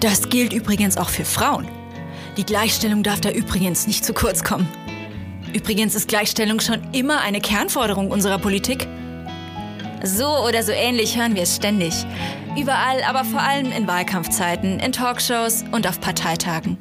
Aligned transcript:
Das 0.00 0.28
gilt 0.28 0.52
übrigens 0.52 0.96
auch 0.96 1.08
für 1.08 1.24
Frauen. 1.24 1.68
Die 2.36 2.44
Gleichstellung 2.44 3.02
darf 3.02 3.20
da 3.20 3.30
übrigens 3.30 3.86
nicht 3.86 4.04
zu 4.04 4.12
kurz 4.12 4.44
kommen. 4.44 4.68
Übrigens 5.54 5.94
ist 5.94 6.08
Gleichstellung 6.08 6.60
schon 6.60 6.82
immer 6.92 7.22
eine 7.22 7.40
Kernforderung 7.40 8.10
unserer 8.10 8.38
Politik. 8.38 8.86
So 10.02 10.26
oder 10.46 10.62
so 10.62 10.72
ähnlich 10.72 11.16
hören 11.16 11.34
wir 11.34 11.42
es 11.42 11.56
ständig. 11.56 11.94
Überall, 12.58 13.02
aber 13.04 13.24
vor 13.24 13.40
allem 13.40 13.72
in 13.72 13.86
Wahlkampfzeiten, 13.86 14.80
in 14.80 14.92
Talkshows 14.92 15.64
und 15.72 15.86
auf 15.86 16.00
Parteitagen. 16.00 16.76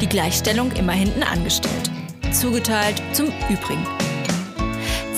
Die 0.00 0.08
Gleichstellung 0.08 0.72
immer 0.72 0.92
hinten 0.92 1.22
angestellt. 1.22 1.90
Zugeteilt 2.32 3.02
zum 3.12 3.26
Übrigen. 3.48 3.86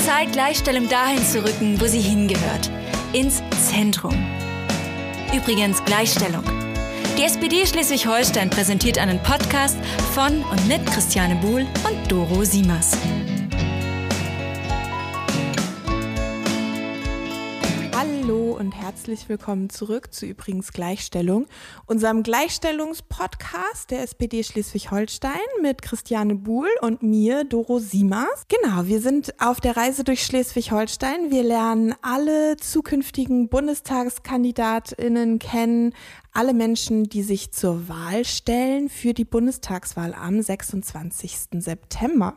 Zeit, 0.04 0.32
Gleichstellung 0.32 0.88
dahin 0.88 1.24
zu 1.24 1.44
rücken, 1.44 1.80
wo 1.80 1.86
sie 1.86 2.00
hingehört. 2.00 2.70
Ins 3.12 3.42
Zentrum. 3.68 4.14
Übrigens 5.32 5.84
Gleichstellung. 5.84 6.44
Die 7.18 7.22
SPD 7.22 7.64
Schleswig-Holstein 7.64 8.50
präsentiert 8.50 8.98
einen 8.98 9.22
Podcast 9.22 9.78
von 10.12 10.44
und 10.44 10.68
mit 10.68 10.84
Christiane 10.84 11.34
Buhl 11.36 11.62
und 11.88 12.12
Doro 12.12 12.44
Siemers. 12.44 12.92
Hallo 17.94 18.52
und 18.58 18.72
herzlich 18.72 19.30
willkommen 19.30 19.70
zurück 19.70 20.12
zu 20.12 20.26
übrigens 20.26 20.72
Gleichstellung, 20.72 21.46
unserem 21.86 22.22
Gleichstellungspodcast 22.22 23.90
der 23.90 24.02
SPD 24.02 24.44
Schleswig-Holstein 24.44 25.40
mit 25.62 25.80
Christiane 25.80 26.34
Buhl 26.34 26.68
und 26.82 27.02
mir, 27.02 27.44
Doro 27.44 27.78
Siemers. 27.78 28.44
Genau, 28.48 28.84
wir 28.84 29.00
sind 29.00 29.32
auf 29.40 29.60
der 29.60 29.78
Reise 29.78 30.04
durch 30.04 30.22
Schleswig-Holstein. 30.22 31.30
Wir 31.30 31.44
lernen 31.44 31.94
alle 32.02 32.58
zukünftigen 32.58 33.48
Bundestagskandidatinnen 33.48 35.38
kennen, 35.38 35.94
alle 36.36 36.52
Menschen, 36.52 37.04
die 37.04 37.22
sich 37.22 37.52
zur 37.52 37.88
Wahl 37.88 38.24
stellen 38.24 38.90
für 38.90 39.14
die 39.14 39.24
Bundestagswahl 39.24 40.12
am 40.12 40.42
26. 40.42 41.62
September. 41.62 42.36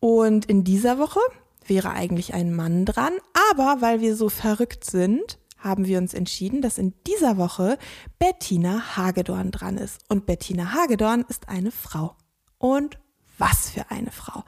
Und 0.00 0.46
in 0.46 0.64
dieser 0.64 0.98
Woche 0.98 1.20
wäre 1.66 1.90
eigentlich 1.90 2.32
ein 2.32 2.54
Mann 2.54 2.86
dran, 2.86 3.12
aber 3.52 3.82
weil 3.82 4.00
wir 4.00 4.16
so 4.16 4.30
verrückt 4.30 4.84
sind, 4.84 5.38
haben 5.58 5.84
wir 5.84 5.98
uns 5.98 6.14
entschieden, 6.14 6.62
dass 6.62 6.78
in 6.78 6.94
dieser 7.06 7.36
Woche 7.36 7.76
Bettina 8.18 8.96
Hagedorn 8.96 9.50
dran 9.50 9.76
ist. 9.76 10.00
Und 10.08 10.24
Bettina 10.24 10.72
Hagedorn 10.72 11.26
ist 11.28 11.50
eine 11.50 11.70
Frau. 11.70 12.16
Und 12.56 12.98
was 13.40 13.70
für 13.70 13.90
eine 13.90 14.10
Frau. 14.10 14.44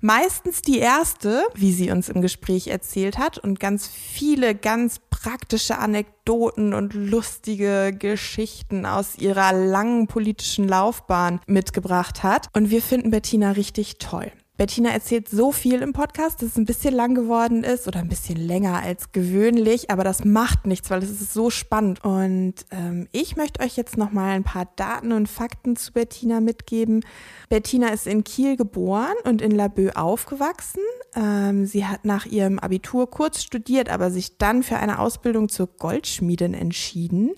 Meistens 0.00 0.62
die 0.62 0.78
erste, 0.78 1.44
wie 1.54 1.72
sie 1.72 1.90
uns 1.90 2.08
im 2.08 2.22
Gespräch 2.22 2.68
erzählt 2.68 3.18
hat 3.18 3.38
und 3.38 3.60
ganz 3.60 3.86
viele 3.86 4.54
ganz 4.54 4.98
praktische 5.10 5.78
Anekdoten 5.78 6.72
und 6.72 6.94
lustige 6.94 7.94
Geschichten 7.96 8.86
aus 8.86 9.18
ihrer 9.18 9.52
langen 9.52 10.06
politischen 10.06 10.66
Laufbahn 10.66 11.40
mitgebracht 11.46 12.22
hat. 12.22 12.48
Und 12.54 12.70
wir 12.70 12.80
finden 12.80 13.10
Bettina 13.10 13.52
richtig 13.52 13.98
toll. 13.98 14.32
Bettina 14.60 14.90
erzählt 14.90 15.26
so 15.26 15.52
viel 15.52 15.80
im 15.80 15.94
Podcast, 15.94 16.42
dass 16.42 16.50
es 16.50 16.56
ein 16.58 16.66
bisschen 16.66 16.94
lang 16.94 17.14
geworden 17.14 17.64
ist 17.64 17.88
oder 17.88 18.00
ein 18.00 18.10
bisschen 18.10 18.36
länger 18.36 18.82
als 18.82 19.10
gewöhnlich, 19.10 19.88
aber 19.88 20.04
das 20.04 20.26
macht 20.26 20.66
nichts, 20.66 20.90
weil 20.90 21.02
es 21.02 21.08
ist 21.08 21.32
so 21.32 21.48
spannend. 21.48 22.04
Und 22.04 22.66
ähm, 22.70 23.08
ich 23.10 23.36
möchte 23.36 23.64
euch 23.64 23.78
jetzt 23.78 23.96
noch 23.96 24.12
mal 24.12 24.32
ein 24.32 24.44
paar 24.44 24.68
Daten 24.76 25.12
und 25.12 25.30
Fakten 25.30 25.76
zu 25.76 25.94
Bettina 25.94 26.40
mitgeben. 26.40 27.02
Bettina 27.48 27.88
ist 27.88 28.06
in 28.06 28.22
Kiel 28.22 28.58
geboren 28.58 29.16
und 29.24 29.40
in 29.40 29.52
Laboe 29.52 29.96
aufgewachsen. 29.96 30.82
Ähm, 31.16 31.64
sie 31.64 31.86
hat 31.86 32.04
nach 32.04 32.26
ihrem 32.26 32.58
Abitur 32.58 33.08
kurz 33.08 33.42
studiert, 33.42 33.88
aber 33.88 34.10
sich 34.10 34.36
dann 34.36 34.62
für 34.62 34.76
eine 34.76 34.98
Ausbildung 34.98 35.48
zur 35.48 35.68
Goldschmiedin 35.68 36.52
entschieden. 36.52 37.30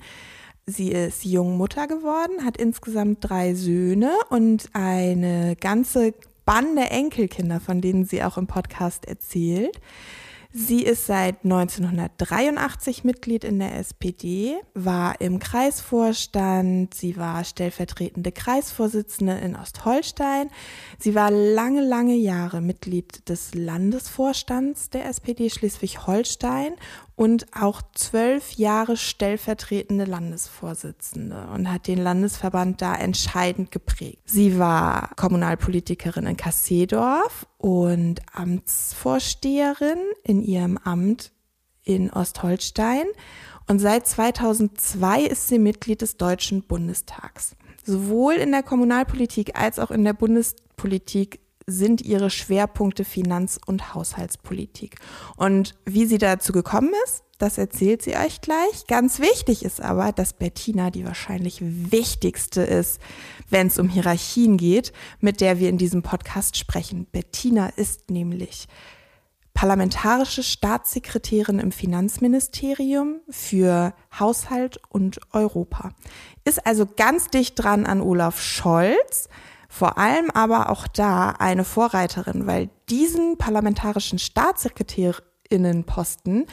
Sie 0.66 0.90
ist 0.90 1.24
jung 1.24 1.56
Mutter 1.56 1.86
geworden, 1.86 2.44
hat 2.44 2.56
insgesamt 2.56 3.18
drei 3.20 3.54
Söhne 3.54 4.10
und 4.28 4.70
eine 4.72 5.54
ganze 5.54 6.14
Bande 6.44 6.82
Enkelkinder, 6.82 7.60
von 7.60 7.80
denen 7.80 8.04
sie 8.04 8.22
auch 8.22 8.36
im 8.36 8.46
Podcast 8.46 9.06
erzählt. 9.06 9.80
Sie 10.54 10.82
ist 10.82 11.06
seit 11.06 11.44
1983 11.44 13.04
Mitglied 13.04 13.42
in 13.42 13.58
der 13.58 13.74
SPD, 13.76 14.56
war 14.74 15.18
im 15.22 15.38
Kreisvorstand, 15.38 16.92
sie 16.92 17.16
war 17.16 17.42
stellvertretende 17.44 18.32
Kreisvorsitzende 18.32 19.38
in 19.38 19.56
Ostholstein. 19.56 20.50
Sie 20.98 21.14
war 21.14 21.30
lange, 21.30 21.80
lange 21.80 22.16
Jahre 22.16 22.60
Mitglied 22.60 23.30
des 23.30 23.54
Landesvorstands 23.54 24.90
der 24.90 25.06
SPD 25.06 25.48
Schleswig-Holstein 25.48 26.74
und 27.14 27.46
auch 27.54 27.82
zwölf 27.94 28.52
Jahre 28.52 28.96
stellvertretende 28.96 30.04
Landesvorsitzende 30.04 31.48
und 31.54 31.70
hat 31.70 31.86
den 31.86 32.02
Landesverband 32.02 32.80
da 32.80 32.94
entscheidend 32.94 33.70
geprägt. 33.70 34.22
Sie 34.24 34.58
war 34.58 35.10
Kommunalpolitikerin 35.16 36.26
in 36.26 36.36
Kassedorf 36.36 37.46
und 37.58 38.22
Amtsvorsteherin 38.32 39.98
in 40.24 40.42
ihrem 40.42 40.78
Amt 40.78 41.32
in 41.84 42.10
Ostholstein 42.10 43.06
und 43.68 43.78
seit 43.78 44.06
2002 44.06 45.22
ist 45.22 45.48
sie 45.48 45.58
Mitglied 45.58 46.02
des 46.02 46.16
Deutschen 46.16 46.62
Bundestags. 46.62 47.56
Sowohl 47.84 48.34
in 48.34 48.52
der 48.52 48.62
Kommunalpolitik 48.62 49.58
als 49.58 49.78
auch 49.78 49.90
in 49.90 50.04
der 50.04 50.12
Bundespolitik 50.12 51.40
sind 51.66 52.00
ihre 52.02 52.30
Schwerpunkte 52.30 53.04
Finanz- 53.04 53.60
und 53.64 53.94
Haushaltspolitik. 53.94 54.96
Und 55.36 55.74
wie 55.84 56.06
sie 56.06 56.18
dazu 56.18 56.52
gekommen 56.52 56.92
ist, 57.04 57.24
das 57.38 57.58
erzählt 57.58 58.02
sie 58.02 58.16
euch 58.16 58.40
gleich. 58.40 58.86
Ganz 58.86 59.18
wichtig 59.18 59.64
ist 59.64 59.80
aber, 59.80 60.12
dass 60.12 60.32
Bettina 60.32 60.90
die 60.90 61.04
wahrscheinlich 61.04 61.58
wichtigste 61.60 62.62
ist, 62.62 63.00
wenn 63.50 63.66
es 63.66 63.80
um 63.80 63.88
Hierarchien 63.88 64.56
geht, 64.56 64.92
mit 65.18 65.40
der 65.40 65.58
wir 65.58 65.68
in 65.68 65.76
diesem 65.76 66.02
Podcast 66.02 66.56
sprechen. 66.56 67.06
Bettina 67.10 67.66
ist 67.70 68.10
nämlich 68.10 68.68
parlamentarische 69.54 70.42
Staatssekretärin 70.42 71.58
im 71.58 71.72
Finanzministerium 71.72 73.20
für 73.28 73.92
Haushalt 74.18 74.80
und 74.88 75.20
Europa. 75.32 75.90
Ist 76.44 76.64
also 76.66 76.86
ganz 76.86 77.28
dicht 77.28 77.54
dran 77.56 77.86
an 77.86 78.00
Olaf 78.00 78.40
Scholz 78.40 79.28
vor 79.72 79.96
allem 79.96 80.30
aber 80.30 80.68
auch 80.68 80.86
da 80.86 81.30
eine 81.30 81.64
Vorreiterin, 81.64 82.46
weil 82.46 82.68
diesen 82.90 83.38
parlamentarischen 83.38 84.18
Staatssekretärinnenposten 84.18 86.44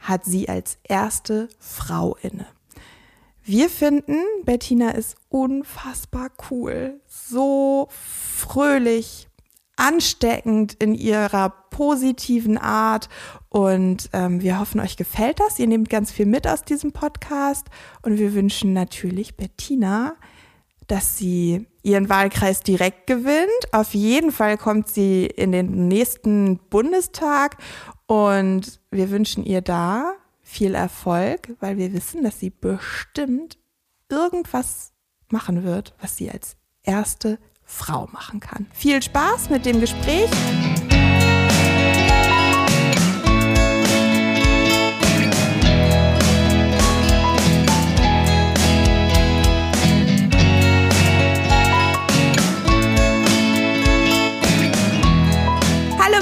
hat 0.00 0.24
sie 0.24 0.48
als 0.48 0.78
erste 0.82 1.48
Frau 1.60 2.16
inne. 2.22 2.48
Wir 3.44 3.70
finden, 3.70 4.16
Bettina 4.44 4.90
ist 4.90 5.14
unfassbar 5.28 6.30
cool, 6.50 7.00
so 7.06 7.86
fröhlich, 7.88 9.28
ansteckend 9.76 10.74
in 10.74 10.96
ihrer 10.96 11.50
positiven 11.70 12.58
Art 12.58 13.08
und 13.48 14.10
ähm, 14.12 14.42
wir 14.42 14.58
hoffen, 14.58 14.80
euch 14.80 14.96
gefällt 14.96 15.38
das. 15.38 15.60
Ihr 15.60 15.68
nehmt 15.68 15.88
ganz 15.88 16.10
viel 16.10 16.26
mit 16.26 16.48
aus 16.48 16.64
diesem 16.64 16.90
Podcast 16.90 17.68
und 18.02 18.18
wir 18.18 18.34
wünschen 18.34 18.72
natürlich 18.72 19.36
Bettina 19.36 20.16
dass 20.86 21.18
sie 21.18 21.66
ihren 21.86 22.08
Wahlkreis 22.08 22.62
direkt 22.62 23.06
gewinnt. 23.06 23.72
Auf 23.72 23.94
jeden 23.94 24.32
Fall 24.32 24.58
kommt 24.58 24.88
sie 24.88 25.26
in 25.26 25.52
den 25.52 25.86
nächsten 25.88 26.58
Bundestag 26.68 27.56
und 28.06 28.80
wir 28.90 29.10
wünschen 29.10 29.44
ihr 29.44 29.62
da 29.62 30.14
viel 30.42 30.74
Erfolg, 30.74 31.54
weil 31.60 31.78
wir 31.78 31.92
wissen, 31.92 32.24
dass 32.24 32.40
sie 32.40 32.50
bestimmt 32.50 33.58
irgendwas 34.08 34.92
machen 35.30 35.64
wird, 35.64 35.94
was 36.00 36.16
sie 36.16 36.30
als 36.30 36.56
erste 36.82 37.38
Frau 37.64 38.08
machen 38.12 38.40
kann. 38.40 38.66
Viel 38.72 39.02
Spaß 39.02 39.50
mit 39.50 39.64
dem 39.64 39.80
Gespräch. 39.80 40.30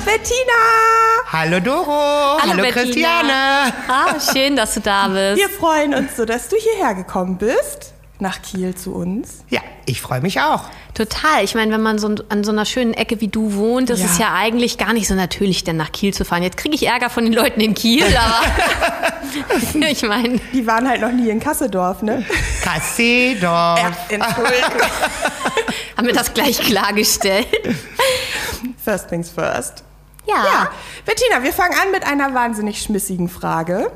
Bettina! 0.01 0.53
Hallo 1.33 1.61
Doro! 1.61 2.39
Hallo, 2.41 2.53
Hallo 2.53 2.63
Bettina. 2.63 2.73
Christiane! 2.83 3.73
Ah, 3.89 4.15
schön, 4.33 4.57
dass 4.57 4.75
du 4.75 4.81
da 4.81 5.09
bist. 5.09 5.37
Wir 5.39 5.49
freuen 5.49 5.95
uns 5.95 6.17
so, 6.17 6.25
dass 6.25 6.49
du 6.49 6.57
hierher 6.57 6.95
gekommen 6.95 7.37
bist, 7.39 7.93
nach 8.19 8.43
Kiel 8.43 8.75
zu 8.75 8.95
uns. 8.95 9.45
Ja, 9.51 9.61
ich 9.87 10.01
freue 10.01 10.21
mich 10.21 10.41
auch. 10.41 10.65
Total. 10.95 11.43
Ich 11.45 11.55
meine, 11.55 11.73
wenn 11.73 11.83
man 11.83 11.99
so 11.99 12.15
an 12.29 12.45
so 12.45 12.53
einer 12.53 12.65
schönen 12.65 12.95
Ecke 12.95 13.21
wie 13.21 13.29
du 13.29 13.55
wohnt, 13.55 13.91
das 13.91 14.01
Ja. 14.01 14.07
ist 14.07 14.19
ja 14.19 14.33
eigentlich 14.35 14.79
gar 14.79 14.93
nicht 14.93 15.09
so 15.09 15.15
natürlich, 15.15 15.65
denn 15.65 15.77
nach 15.77 15.93
Kiel 15.93 16.13
zu 16.15 16.25
fahren. 16.25 16.43
Jetzt 16.43 16.57
kriege 16.57 16.75
ich 16.75 16.87
Ärger 16.87 17.11
von 17.11 17.25
den 17.25 17.33
Leuten 17.33 17.61
in 17.61 17.75
Kiel, 17.75 18.05
aber 18.17 18.43
ich 19.89 20.03
meine, 20.03 20.39
Die 20.53 20.67
waren 20.67 20.89
halt 20.89 21.01
noch 21.01 21.13
nie 21.13 21.31
in 21.31 21.41
Kassedorf, 21.41 22.03
ne? 22.03 22.25
Kassedorf. 22.63 23.81
Entschuldigung. 24.09 24.89
haben 25.97 26.07
wir 26.07 26.15
das 26.15 26.33
gleich 26.35 26.59
klargestellt. 26.61 27.47
First 28.85 29.09
things 29.09 29.31
first. 29.31 29.83
Ja. 30.27 30.35
Ja, 30.37 30.71
Bettina, 31.05 31.43
wir 31.43 31.53
fangen 31.53 31.75
an 31.83 31.91
mit 31.91 32.07
einer 32.07 32.35
wahnsinnig 32.35 32.81
schmissigen 32.83 33.29
Frage. 33.29 33.91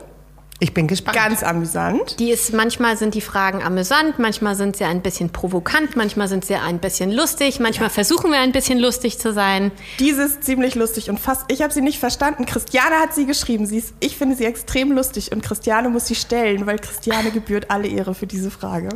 Ich 0.60 0.74
bin 0.74 0.88
gespannt. 0.88 1.16
Ganz 1.16 1.44
amüsant. 1.44 2.18
Die 2.18 2.30
ist, 2.30 2.52
manchmal 2.52 2.96
sind 2.96 3.14
die 3.14 3.20
Fragen 3.20 3.62
amüsant, 3.62 4.18
manchmal 4.18 4.56
sind 4.56 4.76
sie 4.76 4.84
ein 4.84 5.02
bisschen 5.02 5.30
provokant, 5.30 5.94
manchmal 5.94 6.26
sind 6.26 6.44
sie 6.44 6.56
ein 6.56 6.80
bisschen 6.80 7.12
lustig, 7.12 7.60
manchmal 7.60 7.90
versuchen 7.90 8.32
wir 8.32 8.40
ein 8.40 8.50
bisschen 8.50 8.80
lustig 8.80 9.20
zu 9.20 9.32
sein. 9.32 9.70
Diese 10.00 10.24
ist 10.24 10.42
ziemlich 10.42 10.74
lustig 10.74 11.10
und 11.10 11.20
fast, 11.20 11.44
ich 11.46 11.62
habe 11.62 11.72
sie 11.72 11.80
nicht 11.80 12.00
verstanden. 12.00 12.44
Christiane 12.44 12.96
hat 12.96 13.14
sie 13.14 13.24
geschrieben. 13.24 13.66
Sie 13.66 13.78
ist, 13.78 13.94
ich 14.00 14.16
finde 14.18 14.34
sie 14.34 14.46
extrem 14.46 14.90
lustig 14.90 15.30
und 15.30 15.42
Christiane 15.44 15.90
muss 15.90 16.08
sie 16.08 16.16
stellen, 16.16 16.66
weil 16.66 16.80
Christiane 16.80 17.30
gebührt 17.30 17.70
alle 17.70 17.86
Ehre 17.86 18.14
für 18.14 18.26
diese 18.26 18.50
Frage. 18.50 18.88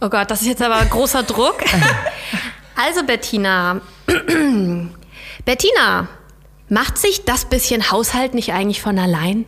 Oh 0.00 0.08
Gott, 0.08 0.30
das 0.30 0.42
ist 0.42 0.46
jetzt 0.48 0.62
aber 0.62 0.84
großer 0.84 1.24
Druck. 1.24 1.56
Also 2.76 3.04
Bettina, 3.04 3.80
Bettina, 5.44 6.08
macht 6.70 6.96
sich 6.96 7.24
das 7.24 7.44
bisschen 7.44 7.90
Haushalt 7.90 8.32
nicht 8.34 8.52
eigentlich 8.52 8.80
von 8.80 8.98
allein? 8.98 9.44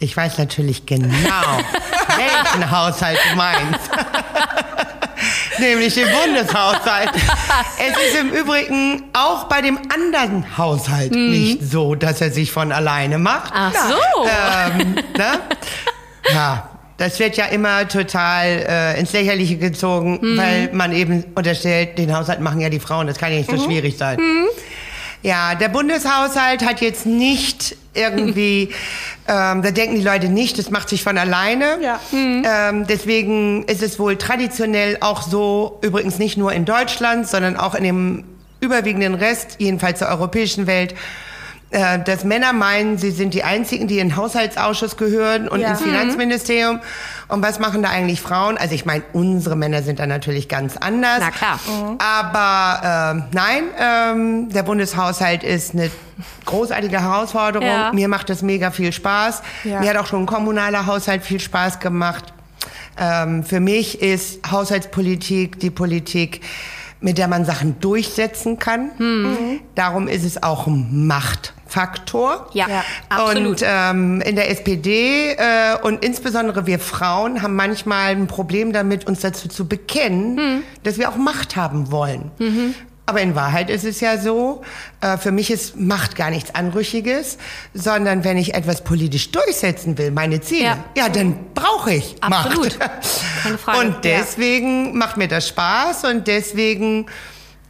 Ich 0.00 0.16
weiß 0.16 0.38
natürlich 0.38 0.86
genau, 0.86 1.06
welchen 2.16 2.70
Haushalt 2.70 3.18
du 3.30 3.36
meinst. 3.36 3.90
Nämlich 5.58 5.94
den 5.94 6.08
Bundeshaushalt. 6.08 7.10
Es 7.78 8.08
ist 8.08 8.20
im 8.20 8.30
Übrigen 8.30 9.04
auch 9.12 9.44
bei 9.44 9.62
dem 9.62 9.78
anderen 9.94 10.58
Haushalt 10.58 11.12
nicht 11.12 11.62
so, 11.62 11.94
dass 11.94 12.20
er 12.20 12.32
sich 12.32 12.50
von 12.50 12.72
alleine 12.72 13.18
macht. 13.18 13.52
Ach 13.54 13.72
so. 13.72 14.26
Ähm, 14.26 14.94
ne? 15.16 15.40
Ja, 16.32 16.68
das 16.96 17.20
wird 17.20 17.36
ja 17.36 17.46
immer 17.46 17.86
total 17.86 18.66
äh, 18.68 19.00
ins 19.00 19.12
Lächerliche 19.12 19.56
gezogen, 19.56 20.18
weil 20.36 20.70
man 20.72 20.92
eben 20.92 21.24
unterstellt, 21.36 21.98
den 21.98 22.14
Haushalt 22.14 22.40
machen 22.40 22.60
ja 22.60 22.68
die 22.68 22.80
Frauen. 22.80 23.06
Das 23.06 23.16
kann 23.16 23.30
ja 23.30 23.38
nicht 23.38 23.50
so 23.50 23.58
schwierig 23.64 23.96
sein. 23.96 24.18
Ja, 25.24 25.54
der 25.54 25.70
Bundeshaushalt 25.70 26.66
hat 26.66 26.82
jetzt 26.82 27.06
nicht 27.06 27.76
irgendwie, 27.94 28.68
ähm, 29.26 29.62
da 29.62 29.70
denken 29.70 29.96
die 29.96 30.02
Leute 30.02 30.28
nicht, 30.28 30.58
das 30.58 30.70
macht 30.70 30.90
sich 30.90 31.02
von 31.02 31.16
alleine. 31.16 31.78
Ja. 31.80 31.98
Ähm, 32.12 32.86
deswegen 32.86 33.64
ist 33.64 33.82
es 33.82 33.98
wohl 33.98 34.16
traditionell 34.18 34.98
auch 35.00 35.22
so, 35.22 35.78
übrigens 35.80 36.18
nicht 36.18 36.36
nur 36.36 36.52
in 36.52 36.66
Deutschland, 36.66 37.26
sondern 37.26 37.56
auch 37.56 37.74
in 37.74 37.84
dem 37.84 38.24
überwiegenden 38.60 39.14
Rest, 39.14 39.56
jedenfalls 39.58 40.00
der 40.00 40.10
europäischen 40.10 40.66
Welt, 40.66 40.94
äh, 41.70 41.98
dass 41.98 42.24
Männer 42.24 42.52
meinen, 42.52 42.98
sie 42.98 43.10
sind 43.10 43.34
die 43.34 43.42
Einzigen, 43.42 43.88
die 43.88 43.98
in 43.98 44.10
den 44.10 44.16
Haushaltsausschuss 44.16 44.96
gehören 44.96 45.48
und 45.48 45.60
Ja. 45.60 45.70
ins 45.70 45.82
Finanzministerium. 45.82 46.80
Und 47.28 47.42
was 47.42 47.58
machen 47.58 47.82
da 47.82 47.88
eigentlich 47.88 48.20
Frauen? 48.20 48.56
Also 48.58 48.74
ich 48.74 48.84
meine, 48.84 49.02
unsere 49.12 49.56
Männer 49.56 49.82
sind 49.82 49.98
da 49.98 50.06
natürlich 50.06 50.48
ganz 50.48 50.76
anders. 50.76 51.20
Na 51.20 51.30
klar. 51.30 51.58
Aber 51.98 53.14
ähm, 53.16 53.24
nein, 53.32 53.62
ähm, 53.78 54.48
der 54.50 54.62
Bundeshaushalt 54.62 55.42
ist 55.42 55.72
eine 55.74 55.90
großartige 56.44 57.00
Herausforderung. 57.00 57.66
Ja. 57.66 57.92
Mir 57.92 58.08
macht 58.08 58.28
das 58.30 58.42
mega 58.42 58.70
viel 58.70 58.92
Spaß. 58.92 59.42
Ja. 59.64 59.80
Mir 59.80 59.90
hat 59.90 59.96
auch 59.96 60.06
schon 60.06 60.22
ein 60.24 60.26
kommunaler 60.26 60.86
Haushalt 60.86 61.22
viel 61.24 61.40
Spaß 61.40 61.80
gemacht. 61.80 62.32
Ähm, 62.98 63.42
für 63.42 63.58
mich 63.60 64.00
ist 64.00 64.48
Haushaltspolitik 64.50 65.58
die 65.58 65.70
Politik, 65.70 66.42
mit 67.00 67.18
der 67.18 67.26
man 67.26 67.44
Sachen 67.44 67.80
durchsetzen 67.80 68.58
kann. 68.58 68.90
Hm. 68.98 69.60
Darum 69.74 70.06
ist 70.08 70.24
es 70.24 70.42
auch 70.42 70.66
ein 70.66 71.06
Machtfaktor. 71.74 72.48
Ja, 72.52 72.68
Ja. 72.68 72.84
absolut. 73.08 73.62
Und 73.62 73.62
ähm, 73.66 74.20
in 74.22 74.36
der 74.36 74.50
SPD 74.50 75.32
äh, 75.32 75.76
und 75.82 76.04
insbesondere 76.04 76.66
wir 76.66 76.78
Frauen 76.78 77.42
haben 77.42 77.56
manchmal 77.56 78.12
ein 78.12 78.26
Problem 78.26 78.72
damit, 78.72 79.06
uns 79.06 79.20
dazu 79.20 79.48
zu 79.48 79.66
bekennen, 79.66 80.38
Hm. 80.38 80.62
dass 80.82 80.98
wir 80.98 81.08
auch 81.08 81.16
Macht 81.16 81.56
haben 81.56 81.90
wollen. 81.90 82.30
Mhm. 82.38 82.74
Aber 83.06 83.20
in 83.20 83.34
Wahrheit 83.34 83.68
ist 83.68 83.84
es 83.84 84.00
ja 84.00 84.16
so, 84.16 84.62
äh, 85.02 85.18
für 85.18 85.30
mich 85.30 85.50
ist 85.50 85.76
Macht 85.78 86.16
gar 86.16 86.30
nichts 86.30 86.54
Anrüchiges, 86.54 87.36
sondern 87.74 88.24
wenn 88.24 88.38
ich 88.38 88.54
etwas 88.54 88.82
politisch 88.82 89.30
durchsetzen 89.30 89.98
will, 89.98 90.10
meine 90.10 90.40
Ziele, 90.40 90.64
Ja. 90.64 90.78
ja, 90.96 91.08
dann 91.10 91.36
brauche 91.54 91.92
ich 91.92 92.16
Absolut. 92.22 92.78
Macht. 92.78 92.90
Keine 93.42 93.58
Frage. 93.58 93.78
Und 93.80 93.96
deswegen 94.04 94.96
macht 94.96 95.18
mir 95.18 95.28
das 95.28 95.46
Spaß 95.48 96.04
und 96.04 96.26
deswegen 96.28 97.04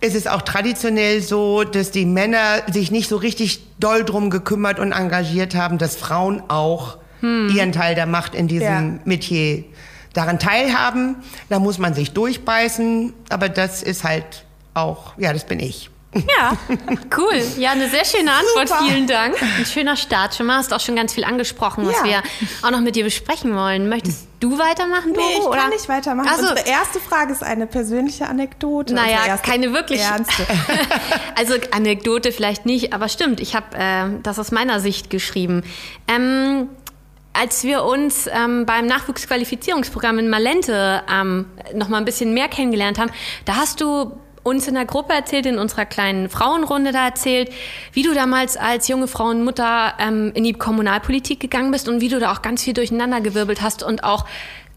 ist 0.04 0.14
es 0.14 0.26
auch 0.26 0.42
traditionell 0.42 1.22
so, 1.22 1.64
dass 1.64 1.90
die 1.90 2.04
Männer 2.04 2.62
sich 2.70 2.90
nicht 2.90 3.08
so 3.08 3.16
richtig 3.16 3.60
doll 3.80 4.04
drum 4.04 4.28
gekümmert 4.30 4.78
und 4.78 4.92
engagiert 4.92 5.54
haben, 5.54 5.78
dass 5.78 5.96
Frauen 5.96 6.42
auch 6.48 6.98
ihren 7.22 7.72
Teil 7.72 7.94
der 7.94 8.04
Macht 8.04 8.34
in 8.34 8.48
diesem 8.48 8.66
Ja. 8.96 9.00
Metier 9.06 9.64
daran 10.12 10.38
teilhaben. 10.38 11.16
Da 11.48 11.58
muss 11.58 11.78
man 11.78 11.94
sich 11.94 12.10
durchbeißen, 12.12 13.14
aber 13.30 13.48
das 13.48 13.82
ist 13.82 14.04
halt 14.04 14.44
auch, 14.74 15.14
ja, 15.16 15.32
das 15.32 15.44
bin 15.44 15.58
ich. 15.58 15.88
Ja, 16.14 16.56
cool. 17.16 17.42
Ja, 17.58 17.72
eine 17.72 17.88
sehr 17.88 18.04
schöne 18.04 18.30
Antwort. 18.30 18.68
Super. 18.68 18.82
Vielen 18.86 19.06
Dank. 19.06 19.34
Ein 19.40 19.66
schöner 19.66 19.96
Start 19.96 20.34
schon 20.34 20.46
mal. 20.46 20.58
Hast 20.58 20.72
auch 20.72 20.80
schon 20.80 20.96
ganz 20.96 21.12
viel 21.12 21.24
angesprochen, 21.24 21.86
was 21.86 21.96
Ja. 21.98 22.04
wir 22.04 22.22
auch 22.62 22.70
noch 22.70 22.80
mit 22.80 22.96
dir 22.96 23.04
besprechen 23.04 23.54
wollen. 23.56 23.88
Möchtest 23.88 24.28
du 24.40 24.58
weitermachen, 24.58 25.12
Doro? 25.14 25.26
Nee, 25.26 25.38
ich 25.38 25.44
oder? 25.44 25.58
kann 25.58 25.70
nicht 25.70 25.88
weitermachen. 25.88 26.28
Ach 26.30 26.36
so. 26.38 26.48
Unsere 26.50 26.68
erste 26.68 27.00
Frage 27.00 27.32
ist 27.32 27.42
eine 27.42 27.66
persönliche 27.66 28.26
Anekdote. 28.26 28.94
Naja, 28.94 29.36
keine 29.38 29.72
wirklich. 29.72 30.00
Ernste. 30.00 30.46
also 31.36 31.54
Anekdote 31.72 32.32
vielleicht 32.32 32.66
nicht, 32.66 32.92
aber 32.92 33.08
stimmt. 33.08 33.40
Ich 33.40 33.54
habe 33.56 33.76
äh, 33.76 34.04
das 34.22 34.38
aus 34.38 34.52
meiner 34.52 34.80
Sicht 34.80 35.10
geschrieben. 35.10 35.62
Ähm, 36.08 36.68
als 37.32 37.64
wir 37.64 37.82
uns 37.82 38.28
ähm, 38.32 38.64
beim 38.64 38.86
Nachwuchsqualifizierungsprogramm 38.86 40.20
in 40.20 40.30
Malente 40.30 41.02
ähm, 41.12 41.46
noch 41.74 41.88
mal 41.88 41.98
ein 41.98 42.04
bisschen 42.04 42.32
mehr 42.32 42.48
kennengelernt 42.48 42.98
haben, 42.98 43.10
da 43.44 43.56
hast 43.56 43.80
du 43.80 44.12
uns 44.44 44.68
in 44.68 44.74
der 44.74 44.84
Gruppe 44.84 45.14
erzählt, 45.14 45.46
in 45.46 45.58
unserer 45.58 45.86
kleinen 45.86 46.28
Frauenrunde 46.28 46.92
da 46.92 47.06
erzählt, 47.06 47.50
wie 47.92 48.02
du 48.02 48.14
damals 48.14 48.56
als 48.56 48.86
junge 48.86 49.08
Frau 49.08 49.24
und 49.24 49.42
Mutter 49.42 49.94
ähm, 49.98 50.30
in 50.34 50.44
die 50.44 50.52
Kommunalpolitik 50.52 51.40
gegangen 51.40 51.72
bist 51.72 51.88
und 51.88 52.00
wie 52.00 52.08
du 52.08 52.20
da 52.20 52.30
auch 52.30 52.42
ganz 52.42 52.62
viel 52.62 52.74
durcheinandergewirbelt 52.74 53.62
hast 53.62 53.82
und 53.82 54.04
auch 54.04 54.26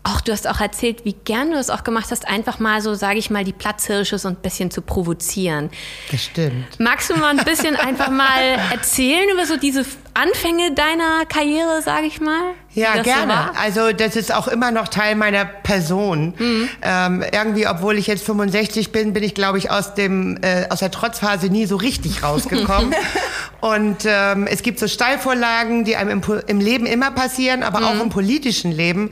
auch 0.08 0.22
du 0.22 0.32
hast 0.32 0.48
auch 0.48 0.60
erzählt, 0.62 1.06
wie 1.06 1.14
gern 1.14 1.52
du 1.52 1.58
es 1.58 1.70
auch 1.70 1.84
gemacht 1.84 2.08
hast, 2.12 2.28
einfach 2.28 2.60
mal 2.60 2.82
so, 2.82 2.94
sage 2.94 3.20
ich 3.20 3.30
mal, 3.30 3.44
die 3.44 3.54
Platzhirsche 3.54 4.18
so 4.18 4.28
ein 4.28 4.36
bisschen 4.36 4.72
zu 4.72 4.82
provozieren. 4.82 5.70
Das 6.12 6.24
stimmt. 6.24 6.80
Magst 6.80 7.10
du 7.10 7.16
mal 7.16 7.38
ein 7.38 7.46
bisschen 7.46 7.76
einfach 7.88 8.10
mal 8.10 8.58
erzählen 8.72 9.30
über 9.34 9.46
so 9.46 9.58
diese 9.58 9.86
Anfänge 10.14 10.74
deiner 10.74 11.26
Karriere, 11.28 11.82
sage 11.84 12.08
ich 12.08 12.20
mal? 12.22 12.54
Ja, 12.74 12.98
so 12.98 13.04
gerne. 13.04 13.34
war? 13.34 13.52
also 13.60 13.92
das 13.92 14.16
ist 14.16 14.34
auch 14.34 14.48
immer 14.48 14.72
noch 14.72 14.88
Teil 14.88 15.16
meiner 15.16 15.46
Person. 15.46 16.34
Mhm. 16.38 16.70
Ähm, 16.82 17.24
irgendwie, 17.32 17.68
obwohl 17.68 17.98
ich 17.98 18.08
jetzt 18.08 18.24
65 18.26 18.92
bin, 18.92 19.14
bin 19.14 19.24
ich, 19.24 19.34
glaube 19.36 19.58
ich, 19.58 19.72
aus 19.72 19.94
dem 19.96 20.38
äh, 20.42 20.68
aus 20.70 20.80
der 20.80 20.92
Trotzphase 20.92 21.48
nie 21.48 21.66
so 21.66 21.76
richtig 21.76 22.24
rausgekommen. 22.24 22.94
Und 23.62 23.98
ähm, 24.06 24.46
es 24.48 24.62
gibt 24.62 24.78
so 24.80 24.88
Steilvorlagen, 24.88 25.84
die 25.84 25.96
einem 25.96 26.22
im, 26.22 26.42
im 26.46 26.60
Leben 26.60 26.86
immer 26.86 27.12
passieren, 27.12 27.64
aber 27.64 27.80
Mhm. 27.80 27.86
auch 27.86 28.02
im 28.04 28.10
politischen 28.10 28.72
Leben, 28.72 29.12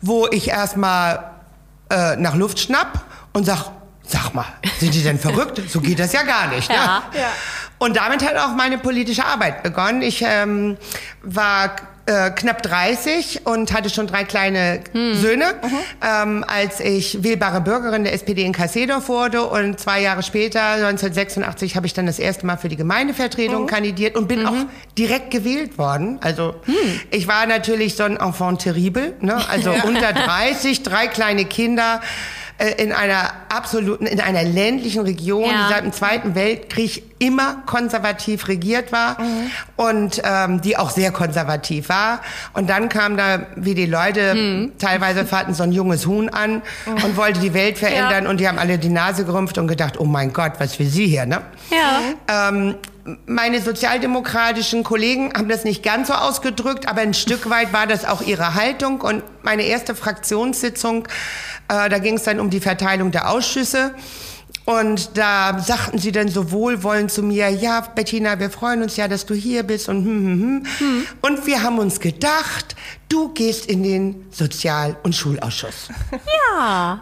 wo 0.00 0.26
ich 0.28 0.48
erstmal 0.48 1.30
äh, 1.90 2.16
nach 2.16 2.34
Luft 2.34 2.58
schnapp 2.58 3.04
und 3.32 3.44
sag, 3.44 3.70
sag 4.06 4.34
mal, 4.34 4.46
sind 4.78 4.94
die 4.94 5.02
denn 5.02 5.18
verrückt? 5.28 5.60
So 5.68 5.80
geht 5.80 5.98
das 5.98 6.12
ja 6.12 6.22
gar 6.22 6.48
nicht. 6.48 6.70
Ja. 6.70 7.02
Ne? 7.12 7.20
Und 7.78 7.96
damit 7.96 8.22
hat 8.22 8.36
auch 8.36 8.54
meine 8.54 8.78
politische 8.78 9.24
Arbeit 9.24 9.62
begonnen. 9.62 10.02
Ich 10.02 10.22
ähm, 10.22 10.76
war 11.22 11.76
äh, 12.10 12.30
knapp 12.30 12.60
30 12.62 13.46
und 13.46 13.72
hatte 13.72 13.88
schon 13.88 14.08
drei 14.08 14.24
kleine 14.24 14.80
Söhne, 14.92 15.54
ähm, 16.04 16.44
als 16.46 16.80
ich 16.80 17.22
wählbare 17.22 17.60
Bürgerin 17.60 18.02
der 18.02 18.12
SPD 18.14 18.42
in 18.42 18.52
Kassedorf 18.52 19.08
wurde. 19.08 19.44
Und 19.44 19.78
zwei 19.78 20.02
Jahre 20.02 20.24
später, 20.24 20.60
1986, 20.60 21.76
habe 21.76 21.86
ich 21.86 21.94
dann 21.94 22.06
das 22.06 22.18
erste 22.18 22.46
Mal 22.46 22.56
für 22.56 22.68
die 22.68 22.74
Gemeindevertretung 22.74 23.68
kandidiert 23.68 24.16
und 24.16 24.26
bin 24.26 24.44
auch 24.44 24.66
direkt 24.98 25.30
gewählt 25.30 25.78
worden. 25.78 26.18
Also 26.20 26.56
ich 27.12 27.28
war 27.28 27.46
natürlich 27.46 27.94
so 27.94 28.02
ein 28.02 28.16
Enfant 28.16 28.60
terrible, 28.62 29.14
ne? 29.20 29.36
also 29.48 29.70
unter 29.84 30.12
30, 30.12 30.82
drei 30.82 31.06
kleine 31.06 31.44
Kinder 31.44 32.00
äh, 32.60 32.82
in 32.82 32.92
einer 32.92 33.30
absoluten, 33.48 34.06
in 34.06 34.20
einer 34.20 34.44
ländlichen 34.44 35.02
Region, 35.02 35.44
Ja. 35.50 35.66
die 35.68 35.72
seit 35.74 35.84
dem 35.84 35.92
Zweiten 35.92 36.34
Weltkrieg 36.34 37.02
immer 37.18 37.62
konservativ 37.66 38.48
regiert 38.48 38.92
war 38.92 39.16
und 39.76 40.22
ähm, 40.24 40.60
die 40.62 40.76
auch 40.78 40.88
sehr 40.90 41.10
konservativ 41.10 41.88
war. 41.88 42.20
Und 42.54 42.70
dann 42.70 42.88
kam 42.88 43.16
da, 43.16 43.40
wie 43.56 43.74
die 43.74 43.86
Leute 43.86 44.70
teilweise 44.78 45.26
fahrten 45.26 45.52
so 45.52 45.62
ein 45.62 45.72
junges 45.72 46.06
Huhn 46.06 46.28
an 46.30 46.62
und 46.86 47.16
wollte 47.16 47.40
die 47.40 47.52
Welt 47.52 47.76
verändern 47.78 48.26
und 48.26 48.40
die 48.40 48.48
haben 48.48 48.58
alle 48.58 48.78
die 48.78 48.88
Nase 48.88 49.24
gerümpft 49.24 49.58
und 49.58 49.66
gedacht, 49.68 49.98
oh 49.98 50.04
mein 50.04 50.32
Gott, 50.32 50.52
was 50.58 50.74
für 50.76 50.84
sie 50.86 51.06
hier, 51.08 51.26
ne? 51.26 51.42
Ja. 51.70 52.48
Ähm, 52.48 52.76
meine 53.26 53.60
sozialdemokratischen 53.60 54.84
Kollegen 54.84 55.32
haben 55.34 55.48
das 55.48 55.64
nicht 55.64 55.82
ganz 55.82 56.08
so 56.08 56.14
ausgedrückt, 56.14 56.88
aber 56.88 57.00
ein 57.00 57.14
Stück 57.14 57.48
weit 57.50 57.72
war 57.72 57.86
das 57.86 58.04
auch 58.04 58.22
ihre 58.22 58.54
Haltung. 58.54 59.00
Und 59.00 59.22
meine 59.42 59.62
erste 59.62 59.94
Fraktionssitzung, 59.94 61.06
äh, 61.68 61.88
da 61.88 61.98
ging 61.98 62.16
es 62.16 62.24
dann 62.24 62.40
um 62.40 62.50
die 62.50 62.60
Verteilung 62.60 63.10
der 63.10 63.30
Ausschüsse. 63.30 63.94
Und 64.64 65.16
da 65.16 65.58
sagten 65.58 65.98
sie 65.98 66.12
dann 66.12 66.28
so 66.28 66.52
wohlwollend 66.52 67.10
zu 67.10 67.22
mir, 67.22 67.48
ja, 67.48 67.80
Bettina, 67.80 68.38
wir 68.38 68.50
freuen 68.50 68.82
uns 68.82 68.96
ja, 68.96 69.08
dass 69.08 69.26
du 69.26 69.34
hier 69.34 69.62
bist 69.62 69.88
und 69.88 70.04
hm, 70.04 70.24
hm, 70.24 70.66
hm. 70.78 71.06
Und 71.22 71.46
wir 71.46 71.62
haben 71.62 71.78
uns 71.78 71.98
gedacht, 72.00 72.76
du 73.08 73.32
gehst 73.32 73.66
in 73.66 73.82
den 73.82 74.26
Sozial- 74.30 74.96
und 75.02 75.14
Schulausschuss. 75.14 75.88
Ja. 76.56 77.00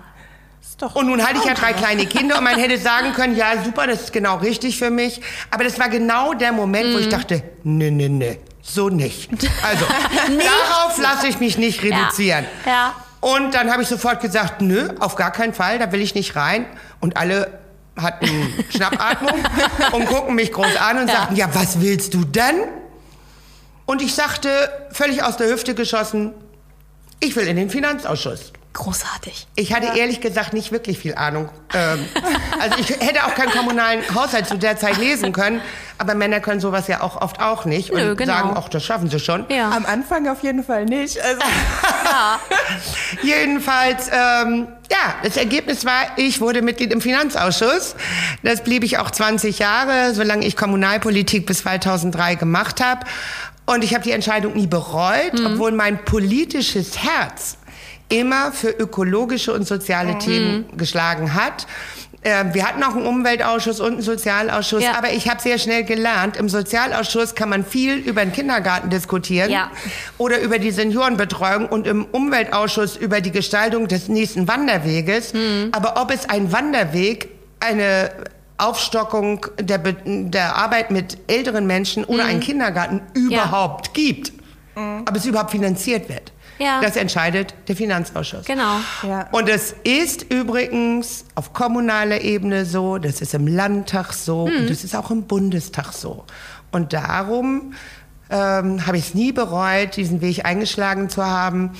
Ist 0.79 0.83
doch 0.83 0.95
Und 0.95 1.09
nun 1.09 1.27
hatte 1.27 1.39
ich 1.41 1.45
ja 1.45 1.55
drei 1.55 1.73
kleine 1.73 2.07
Kinder 2.07 2.39
und 2.39 2.45
man 2.45 2.57
hätte 2.57 2.79
sagen 2.79 3.13
können, 3.13 3.35
ja 3.35 3.47
super, 3.65 3.89
das 3.89 4.03
ist 4.03 4.13
genau 4.13 4.37
richtig 4.37 4.79
für 4.79 4.91
mich. 4.91 5.21
Aber 5.51 5.65
das 5.65 5.77
war 5.81 5.89
genau 5.89 6.35
der 6.35 6.53
Moment, 6.53 6.95
wo 6.95 6.99
ich 6.99 7.09
dachte, 7.09 7.43
nö, 7.65 7.91
nö, 7.91 8.09
nö, 8.09 8.35
so 8.63 8.89
nicht. 8.89 9.29
Also 9.61 9.85
darauf 10.29 10.97
lasse 10.99 11.27
ich 11.27 11.41
mich 11.41 11.59
nicht 11.59 11.83
reduzieren. 11.83 12.45
Ja. 12.65 12.71
ja. 12.71 12.95
Und 13.19 13.55
dann 13.55 13.73
habe 13.73 13.83
ich 13.83 13.89
sofort 13.89 14.21
gesagt, 14.21 14.61
nö, 14.61 14.91
auf 15.01 15.17
gar 15.17 15.33
keinen 15.33 15.53
Fall, 15.53 15.81
da 15.81 15.91
will 15.91 16.01
ich 16.01 16.15
nicht 16.15 16.37
rein. 16.37 16.65
Und 17.01 17.17
alle 17.17 17.59
hatten 18.01 18.29
Schnappatmung 18.71 19.35
und 19.93 20.07
gucken 20.07 20.37
mich 20.37 20.53
groß 20.53 20.77
an 20.77 20.99
und 20.99 21.09
ja. 21.09 21.15
sagten, 21.15 21.35
ja, 21.35 21.53
was 21.55 21.81
willst 21.81 22.15
du 22.15 22.23
denn? 22.25 22.55
Und 23.85 24.01
ich 24.01 24.15
sagte, 24.15 24.49
völlig 24.93 25.25
aus 25.25 25.39
der 25.39 25.49
Hüfte 25.49 25.75
geschossen, 25.75 26.35
ich 27.19 27.35
will 27.35 27.49
in 27.49 27.57
den 27.57 27.69
Finanzausschuss. 27.69 28.53
Großartig. 28.79 29.49
Ich 29.57 29.75
hatte 29.75 29.89
ja. 29.89 29.97
ehrlich 29.97 30.21
gesagt 30.21 30.53
nicht 30.53 30.71
wirklich 30.71 31.01
viel 31.01 31.17
Ahnung. 31.17 31.49
Ähm, 31.75 31.99
also 32.61 32.79
ich 32.79 32.91
hätte 32.91 33.25
auch 33.25 33.35
keinen 33.35 33.51
kommunalen 33.51 34.03
Haushalt 34.15 34.47
zu 34.47 34.57
der 34.57 34.77
Zeit 34.77 34.99
lesen 34.99 35.33
können, 35.33 35.61
aber 35.99 36.15
Männer 36.15 36.39
können 36.39 36.61
sowas 36.61 36.87
ja 36.87 37.01
auch 37.01 37.21
oft 37.21 37.41
auch 37.41 37.65
nicht 37.65 37.91
und 37.91 37.99
Nö, 37.99 38.15
genau. 38.15 38.33
sagen, 38.35 38.51
ach, 38.55 38.69
das 38.69 38.85
schaffen 38.85 39.11
sie 39.11 39.19
schon. 39.19 39.47
Ja. 39.49 39.73
Am 39.73 39.85
Anfang 39.85 40.29
auf 40.29 40.45
jeden 40.45 40.63
Fall 40.63 40.85
nicht. 40.85 41.21
Also. 41.21 41.41
ja. 42.05 42.41
Jedenfalls, 43.23 44.11
ähm, 44.13 44.69
ja, 44.93 45.17
das 45.25 45.37
Ergebnis 45.37 45.85
war, 45.85 46.13
ich 46.15 46.41
wurde 46.41 46.63
Mitglied 46.63 46.93
im 46.93 47.01
Finanzausschuss. 47.01 47.97
Das 48.45 48.63
blieb 48.63 48.85
ich 48.85 48.99
auch 48.99 49.11
20 49.11 49.59
Jahre, 49.59 50.15
solange 50.15 50.47
ich 50.47 50.57
Kommunalpolitik 50.57 51.47
bis 51.47 51.59
2003 51.59 52.37
gemacht 52.37 52.81
habe. 52.81 53.05
Und 53.67 53.83
ich 53.83 53.93
habe 53.93 54.05
die 54.05 54.13
Entscheidung 54.13 54.55
nie 54.55 54.69
bereut, 54.69 55.37
mhm. 55.37 55.47
obwohl 55.47 55.73
mein 55.73 56.05
politisches 56.05 57.03
Herz 57.03 57.58
immer 58.09 58.53
für 58.53 58.71
ökologische 58.71 59.53
und 59.53 59.67
soziale 59.67 60.15
mhm. 60.15 60.19
Themen 60.19 60.65
geschlagen 60.77 61.35
hat. 61.35 61.67
Ähm, 62.25 62.53
wir 62.53 62.67
hatten 62.67 62.83
auch 62.83 62.97
einen 62.97 63.07
Umweltausschuss 63.07 63.79
und 63.79 63.93
einen 63.93 64.03
Sozialausschuss, 64.03 64.83
ja. 64.83 64.99
aber 64.99 65.13
ich 65.13 65.29
habe 65.29 65.41
sehr 65.41 65.57
schnell 65.57 65.85
gelernt, 65.85 66.37
im 66.37 66.49
Sozialausschuss 66.49 67.37
kann 67.37 67.49
man 67.49 67.65
viel 67.65 67.95
über 67.95 68.25
den 68.25 68.33
Kindergarten 68.33 68.91
diskutieren 68.91 69.51
ja. 69.51 69.71
oder 70.19 70.41
über 70.41 70.59
die 70.59 70.73
Seniorenbetreuung 70.73 71.67
und 71.69 71.87
im 71.87 72.05
Umweltausschuss 72.07 72.97
über 72.97 73.21
die 73.21 73.31
Gestaltung 73.31 73.87
des 73.87 74.09
nächsten 74.09 74.49
Wanderweges. 74.49 75.33
Mhm. 75.33 75.69
Aber 75.71 76.01
ob 76.03 76.13
es 76.13 76.29
ein 76.29 76.51
Wanderweg, 76.51 77.29
eine 77.61 78.11
Aufstockung 78.57 79.47
der, 79.61 79.79
der 79.79 80.57
Arbeit 80.57 80.91
mit 80.91 81.19
älteren 81.29 81.69
Menschen 81.69 82.05
oder 82.05 82.25
mhm. 82.25 82.31
einen 82.31 82.41
Kindergarten 82.41 83.01
überhaupt 83.15 83.87
ja. 83.87 83.93
gibt, 83.95 84.33
mhm. 84.75 85.05
ob 85.09 85.15
es 85.15 85.25
überhaupt 85.25 85.53
finanziert 85.53 86.09
wird. 86.09 86.33
Ja. 86.59 86.81
Das 86.81 86.97
entscheidet 86.97 87.55
der 87.69 87.77
Finanzausschuss. 87.77 88.45
Genau. 88.45 88.79
Ja. 89.07 89.29
Und 89.33 89.49
es 89.49 89.75
ist 89.85 90.23
übrigens 90.33 91.25
auf 91.35 91.53
kommunaler 91.53 92.21
Ebene 92.21 92.65
so, 92.65 92.99
das 92.99 93.21
ist 93.21 93.35
im 93.35 93.47
Landtag 93.47 94.13
so 94.13 94.47
mhm. 94.47 94.57
und 94.57 94.71
das 94.71 94.85
ist 94.85 94.97
auch 94.97 95.11
im 95.11 95.25
Bundestag 95.25 95.93
so. 95.93 96.25
Und 96.71 96.93
darum 96.93 97.75
ähm, 98.31 98.87
habe 98.87 98.99
ich 98.99 99.09
es 99.09 99.15
nie 99.15 99.33
bereut, 99.33 99.97
diesen 99.97 100.21
Weg 100.21 100.45
eingeschlagen 100.45 101.09
zu 101.09 101.25
haben. 101.25 101.73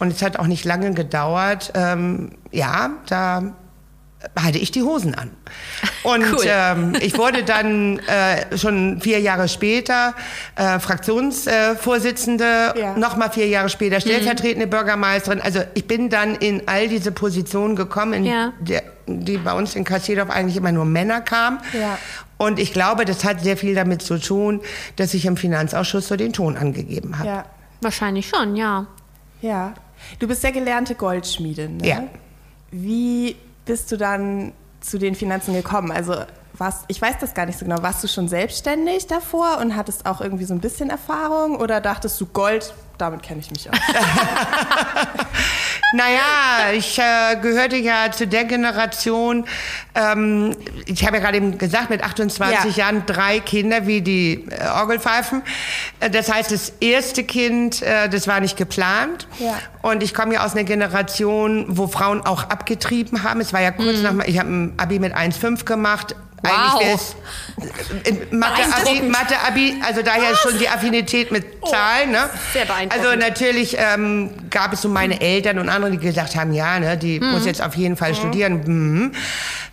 Und 0.00 0.12
es 0.12 0.22
hat 0.22 0.38
auch 0.38 0.46
nicht 0.46 0.64
lange 0.64 0.92
gedauert. 0.92 1.72
Ähm, 1.74 2.32
ja, 2.50 2.90
da 3.06 3.54
hatte 4.36 4.58
ich 4.58 4.70
die 4.70 4.82
Hosen 4.82 5.14
an. 5.14 5.30
Und 6.02 6.24
cool. 6.32 6.44
ähm, 6.46 6.92
ich 7.00 7.16
wurde 7.16 7.44
dann 7.44 7.98
äh, 8.00 8.56
schon 8.58 9.00
vier 9.00 9.20
Jahre 9.20 9.48
später 9.48 10.14
äh, 10.56 10.78
Fraktionsvorsitzende, 10.78 12.74
äh, 12.74 12.80
ja. 12.80 12.98
nochmal 12.98 13.30
vier 13.30 13.48
Jahre 13.48 13.68
später 13.68 14.00
stellvertretende 14.00 14.66
mhm. 14.66 14.70
Bürgermeisterin. 14.70 15.40
Also 15.40 15.60
ich 15.74 15.86
bin 15.86 16.10
dann 16.10 16.34
in 16.36 16.62
all 16.66 16.88
diese 16.88 17.12
Positionen 17.12 17.76
gekommen, 17.76 18.24
ja. 18.24 18.52
der, 18.60 18.82
die 19.06 19.38
bei 19.38 19.52
uns 19.52 19.74
in 19.74 19.84
Kassierdorf 19.84 20.30
eigentlich 20.30 20.56
immer 20.56 20.72
nur 20.72 20.84
Männer 20.84 21.20
kamen. 21.20 21.58
Ja. 21.72 21.98
Und 22.36 22.58
ich 22.58 22.72
glaube, 22.72 23.04
das 23.04 23.24
hat 23.24 23.40
sehr 23.40 23.56
viel 23.56 23.74
damit 23.74 24.02
zu 24.02 24.18
tun, 24.18 24.60
dass 24.96 25.14
ich 25.14 25.24
im 25.24 25.36
Finanzausschuss 25.36 26.08
so 26.08 26.16
den 26.16 26.32
Ton 26.32 26.56
angegeben 26.56 27.18
habe. 27.18 27.28
Ja. 27.28 27.44
Wahrscheinlich 27.80 28.28
schon, 28.28 28.56
ja. 28.56 28.86
Ja. 29.40 29.74
Du 30.18 30.26
bist 30.26 30.42
ja 30.42 30.50
gelernte 30.50 30.94
Goldschmiedin. 30.94 31.78
Ne? 31.78 31.86
Ja. 31.86 32.04
Wie 32.70 33.36
bist 33.64 33.90
du 33.92 33.96
dann 33.96 34.52
zu 34.80 34.98
den 34.98 35.14
Finanzen 35.14 35.54
gekommen? 35.54 35.90
Also 35.90 36.14
warst, 36.58 36.84
ich 36.88 37.00
weiß 37.00 37.16
das 37.20 37.34
gar 37.34 37.46
nicht 37.46 37.58
so 37.58 37.64
genau. 37.64 37.82
Warst 37.82 38.04
du 38.04 38.08
schon 38.08 38.28
selbstständig 38.28 39.06
davor 39.06 39.58
und 39.60 39.76
hattest 39.76 40.06
auch 40.06 40.20
irgendwie 40.20 40.44
so 40.44 40.54
ein 40.54 40.60
bisschen 40.60 40.90
Erfahrung 40.90 41.56
oder 41.56 41.80
dachtest 41.80 42.20
du 42.20 42.26
Gold, 42.26 42.74
damit 42.98 43.22
kenne 43.22 43.40
ich 43.40 43.50
mich 43.50 43.68
aus? 43.70 43.76
naja, 45.92 46.72
ich 46.72 46.98
äh, 46.98 47.36
gehörte 47.40 47.76
ja 47.76 48.10
zu 48.10 48.26
der 48.26 48.44
Generation, 48.44 49.44
ähm, 49.94 50.56
ich 50.86 51.04
habe 51.04 51.16
ja 51.16 51.22
gerade 51.22 51.36
eben 51.36 51.58
gesagt, 51.58 51.90
mit 51.90 52.02
28 52.02 52.76
ja. 52.76 52.84
Jahren 52.84 53.06
drei 53.06 53.40
Kinder 53.40 53.86
wie 53.86 54.02
die 54.02 54.46
äh, 54.50 54.68
Orgelpfeifen. 54.80 55.42
Äh, 56.00 56.10
das 56.10 56.32
heißt, 56.32 56.50
das 56.50 56.70
erste 56.80 57.24
Kind, 57.24 57.82
äh, 57.82 58.08
das 58.08 58.26
war 58.26 58.40
nicht 58.40 58.56
geplant. 58.56 59.28
Ja. 59.38 59.54
Und 59.82 60.02
ich 60.02 60.14
komme 60.14 60.34
ja 60.34 60.44
aus 60.44 60.52
einer 60.52 60.64
Generation, 60.64 61.66
wo 61.68 61.86
Frauen 61.86 62.22
auch 62.22 62.44
abgetrieben 62.44 63.22
haben. 63.22 63.40
Es 63.40 63.52
war 63.52 63.60
ja 63.60 63.70
kurz 63.70 63.98
mhm. 63.98 64.02
nach, 64.02 64.24
ich 64.26 64.38
habe 64.38 64.50
ein 64.50 64.74
Abi 64.78 64.98
mit 64.98 65.14
1,5 65.14 65.64
gemacht, 65.64 66.16
Wow. 66.44 66.80
Eigentlich 66.82 68.30
Mathe-Abi, 68.30 69.02
Mathe 69.02 69.34
-Abi, 69.34 69.82
also 69.82 70.02
daher 70.02 70.32
Was? 70.32 70.40
schon 70.40 70.58
die 70.58 70.68
Affinität 70.68 71.30
mit 71.30 71.44
oh, 71.60 71.70
Zahlen. 71.70 72.10
Ne? 72.10 72.28
Sehr 72.52 72.64
beeindruckend. 72.64 73.04
Also 73.04 73.16
natürlich 73.18 73.76
ähm, 73.78 74.30
gab 74.50 74.72
es 74.72 74.82
so 74.82 74.88
meine 74.88 75.20
Eltern 75.20 75.58
und 75.58 75.68
andere, 75.68 75.92
die 75.92 75.98
gesagt 75.98 76.36
haben, 76.36 76.52
ja, 76.52 76.78
ne, 76.80 76.96
die 76.96 77.20
mhm. 77.20 77.30
muss 77.30 77.46
jetzt 77.46 77.62
auf 77.62 77.74
jeden 77.76 77.96
Fall 77.96 78.10
mhm. 78.10 78.16
studieren. 78.16 78.62
Mhm. 78.64 79.12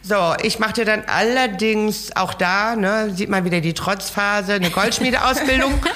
So, 0.01 0.35
ich 0.41 0.59
machte 0.59 0.85
dann 0.85 1.03
allerdings 1.07 2.15
auch 2.15 2.33
da, 2.33 2.75
ne, 2.75 3.11
sieht 3.15 3.29
man 3.29 3.45
wieder 3.45 3.61
die 3.61 3.73
Trotzphase, 3.73 4.53
eine 4.53 4.69
Goldschmiedeausbildung. 4.69 5.73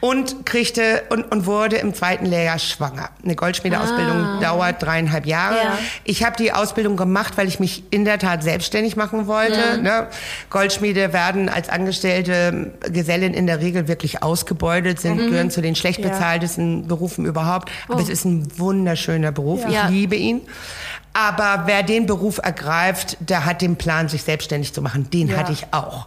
und 0.00 0.46
kriegte 0.46 1.02
und, 1.10 1.24
und 1.32 1.46
wurde 1.46 1.76
im 1.76 1.92
zweiten 1.92 2.26
Lehrjahr 2.26 2.58
schwanger. 2.58 3.10
Eine 3.24 3.34
Goldschmiedeausbildung 3.34 4.16
ah. 4.16 4.40
dauert 4.40 4.82
dreieinhalb 4.82 5.26
Jahre. 5.26 5.56
Ja. 5.56 5.78
Ich 6.04 6.24
habe 6.24 6.36
die 6.36 6.52
Ausbildung 6.52 6.96
gemacht, 6.96 7.36
weil 7.36 7.48
ich 7.48 7.58
mich 7.58 7.82
in 7.90 8.04
der 8.04 8.18
Tat 8.18 8.42
selbstständig 8.42 8.96
machen 8.96 9.26
wollte. 9.26 9.58
Ja. 9.58 9.76
Ne? 9.76 10.06
Goldschmiede 10.50 11.12
werden 11.12 11.48
als 11.48 11.68
angestellte 11.68 12.72
Gesellin 12.90 13.34
in 13.34 13.46
der 13.46 13.60
Regel 13.60 13.88
wirklich 13.88 14.22
ausgebeutet, 14.22 15.00
sind, 15.00 15.16
mhm. 15.16 15.30
gehören 15.30 15.50
zu 15.50 15.60
den 15.60 15.74
schlecht 15.74 16.00
bezahltesten 16.00 16.82
ja. 16.82 16.88
Berufen 16.88 17.24
überhaupt. 17.24 17.70
Aber 17.88 17.98
oh. 17.98 18.02
es 18.02 18.08
ist 18.08 18.24
ein 18.24 18.46
wunderschöner 18.56 19.32
Beruf. 19.32 19.64
Ich 19.68 19.90
liebe 19.90 20.14
ihn. 20.14 20.42
Aber 21.12 21.64
wer 21.66 21.82
den 21.82 22.06
Beruf 22.06 22.38
ergreift, 22.38 23.16
der 23.18 23.44
hat 23.44 23.62
den 23.62 23.74
Plan, 23.74 24.08
sich 24.08 24.22
selbstständig 24.22 24.72
zu 24.72 24.82
machen. 24.82 25.10
Den 25.10 25.36
hatte 25.36 25.50
ich 25.50 25.66
auch. 25.72 26.06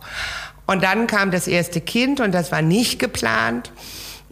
Und 0.65 0.83
dann 0.83 1.07
kam 1.07 1.31
das 1.31 1.47
erste 1.47 1.81
Kind 1.81 2.19
und 2.19 2.31
das 2.33 2.51
war 2.51 2.61
nicht 2.61 2.99
geplant. 2.99 3.71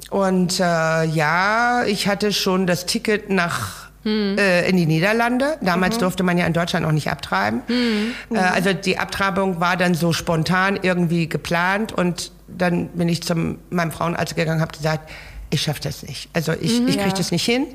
Und 0.10 0.60
äh, 0.60 0.64
ja, 0.64 1.84
ich 1.86 2.08
hatte 2.08 2.34
schon 2.34 2.66
das 2.66 2.86
Ticket 2.86 3.30
nach 3.30 3.90
hm. 4.04 4.38
äh, 4.38 4.68
in 4.68 4.78
die 4.78 4.86
Niederlande. 4.86 5.58
Damals 5.62 5.96
mhm. 5.96 6.00
durfte 6.02 6.24
man 6.24 6.38
ja 6.38 6.46
in 6.46 6.54
Deutschland 6.54 6.86
auch 6.86 6.92
nicht 6.92 7.10
abtreiben. 7.10 7.62
Mhm. 7.68 8.36
Äh, 8.36 8.40
also 8.40 8.74
die 8.74 8.98
Abtreibung 8.98 9.60
war 9.60 9.78
dann 9.78 9.94
so 9.94 10.14
spontan 10.14 10.80
irgendwie 10.82 11.28
geplant 11.28 11.92
und 11.92 12.32
dann 12.48 12.88
bin 12.90 13.10
ich 13.10 13.22
zu 13.22 13.36
meinem 13.70 13.92
Frauenarzt 13.92 14.36
gegangen 14.36 14.58
und 14.58 14.62
habe 14.62 14.76
gesagt, 14.76 15.10
ich 15.52 15.64
schaffe 15.64 15.82
das 15.82 16.04
nicht. 16.04 16.30
Also 16.34 16.54
ich, 16.54 16.80
mhm, 16.80 16.88
ich 16.90 16.96
kriege 16.96 17.10
ja. 17.10 17.16
das 17.16 17.32
nicht 17.32 17.46
hin. 17.46 17.66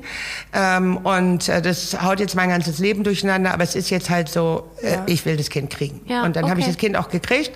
Ähm, 0.53 0.97
und 0.97 1.49
äh, 1.49 1.61
das 1.61 2.01
haut 2.01 2.19
jetzt 2.19 2.35
mein 2.35 2.49
ganzes 2.49 2.79
Leben 2.79 3.03
durcheinander, 3.03 3.53
aber 3.53 3.63
es 3.63 3.75
ist 3.75 3.89
jetzt 3.89 4.09
halt 4.09 4.29
so, 4.29 4.71
äh, 4.81 4.93
ja. 4.93 5.03
ich 5.07 5.25
will 5.25 5.35
das 5.35 5.49
Kind 5.49 5.69
kriegen. 5.69 6.01
Ja, 6.07 6.23
und 6.23 6.35
dann 6.35 6.45
okay. 6.45 6.51
habe 6.51 6.61
ich 6.61 6.67
das 6.67 6.77
Kind 6.77 6.95
auch 6.95 7.09
gekriegt 7.09 7.51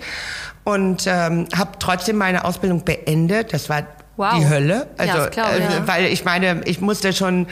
und 0.64 1.06
ähm, 1.06 1.46
habe 1.56 1.72
trotzdem 1.78 2.16
meine 2.16 2.44
Ausbildung 2.44 2.84
beendet. 2.84 3.52
Das 3.52 3.68
war 3.68 3.82
wow. 4.16 4.34
die 4.38 4.48
Hölle. 4.48 4.88
Also, 4.98 5.18
ja, 5.18 5.26
klar, 5.28 5.52
äh, 5.52 5.60
ja. 5.60 5.86
weil 5.86 6.06
ich 6.06 6.24
meine, 6.24 6.62
ich 6.64 6.80
musste 6.80 7.12
schon 7.12 7.46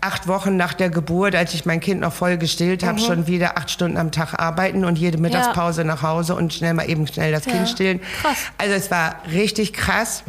acht 0.00 0.28
Wochen 0.28 0.56
nach 0.56 0.74
der 0.74 0.90
Geburt, 0.90 1.34
als 1.34 1.54
ich 1.54 1.66
mein 1.66 1.80
Kind 1.80 2.00
noch 2.00 2.12
voll 2.12 2.38
gestillt 2.38 2.84
habe, 2.84 3.00
mhm. 3.00 3.04
schon 3.04 3.26
wieder 3.26 3.58
acht 3.58 3.70
Stunden 3.70 3.96
am 3.96 4.12
Tag 4.12 4.34
arbeiten 4.34 4.84
und 4.84 4.98
jede 4.98 5.18
Mittagspause 5.18 5.82
ja. 5.82 5.86
nach 5.86 6.02
Hause 6.02 6.34
und 6.34 6.54
schnell 6.54 6.74
mal 6.74 6.88
eben 6.88 7.06
schnell 7.06 7.32
das 7.32 7.44
Kind 7.44 7.68
stillen. 7.68 8.00
Krass. 8.22 8.36
Also 8.58 8.74
es 8.74 8.90
war 8.90 9.16
richtig 9.32 9.72
krass. 9.72 10.22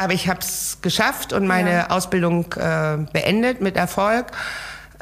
Aber 0.00 0.12
ich 0.12 0.28
habe 0.28 0.38
es 0.38 0.78
geschafft 0.80 1.32
und 1.32 1.48
meine 1.48 1.90
Ausbildung 1.90 2.52
äh, 2.52 2.98
beendet 3.12 3.60
mit 3.60 3.76
Erfolg. 3.76 4.26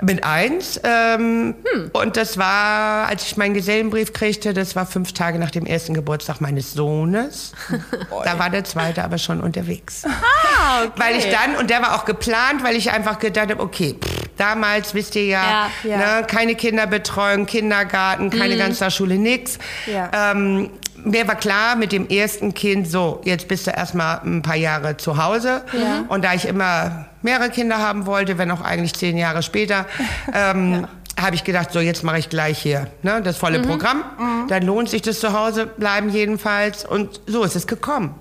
Mit 0.02 0.24
eins. 0.24 0.78
Ähm, 0.84 1.54
hm. 1.72 1.90
Und 1.92 2.18
das 2.18 2.36
war, 2.36 3.08
als 3.08 3.24
ich 3.24 3.38
meinen 3.38 3.54
Gesellenbrief 3.54 4.12
kriegte, 4.12 4.52
das 4.52 4.76
war 4.76 4.84
fünf 4.84 5.12
Tage 5.12 5.38
nach 5.38 5.50
dem 5.50 5.64
ersten 5.64 5.94
Geburtstag 5.94 6.42
meines 6.42 6.74
Sohnes. 6.74 7.52
da 8.24 8.38
war 8.38 8.50
der 8.50 8.64
zweite 8.64 9.02
aber 9.02 9.16
schon 9.16 9.40
unterwegs. 9.40 10.04
Ah, 10.04 10.84
okay. 10.84 10.92
Weil 10.96 11.16
ich 11.16 11.30
dann, 11.30 11.56
und 11.56 11.70
der 11.70 11.80
war 11.80 11.94
auch 11.94 12.04
geplant, 12.04 12.62
weil 12.62 12.76
ich 12.76 12.90
einfach 12.90 13.18
gedacht 13.18 13.50
habe, 13.50 13.62
okay, 13.62 13.96
pff, 13.98 14.28
damals 14.36 14.92
wisst 14.92 15.16
ihr 15.16 15.26
ja, 15.26 15.70
ja, 15.82 15.90
ja. 15.90 15.96
Ne, 15.96 16.26
keine 16.26 16.54
Kinderbetreuung, 16.54 17.46
Kindergarten, 17.46 18.30
keine 18.30 18.54
mhm. 18.54 18.58
Ganztagsschule, 18.58 19.16
nix. 19.16 19.58
Ja. 19.86 20.32
Ähm, 20.32 20.70
mir 21.06 21.28
war 21.28 21.36
klar 21.36 21.76
mit 21.76 21.92
dem 21.92 22.08
ersten 22.08 22.52
Kind, 22.52 22.88
so, 22.88 23.20
jetzt 23.24 23.48
bist 23.48 23.66
du 23.66 23.70
erstmal 23.70 24.20
ein 24.24 24.42
paar 24.42 24.56
Jahre 24.56 24.96
zu 24.96 25.22
Hause. 25.22 25.62
Ja. 25.72 26.04
Und 26.08 26.24
da 26.24 26.34
ich 26.34 26.46
immer 26.46 27.06
mehrere 27.22 27.48
Kinder 27.50 27.78
haben 27.78 28.06
wollte, 28.06 28.38
wenn 28.38 28.50
auch 28.50 28.60
eigentlich 28.60 28.94
zehn 28.94 29.16
Jahre 29.16 29.42
später, 29.42 29.86
ähm, 30.34 30.72
ja. 31.16 31.22
habe 31.22 31.36
ich 31.36 31.44
gedacht, 31.44 31.72
so 31.72 31.78
jetzt 31.78 32.02
mache 32.02 32.18
ich 32.18 32.28
gleich 32.28 32.58
hier 32.58 32.88
ne, 33.02 33.22
das 33.22 33.36
volle 33.36 33.60
Programm. 33.60 34.04
Dann 34.48 34.64
lohnt 34.64 34.88
sich 34.88 35.02
das 35.02 35.20
zu 35.20 35.32
Hause 35.32 35.66
bleiben 35.66 36.10
jedenfalls. 36.10 36.84
Und 36.84 37.20
so 37.26 37.44
ist 37.44 37.54
es 37.54 37.66
gekommen. 37.68 38.14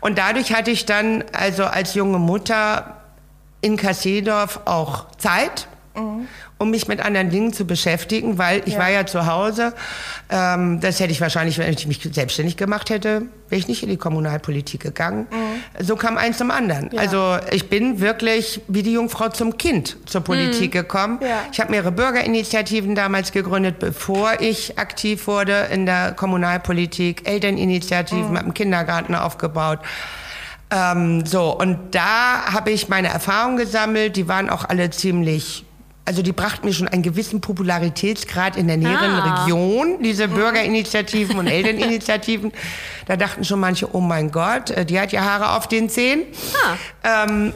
Und 0.00 0.18
dadurch 0.18 0.54
hatte 0.54 0.70
ich 0.70 0.84
dann 0.84 1.24
also 1.32 1.64
als 1.64 1.94
junge 1.94 2.18
Mutter 2.18 2.96
in 3.62 3.78
Kasseedorf 3.78 4.60
auch 4.66 5.06
Zeit, 5.16 5.68
um 6.58 6.70
mich 6.70 6.88
mit 6.88 7.00
anderen 7.04 7.28
Dingen 7.28 7.52
zu 7.52 7.66
beschäftigen, 7.66 8.38
weil 8.38 8.62
ich 8.64 8.74
Ja. 8.74 8.78
war 8.80 8.90
ja 8.90 9.04
zu 9.04 9.26
Hause. 9.26 9.74
Ähm, 10.30 10.80
das 10.80 11.00
hätte 11.00 11.12
ich 11.12 11.20
wahrscheinlich, 11.20 11.58
wenn 11.58 11.70
ich 11.72 11.86
mich 11.86 12.00
selbstständig 12.10 12.56
gemacht 12.56 12.88
hätte, 12.88 13.22
wäre 13.50 13.58
ich 13.58 13.68
nicht 13.68 13.82
in 13.82 13.90
die 13.90 13.98
Kommunalpolitik 13.98 14.80
gegangen. 14.80 15.26
So 15.78 15.96
kam 15.96 16.16
eins 16.16 16.38
zum 16.38 16.50
anderen. 16.50 16.88
Ja. 16.92 17.00
Also 17.00 17.36
ich 17.52 17.68
bin 17.68 18.00
wirklich 18.00 18.62
wie 18.68 18.82
die 18.82 18.94
Jungfrau 18.94 19.28
zum 19.28 19.58
Kind 19.58 19.98
zur 20.06 20.22
Politik 20.22 20.72
gekommen. 20.72 21.18
Ja. 21.20 21.40
Ich 21.52 21.60
habe 21.60 21.70
mehrere 21.72 21.92
Bürgerinitiativen 21.92 22.94
damals 22.94 23.32
gegründet, 23.32 23.78
bevor 23.78 24.40
ich 24.40 24.78
aktiv 24.78 25.26
wurde 25.26 25.68
in 25.70 25.84
der 25.84 26.12
Kommunalpolitik. 26.12 27.28
Elterninitiativen, 27.28 28.28
habe 28.28 28.38
einen 28.38 28.54
Kindergarten 28.54 29.14
aufgebaut. 29.14 29.80
Ähm, 30.70 31.24
so, 31.26 31.56
und 31.56 31.94
da 31.94 32.46
habe 32.52 32.70
ich 32.70 32.88
meine 32.88 33.08
Erfahrungen 33.08 33.58
gesammelt. 33.58 34.16
Die 34.16 34.26
waren 34.26 34.48
auch 34.48 34.64
alle 34.64 34.88
ziemlich, 34.90 35.65
also 36.06 36.22
die 36.22 36.32
brachten 36.32 36.64
mir 36.66 36.72
schon 36.72 36.88
einen 36.88 37.02
gewissen 37.02 37.40
Popularitätsgrad 37.40 38.56
in 38.56 38.68
der 38.68 38.76
näheren 38.78 39.10
Ah. 39.10 39.42
Region, 39.44 40.02
diese 40.02 40.28
Bürgerinitiativen 40.28 41.38
und 41.38 41.46
Elterninitiativen. 41.48 42.52
Da 43.06 43.16
dachten 43.16 43.44
schon 43.44 43.60
manche, 43.60 43.94
oh 43.94 44.00
mein 44.00 44.32
Gott, 44.32 44.70
äh, 44.70 44.84
die 44.84 44.98
hat 44.98 45.12
ja 45.12 45.20
Haare 45.22 45.50
auf 45.56 45.68
den 45.68 45.88
Zehen. 45.88 46.22
Ähm, 47.04 47.52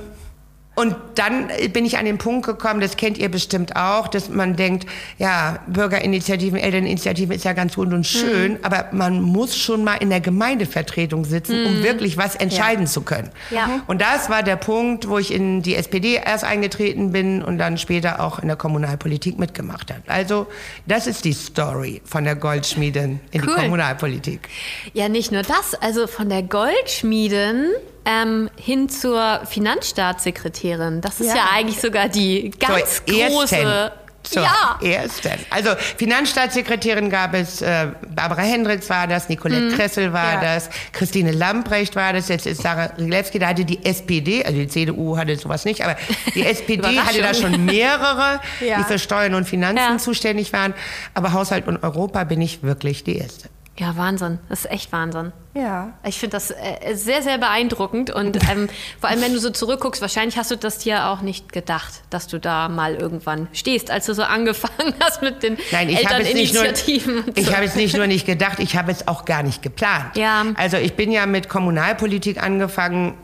und 0.77 0.95
dann 1.17 1.49
bin 1.73 1.85
ich 1.85 1.99
an 1.99 2.05
den 2.05 2.17
Punkt 2.17 2.47
gekommen, 2.47 2.81
das 2.81 2.97
kennt 2.97 3.19
ihr 3.19 3.29
bestimmt 3.29 3.77
auch, 3.77 4.09
dass 4.09 4.31
man 4.31 4.57
denkt, 4.57 4.87
ja, 5.19 5.59
Bürgerinitiativen, 5.67 6.59
Elterninitiativen 6.59 7.35
ist 7.35 7.45
ja 7.45 7.53
ganz 7.53 7.75
gut 7.75 7.93
und 7.93 8.07
schön, 8.07 8.59
aber 8.63 8.87
man 8.93 9.21
muss 9.21 9.57
schon 9.57 9.85
mal 9.85 9.97
in 9.97 10.11
der 10.11 10.21
Gemeindevertretung 10.21 11.25
sitzen, 11.25 11.67
um 11.67 11.83
wirklich 11.83 12.17
was 12.17 12.37
entscheiden 12.37 12.87
zu 12.87 13.03
können. 13.03 13.31
Ja. 13.51 13.83
Und 13.89 14.01
das 14.01 14.31
war 14.31 14.43
der 14.43 14.57
Punkt, 14.57 15.09
wo 15.09 15.19
ich 15.19 15.35
in 15.35 15.61
die 15.61 15.75
SPD 15.75 16.15
erst 16.25 16.45
eingetreten 16.45 17.13
bin 17.13 17.43
und 17.43 17.59
dann 17.59 17.77
später 17.77 18.21
auch 18.21 18.39
in 18.39 18.49
der 18.49 18.57
Kommunalpolitik 18.57 19.39
mitgemacht 19.39 19.91
habe. 19.91 20.03
Also, 20.07 20.47
das 20.87 21.07
ist 21.07 21.25
die 21.25 21.35
Story 21.35 22.01
von 22.05 22.25
der 22.25 22.37
Goldschmiedin 22.37 23.21
in 23.33 23.43
Cool. 23.43 23.49
die 23.49 23.63
Kommunalpolitik. 23.63 24.49
Ja, 24.95 25.09
nicht 25.09 25.33
nur 25.33 25.43
das, 25.43 25.75
also 25.75 26.07
von 26.07 26.29
der 26.29 26.43
Goldschmiedin 26.43 27.67
ähm, 28.05 28.51
hin 28.57 28.89
zur 28.89 29.41
Finanzstaatssekretärin. 29.47 31.01
Das 31.01 31.21
ist 31.21 31.29
ja, 31.29 31.37
Ja. 31.37 31.45
eigentlich 31.55 31.81
sogar 31.81 32.09
die 32.09 32.51
ganz 32.59 33.03
Zur 33.07 33.15
große. 33.29 33.57
ersten. 33.57 33.95
Zur 34.23 34.43
Ja. 34.43 34.79
ersten. 34.83 35.31
Also 35.49 35.71
Finanzstaatssekretärin 35.97 37.09
gab 37.09 37.33
es, 37.33 37.63
äh, 37.63 37.87
Barbara 38.15 38.43
Hendricks 38.43 38.89
war 38.91 39.07
das, 39.07 39.31
Nicolette 39.31 39.75
Kressel 39.75 40.13
war 40.13 40.35
Ja. 40.35 40.41
das, 40.43 40.69
Christine 40.93 41.33
Lamprecht 41.33 41.97
war 41.97 42.13
das, 42.13 42.29
jetzt 42.29 42.47
ist 42.47 42.61
Sarah 42.61 42.91
Rilewski, 42.99 43.39
da 43.39 43.49
hatte 43.49 43.65
die 43.65 43.83
SPD, 43.83 44.45
also 44.45 44.59
die 44.59 44.69
CDU 44.69 45.17
hatte 45.17 45.37
sowas 45.37 45.65
nicht, 45.65 45.83
aber 45.83 45.97
die 46.35 46.45
SPD 46.47 46.99
hatte 47.01 47.23
da 47.23 47.33
schon 47.33 47.65
mehrere, 47.65 48.41
Ja. 48.61 48.77
die 48.79 48.85
für 48.85 48.99
Steuern 48.99 49.35
und 49.35 49.49
Finanzen 49.49 49.79
Ja. 49.93 49.97
zuständig 49.99 50.53
waren. 50.53 50.75
Aber 51.15 51.33
Haushalt 51.33 51.67
und 51.67 51.83
Europa 51.83 52.25
bin 52.25 52.43
ich 52.43 52.63
wirklich 52.63 53.03
die 53.05 53.17
Erste. 53.17 53.49
Ja, 53.81 53.97
Wahnsinn. 53.97 54.39
Das 54.51 54.67
ist 54.67 54.71
echt 54.71 54.93
Wahnsinn. 54.93 55.33
Ja. 55.55 55.95
Ich 56.05 56.19
finde 56.19 56.37
das 56.37 56.51
äh, 56.51 56.95
sehr, 56.95 57.23
sehr 57.23 57.39
beeindruckend 57.39 58.11
und 58.11 58.37
ähm, 58.51 58.69
vor 59.01 59.09
allem, 59.09 59.23
wenn 59.23 59.33
du 59.33 59.39
so 59.41 59.49
zurückguckst, 59.49 60.03
wahrscheinlich 60.03 60.37
hast 60.37 60.51
du 60.51 60.57
das 60.57 60.79
dir 60.79 61.07
auch 61.07 61.23
nicht 61.23 61.51
gedacht, 61.51 62.03
dass 62.11 62.27
du 62.27 62.39
da 62.39 62.69
mal 62.69 62.95
irgendwann 62.95 63.49
stehst, 63.55 63.91
als 63.91 64.05
du 64.05 64.13
so 64.13 64.23
angefangen 64.25 64.93
hast 65.01 65.23
mit 65.23 65.43
den 65.43 65.57
Nein, 65.73 65.89
ich 65.89 66.07
habe 66.07 66.23
es 66.23 66.35
nicht 66.35 66.53
nur, 66.53 66.65
Elterninitiativen. 66.65 67.25
und 67.25 67.39
ich 67.39 67.47
so. 67.47 67.55
habe 67.55 67.65
es 67.65 67.75
nicht 67.75 67.97
nur 67.97 68.07
nicht 68.07 68.27
gedacht, 68.27 68.59
ich 68.59 68.77
habe 68.77 68.93
es 68.93 69.09
auch 69.09 69.25
gar 69.25 69.43
nicht 69.43 69.63
geplant. 69.63 70.15
Ja. 70.15 70.45
Also 70.57 70.77
ich 70.77 70.93
bin 70.93 71.11
ja 71.11 71.25
mit 71.25 71.49
Kommunalpolitik 71.49 72.43
angefangen, 72.43 73.15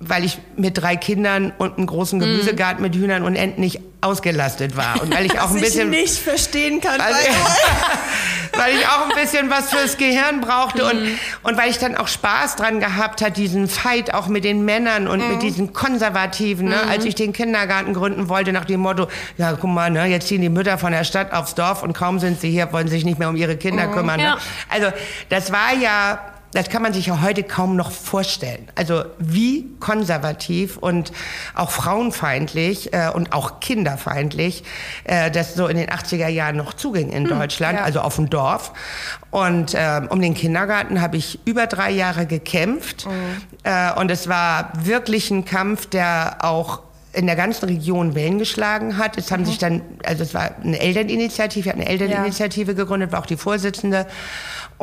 weil 0.00 0.24
ich 0.24 0.38
mit 0.56 0.76
drei 0.78 0.96
Kindern 0.96 1.52
und 1.58 1.76
einem 1.78 1.86
großen 1.86 2.20
Gemüsegarten 2.20 2.82
mit 2.82 2.94
Hühnern 2.94 3.22
und 3.22 3.36
Enten 3.36 3.60
nicht 3.60 3.80
ausgelastet 4.00 4.76
war 4.76 5.00
und 5.00 5.14
weil 5.14 5.24
ich 5.24 5.40
auch 5.40 5.50
ein 5.50 5.60
bisschen 5.60 5.90
ich 5.92 6.00
nicht 6.02 6.18
verstehen 6.18 6.80
kann. 6.82 7.00
also, 7.00 7.16
weil, 7.16 8.60
weil 8.64 8.74
ich 8.76 8.86
auch 8.86 9.08
ein 9.08 9.16
bisschen 9.20 9.48
was 9.48 9.70
fürs 9.70 9.96
Gehirn 9.96 10.42
brauchte 10.42 10.84
und, 10.84 11.02
Mhm. 11.02 11.18
und 11.42 11.56
weil 11.56 11.70
ich 11.70 11.78
dann 11.78 11.96
auch 11.96 12.06
Spaß 12.08 12.56
dran 12.56 12.80
gehabt 12.80 13.22
hat, 13.22 13.38
diesen 13.38 13.66
Fight 13.66 14.12
auch 14.12 14.26
mit 14.28 14.44
den 14.44 14.64
Männern 14.66 15.08
und 15.08 15.20
Mhm. 15.20 15.32
mit 15.32 15.42
diesen 15.42 15.72
Konservativen, 15.72 16.68
ne, 16.68 16.82
als 16.88 17.06
ich 17.06 17.14
den 17.14 17.32
Kindergarten 17.32 17.94
gründen 17.94 18.28
wollte, 18.28 18.52
nach 18.52 18.66
dem 18.66 18.80
Motto, 18.80 19.08
ja, 19.38 19.52
guck 19.52 19.70
mal, 19.70 19.90
ne, 19.90 20.04
jetzt 20.04 20.28
ziehen 20.28 20.42
die 20.42 20.50
Mütter 20.50 20.76
von 20.76 20.92
der 20.92 21.04
Stadt 21.04 21.32
aufs 21.32 21.54
Dorf 21.54 21.82
und 21.82 21.94
kaum 21.94 22.18
sind 22.18 22.40
sie 22.40 22.50
hier, 22.50 22.70
wollen 22.74 22.88
sich 22.88 23.06
nicht 23.06 23.18
mehr 23.18 23.30
um 23.30 23.36
ihre 23.36 23.56
Kinder 23.56 23.86
kümmern. 23.88 24.20
Ja. 24.20 24.34
Ne? 24.34 24.40
Also 24.68 24.88
das 25.30 25.50
war 25.50 25.74
ja 25.80 26.18
das 26.54 26.68
kann 26.68 26.82
man 26.82 26.92
sich 26.92 27.06
ja 27.06 27.20
heute 27.20 27.42
kaum 27.42 27.76
noch 27.76 27.90
vorstellen. 27.90 28.68
Also 28.76 29.04
wie 29.18 29.66
konservativ 29.80 30.76
und 30.76 31.12
auch 31.54 31.70
frauenfeindlich 31.70 32.92
äh, 32.92 33.10
und 33.12 33.32
auch 33.32 33.60
kinderfeindlich 33.60 34.62
äh, 35.02 35.30
das 35.30 35.54
so 35.54 35.66
in 35.66 35.76
den 35.76 35.88
80er 35.88 36.28
Jahren 36.28 36.56
noch 36.56 36.72
zuging 36.72 37.10
in 37.10 37.24
Deutschland, 37.24 37.78
ja. 37.78 37.84
also 37.84 38.00
auf 38.00 38.16
dem 38.16 38.30
Dorf. 38.30 38.72
Und 39.30 39.74
ähm, 39.76 40.06
um 40.08 40.20
den 40.20 40.34
Kindergarten 40.34 41.00
habe 41.00 41.16
ich 41.16 41.40
über 41.44 41.66
drei 41.66 41.90
Jahre 41.90 42.24
gekämpft. 42.26 43.06
Äh, 43.64 43.92
und 43.94 44.10
es 44.10 44.28
war 44.28 44.72
wirklich 44.80 45.30
ein 45.32 45.44
Kampf, 45.44 45.86
der 45.86 46.36
auch 46.40 46.82
in 47.14 47.26
der 47.26 47.36
ganzen 47.36 47.66
Region 47.66 48.14
Wellen 48.14 48.38
geschlagen 48.38 48.98
hat. 48.98 49.16
Es 49.16 49.30
haben 49.30 49.44
sich 49.44 49.58
dann, 49.58 49.82
also 50.04 50.22
es 50.22 50.34
war 50.34 50.50
eine 50.62 50.80
Elterninitiative, 50.80 51.68
ich 51.68 51.72
habe 51.72 51.80
eine 51.80 51.88
Elterninitiative 51.88 52.74
gegründet, 52.74 53.12
war 53.12 53.20
auch 53.20 53.26
die 53.26 53.36
Vorsitzende. 53.36 54.06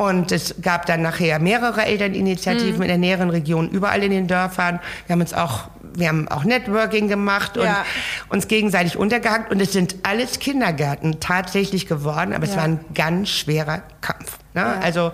Und 0.08 0.32
es 0.32 0.54
gab 0.60 0.86
dann 0.86 1.02
nachher 1.02 1.38
mehrere 1.38 1.84
Elterninitiativen 1.84 2.82
in 2.82 2.88
der 2.88 2.98
näheren 2.98 3.30
Region, 3.30 3.68
überall 3.68 4.02
in 4.02 4.10
den 4.10 4.26
Dörfern. 4.26 4.80
Wir 5.06 5.14
haben 5.14 5.20
uns 5.20 5.32
auch, 5.32 5.68
wir 5.94 6.08
haben 6.08 6.26
auch 6.28 6.44
Networking 6.44 7.08
gemacht 7.08 7.56
und 7.56 7.64
Ja. 7.66 7.84
uns 8.28 8.48
gegenseitig 8.48 8.96
untergehakt. 8.96 9.52
Und 9.52 9.60
es 9.62 9.72
sind 9.72 9.96
alles 10.02 10.38
Kindergärten 10.40 11.20
tatsächlich 11.20 11.86
geworden, 11.86 12.32
aber 12.32 12.44
es 12.44 12.50
Ja. 12.50 12.56
war 12.58 12.64
ein 12.64 12.80
ganz 12.94 13.28
schwerer 13.30 13.82
Kampf. 14.00 14.38
Ne? 14.54 14.64
Also 14.82 15.12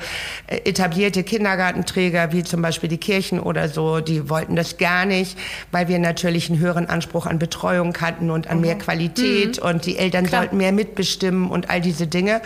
äh, 0.49 0.57
etablierte 0.65 1.23
Kindergartenträger 1.23 2.33
wie 2.33 2.43
zum 2.43 2.61
Beispiel 2.63 2.89
die 2.89 2.97
Kirchen 2.99 3.39
oder 3.39 3.69
so, 3.69 4.01
die 4.01 4.29
wollten 4.29 4.57
das 4.57 4.79
gar 4.79 5.05
nicht, 5.05 5.39
weil 5.71 5.87
wir 5.87 5.99
natürlich 6.01 6.51
einen 6.51 6.59
höheren 6.59 6.89
Anspruch 6.89 7.27
an 7.27 7.39
Betreuung 7.39 7.97
hatten 8.01 8.31
und 8.31 8.49
an 8.49 8.61
mehr 8.61 8.77
Qualität 8.77 9.59
und 9.61 9.87
die 9.87 9.97
Eltern 9.97 10.27
sollten 10.27 10.57
mehr 10.57 10.73
mitbestimmen 10.73 11.51
und 11.51 11.71
all 11.71 11.81
diese 11.81 12.07
Dinge. 12.09 12.41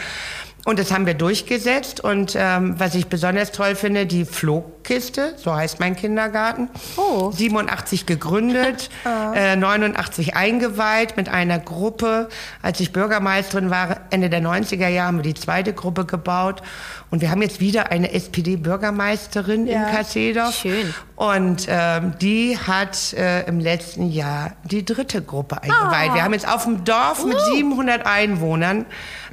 Und 0.65 0.79
das 0.79 0.93
haben 0.93 1.07
wir 1.07 1.15
durchgesetzt. 1.15 2.05
Und 2.05 2.37
ähm, 2.39 2.79
was 2.79 2.95
ich 2.95 3.09
besonders 3.09 3.51
toll 3.51 3.75
finde, 3.75 4.07
die 4.07 4.25
Flohkiste, 4.25 5.35
so 5.37 5.53
heißt 5.55 5.81
mein 5.81 5.97
Kindergarten. 5.97 6.69
Oh. 6.97 7.33
87 7.33 8.07
gegründet, 8.07 8.89
äh, 9.35 9.57
89 9.57 10.37
eingeweiht 10.37 11.17
mit 11.17 11.29
einer 11.29 11.59
Gruppe. 11.59 12.29
Als 12.63 12.79
ich 12.79 12.93
Bürgermeisterin 12.93 13.71
war, 13.71 14.03
Ende 14.11 14.31
der 14.31 14.41
90er 14.41 14.87
Jahre, 14.87 15.09
haben 15.09 15.17
wir 15.19 15.23
die 15.25 15.35
zweite 15.35 15.73
Gruppe 15.73 16.05
gebaut. 16.05 16.63
Und 17.11 17.21
wir 17.23 17.31
haben 17.33 17.43
jetzt 17.43 17.59
wieder 17.59 17.91
eine 17.91 18.13
SPD-Bürgermeisterin 18.13 19.67
Ja. 19.67 19.89
in 19.89 19.95
Kassedorf. 19.97 20.55
Schön. 20.55 20.95
Und 21.17 21.67
ähm, 21.69 22.15
die 22.21 22.57
hat 22.57 23.13
äh, 23.15 23.43
im 23.47 23.59
letzten 23.61 24.11
Jahr 24.11 24.53
die 24.65 24.85
dritte 24.85 25.23
Gruppe 25.23 25.61
eingeweiht. 25.63 26.15
Wir 26.15 26.23
haben 26.25 26.33
jetzt 26.33 26.49
auf 26.49 26.65
dem 26.65 26.85
Dorf 26.85 27.25
mit 27.25 27.39
700 27.41 28.07
Einwohnern 28.07 28.87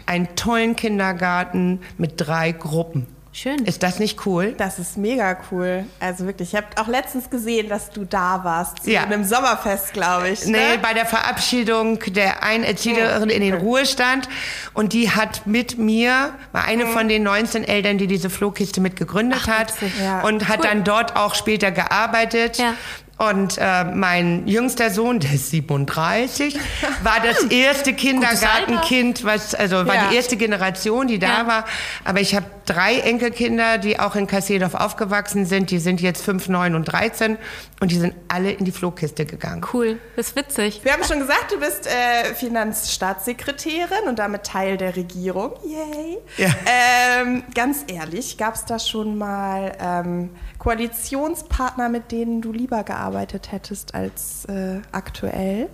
einen 0.09 0.35
tollen 0.35 0.75
Kindergarten 0.75 1.79
mit 1.97 2.13
drei 2.17 2.51
Gruppen. 2.51 3.07
Schön. 3.31 3.63
Ist 3.65 3.83
das 3.83 3.99
nicht 3.99 4.25
cool? 4.25 4.53
Das 4.57 4.79
ist 4.79 4.97
mega 4.97 5.37
cool. 5.51 5.85
Also 5.99 6.25
wirklich, 6.25 6.49
ich 6.51 6.55
habe 6.57 6.65
auch 6.77 6.87
letztens 6.87 7.29
gesehen, 7.29 7.69
dass 7.69 7.91
du 7.91 8.03
da 8.03 8.43
warst. 8.43 8.83
Zu 8.83 8.89
Ja. 8.91 9.03
einem 9.03 9.23
Sommerfest, 9.23 9.93
glaube 9.93 10.29
ich. 10.29 10.45
Nee, 10.45 10.51
Ne? 10.57 10.79
bei 10.81 10.93
der 10.95 11.05
Verabschiedung 11.05 11.99
der 12.07 12.41
einen 12.43 12.63
Erzieherin 12.63 13.29
in 13.29 13.41
den 13.41 13.53
Ruhestand. 13.53 14.27
Und 14.73 14.93
die 14.93 15.11
hat 15.11 15.45
mit 15.45 15.77
mir, 15.77 16.31
war 16.53 16.65
eine 16.65 16.87
von 16.87 17.07
den 17.07 17.21
19 17.23 17.63
Eltern, 17.63 17.99
die 17.99 18.07
diese 18.07 18.31
Flohkiste 18.31 18.81
mit 18.81 18.95
gegründet 18.95 19.41
Ach, 19.43 19.47
hat. 19.47 19.73
witzig. 19.79 19.93
Ja. 20.03 20.21
Und 20.21 20.47
hat 20.49 20.59
Cool. 20.61 20.65
dann 20.67 20.83
dort 20.83 21.15
auch 21.15 21.35
später 21.35 21.69
gearbeitet. 21.71 22.57
Ja. 22.57 22.73
Und 23.19 23.57
äh, 23.57 23.83
mein 23.83 24.47
jüngster 24.47 24.89
Sohn, 24.91 25.19
der 25.19 25.33
ist 25.33 25.51
37, 25.51 26.57
war 27.03 27.17
das 27.21 27.43
erste 27.51 27.91
Kindergartenkind, 27.93 29.25
was 29.25 29.53
also 29.53 29.85
war 29.85 29.93
Ja. 29.95 30.07
die 30.09 30.15
erste 30.15 30.37
Generation, 30.37 31.07
die 31.07 31.19
da 31.19 31.39
Ja. 31.41 31.47
war. 31.47 31.65
Aber 32.05 32.21
ich 32.21 32.33
habe 32.33 32.45
drei 32.65 32.99
Enkelkinder, 32.99 33.77
die 33.77 33.99
auch 33.99 34.15
in 34.15 34.25
Kasseldorf 34.25 34.73
aufgewachsen 34.73 35.45
sind. 35.45 35.69
Die 35.69 35.79
sind 35.79 35.99
jetzt 35.99 36.23
5, 36.23 36.47
9 36.47 36.75
und 36.75 36.85
13 36.85 37.37
und 37.81 37.91
die 37.91 37.97
sind 37.97 38.13
alle 38.29 38.51
in 38.51 38.63
die 38.63 38.71
Flohkiste 38.71 39.25
gegangen. 39.25 39.65
Cool. 39.73 39.99
Das 40.15 40.27
ist 40.29 40.35
witzig. 40.37 40.79
Wir 40.83 40.93
haben 40.93 41.03
schon 41.03 41.19
gesagt, 41.19 41.51
du 41.51 41.59
bist 41.59 41.87
äh, 41.87 42.33
Finanzstaatssekretärin 42.35 44.07
und 44.07 44.17
damit 44.19 44.43
Teil 44.43 44.77
der 44.77 44.95
Regierung. 44.95 45.51
Yay. 45.65 46.19
Ja. 46.37 46.49
Ähm, 47.21 47.43
ganz 47.53 47.83
ehrlich, 47.87 48.37
gab 48.37 48.55
es 48.55 48.63
da 48.63 48.79
schon 48.79 49.17
mal 49.17 49.73
ähm, 49.81 50.29
Koalitionspartner, 50.57 51.89
mit 51.89 52.13
denen 52.13 52.41
du 52.41 52.53
lieber 52.53 52.83
gearbeitet 52.83 53.08
hättest 53.51 53.95
als 53.95 54.45
äh, 54.45 54.79
aktuell? 54.91 55.69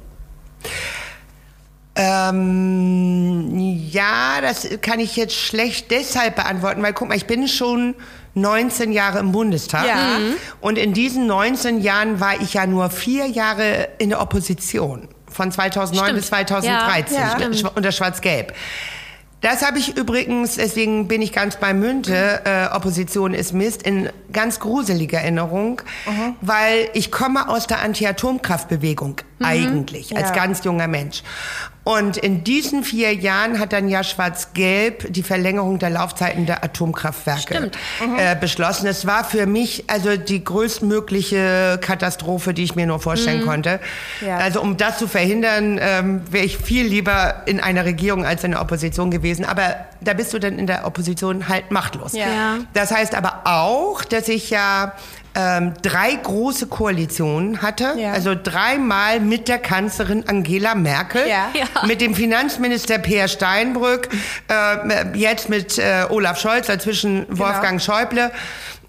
Ähm, 1.96 3.56
Ja, 3.92 4.42
das 4.42 4.68
kann 4.82 5.00
ich 5.00 5.16
jetzt 5.16 5.36
schlecht 5.36 5.92
deshalb 5.92 6.36
beantworten, 6.36 6.82
weil 6.84 6.94
guck 6.94 7.08
mal, 7.08 7.16
ich 7.16 7.26
bin 7.26 7.48
schon 7.48 7.96
19 8.34 8.92
Jahre 8.92 9.20
im 9.20 9.32
Bundestag. 9.32 9.88
Ja. 9.88 10.20
Mhm. 10.20 10.34
Und 10.60 10.78
in 10.78 10.94
diesen 10.94 11.26
19 11.28 11.80
Jahren 11.82 12.20
war 12.20 12.42
ich 12.42 12.54
ja 12.54 12.66
nur 12.68 12.90
vier 12.90 13.28
Jahre 13.28 13.88
in 13.98 14.10
der 14.10 14.22
Opposition. 14.22 15.08
Von 15.32 15.52
2009 15.52 16.04
Stimmt. 16.06 16.20
bis 16.20 16.28
2013 16.28 17.18
Ja, 17.18 17.38
ja. 17.40 17.48
Schwa- 17.50 17.76
unter 17.76 17.92
Schwarz-Gelb. 17.92 18.54
Das 19.46 19.64
habe 19.64 19.78
ich 19.78 19.96
übrigens, 19.96 20.56
deswegen 20.56 21.08
bin 21.08 21.22
ich 21.22 21.32
ganz 21.32 21.58
bei 21.58 21.72
Münte, 21.72 22.42
äh, 22.46 22.76
Opposition 22.76 23.36
ist 23.36 23.54
Mist, 23.54 23.84
in 23.84 24.10
ganz 24.34 24.60
gruseliger 24.60 25.20
Erinnerung, 25.20 25.84
weil 26.42 26.90
ich 26.94 27.12
komme 27.12 27.48
aus 27.48 27.68
der 27.68 27.84
Anti-Atomkraftbewegung 27.84 29.18
eigentlich, 29.44 30.18
als 30.18 30.30
Ja. 30.30 30.36
ganz 30.36 30.64
junger 30.64 30.88
Mensch. 30.88 31.22
Und 31.86 32.18
in 32.18 32.44
diesen 32.44 32.84
vier 32.84 33.14
Jahren 33.14 33.60
hat 33.60 33.72
dann 33.72 33.88
ja 33.88 34.04
Schwarz-Gelb 34.04 35.14
die 35.14 35.22
Verlängerung 35.22 35.78
der 35.78 35.92
Laufzeiten 35.92 36.48
der 36.48 36.64
Atomkraftwerke 36.64 37.56
Stimmt. 37.56 37.78
äh, 38.18 38.36
beschlossen. 38.36 38.88
Es 38.88 39.06
war 39.06 39.24
für 39.24 39.46
mich 39.46 39.84
also 39.88 40.18
die 40.18 40.44
größtmögliche 40.44 41.78
Katastrophe, 41.80 42.56
die 42.56 42.64
ich 42.64 42.76
mir 42.76 42.88
nur 42.88 43.00
vorstellen 43.00 43.46
konnte. 43.46 43.80
Ja. 44.26 44.38
Also 44.38 44.62
um 44.62 44.78
das 44.78 44.98
zu 44.98 45.08
verhindern, 45.08 45.80
ähm, 45.80 46.22
wäre 46.32 46.44
ich 46.44 46.58
viel 46.58 46.88
lieber 46.88 47.44
in 47.46 47.60
einer 47.60 47.86
Regierung 47.86 48.26
als 48.26 48.44
in 48.44 48.52
der 48.52 48.62
Opposition 48.62 49.12
gewesen. 49.12 49.46
Aber 49.46 49.76
da 50.02 50.14
bist 50.14 50.34
du 50.34 50.40
dann 50.40 50.58
in 50.58 50.66
der 50.66 50.88
Opposition 50.88 51.48
halt 51.48 51.70
machtlos. 51.70 52.14
Ja. 52.14 52.58
Das 52.74 52.92
heißt 52.92 53.14
aber 53.14 53.42
auch, 53.44 54.04
dass 54.04 54.28
ich 54.28 54.50
ja 54.50 54.94
ähm, 55.36 55.74
drei 55.82 56.14
große 56.16 56.68
Koalitionen 56.68 57.62
hatte, 57.62 57.94
Ja. 57.98 58.14
also 58.14 58.34
dreimal 58.42 59.20
mit 59.20 59.48
der 59.48 59.58
Kanzlerin 59.60 60.24
Angela 60.28 60.76
Merkel, 60.76 61.28
Ja. 61.28 61.50
Ja. 61.54 61.86
mit 61.86 62.00
dem 62.02 62.16
Finanzminister 62.16 62.98
Peer 63.00 63.28
Steinbrück, 63.28 64.10
äh, 64.48 65.18
jetzt 65.18 65.50
mit 65.50 65.78
äh, 65.78 66.06
Olaf 66.10 66.40
Scholz, 66.40 66.68
dazwischen 66.68 67.26
Genau. 67.28 67.40
Wolfgang 67.40 67.82
Schäuble. 67.82 68.32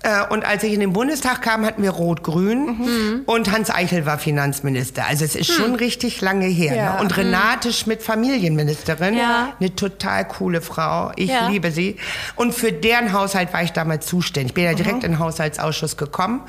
Äh, 0.07 0.25
und 0.33 0.45
als 0.45 0.63
ich 0.63 0.73
in 0.73 0.79
den 0.79 0.93
Bundestag 0.93 1.43
kam, 1.43 1.67
hatten 1.67 1.83
wir 1.83 1.91
Rot-Grün 1.91 2.67
Mhm. 2.67 3.23
und 3.27 3.51
Hans 3.51 3.71
Eichel 3.71 4.07
war 4.07 4.19
Finanzminister. 4.19 5.05
Also 5.09 5.25
es 5.25 5.35
ist 5.35 5.53
schon 5.53 5.75
richtig 5.75 6.21
lange 6.21 6.47
her. 6.47 6.77
Ja. 6.77 6.95
Ne? 6.95 7.01
Und 7.01 7.17
Renate 7.17 7.73
Schmidt 7.73 8.03
Familienministerin, 8.03 9.17
Ja. 9.17 9.55
eine 9.59 9.75
total 9.75 10.25
coole 10.29 10.61
Frau. 10.61 11.11
Ich 11.17 11.31
Ja. 11.31 11.49
liebe 11.49 11.73
sie. 11.73 11.97
Und 12.37 12.55
für 12.55 12.71
deren 12.71 13.13
Haushalt 13.13 13.53
war 13.53 13.63
ich 13.65 13.73
damals 13.73 14.07
zuständig. 14.07 14.51
Ich 14.51 14.55
bin 14.55 14.65
ja 14.65 14.75
direkt 14.75 15.03
in 15.03 15.13
den 15.13 15.19
Haushaltsausschuss 15.19 15.97
gekommen. 15.97 16.43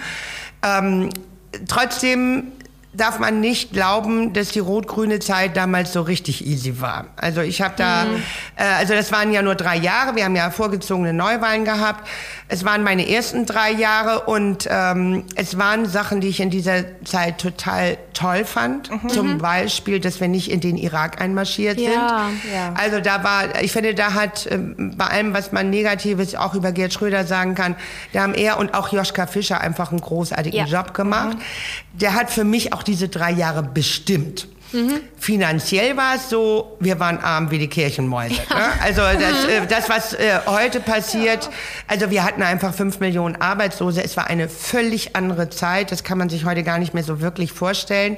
Ähm, 0.64 1.10
trotzdem 1.68 2.52
darf 2.94 3.20
man 3.20 3.40
nicht 3.42 3.74
glauben, 3.74 4.34
dass 4.34 4.50
die 4.50 4.60
rot-grüne 4.60 5.20
Zeit 5.20 5.56
damals 5.56 5.94
so 5.94 6.02
richtig 6.02 6.46
easy 6.48 6.82
war. 6.82 7.06
Also 7.16 7.42
ich 7.42 7.62
habe 7.62 7.76
da, 7.78 8.06
äh, 8.56 8.64
also 8.80 8.94
das 8.96 9.12
waren 9.12 9.32
ja 9.32 9.42
nur 9.44 9.54
drei 9.56 9.76
Jahre. 9.76 10.16
Wir 10.16 10.26
haben 10.26 10.36
ja 10.36 10.50
vorgezogene 10.50 11.14
Neuwahlen 11.14 11.64
gehabt. 11.64 12.08
Es 12.48 12.64
waren 12.66 12.82
meine 12.82 13.08
ersten 13.08 13.46
drei 13.46 13.72
Jahre 13.72 14.22
und 14.22 14.68
ähm, 14.72 15.26
es 15.36 15.58
waren 15.60 15.86
Sachen, 15.86 16.22
die 16.22 16.30
ich 16.30 16.40
in 16.40 16.50
dieser 16.50 16.86
Zeit 17.04 17.40
total 17.40 17.98
toll 18.14 18.46
fand. 18.46 18.90
Zum 19.10 19.38
Beispiel, 19.38 20.00
dass 20.00 20.20
wir 20.22 20.28
nicht 20.30 20.50
in 20.50 20.62
den 20.62 20.78
Irak 20.78 21.22
einmarschiert 21.22 21.80
Ja, 21.80 22.30
sind. 22.30 22.52
ja. 22.54 22.74
Also 22.76 23.00
da 23.02 23.24
war, 23.24 23.62
ich 23.62 23.74
finde, 23.74 23.94
da 23.94 24.14
hat 24.14 24.48
ähm, 24.50 24.96
bei 24.98 25.06
allem, 25.06 25.34
was 25.34 25.52
man 25.52 25.70
Negatives 25.70 26.34
auch 26.36 26.56
über 26.56 26.72
Gerd 26.72 26.94
Schröder 26.94 27.26
sagen 27.26 27.54
kann, 27.54 27.76
da 28.14 28.22
haben 28.22 28.34
er 28.34 28.58
und 28.58 28.74
auch 28.74 28.92
Joschka 28.92 29.28
Fischer 29.28 29.62
einfach 29.62 29.92
einen 29.92 30.02
großartigen 30.02 30.58
Ja. 30.58 30.66
Job 30.66 30.94
gemacht. 30.96 31.38
Der 31.94 32.14
hat 32.16 32.30
für 32.32 32.44
mich 32.46 32.74
auch 32.74 32.84
diese 32.88 33.10
drei 33.10 33.32
Jahre 33.32 33.64
bestimmt. 33.64 34.48
Finanziell 35.18 35.96
war 35.96 36.16
es 36.16 36.30
so, 36.30 36.76
wir 36.82 37.00
waren 37.00 37.20
arm 37.20 37.52
wie 37.52 37.58
die 37.58 37.70
Kirchenmäuse. 37.70 38.36
Ne? 38.50 38.82
Also 38.84 39.02
das, 39.02 39.46
äh, 39.46 39.66
das, 39.66 39.88
was 39.90 40.14
äh, 40.14 40.40
heute 40.46 40.82
passiert, 40.82 41.50
also 41.88 42.12
wir 42.12 42.24
hatten 42.26 42.44
einfach 42.44 42.74
fünf 42.74 43.00
Millionen 43.00 43.38
Arbeitslose. 43.38 44.04
Es 44.04 44.18
war 44.18 44.28
eine 44.28 44.50
völlig 44.50 45.16
andere 45.16 45.50
Zeit. 45.50 45.92
Das 45.92 46.04
kann 46.04 46.18
man 46.18 46.28
sich 46.28 46.44
heute 46.44 46.64
gar 46.64 46.80
nicht 46.80 46.94
mehr 46.94 47.04
so 47.04 47.22
wirklich 47.22 47.54
vorstellen. 47.54 48.18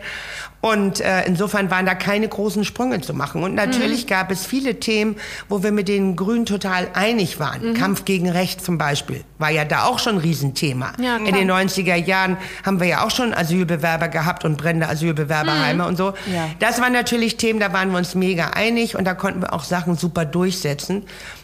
Und 0.62 1.00
äh, 1.00 1.26
insofern 1.26 1.72
waren 1.72 1.86
da 1.86 1.96
keine 1.96 2.28
großen 2.28 2.66
Sprünge 2.66 3.00
zu 3.00 3.14
machen. 3.14 3.44
Und 3.44 3.56
natürlich 3.56 4.08
gab 4.08 4.30
es 4.30 4.46
viele 4.46 4.80
Themen, 4.80 5.16
wo 5.48 5.64
wir 5.64 5.72
mit 5.72 5.88
den 5.88 6.18
Grünen 6.18 6.46
total 6.46 6.90
einig 6.94 7.40
waren. 7.40 7.74
Kampf 7.76 8.04
gegen 8.04 8.30
Recht 8.30 8.64
zum 8.64 8.78
Beispiel 8.78 9.24
war 9.38 9.50
ja 9.50 9.64
da 9.64 9.86
auch 9.86 10.00
schon 10.00 10.16
ein 10.16 10.22
Riesenthema. 10.22 10.92
Ja, 11.00 11.16
In 11.16 11.34
den 11.34 11.50
90er 11.50 11.96
Jahren 11.96 12.38
haben 12.66 12.82
wir 12.82 12.88
ja 12.88 13.06
auch 13.06 13.12
schon 13.12 13.34
Asylbewerber 13.34 14.10
gehabt 14.10 14.44
und 14.44 14.58
brennende 14.58 14.90
Asylbewerberheime 14.90 15.88
und 15.88 15.96
so. 15.96 16.14
Ja. 16.34 16.50
Das 16.60 16.82
waren 16.82 16.92
natürlich 16.92 17.38
Themen, 17.38 17.62
da 17.62 17.72
waren 17.72 17.92
wir 17.92 17.98
uns 17.98 18.16
mega 18.16 18.50
einig 18.50 18.98
und 18.98 19.06
da 19.06 19.14
konnten 19.14 19.42
wir 19.42 19.54
auch 19.54 19.64
Sachen 19.64 19.96
super 19.96 20.26
durchsetzen 20.26 21.04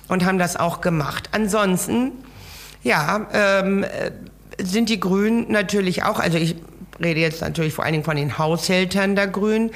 und 0.10 0.26
haben 0.26 0.38
das 0.38 0.58
auch 0.58 0.82
gemacht. 0.82 1.30
Ansonsten, 1.32 2.12
ja, 2.84 3.28
ähm, 3.34 3.84
äh, 3.84 4.12
sind 4.62 4.90
die 4.90 5.00
Grünen 5.00 5.52
natürlich 5.52 6.04
auch, 6.04 6.20
also 6.20 6.38
ich 6.38 6.56
rede 7.02 7.20
jetzt 7.20 7.42
natürlich 7.42 7.74
vor 7.74 7.84
allen 7.86 7.94
Dingen 7.94 8.04
von 8.06 8.16
den 8.16 8.38
Haushältern 8.38 9.16
der 9.16 9.28
Grünen, 9.28 9.72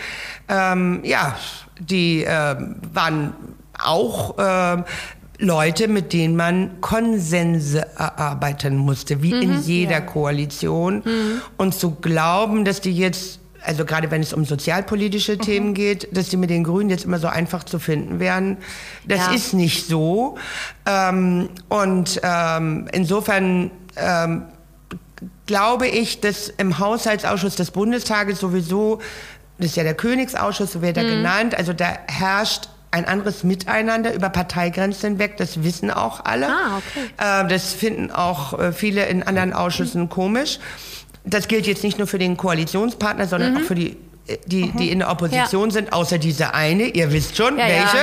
ähm, 0.48 1.02
ja, 1.04 1.38
die 1.80 2.26
ähm, 2.28 2.76
waren 2.94 3.34
auch 3.82 4.36
ähm, 4.38 4.84
Leute, 5.42 5.88
mit 5.88 6.12
denen 6.12 6.36
man 6.36 6.82
Konsense 6.82 7.88
erarbeiten 7.98 8.76
musste, 8.76 9.24
wie 9.24 9.32
in 9.32 9.62
jeder 9.62 10.02
Koalition. 10.02 11.02
Und 11.56 11.74
zu 11.74 11.92
glauben, 11.92 12.66
dass 12.66 12.82
die 12.82 12.92
jetzt, 12.92 13.40
also 13.64 13.86
gerade 13.86 14.12
wenn 14.12 14.22
es 14.22 14.34
um 14.34 14.44
sozialpolitische 14.44 15.38
Themen 15.38 15.74
geht, 15.74 16.10
dass 16.16 16.28
die 16.28 16.36
mit 16.36 16.50
den 16.50 16.66
Grünen 16.66 16.90
jetzt 16.90 17.06
immer 17.06 17.20
so 17.20 17.28
einfach 17.30 17.64
zu 17.64 17.80
finden 17.80 18.20
wären, 18.20 18.58
das 19.08 19.20
Ja. 19.28 19.32
ist 19.34 19.54
nicht 19.54 19.88
so. 19.88 20.38
Ähm, 20.86 21.48
und 21.70 22.20
ähm, 22.22 22.90
insofern 22.92 23.72
ähm, 23.96 24.44
glaube 25.46 25.88
ich, 25.88 26.22
dass 26.22 26.48
im 26.50 26.80
Haushaltsausschuss 26.80 27.56
des 27.56 27.72
Bundestages 27.72 28.40
sowieso, 28.40 29.00
das 29.58 29.68
ist 29.68 29.76
ja 29.78 29.84
der 29.84 29.94
Königsausschuss, 29.96 30.72
so 30.74 30.82
wird 30.82 30.98
er 30.98 31.04
genannt, 31.04 31.56
also 31.56 31.74
da 31.74 31.98
herrscht 32.08 32.70
ein 32.92 33.06
anderes 33.06 33.44
Miteinander 33.44 34.14
über 34.14 34.30
Parteigrenzen 34.30 35.12
hinweg, 35.12 35.38
das 35.38 35.64
wissen 35.64 35.92
auch 35.92 36.26
alle. 36.26 36.48
Ah, 36.48 36.78
okay. 36.78 37.44
Äh, 37.46 37.48
das 37.50 37.74
finden 37.74 38.10
auch 38.12 38.58
äh, 38.58 38.72
viele 38.72 39.06
in 39.06 39.22
anderen 39.22 39.54
Ausschüssen 39.54 40.10
komisch. 40.10 40.60
Das 41.24 41.48
gilt 41.48 41.68
jetzt 41.68 41.84
nicht 41.84 42.00
nur 42.00 42.08
für 42.08 42.18
den 42.18 42.36
Koalitionspartner, 42.36 43.28
sondern 43.28 43.58
auch 43.58 43.62
für 43.62 43.76
die, 43.76 43.96
äh, 44.28 44.38
die, 44.48 44.72
die 44.72 44.90
in 44.90 45.00
der 45.00 45.12
Opposition 45.12 45.70
sind, 45.70 45.94
außer 45.94 46.18
diese 46.18 46.56
eine, 46.56 46.86
ihr 46.86 47.12
wisst 47.12 47.38
schon, 47.38 47.60
Ja, 47.60 47.68
welche. 47.68 47.98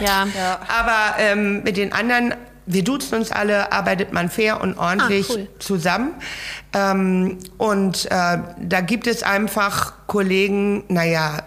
ja. 0.00 0.24
Ne? 0.24 0.32
Ja. 0.36 0.58
Aber 0.66 1.20
ähm, 1.20 1.62
mit 1.62 1.76
den 1.76 1.92
anderen, 1.92 2.34
wir 2.66 2.84
duzen 2.84 3.16
uns 3.18 3.32
alle, 3.32 3.72
arbeitet 3.72 4.12
man 4.12 4.30
fair 4.30 4.60
und 4.60 4.78
ordentlich 4.78 5.28
Ah, 5.30 5.34
cool. 5.34 5.48
zusammen. 5.58 6.14
Ähm, 6.74 7.38
und 7.58 8.06
äh, 8.10 8.38
da 8.60 8.80
gibt 8.80 9.06
es 9.06 9.22
einfach 9.22 9.94
Kollegen, 10.06 10.84
naja, 10.88 11.38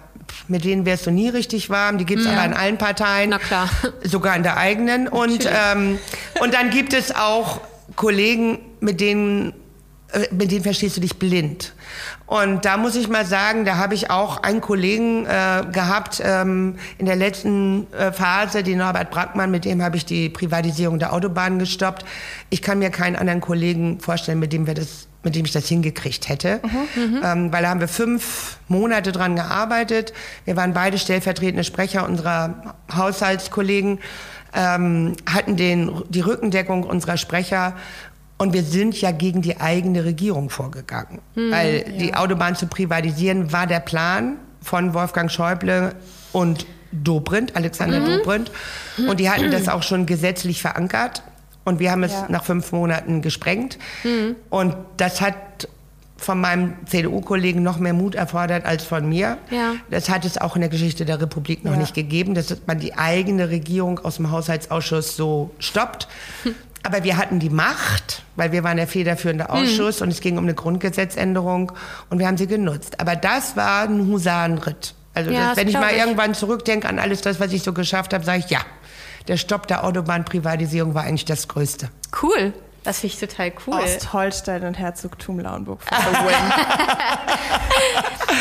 mit 0.48 0.64
denen 0.66 0.86
wärst 0.86 1.06
du 1.08 1.12
nie 1.12 1.30
richtig 1.30 1.70
warm. 1.70 1.98
Die 1.98 2.06
gibt 2.06 2.22
es 2.22 2.28
aber 2.28 2.44
in 2.46 2.54
allen 2.54 2.78
Parteien. 2.78 3.30
Na 3.30 3.40
klar. 3.40 3.70
Sogar 4.04 4.36
in 4.36 4.44
der 4.44 4.58
eigenen. 4.58 5.08
Und, 5.08 5.48
ähm, 5.52 5.98
und 6.42 6.54
dann 6.54 6.70
gibt 6.70 6.94
es 6.94 7.16
auch 7.16 7.62
Kollegen, 7.96 8.60
mit 8.82 9.00
denen, 9.02 9.54
mit 10.32 10.52
denen 10.52 10.64
verstehst 10.64 10.98
du 10.98 11.02
dich 11.02 11.18
blind. 11.18 11.74
Und 12.26 12.66
da 12.66 12.78
muss 12.78 12.96
ich 12.96 13.08
mal 13.08 13.26
sagen, 13.26 13.66
da 13.66 13.78
habe 13.78 13.94
ich 13.94 14.10
auch 14.10 14.42
einen 14.44 14.62
Kollegen 14.62 15.26
äh, 15.26 15.64
gehabt 15.72 16.22
ähm, 16.24 16.76
in 16.98 17.06
der 17.06 17.16
letzten 17.16 17.92
äh, 17.94 18.12
Phase, 18.12 18.64
den 18.64 18.80
Norbert 18.80 19.12
Brackmann, 19.12 19.52
mit 19.52 19.66
dem 19.66 19.84
habe 19.84 19.98
ich 19.98 20.06
die 20.06 20.30
Privatisierung 20.30 21.00
der 21.00 21.14
Autobahnen 21.14 21.60
gestoppt. 21.60 22.06
Ich 22.50 22.62
kann 22.62 22.80
mir 22.80 22.90
keinen 22.90 23.16
anderen 23.16 23.42
Kollegen 23.42 24.00
vorstellen, 24.00 24.40
mit 24.40 24.54
dem 24.54 24.68
wir 24.68 24.74
das 24.74 25.08
mit 25.24 25.36
dem 25.36 25.44
ich 25.44 25.52
das 25.52 25.68
hingekriegt 25.68 26.30
hätte. 26.30 26.60
Ähm, 27.24 27.52
weil 27.52 27.64
da 27.64 27.70
haben 27.70 27.80
wir 27.80 27.88
fünf 27.88 28.60
Monate 28.68 29.12
dran 29.12 29.36
gearbeitet. 29.36 30.14
Wir 30.46 30.56
waren 30.56 30.74
beide 30.76 31.00
stellvertretende 31.00 31.64
Sprecher 31.64 32.08
unserer 32.08 32.76
Haushaltskollegen, 32.96 33.98
ähm, 34.54 35.16
hatten 35.26 35.58
den, 35.58 36.04
die 36.10 36.22
Rückendeckung 36.22 36.84
unserer 36.84 37.18
Sprecher 37.18 37.74
und 38.38 38.54
wir 38.54 38.64
sind 38.64 39.00
ja 39.00 39.12
gegen 39.12 39.42
die 39.42 39.60
eigene 39.62 40.04
Regierung 40.06 40.50
vorgegangen. 40.50 41.20
weil 41.36 41.84
die 42.00 42.14
Autobahn 42.14 42.56
zu 42.56 42.68
privatisieren 42.68 43.52
war 43.52 43.68
der 43.68 43.80
Plan 43.80 44.38
von 44.62 44.94
Wolfgang 44.94 45.32
Schäuble 45.32 45.94
und 46.34 46.66
Dobrindt, 46.92 47.56
Alexander 47.56 48.00
Dobrindt. 48.00 48.52
Und 49.08 49.20
die 49.20 49.30
hatten 49.30 49.52
das 49.52 49.68
auch 49.68 49.84
schon 49.84 50.06
gesetzlich 50.06 50.62
verankert. 50.62 51.24
Und 51.66 51.80
wir 51.80 51.92
haben 51.92 52.04
es 52.04 52.12
Ja. 52.14 52.26
nach 52.30 52.44
fünf 52.46 52.72
Monaten 52.72 53.22
gesprengt. 53.22 53.78
Und 54.50 54.76
das 54.98 55.20
hat 55.22 55.36
von 56.18 56.40
meinem 56.40 56.74
CDU-Kollegen 56.86 57.62
noch 57.64 57.78
mehr 57.80 57.94
Mut 57.94 58.16
erfordert 58.16 58.66
als 58.66 58.84
von 58.86 59.08
mir. 59.10 59.38
Ja. 59.52 59.74
Das 59.90 60.10
hat 60.10 60.24
es 60.26 60.38
auch 60.38 60.56
in 60.56 60.62
der 60.62 60.70
Geschichte 60.70 61.04
der 61.06 61.20
Republik 61.22 61.66
noch 61.66 61.74
Ja. 61.74 61.78
nicht 61.80 61.94
gegeben, 61.94 62.34
dass 62.34 62.56
man 62.66 62.80
die 62.80 62.98
eigene 62.98 63.50
Regierung 63.50 64.00
aus 64.00 64.16
dem 64.16 64.32
Haushaltsausschuss 64.32 65.16
so 65.18 65.52
stoppt. 65.60 66.08
Aber 66.86 67.04
wir 67.04 67.18
hatten 67.18 67.40
die 67.40 67.50
Macht, 67.50 68.24
weil 68.36 68.52
wir 68.52 68.64
waren 68.64 68.78
der 68.78 68.88
federführende 68.88 69.50
Ausschuss 69.50 70.02
und 70.02 70.10
es 70.10 70.22
ging 70.22 70.38
um 70.38 70.44
eine 70.44 70.54
Grundgesetzänderung 70.54 71.72
und 72.10 72.20
wir 72.20 72.28
haben 72.28 72.38
sie 72.38 72.48
genutzt. 72.48 73.00
Aber 73.00 73.16
das 73.16 73.56
war 73.58 73.84
ein 73.84 74.08
Husarenritt. 74.08 74.94
Also 75.16 75.32
Ja, 75.32 75.50
das, 75.50 75.58
wenn 75.58 75.68
ich 75.68 75.74
mal 75.74 75.94
ich. 75.94 76.00
irgendwann 76.00 76.34
zurückdenke 76.36 76.88
an 76.88 77.00
alles 77.00 77.22
das, 77.22 77.40
was 77.40 77.52
ich 77.54 77.64
so 77.64 77.74
geschafft 77.74 78.14
habe, 78.14 78.24
sage 78.24 78.40
ich, 78.40 78.50
ja, 78.50 78.60
der 79.28 79.38
Stopp 79.38 79.68
der 79.68 79.84
Autobahnprivatisierung 79.84 80.94
war 80.94 81.04
eigentlich 81.04 81.26
das 81.26 81.48
Größte. 81.48 81.90
Cool. 82.22 82.54
Das 82.86 83.00
finde 83.00 83.16
ich 83.16 83.20
total 83.20 83.52
cool. 83.68 83.74
Ostholstein 83.74 84.64
und 84.64 84.78
Herzogtum 84.80 85.40
Lauenburg. 85.40 85.82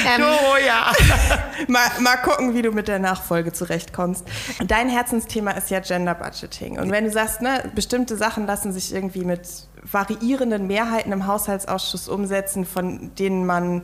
Ähm, 0.07 0.22
Oh 0.22 0.57
ja. 0.57 0.92
mal, 1.68 1.88
mal 2.00 2.16
gucken, 2.16 2.54
wie 2.54 2.62
du 2.62 2.72
mit 2.72 2.88
der 2.88 2.98
Nachfolge 2.98 3.52
zurechtkommst. 3.52 4.24
Dein 4.66 4.88
Herzensthema 4.88 5.52
ist 5.52 5.70
ja 5.70 5.80
Gender 5.80 6.14
Budgeting. 6.14 6.78
Und 6.78 6.90
wenn 6.90 7.04
du 7.04 7.11
sagst, 7.11 7.42
ne, 7.42 7.70
bestimmte 7.74 8.16
Sachen 8.16 8.46
lassen 8.46 8.72
sich 8.72 8.92
irgendwie 8.94 9.24
mit 9.24 9.48
variierenden 9.83 10.66
Mehrheiten 10.66 11.12
im 11.12 11.26
Haushaltsausschuss 11.26 12.09
umsetzen, 12.09 12.64
von 12.64 13.14
denen 13.14 13.46
man 13.46 13.83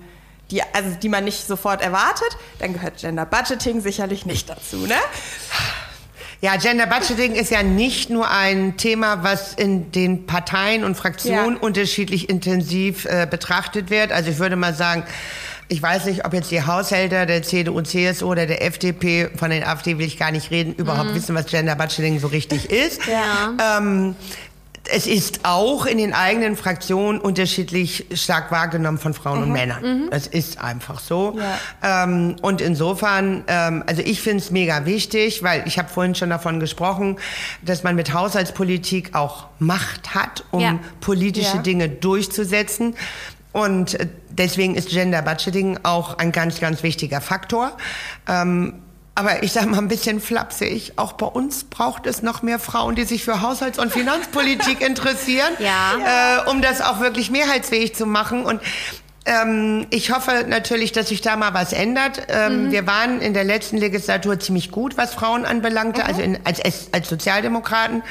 die, 0.50 0.62
also 0.62 0.90
die 1.00 1.08
man 1.08 1.24
nicht 1.24 1.46
sofort 1.46 1.80
erwartet, 1.80 2.36
dann 2.58 2.72
gehört 2.72 2.98
Gender 2.98 3.24
Budgeting 3.26 3.80
sicherlich 3.80 4.26
nicht 4.26 4.48
dazu, 4.48 4.78
ne? 4.86 4.94
Ja, 6.42 6.56
Gender 6.56 6.86
Budgeting 6.86 7.34
ist 7.34 7.50
ja 7.50 7.62
nicht 7.62 8.08
nur 8.08 8.30
ein 8.30 8.78
Thema, 8.78 9.22
was 9.22 9.52
in 9.54 9.92
den 9.92 10.24
Parteien 10.26 10.84
und 10.84 10.94
Fraktionen 10.96 11.56
Ja. 11.56 11.60
unterschiedlich 11.60 12.30
intensiv 12.30 13.04
äh, 13.04 13.26
betrachtet 13.30 13.90
wird. 13.90 14.10
Also 14.10 14.30
ich 14.30 14.38
würde 14.38 14.56
mal 14.56 14.72
sagen, 14.72 15.02
ich 15.68 15.82
weiß 15.82 16.06
nicht, 16.06 16.24
ob 16.24 16.32
jetzt 16.32 16.50
die 16.50 16.62
Haushälter 16.62 17.26
der 17.26 17.42
CDU, 17.42 17.82
CSU 17.82 18.26
oder 18.30 18.46
der 18.46 18.64
FDP, 18.64 19.28
von 19.36 19.50
den 19.50 19.62
AfD 19.62 19.98
will 19.98 20.06
ich 20.06 20.18
gar 20.18 20.32
nicht 20.32 20.50
reden, 20.50 20.74
überhaupt 20.74 21.14
wissen, 21.14 21.34
was 21.34 21.46
Gender 21.46 21.76
Budgeting 21.76 22.18
so 22.18 22.26
richtig 22.28 22.70
ist. 22.70 23.02
Ja. 23.06 23.78
Ähm, 23.78 24.16
es 24.92 25.06
ist 25.06 25.40
auch 25.44 25.86
in 25.86 25.98
den 25.98 26.12
eigenen 26.12 26.56
Fraktionen 26.56 27.20
unterschiedlich 27.20 28.06
stark 28.14 28.50
wahrgenommen 28.50 28.98
von 28.98 29.14
Frauen 29.14 29.42
und 29.42 29.52
Männern. 29.52 30.08
Das 30.10 30.26
ist 30.26 30.60
einfach 30.60 31.00
so. 31.00 31.38
Ähm, 31.82 32.36
und 32.42 32.60
insofern, 32.60 33.44
ähm, 33.46 33.84
also 33.86 34.02
ich 34.02 34.20
finde 34.20 34.38
es 34.38 34.50
mega 34.50 34.84
wichtig, 34.86 35.42
weil 35.42 35.62
ich 35.66 35.78
habe 35.78 35.88
vorhin 35.88 36.14
schon 36.14 36.30
davon 36.30 36.60
gesprochen, 36.60 37.16
dass 37.62 37.82
man 37.82 37.96
mit 37.96 38.12
Haushaltspolitik 38.12 39.14
auch 39.14 39.46
Macht 39.58 40.14
hat, 40.14 40.44
um 40.50 40.60
Ja. 40.60 40.78
politische 41.00 41.56
Ja. 41.56 41.62
Dinge 41.62 41.88
durchzusetzen. 41.88 42.94
Und 43.52 43.94
äh, 43.98 44.06
deswegen 44.30 44.74
ist 44.74 44.88
Gender 44.90 45.22
Budgeting 45.22 45.78
auch 45.82 46.18
ein 46.18 46.32
ganz, 46.32 46.60
ganz 46.60 46.82
wichtiger 46.82 47.20
Faktor. 47.20 47.76
Ähm, 48.28 48.74
aber 49.20 49.42
ich 49.42 49.52
sage 49.52 49.66
mal 49.68 49.78
ein 49.78 49.88
bisschen 49.88 50.20
flapsig, 50.20 50.94
auch 50.96 51.12
bei 51.12 51.26
uns 51.26 51.64
braucht 51.64 52.06
es 52.06 52.22
noch 52.22 52.42
mehr 52.42 52.58
Frauen, 52.58 52.94
die 52.94 53.04
sich 53.04 53.22
für 53.24 53.40
Haushalts- 53.42 53.78
und 53.78 53.92
Finanzpolitik 53.92 54.80
interessieren, 54.86 55.52
Ja. 55.58 56.44
äh, 56.46 56.50
um 56.50 56.62
das 56.62 56.80
auch 56.80 57.00
wirklich 57.00 57.30
mehrheitsfähig 57.30 57.94
zu 57.94 58.06
machen. 58.06 58.44
Und 58.44 58.60
ähm, 59.26 59.86
ich 59.90 60.10
hoffe 60.12 60.46
natürlich, 60.48 60.92
dass 60.92 61.10
sich 61.10 61.20
da 61.20 61.36
mal 61.36 61.52
was 61.52 61.74
ändert. 61.74 62.22
Ähm, 62.28 62.70
Wir 62.72 62.86
waren 62.86 63.20
in 63.20 63.34
der 63.34 63.44
letzten 63.44 63.76
Legislatur 63.76 64.40
ziemlich 64.40 64.70
gut, 64.70 64.96
was 64.96 65.12
Frauen 65.14 65.44
anbelangte, 65.44 66.04
also 66.06 66.22
in, 66.22 66.38
als, 66.44 66.60
als 66.92 67.08
Sozialdemokraten. 67.08 68.02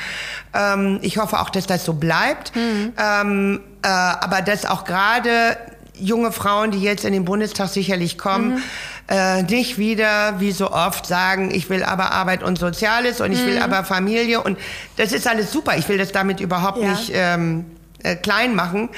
Ähm, 0.53 0.99
ich 1.01 1.17
hoffe 1.17 1.39
auch, 1.39 1.49
dass 1.49 1.65
das 1.65 1.83
so 1.83 1.93
bleibt. 1.93 2.51
Ähm, 2.55 3.59
äh, 3.81 3.87
aber 3.87 4.41
dass 4.43 4.65
auch 4.65 4.85
gerade 4.85 5.57
junge 5.95 6.31
Frauen, 6.31 6.71
die 6.71 6.81
jetzt 6.81 7.03
in 7.03 7.11
den 7.11 7.25
Bundestag 7.25 7.69
sicherlich 7.69 8.17
kommen, 8.17 8.63
äh, 9.09 9.41
nicht 9.43 9.77
wieder, 9.79 10.39
wie 10.39 10.51
so 10.51 10.71
oft, 10.71 11.05
sagen, 11.05 11.49
ich 11.53 11.69
will 11.69 11.83
aber 11.83 12.11
Arbeit 12.11 12.43
und 12.43 12.59
Soziales 12.59 13.21
und 13.21 13.31
ich 13.31 13.43
will 13.45 13.57
aber 13.59 13.83
Familie. 13.83 14.41
Und 14.41 14.59
das 14.97 15.11
ist 15.11 15.27
alles 15.27 15.51
super. 15.51 15.75
Ich 15.77 15.89
will 15.89 15.97
das 15.97 16.11
damit 16.11 16.39
überhaupt 16.39 16.77
Ja. 16.81 16.89
nicht 16.89 17.11
ähm, 17.13 17.65
äh, 18.03 18.15
klein 18.15 18.55
machen. 18.55 18.89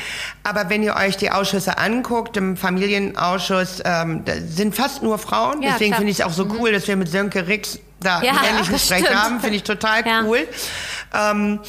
Aber 0.43 0.69
wenn 0.69 0.83
ihr 0.83 0.95
euch 0.95 1.15
die 1.17 1.31
Ausschüsse 1.31 1.77
anguckt, 1.77 2.35
im 2.37 2.57
Familienausschuss, 2.57 3.81
ähm, 3.85 4.23
da 4.25 4.33
sind 4.45 4.75
fast 4.75 5.01
nur 5.01 5.17
Frauen. 5.17 5.61
Ja, 5.61 5.71
Deswegen 5.71 5.95
finde 5.95 6.11
ich 6.11 6.19
es 6.19 6.25
auch 6.25 6.33
so 6.33 6.45
cool, 6.59 6.71
dass 6.71 6.87
wir 6.87 6.95
mit 6.97 7.09
Sönke 7.09 7.47
Rix 7.47 7.79
da 8.01 8.21
Ja, 8.21 8.31
einen 8.33 8.55
ähnlichen 8.55 8.77
Sprech 8.79 9.09
haben. 9.13 9.39
Finde 9.39 9.55
ich 9.55 9.63
total 9.63 10.03
cool. 10.25 10.47
Ähm, 11.13 11.59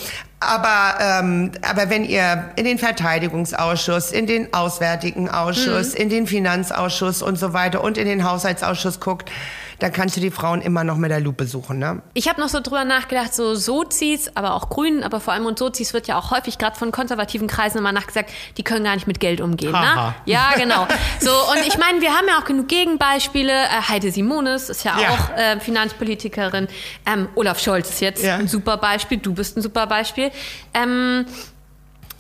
aber, 0.43 0.99
ähm, 1.01 1.53
aber 1.63 1.91
wenn 1.91 2.05
ihr 2.05 2.51
in 2.57 2.65
den 2.65 2.79
Verteidigungsausschuss, 2.79 4.13
in 4.13 4.27
den 4.27 4.53
Auswärtigen 4.53 5.29
Ausschuss, 5.29 5.95
in 5.95 6.09
den 6.09 6.27
Finanzausschuss 6.27 7.23
und 7.23 7.39
so 7.39 7.53
weiter 7.53 7.83
und 7.83 7.97
in 7.99 8.07
den 8.07 8.25
Haushaltsausschuss 8.29 9.01
guckt, 9.01 9.31
dann 9.79 9.93
kannst 9.93 10.17
du 10.17 10.21
die 10.21 10.31
Frauen 10.31 10.61
immer 10.63 10.85
noch 10.85 10.97
mit 10.97 11.11
der 11.11 11.21
Lupe 11.21 11.47
suchen. 11.47 11.79
Ne? 11.79 12.03
Ich 12.15 12.29
habe 12.29 12.41
noch 12.41 12.49
so 12.49 12.61
drüber 12.61 12.85
nachgedacht, 12.85 13.35
so 13.35 13.55
Sozis, 13.55 14.31
aber 14.35 14.55
auch 14.55 14.69
Grünen, 14.69 15.03
aber 15.03 15.21
vor 15.21 15.33
allem 15.33 15.47
und 15.47 15.59
Sozis 15.59 15.93
wird 15.95 16.07
ja 16.09 16.19
auch 16.19 16.31
häufig 16.31 16.59
gerade 16.59 16.77
von 16.79 16.93
konservativen 16.93 17.49
Kreisen 17.49 17.79
immer 17.79 17.93
nachgesagt, 17.93 18.31
die 18.57 18.63
können 18.63 18.85
gar 18.85 18.95
nicht 18.95 19.07
mit 19.07 19.21
Geld 19.21 19.41
umgehen. 19.41 19.73
Ne? 19.73 20.15
Ja, 20.27 20.51
genau. 20.57 20.87
So, 21.21 21.31
und 21.31 21.67
ich 21.67 21.79
meine, 21.79 22.01
wir 22.01 22.11
haben 22.11 22.27
ja 22.29 22.39
auch 22.39 22.45
genug 22.45 22.69
Gegenbeispiele. 22.69 23.53
Äh, 23.53 23.89
Heide 23.89 24.11
Simonis 24.11 24.69
ist 24.69 24.85
ja, 24.85 24.99
Ja. 24.99 25.09
auch 25.11 25.37
äh, 25.37 25.61
Finanzpolitikerin. 25.61 26.69
Ähm, 27.07 27.29
Olaf 27.35 27.59
Scholz 27.61 27.91
ist 27.91 28.01
jetzt 28.01 28.23
Ja. 28.23 28.37
ein 28.37 28.49
super 28.49 28.77
Beispiel. 28.77 29.19
Du 29.19 29.33
bist 29.35 29.57
ein 29.57 29.63
super 29.63 29.87
Beispiel. 29.87 30.31
Ähm, 30.75 31.27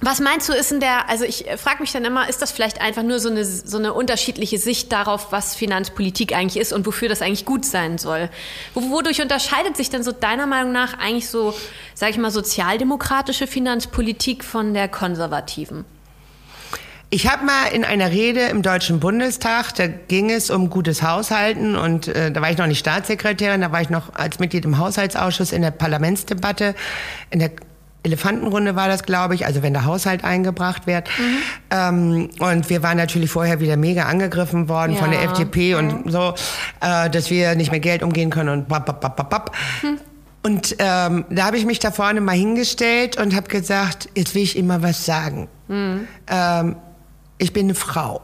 was 0.05 0.19
meinst 0.19 0.49
du, 0.49 0.53
ist 0.53 0.73
in 0.73 0.81
der, 0.81 1.09
also 1.09 1.25
ich 1.25 1.47
frage 1.57 1.81
mich 1.81 1.93
dann 1.93 2.05
immer, 2.05 2.29
ist 2.29 2.43
das 2.43 2.51
vielleicht 2.51 2.81
einfach 2.81 3.05
nur 3.05 3.21
so 3.21 3.31
eine, 3.31 3.45
so 3.45 3.79
eine 3.79 3.95
unterschiedliche 3.95 4.59
Sicht 4.59 4.91
darauf, 4.91 5.31
was 5.31 5.55
Finanzpolitik 5.55 6.35
eigentlich 6.35 6.61
ist 6.61 6.73
und 6.73 6.85
wofür 6.87 7.09
das 7.09 7.23
eigentlich 7.23 7.47
gut 7.47 7.65
sein 7.65 7.99
soll? 7.99 8.29
Wo- 8.75 8.91
Wodurch 8.91 9.23
unterscheidet 9.23 9.77
sich 9.77 9.91
denn 9.91 10.03
so 10.03 10.11
deiner 10.11 10.47
Meinung 10.47 10.73
nach 10.73 10.99
eigentlich 10.99 11.29
so, 11.29 11.55
sag 11.95 12.11
ich 12.11 12.19
mal, 12.19 12.33
sozialdemokratische 12.33 13.47
Finanzpolitik 13.47 14.43
von 14.43 14.75
der 14.75 14.89
konservativen? 14.89 15.85
Ich 17.15 17.31
habe 17.31 17.45
mal 17.45 17.67
in 17.73 17.85
einer 17.85 18.11
Rede 18.11 18.41
im 18.47 18.63
Deutschen 18.63 18.99
Bundestag, 18.99 19.73
da 19.75 19.87
ging 19.87 20.31
es 20.31 20.51
um 20.51 20.69
gutes 20.69 21.03
Haushalten 21.03 21.77
und 21.77 22.09
äh, 22.09 22.33
da 22.33 22.41
war 22.41 22.51
ich 22.51 22.59
noch 22.59 22.67
nicht 22.67 22.81
Staatssekretärin, 22.81 23.61
da 23.61 23.71
war 23.71 23.83
ich 23.83 23.91
noch 23.91 24.15
als 24.15 24.41
Mitglied 24.41 24.65
im 24.65 24.79
Haushaltsausschuss 24.79 25.53
in 25.53 25.63
der 25.63 25.71
Parlamentsdebatte, 25.71 26.75
in 27.31 27.39
der 27.39 27.53
Elefantenrunde 28.05 28.75
war 28.75 28.89
das, 28.89 29.05
glaube 29.05 29.35
ich, 29.35 29.47
also 29.47 29.63
wenn 29.63 29.73
der 29.73 29.85
Haushalt 29.85 30.25
eingebracht 30.25 30.87
wird. 30.87 31.09
Ähm, 31.71 32.31
und 32.41 32.69
wir 32.69 32.83
waren 32.83 32.97
natürlich 32.97 33.31
vorher 33.31 33.61
wieder 33.61 33.77
mega 33.77 34.05
angegriffen 34.07 34.69
worden 34.69 34.97
von 34.97 35.11
der 35.11 35.23
Ja. 35.23 35.31
FDP 35.31 35.75
und 35.77 36.11
so, 36.11 36.35
äh, 36.81 37.09
dass 37.11 37.31
wir 37.31 37.55
nicht 37.55 37.71
mit 37.71 37.83
Geld 37.83 38.03
umgehen 38.03 38.31
können 38.31 38.49
und 38.49 38.69
bap, 38.69 38.87
bap, 38.87 39.01
bap, 39.01 39.17
bap, 39.17 39.31
bap. 39.31 39.57
Und 40.45 40.75
ähm, 40.81 41.25
da 41.31 41.45
habe 41.47 41.57
ich 41.57 41.65
mich 41.65 41.79
da 41.79 41.93
vorne 41.93 42.21
mal 42.21 42.33
hingestellt 42.37 43.17
und 43.21 43.37
habe 43.37 43.49
gesagt, 43.49 44.09
jetzt 44.17 44.35
will 44.35 44.43
ich 44.43 44.57
immer 44.59 44.83
was 44.83 45.07
sagen. 45.07 45.47
Ähm, 46.27 46.77
ich 47.39 47.53
bin 47.53 47.67
eine 47.67 47.75
Frau. 47.77 48.21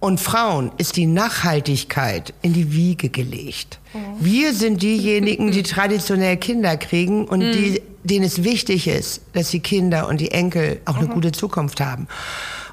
Und 0.00 0.18
Frauen 0.18 0.72
ist 0.78 0.96
die 0.96 1.04
Nachhaltigkeit 1.06 2.32
in 2.40 2.54
die 2.54 2.72
Wiege 2.72 3.10
gelegt. 3.10 3.78
Wir 4.18 4.54
sind 4.54 4.82
diejenigen, 4.82 5.50
die 5.52 5.62
traditionell 5.62 6.38
Kinder 6.38 6.78
kriegen 6.78 7.26
und 7.26 7.40
die, 7.40 7.82
denen 8.02 8.24
es 8.24 8.42
wichtig 8.42 8.88
ist, 8.88 9.20
dass 9.34 9.50
die 9.50 9.60
Kinder 9.60 10.08
und 10.08 10.20
die 10.20 10.30
Enkel 10.30 10.80
auch 10.86 10.96
eine 10.96 11.08
gute 11.08 11.32
Zukunft 11.32 11.80
haben. 11.80 12.08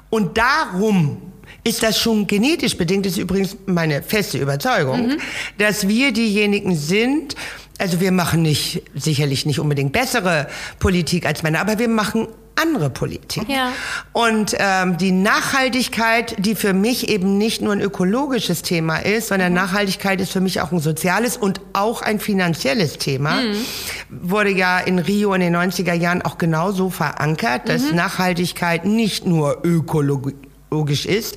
Und 0.08 0.38
darum 0.38 1.18
ist 1.64 1.82
das 1.82 1.98
schon 1.98 2.26
genetisch 2.26 2.76
bedingt, 2.78 3.04
das 3.04 3.12
ist 3.12 3.18
übrigens 3.18 3.56
meine 3.66 4.02
feste 4.02 4.38
Überzeugung, 4.38 5.18
dass 5.58 5.86
wir 5.86 6.12
diejenigen 6.12 6.74
sind, 6.74 7.34
also 7.78 8.00
wir 8.00 8.12
machen 8.12 8.42
nicht, 8.42 8.82
sicherlich 8.94 9.46
nicht 9.46 9.60
unbedingt 9.60 9.92
bessere 9.92 10.48
Politik 10.78 11.26
als 11.26 11.42
Männer, 11.42 11.60
aber 11.60 11.78
wir 11.78 11.88
machen 11.88 12.28
andere 12.60 12.90
Politik. 12.90 13.48
Ja. 13.48 13.72
Und 14.12 14.56
ähm, 14.58 14.98
die 14.98 15.12
Nachhaltigkeit, 15.12 16.34
die 16.38 16.54
für 16.54 16.72
mich 16.72 17.08
eben 17.08 17.38
nicht 17.38 17.62
nur 17.62 17.72
ein 17.72 17.80
ökologisches 17.80 18.62
Thema 18.62 18.98
ist, 18.98 19.28
sondern 19.28 19.52
Nachhaltigkeit 19.52 20.20
ist 20.20 20.32
für 20.32 20.40
mich 20.40 20.60
auch 20.60 20.72
ein 20.72 20.80
soziales 20.80 21.36
und 21.36 21.60
auch 21.72 22.02
ein 22.02 22.18
finanzielles 22.18 22.98
Thema, 22.98 23.40
wurde 24.10 24.50
ja 24.50 24.80
in 24.80 24.98
Rio 24.98 25.32
in 25.34 25.40
den 25.40 25.56
90er 25.56 25.94
Jahren 25.94 26.22
auch 26.22 26.38
genauso 26.38 26.90
verankert, 26.90 27.68
dass 27.68 27.92
Nachhaltigkeit 27.92 28.84
nicht 28.84 29.24
nur 29.24 29.64
ökologisch 29.64 31.06
ist. 31.06 31.36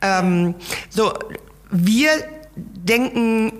Ähm, 0.00 0.54
so, 0.88 1.12
wir 1.70 2.10
denken 2.56 3.52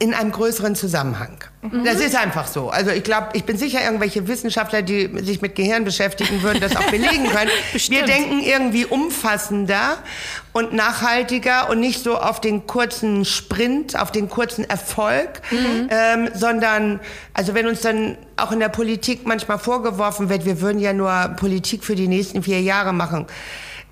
in 0.00 0.14
einem 0.14 0.30
größeren 0.30 0.76
Zusammenhang. 0.76 1.38
Das 1.84 1.96
ist 1.96 2.14
einfach 2.14 2.46
so. 2.46 2.70
Also 2.70 2.92
ich 2.92 3.02
glaube, 3.02 3.30
ich 3.32 3.44
bin 3.44 3.58
sicher, 3.58 3.82
irgendwelche 3.82 4.28
Wissenschaftler, 4.28 4.82
die 4.82 5.10
sich 5.24 5.42
mit 5.42 5.56
Gehirn 5.56 5.84
beschäftigen, 5.84 6.40
würden 6.42 6.60
das 6.60 6.76
auch 6.76 6.84
belegen 6.90 7.26
können. 7.26 7.50
Wir 7.72 8.04
denken 8.04 8.40
irgendwie 8.40 8.84
umfassender 8.84 9.98
und 10.52 10.72
nachhaltiger 10.72 11.68
und 11.68 11.80
nicht 11.80 12.02
so 12.04 12.16
auf 12.16 12.40
den 12.40 12.68
kurzen 12.68 13.24
Sprint, 13.24 13.98
auf 13.98 14.12
den 14.12 14.28
kurzen 14.28 14.70
Erfolg, 14.70 15.42
ähm, 15.90 16.30
sondern, 16.32 17.00
also 17.34 17.54
wenn 17.54 17.66
uns 17.66 17.80
dann 17.80 18.16
auch 18.36 18.52
in 18.52 18.60
der 18.60 18.68
Politik 18.68 19.26
manchmal 19.26 19.58
vorgeworfen 19.58 20.28
wird, 20.28 20.44
wir 20.44 20.60
würden 20.60 20.78
ja 20.78 20.92
nur 20.92 21.34
Politik 21.36 21.82
für 21.82 21.96
die 21.96 22.06
nächsten 22.06 22.44
vier 22.44 22.60
Jahre 22.60 22.92
machen. 22.92 23.26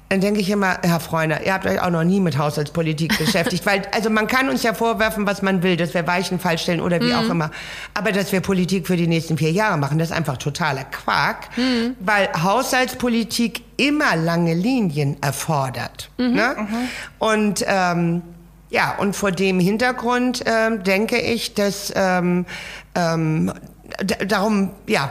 Dann 0.08 0.20
denke 0.20 0.40
ich 0.40 0.48
immer, 0.50 0.78
Herr 0.82 1.00
Freund, 1.00 1.34
ihr 1.44 1.52
habt 1.52 1.66
euch 1.66 1.80
auch 1.80 1.90
noch 1.90 2.04
nie 2.04 2.20
mit 2.20 2.38
Haushaltspolitik 2.38 3.18
beschäftigt, 3.24 3.66
weil 3.66 3.82
also 3.92 4.08
man 4.08 4.26
kann 4.28 4.48
uns 4.48 4.62
ja 4.62 4.72
vorwerfen, 4.72 5.26
was 5.26 5.42
man 5.42 5.62
will, 5.62 5.76
dass 5.76 5.94
wir 5.94 6.06
Weichen 6.06 6.38
falsch 6.38 6.62
stellen 6.62 6.80
oder 6.80 7.00
wie 7.00 7.12
auch 7.14 7.28
immer, 7.28 7.50
aber 7.94 8.12
dass 8.12 8.30
wir 8.30 8.40
Politik 8.40 8.86
für 8.86 8.96
die 8.96 9.08
nächsten 9.08 9.36
vier 9.36 9.50
Jahre 9.50 9.78
machen, 9.78 9.98
das 9.98 10.10
ist 10.10 10.16
einfach 10.16 10.36
totaler 10.36 10.84
Quark, 10.84 11.48
weil 12.00 12.28
Haushaltspolitik 12.42 13.62
immer 13.76 14.14
lange 14.16 14.54
Linien 14.54 15.20
erfordert. 15.22 16.10
Ne? 16.16 16.54
Und 17.18 17.64
ähm, 17.66 18.22
ja, 18.70 18.94
und 18.98 19.14
vor 19.14 19.32
dem 19.32 19.60
Hintergrund 19.60 20.42
ähm, 20.46 20.82
denke 20.82 21.18
ich, 21.18 21.54
dass 21.54 21.92
ähm, 21.94 22.46
ähm, 22.94 23.52
darum, 24.26 24.70
ja, 24.86 25.10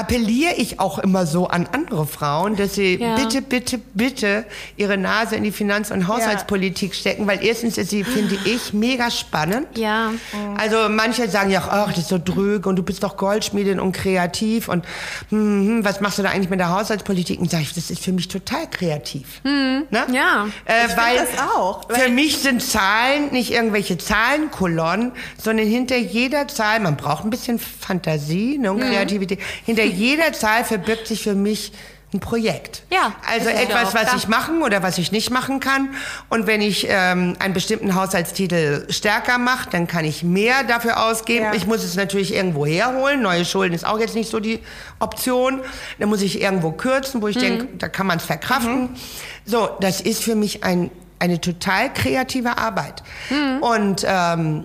appelliere 0.00 0.54
ich 0.56 0.80
auch 0.80 0.98
immer 0.98 1.26
so 1.26 1.48
an 1.48 1.68
andere 1.72 2.06
Frauen, 2.06 2.56
dass 2.56 2.74
sie 2.74 2.96
ja. 2.96 3.16
bitte, 3.16 3.42
bitte, 3.42 3.78
bitte 3.94 4.44
ihre 4.76 4.96
Nase 4.96 5.36
in 5.36 5.44
die 5.44 5.52
Finanz- 5.52 5.90
und 5.90 6.08
Haushaltspolitik 6.08 6.92
ja. 6.92 6.98
stecken, 6.98 7.26
weil 7.26 7.44
erstens 7.44 7.78
ist 7.78 7.90
sie, 7.90 8.04
finde 8.04 8.36
ich, 8.44 8.72
mega 8.72 9.10
spannend. 9.10 9.66
Ja. 9.76 10.12
Also 10.56 10.88
manche 10.88 11.28
sagen 11.28 11.50
ja 11.50 11.60
auch, 11.60 11.68
ach, 11.68 11.88
das 11.90 11.98
ist 11.98 12.08
so 12.08 12.18
dröge 12.18 12.68
und 12.68 12.76
du 12.76 12.82
bist 12.82 13.02
doch 13.02 13.16
Goldschmiedin 13.16 13.78
und 13.78 13.92
kreativ 13.92 14.68
und 14.68 14.84
hm, 15.28 15.50
hm, 15.50 15.84
was 15.84 16.00
machst 16.00 16.18
du 16.18 16.22
da 16.22 16.30
eigentlich 16.30 16.50
mit 16.50 16.60
der 16.60 16.70
Haushaltspolitik? 16.70 17.40
Und 17.40 17.50
sage 17.50 17.62
ich, 17.64 17.74
das 17.74 17.90
ist 17.90 18.02
für 18.02 18.12
mich 18.12 18.28
total 18.28 18.68
kreativ. 18.70 19.40
Hm. 19.42 19.84
Ne? 19.90 20.06
Ja. 20.12 20.46
Äh, 20.64 20.88
weil 20.96 21.16
das 21.16 21.38
auch. 21.54 21.88
Weil 21.88 22.00
für 22.00 22.10
mich 22.10 22.38
sind 22.38 22.62
Zahlen 22.62 23.30
nicht 23.32 23.52
irgendwelche 23.52 23.98
Zahlenkolonnen, 23.98 25.12
sondern 25.42 25.66
hinter 25.66 25.96
jeder 25.96 26.48
Zahl, 26.48 26.80
man 26.80 26.96
braucht 26.96 27.24
ein 27.24 27.30
bisschen 27.30 27.58
Fantasie 27.58 28.58
ne, 28.58 28.72
und 28.72 28.82
hm. 28.82 28.90
Kreativität, 28.90 29.40
hinter 29.64 29.84
jeder 29.90 30.32
Zahl 30.32 30.64
verbirgt 30.64 31.06
sich 31.06 31.22
für 31.22 31.34
mich 31.34 31.72
ein 32.12 32.18
Projekt. 32.18 32.82
Ja. 32.90 33.14
Also 33.30 33.48
etwas, 33.48 33.94
was 33.94 34.14
ich 34.14 34.26
machen 34.26 34.62
oder 34.62 34.82
was 34.82 34.98
ich 34.98 35.12
nicht 35.12 35.30
machen 35.30 35.60
kann. 35.60 35.94
Und 36.28 36.48
wenn 36.48 36.60
ich 36.60 36.86
ähm, 36.88 37.36
einen 37.38 37.54
bestimmten 37.54 37.94
Haushaltstitel 37.94 38.90
stärker 38.90 39.38
mache, 39.38 39.70
dann 39.70 39.86
kann 39.86 40.04
ich 40.04 40.24
mehr 40.24 40.64
dafür 40.64 41.04
ausgeben. 41.04 41.44
Ja. 41.44 41.54
Ich 41.54 41.66
muss 41.66 41.84
es 41.84 41.94
natürlich 41.94 42.34
irgendwo 42.34 42.66
herholen. 42.66 43.22
Neue 43.22 43.44
Schulden 43.44 43.74
ist 43.74 43.86
auch 43.86 44.00
jetzt 44.00 44.16
nicht 44.16 44.28
so 44.28 44.40
die 44.40 44.58
Option. 44.98 45.60
Dann 46.00 46.08
muss 46.08 46.22
ich 46.22 46.40
irgendwo 46.40 46.72
kürzen, 46.72 47.22
wo 47.22 47.28
ich 47.28 47.36
mhm. 47.36 47.40
denke, 47.40 47.68
da 47.78 47.88
kann 47.88 48.08
man 48.08 48.18
es 48.18 48.24
verkraften. 48.24 48.82
Mhm. 48.82 48.88
So, 49.44 49.68
das 49.80 50.00
ist 50.00 50.22
für 50.22 50.34
mich 50.34 50.64
ein 50.64 50.90
eine 51.20 51.38
total 51.38 51.92
kreative 51.92 52.56
Arbeit. 52.56 53.02
Mhm. 53.28 53.62
Und 53.62 54.06
ähm, 54.08 54.64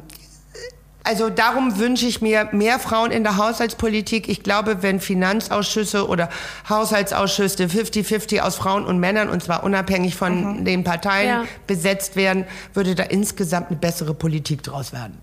also 1.06 1.30
darum 1.30 1.78
wünsche 1.78 2.08
ich 2.08 2.22
mir 2.22 2.50
mehr 2.52 2.80
Frauen 2.80 3.12
in 3.12 3.24
der 3.24 3.38
Haushaltspolitik. 3.38 4.28
Ich 4.28 4.44
glaube, 4.44 4.82
wenn 4.82 5.00
Finanzausschüsse 5.00 6.08
oder 6.08 6.30
Haushaltsausschüsse 6.68 7.66
50-50 7.66 8.42
aus 8.42 8.56
Frauen 8.56 8.86
und 8.86 9.00
Männern, 9.00 9.30
und 9.30 9.44
zwar 9.44 9.64
unabhängig 9.64 10.16
von 10.16 10.60
mhm. 10.60 10.66
den 10.66 10.84
Parteien, 10.84 11.28
ja. 11.28 11.44
besetzt 11.68 12.16
werden, 12.16 12.46
würde 12.74 12.96
da 12.96 13.04
insgesamt 13.04 13.70
eine 13.70 13.78
bessere 13.78 14.14
Politik 14.14 14.64
draus 14.64 14.94
werden. 14.94 15.18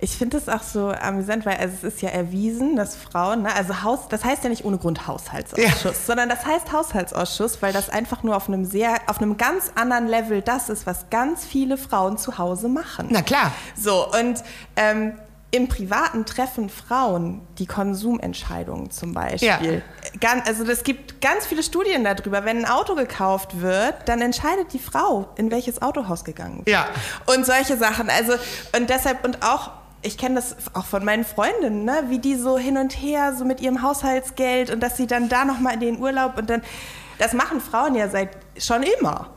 Ich 0.00 0.16
finde 0.16 0.36
es 0.36 0.48
auch 0.48 0.62
so 0.62 0.90
amüsant, 0.90 1.44
weil 1.44 1.56
also 1.56 1.74
es 1.74 1.94
ist 1.94 2.02
ja 2.02 2.10
erwiesen, 2.10 2.76
dass 2.76 2.94
Frauen, 2.94 3.42
ne, 3.42 3.54
also 3.54 3.82
Haus, 3.82 4.06
das 4.08 4.24
heißt 4.24 4.44
ja 4.44 4.50
nicht 4.50 4.64
ohne 4.64 4.78
Grund 4.78 5.08
Haushaltsausschuss, 5.08 5.82
ja. 5.82 5.92
sondern 5.92 6.28
das 6.28 6.46
heißt 6.46 6.72
Haushaltsausschuss, 6.72 7.60
weil 7.62 7.72
das 7.72 7.90
einfach 7.90 8.22
nur 8.22 8.36
auf 8.36 8.46
einem 8.46 8.64
sehr, 8.64 8.96
auf 9.08 9.20
einem 9.20 9.36
ganz 9.36 9.72
anderen 9.74 10.06
Level 10.06 10.40
das 10.40 10.68
ist, 10.68 10.86
was 10.86 11.10
ganz 11.10 11.44
viele 11.44 11.76
Frauen 11.76 12.16
zu 12.16 12.38
Hause 12.38 12.68
machen. 12.68 13.08
Na 13.10 13.22
klar. 13.22 13.52
So, 13.74 14.06
und 14.12 14.44
ähm, 14.76 15.14
im 15.50 15.66
Privaten 15.66 16.26
treffen 16.26 16.68
Frauen 16.68 17.40
die 17.58 17.66
Konsumentscheidungen 17.66 18.90
zum 18.90 19.14
Beispiel. 19.14 19.82
Ja. 19.82 20.18
Ganz, 20.20 20.46
also 20.46 20.64
es 20.64 20.82
gibt 20.82 21.22
ganz 21.22 21.46
viele 21.46 21.62
Studien 21.62 22.04
darüber. 22.04 22.44
Wenn 22.44 22.58
ein 22.58 22.66
Auto 22.66 22.94
gekauft 22.94 23.62
wird, 23.62 23.94
dann 24.06 24.20
entscheidet 24.20 24.74
die 24.74 24.78
Frau, 24.78 25.28
in 25.36 25.50
welches 25.50 25.80
Autohaus 25.80 26.24
gegangen 26.24 26.58
wird. 26.58 26.68
Ja. 26.68 26.86
Und 27.34 27.46
solche 27.46 27.78
Sachen. 27.78 28.10
Also 28.10 28.34
und 28.76 28.90
deshalb 28.90 29.24
und 29.24 29.42
auch 29.42 29.70
ich 30.02 30.16
kenne 30.16 30.36
das 30.36 30.56
auch 30.74 30.84
von 30.84 31.04
meinen 31.04 31.24
Freundinnen, 31.24 31.84
ne? 31.84 32.04
wie 32.08 32.18
die 32.18 32.36
so 32.36 32.58
hin 32.58 32.78
und 32.78 32.92
her 32.92 33.34
so 33.36 33.44
mit 33.44 33.60
ihrem 33.60 33.82
Haushaltsgeld 33.82 34.70
und 34.70 34.80
dass 34.80 34.96
sie 34.96 35.06
dann 35.06 35.28
da 35.28 35.44
noch 35.44 35.58
mal 35.58 35.74
in 35.74 35.80
den 35.80 35.98
Urlaub 35.98 36.38
und 36.38 36.48
dann 36.48 36.62
das 37.18 37.32
machen 37.32 37.60
Frauen 37.60 37.96
ja 37.96 38.08
seit 38.08 38.30
schon 38.56 38.82
immer. 38.82 39.30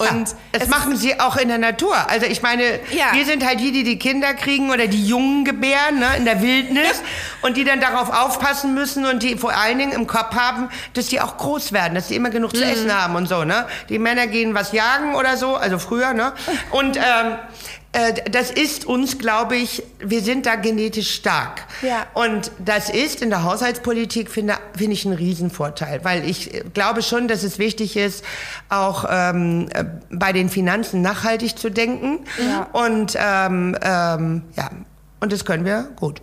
Ja, 0.00 0.10
und 0.10 0.34
das 0.52 0.68
machen 0.68 0.96
sie 0.96 1.18
auch 1.18 1.36
in 1.36 1.48
der 1.48 1.58
Natur. 1.58 1.94
Also 2.08 2.26
ich 2.26 2.40
meine, 2.40 2.78
ja. 2.92 3.06
wir 3.12 3.24
sind 3.24 3.44
halt 3.44 3.58
die, 3.58 3.72
die 3.72 3.82
die 3.82 3.98
Kinder 3.98 4.32
kriegen 4.34 4.70
oder 4.70 4.86
die 4.86 5.04
Jungen 5.04 5.44
gebären 5.44 5.98
ne, 5.98 6.06
in 6.16 6.24
der 6.24 6.40
Wildnis 6.40 7.02
und 7.42 7.56
die 7.56 7.64
dann 7.64 7.80
darauf 7.80 8.10
aufpassen 8.10 8.74
müssen 8.74 9.06
und 9.06 9.22
die 9.22 9.36
vor 9.36 9.52
allen 9.52 9.78
Dingen 9.78 9.92
im 9.92 10.06
Kopf 10.06 10.36
haben, 10.36 10.68
dass 10.94 11.08
die 11.08 11.20
auch 11.20 11.36
groß 11.36 11.72
werden, 11.72 11.94
dass 11.96 12.08
die 12.08 12.14
immer 12.14 12.30
genug 12.30 12.52
mhm. 12.52 12.58
zu 12.58 12.64
essen 12.64 12.94
haben 12.94 13.16
und 13.16 13.28
so. 13.28 13.44
Ne? 13.44 13.66
Die 13.88 13.98
Männer 13.98 14.28
gehen 14.28 14.54
was 14.54 14.72
jagen 14.72 15.16
oder 15.16 15.36
so, 15.36 15.56
also 15.56 15.78
früher. 15.78 16.12
Ne? 16.12 16.32
Und 16.70 16.96
ähm, 16.96 17.02
äh, 17.02 17.36
das 18.30 18.50
ist 18.50 18.84
uns, 18.84 19.18
glaube 19.18 19.56
ich, 19.56 19.82
wir 19.98 20.20
sind 20.20 20.46
da 20.46 20.56
genetisch 20.56 21.14
stark. 21.14 21.64
Ja. 21.82 22.06
Und 22.14 22.52
das 22.58 22.90
ist 22.90 23.22
in 23.22 23.30
der 23.30 23.44
Haushaltspolitik, 23.44 24.30
finde 24.30 24.54
find 24.76 24.92
ich, 24.92 25.04
ein 25.06 25.14
Riesenvorteil, 25.14 26.04
weil 26.04 26.28
ich 26.28 26.54
äh, 26.54 26.64
glaube 26.74 27.02
schon, 27.02 27.28
dass 27.28 27.42
es 27.42 27.58
wichtig 27.58 27.96
ist, 27.96 28.24
auch 28.68 29.06
ähm, 29.08 29.68
äh, 29.72 29.84
bei 30.10 30.32
den 30.32 30.50
Finanzen 30.50 31.00
nachhaltig 31.00 31.58
zu 31.58 31.70
denken. 31.70 32.20
Ja. 32.38 32.68
Und 32.72 33.16
ähm, 33.18 33.76
ähm, 33.82 34.42
ja, 34.56 34.70
und 35.20 35.32
das 35.32 35.44
können 35.44 35.64
wir 35.64 35.88
gut. 35.96 36.20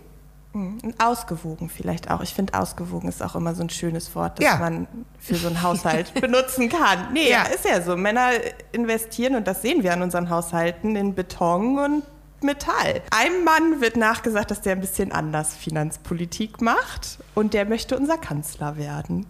Mhm. 0.56 0.94
Ausgewogen 0.96 1.68
vielleicht 1.68 2.10
auch. 2.10 2.22
Ich 2.22 2.32
finde, 2.32 2.54
ausgewogen 2.54 3.10
ist 3.10 3.22
auch 3.22 3.34
immer 3.34 3.54
so 3.54 3.62
ein 3.62 3.68
schönes 3.68 4.14
Wort, 4.14 4.38
das 4.38 4.46
ja. 4.46 4.56
man 4.56 4.86
für 5.18 5.34
so 5.34 5.48
einen 5.48 5.60
Haushalt 5.60 6.14
benutzen 6.20 6.70
kann. 6.70 7.12
Nee, 7.12 7.30
ja. 7.30 7.42
ist 7.42 7.66
ja 7.66 7.82
so. 7.82 7.94
Männer 7.94 8.30
investieren, 8.72 9.34
und 9.34 9.46
das 9.46 9.60
sehen 9.60 9.82
wir 9.82 9.92
an 9.92 10.00
unseren 10.00 10.30
Haushalten, 10.30 10.96
in 10.96 11.14
Beton 11.14 11.78
und 11.78 12.04
Metall. 12.40 13.02
Einem 13.10 13.44
Mann 13.44 13.82
wird 13.82 13.96
nachgesagt, 13.96 14.50
dass 14.50 14.62
der 14.62 14.72
ein 14.72 14.80
bisschen 14.80 15.12
anders 15.12 15.54
Finanzpolitik 15.54 16.62
macht 16.62 17.18
und 17.34 17.52
der 17.52 17.66
möchte 17.66 17.98
unser 17.98 18.16
Kanzler 18.16 18.78
werden. 18.78 19.26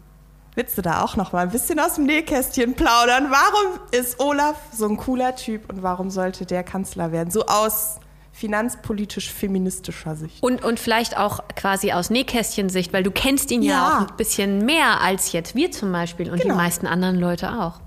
Willst 0.54 0.78
du 0.78 0.82
da 0.82 1.02
auch 1.02 1.16
noch 1.16 1.32
mal 1.32 1.40
ein 1.40 1.50
bisschen 1.50 1.80
aus 1.80 1.96
dem 1.96 2.04
Nähkästchen 2.04 2.74
plaudern? 2.74 3.30
Warum 3.30 3.80
ist 3.90 4.20
Olaf 4.20 4.56
so 4.72 4.88
ein 4.88 4.96
cooler 4.96 5.34
Typ 5.34 5.70
und 5.70 5.82
warum 5.82 6.10
sollte 6.10 6.46
der 6.46 6.62
Kanzler 6.62 7.10
werden? 7.10 7.30
So 7.30 7.46
aus 7.46 7.98
finanzpolitisch-feministischer 8.36 10.14
Sicht. 10.14 10.42
Und, 10.42 10.62
und 10.62 10.78
vielleicht 10.78 11.16
auch 11.16 11.40
quasi 11.56 11.92
aus 11.92 12.10
Nähkästchen-Sicht, 12.10 12.92
weil 12.92 13.02
du 13.02 13.10
kennst 13.10 13.50
ihn 13.50 13.62
ja. 13.62 13.72
ja. 13.72 13.88
auch 13.88 14.10
ein 14.10 14.16
bisschen 14.16 14.64
mehr 14.64 15.00
als 15.00 15.32
jetzt 15.32 15.54
wir 15.54 15.70
zum 15.70 15.90
Beispiel 15.90 16.30
und 16.30 16.40
genau. 16.40 16.54
die 16.54 16.58
meisten 16.58 16.86
anderen 16.86 17.18
Leute 17.18 17.50
auch. 17.58 17.80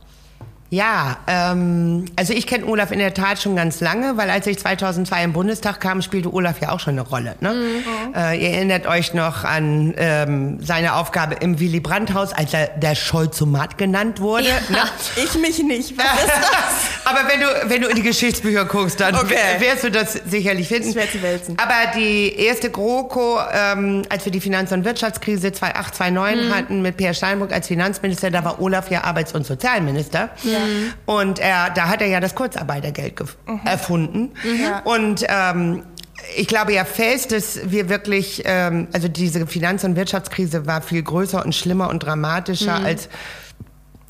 Ja, 0.71 1.17
ähm, 1.25 2.05
also 2.15 2.33
ich 2.33 2.45
kenne 2.45 2.65
Olaf 2.65 2.91
in 2.91 2.99
der 2.99 3.13
Tat 3.13 3.41
schon 3.41 3.55
ganz 3.55 3.81
lange, 3.81 4.17
weil 4.17 4.29
als 4.29 4.45
ich 4.45 4.59
2002 4.59 5.23
im 5.23 5.33
Bundestag 5.33 5.79
kam, 5.79 6.03
spielte 6.03 6.31
Olaf 6.31 6.61
ja 6.61 6.69
auch 6.69 6.79
schon 6.79 6.93
eine 6.93 7.01
Rolle. 7.01 7.35
Ne? 7.39 7.53
Mhm. 7.53 8.13
Äh, 8.15 8.37
ihr 8.37 8.49
erinnert 8.51 8.85
euch 8.85 9.15
noch 9.15 9.43
an 9.43 9.95
ähm, 9.97 10.59
seine 10.61 10.93
Aufgabe 10.93 11.35
im 11.35 11.59
Willy 11.59 11.79
Brandt-Haus, 11.79 12.33
als 12.33 12.53
er 12.53 12.67
der 12.67 12.93
Scholzomat 12.93 13.79
genannt 13.79 14.19
wurde. 14.19 14.47
Ja. 14.47 14.59
Ne? 14.69 14.79
Ich 15.15 15.35
mich 15.35 15.61
nicht. 15.63 15.97
Was 15.97 16.05
ist 16.05 16.27
das? 16.27 17.05
Aber 17.05 17.27
wenn 17.27 17.39
du, 17.39 17.45
wenn 17.69 17.81
du 17.81 17.87
in 17.87 17.95
die 17.95 18.03
Geschichtsbücher 18.03 18.65
guckst, 18.65 18.99
dann 18.99 19.15
okay. 19.15 19.35
wirst 19.59 19.83
du 19.83 19.91
das 19.91 20.13
sicherlich 20.13 20.67
finden. 20.67 20.93
Schwer 20.93 21.11
zu 21.11 21.21
wälzen. 21.21 21.57
Aber 21.57 21.97
die 21.97 22.35
erste 22.35 22.69
GroKo, 22.69 23.39
ähm, 23.51 24.03
als 24.09 24.23
wir 24.23 24.31
die 24.31 24.39
Finanz- 24.39 24.71
und 24.71 24.85
Wirtschaftskrise 24.85 25.51
2008, 25.51 25.95
2009 25.95 26.47
mhm. 26.47 26.55
hatten 26.55 26.81
mit 26.81 26.97
Peer 26.97 27.13
Steinbrück 27.13 27.51
als 27.51 27.67
Finanzminister, 27.67 28.31
da 28.31 28.43
war 28.45 28.61
Olaf 28.61 28.89
ja 28.91 29.03
Arbeits- 29.03 29.33
und 29.33 29.45
Sozialminister. 29.45 30.29
Ja. 30.43 30.58
Mhm. 30.59 30.93
Und 31.05 31.39
er, 31.39 31.69
da 31.71 31.89
hat 31.89 32.01
er 32.01 32.07
ja 32.07 32.19
das 32.19 32.35
Kurzarbeitergeld 32.35 33.19
mhm. 33.47 33.61
erfunden. 33.65 34.31
Mhm. 34.43 34.91
Und 34.91 35.25
ähm, 35.27 35.83
ich 36.35 36.47
glaube 36.47 36.73
ja 36.73 36.85
fest, 36.85 37.31
dass 37.31 37.71
wir 37.71 37.89
wirklich, 37.89 38.43
ähm, 38.45 38.87
also 38.93 39.07
diese 39.07 39.45
Finanz- 39.47 39.83
und 39.83 39.95
Wirtschaftskrise 39.95 40.65
war 40.65 40.81
viel 40.81 41.03
größer 41.03 41.43
und 41.43 41.55
schlimmer 41.55 41.89
und 41.89 41.99
dramatischer, 41.99 42.79
mhm. 42.79 42.85
als, 42.85 43.09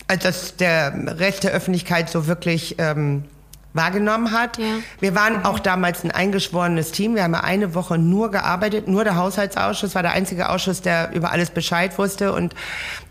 als 0.07 0.23
das 0.23 0.55
der 0.55 1.19
Rest 1.19 1.43
der 1.43 1.51
Öffentlichkeit 1.51 2.09
so 2.09 2.27
wirklich 2.27 2.75
ähm, 2.79 3.25
wahrgenommen 3.73 4.31
hat. 4.31 4.57
Ja. 4.57 4.65
Wir 4.99 5.13
waren 5.13 5.45
auch 5.45 5.59
damals 5.59 6.03
ein 6.03 6.11
eingeschworenes 6.11 6.91
Team. 6.91 7.15
Wir 7.15 7.23
haben 7.23 7.35
eine 7.35 7.75
Woche 7.75 7.97
nur 7.97 8.31
gearbeitet. 8.31 8.87
Nur 8.87 9.03
der 9.03 9.15
Haushaltsausschuss 9.15 9.93
war 9.93 10.01
der 10.01 10.11
einzige 10.11 10.49
Ausschuss, 10.49 10.81
der 10.81 11.11
über 11.13 11.31
alles 11.31 11.51
Bescheid 11.51 11.97
wusste 11.99 12.33
und 12.33 12.55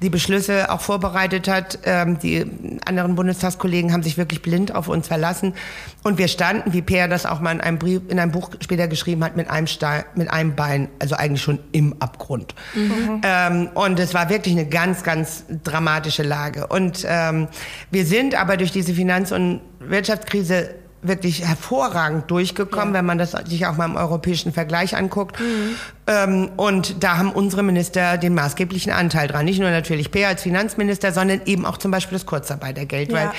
die 0.02 0.10
Beschlüsse 0.10 0.70
auch 0.72 0.80
vorbereitet 0.80 1.46
hat. 1.46 1.78
Ähm, 1.84 2.18
die 2.18 2.44
anderen 2.84 3.14
Bundestagskollegen 3.14 3.92
haben 3.92 4.02
sich 4.02 4.18
wirklich 4.18 4.42
blind 4.42 4.74
auf 4.74 4.88
uns 4.88 5.06
verlassen. 5.06 5.54
Und 6.02 6.18
wir 6.18 6.28
standen, 6.28 6.72
wie 6.72 6.82
Peer 6.82 7.06
das 7.06 7.24
auch 7.24 7.40
mal 7.40 7.52
in 7.52 7.60
einem, 7.60 7.78
Brief, 7.78 8.00
in 8.08 8.18
einem 8.18 8.32
Buch 8.32 8.50
später 8.60 8.88
geschrieben 8.88 9.22
hat, 9.22 9.36
mit 9.36 9.48
einem, 9.50 9.66
Stein, 9.68 10.04
mit 10.16 10.30
einem 10.30 10.56
Bein, 10.56 10.88
also 10.98 11.14
eigentlich 11.14 11.42
schon 11.42 11.60
im 11.70 11.94
Abgrund. 12.00 12.54
Mhm. 12.74 13.20
Ähm, 13.22 13.68
und 13.74 14.00
es 14.00 14.12
war 14.12 14.28
wirklich 14.28 14.56
eine 14.56 14.66
ganz, 14.66 15.04
ganz 15.04 15.44
dramatische 15.62 16.24
Lage. 16.24 16.66
Und 16.66 17.04
ähm, 17.08 17.46
wir 17.90 18.06
sind 18.06 18.34
aber 18.34 18.56
durch 18.56 18.72
diese 18.72 18.94
Finanz- 18.94 19.30
und 19.30 19.60
Wirtschaftskrise 19.80 20.74
wirklich 21.00 21.46
hervorragend 21.46 22.28
durchgekommen, 22.30 22.88
ja. 22.88 22.98
wenn 22.98 23.06
man 23.06 23.18
das 23.18 23.30
sich 23.30 23.66
auch 23.66 23.76
mal 23.76 23.84
im 23.84 23.94
europäischen 23.94 24.52
Vergleich 24.52 24.96
anguckt. 24.96 25.38
Mhm. 25.38 25.76
Ähm, 26.08 26.50
und 26.56 27.04
da 27.04 27.18
haben 27.18 27.30
unsere 27.30 27.62
Minister 27.62 28.18
den 28.18 28.34
maßgeblichen 28.34 28.92
Anteil 28.92 29.28
dran. 29.28 29.44
Nicht 29.44 29.60
nur 29.60 29.70
natürlich 29.70 30.10
Peer 30.10 30.28
als 30.28 30.42
Finanzminister, 30.42 31.12
sondern 31.12 31.42
eben 31.44 31.66
auch 31.66 31.78
zum 31.78 31.92
Beispiel 31.92 32.18
das 32.18 32.26
Kurzarbeitergeld. 32.26 33.12
Ja. 33.12 33.32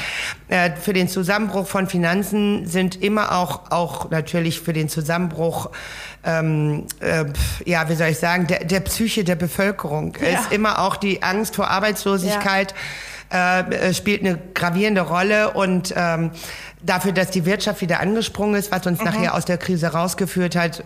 Weil 0.49 0.67
äh, 0.71 0.71
für 0.77 0.93
den 0.93 1.09
Zusammenbruch 1.09 1.67
von 1.67 1.87
Finanzen 1.87 2.65
sind 2.65 3.01
immer 3.01 3.33
auch, 3.33 3.71
auch 3.71 4.09
natürlich 4.09 4.61
für 4.61 4.73
den 4.73 4.87
Zusammenbruch 4.87 5.69
ähm, 6.23 6.85
äh, 6.99 7.25
ja, 7.65 7.89
wie 7.89 7.95
soll 7.95 8.09
ich 8.09 8.19
sagen, 8.19 8.47
der, 8.47 8.65
der 8.65 8.81
Psyche 8.81 9.23
der 9.23 9.35
Bevölkerung 9.35 10.13
ja. 10.21 10.39
ist 10.39 10.51
immer 10.51 10.79
auch 10.79 10.95
die 10.95 11.23
Angst 11.23 11.55
vor 11.55 11.69
Arbeitslosigkeit. 11.69 12.71
Ja 12.71 12.77
äh, 13.29 13.93
spielt 13.93 14.21
eine 14.25 14.39
gravierende 14.53 15.01
Rolle 15.01 15.51
und 15.51 15.93
ähm, 15.95 16.31
dafür, 16.81 17.11
dass 17.11 17.29
die 17.29 17.45
Wirtschaft 17.45 17.81
wieder 17.81 17.99
angesprungen 17.99 18.55
ist, 18.55 18.71
was 18.71 18.85
uns 18.87 18.99
mhm. 18.99 19.05
nachher 19.05 19.35
aus 19.35 19.45
der 19.45 19.57
Krise 19.57 19.87
rausgeführt 19.87 20.55
hat, 20.55 20.83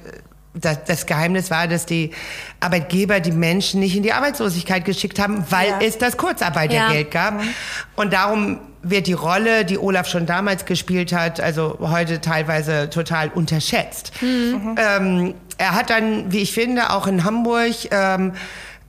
das, 0.53 0.83
das 0.85 1.05
Geheimnis 1.05 1.49
war, 1.49 1.67
dass 1.67 1.85
die 1.85 2.11
Arbeitgeber 2.59 3.19
die 3.19 3.31
Menschen 3.31 3.79
nicht 3.79 3.95
in 3.95 4.03
die 4.03 4.13
Arbeitslosigkeit 4.13 4.85
geschickt 4.85 5.19
haben, 5.19 5.43
weil 5.49 5.69
ja. 5.69 5.79
es 5.81 5.97
das 5.97 6.17
Kurzarbeitergeld 6.17 7.13
ja. 7.13 7.21
gab. 7.21 7.41
Mhm. 7.41 7.49
Und 7.95 8.13
darum 8.13 8.59
wird 8.83 9.07
die 9.07 9.13
Rolle, 9.13 9.65
die 9.65 9.79
Olaf 9.79 10.07
schon 10.07 10.25
damals 10.25 10.65
gespielt 10.65 11.13
hat, 11.13 11.39
also 11.39 11.77
heute 11.79 12.21
teilweise 12.21 12.89
total 12.89 13.29
unterschätzt. 13.29 14.11
Mhm. 14.21 14.75
Ähm, 14.77 15.33
er 15.57 15.75
hat 15.75 15.89
dann, 15.89 16.31
wie 16.31 16.39
ich 16.39 16.53
finde, 16.53 16.91
auch 16.91 17.07
in 17.07 17.23
Hamburg 17.23 17.73
ähm, 17.91 18.33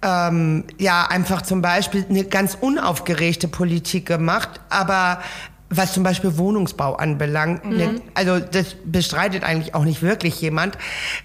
ähm, 0.05 0.65
ja 0.79 1.07
einfach 1.07 1.43
zum 1.43 1.63
Beispiel 1.63 2.05
eine 2.09 2.25
ganz 2.25 2.57
unaufgeregte 2.61 3.49
Politik 3.49 4.07
gemacht, 4.07 4.61
aber 4.69 5.21
was 5.71 5.93
zum 5.93 6.03
Beispiel 6.03 6.37
Wohnungsbau 6.37 6.95
anbelangt, 6.97 7.65
mhm. 7.65 7.77
ne, 7.77 8.01
also 8.13 8.39
das 8.39 8.77
bestreitet 8.85 9.43
eigentlich 9.43 9.75
auch 9.75 9.85
nicht 9.85 10.03
wirklich 10.03 10.41
jemand, 10.41 10.79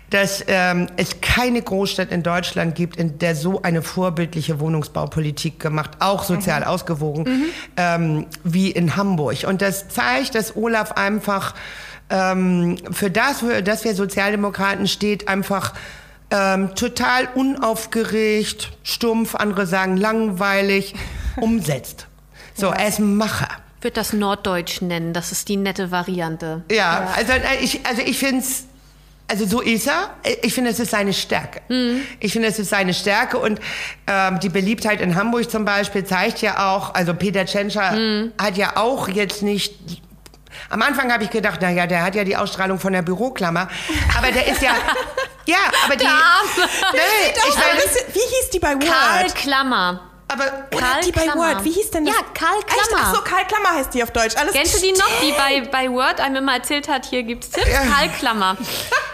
dass 0.09 0.43
ähm, 0.47 0.87
es 0.95 1.21
keine 1.21 1.61
Großstadt 1.61 2.11
in 2.11 2.23
Deutschland 2.23 2.73
gibt, 2.73 2.95
in 2.95 3.19
der 3.19 3.35
so 3.35 3.61
eine 3.61 3.81
vorbildliche 3.81 4.59
Wohnungsbaupolitik 4.59 5.59
gemacht, 5.59 5.91
auch 5.99 6.23
sozial 6.23 6.61
mhm. 6.61 6.67
ausgewogen, 6.67 7.23
mhm. 7.23 7.45
Ähm, 7.77 8.25
wie 8.43 8.71
in 8.71 8.95
Hamburg. 8.95 9.43
Und 9.45 9.61
das 9.61 9.89
zeigt, 9.89 10.35
dass 10.35 10.55
Olaf 10.55 10.93
einfach 10.93 11.53
ähm, 12.09 12.77
für 12.91 13.11
das, 13.11 13.39
für 13.39 13.61
das 13.61 13.83
wir 13.83 13.93
Sozialdemokraten 13.93 14.87
steht, 14.87 15.27
einfach 15.27 15.73
ähm, 16.31 16.75
total 16.75 17.29
unaufgeregt, 17.35 18.71
stumpf, 18.83 19.35
andere 19.35 19.65
sagen 19.67 19.97
langweilig, 19.97 20.95
umsetzt. 21.37 22.07
So, 22.55 22.67
ja. 22.67 22.73
er 22.73 22.87
ist 22.87 22.99
ein 22.99 23.17
Macher 23.17 23.49
würde 23.81 23.95
das 23.95 24.13
Norddeutsch 24.13 24.81
nennen. 24.81 25.13
Das 25.13 25.31
ist 25.31 25.47
die 25.47 25.57
nette 25.57 25.91
Variante. 25.91 26.63
Ja, 26.69 26.75
ja. 26.75 27.13
also 27.15 27.33
äh, 27.33 27.39
ich, 27.61 27.85
also 27.85 28.01
ich 28.01 28.17
finde 28.17 28.39
es, 28.39 28.65
also 29.27 29.45
so 29.45 29.61
ist 29.61 29.87
er. 29.87 30.09
Ich 30.41 30.53
finde, 30.53 30.71
es 30.71 30.79
ist 30.79 30.91
seine 30.91 31.13
Stärke. 31.13 31.61
Mhm. 31.69 32.01
Ich 32.19 32.33
finde, 32.33 32.47
es 32.47 32.59
ist 32.59 32.69
seine 32.69 32.93
Stärke 32.93 33.37
und 33.37 33.59
ähm, 34.07 34.39
die 34.39 34.49
Beliebtheit 34.49 35.01
in 35.01 35.15
Hamburg 35.15 35.49
zum 35.49 35.65
Beispiel 35.65 36.03
zeigt 36.03 36.41
ja 36.41 36.73
auch, 36.73 36.93
also 36.93 37.13
Peter 37.13 37.45
Tschentscher 37.45 37.91
mhm. 37.91 38.31
hat 38.41 38.57
ja 38.57 38.75
auch 38.75 39.07
jetzt 39.07 39.43
nicht 39.43 40.01
am 40.69 40.81
Anfang 40.81 41.11
habe 41.11 41.23
ich 41.23 41.29
gedacht, 41.29 41.59
na 41.61 41.71
ja, 41.71 41.87
der 41.87 42.03
hat 42.03 42.15
ja 42.15 42.23
die 42.23 42.35
Ausstrahlung 42.35 42.79
von 42.79 42.91
der 42.91 43.01
Büroklammer, 43.01 43.69
aber 44.17 44.31
der 44.31 44.47
ist 44.47 44.61
ja 44.61 44.71
ja, 45.49 45.57
aber 45.85 45.95
die 45.95 46.05
nee, 46.05 47.33
ich 47.49 47.55
meine, 47.55 47.79
wie 48.13 48.19
hieß 48.19 48.49
die 48.53 48.59
bei 48.59 48.75
Word? 48.75 48.85
Karl 48.85 49.31
Klammer. 49.31 50.08
Aber 50.31 50.45
Karl 50.45 51.01
die 51.03 51.11
Klammer. 51.11 51.33
bei 51.33 51.39
Word, 51.39 51.65
wie 51.65 51.71
hieß 51.71 51.91
denn 51.91 52.05
das? 52.05 52.15
Ja, 52.15 52.21
Karl 52.33 52.61
Klammer. 52.65 53.03
Ach 53.03 53.15
so, 53.15 53.21
Karl 53.21 53.45
Klammer 53.45 53.69
heißt 53.77 53.93
die 53.93 54.03
auf 54.03 54.11
Deutsch. 54.11 54.35
Alles 54.37 54.53
Kennst 54.53 54.77
du 54.77 54.81
die 54.81 54.91
noch, 54.91 55.09
die 55.21 55.31
bei, 55.31 55.67
bei 55.69 55.91
Word 55.91 56.21
einem 56.21 56.37
immer 56.37 56.53
erzählt 56.53 56.87
hat, 56.87 57.05
hier 57.05 57.23
gibt's 57.23 57.49
Tipps? 57.49 57.67
Ja. 57.67 57.81
Karl 57.85 58.09
Klammer. 58.09 58.57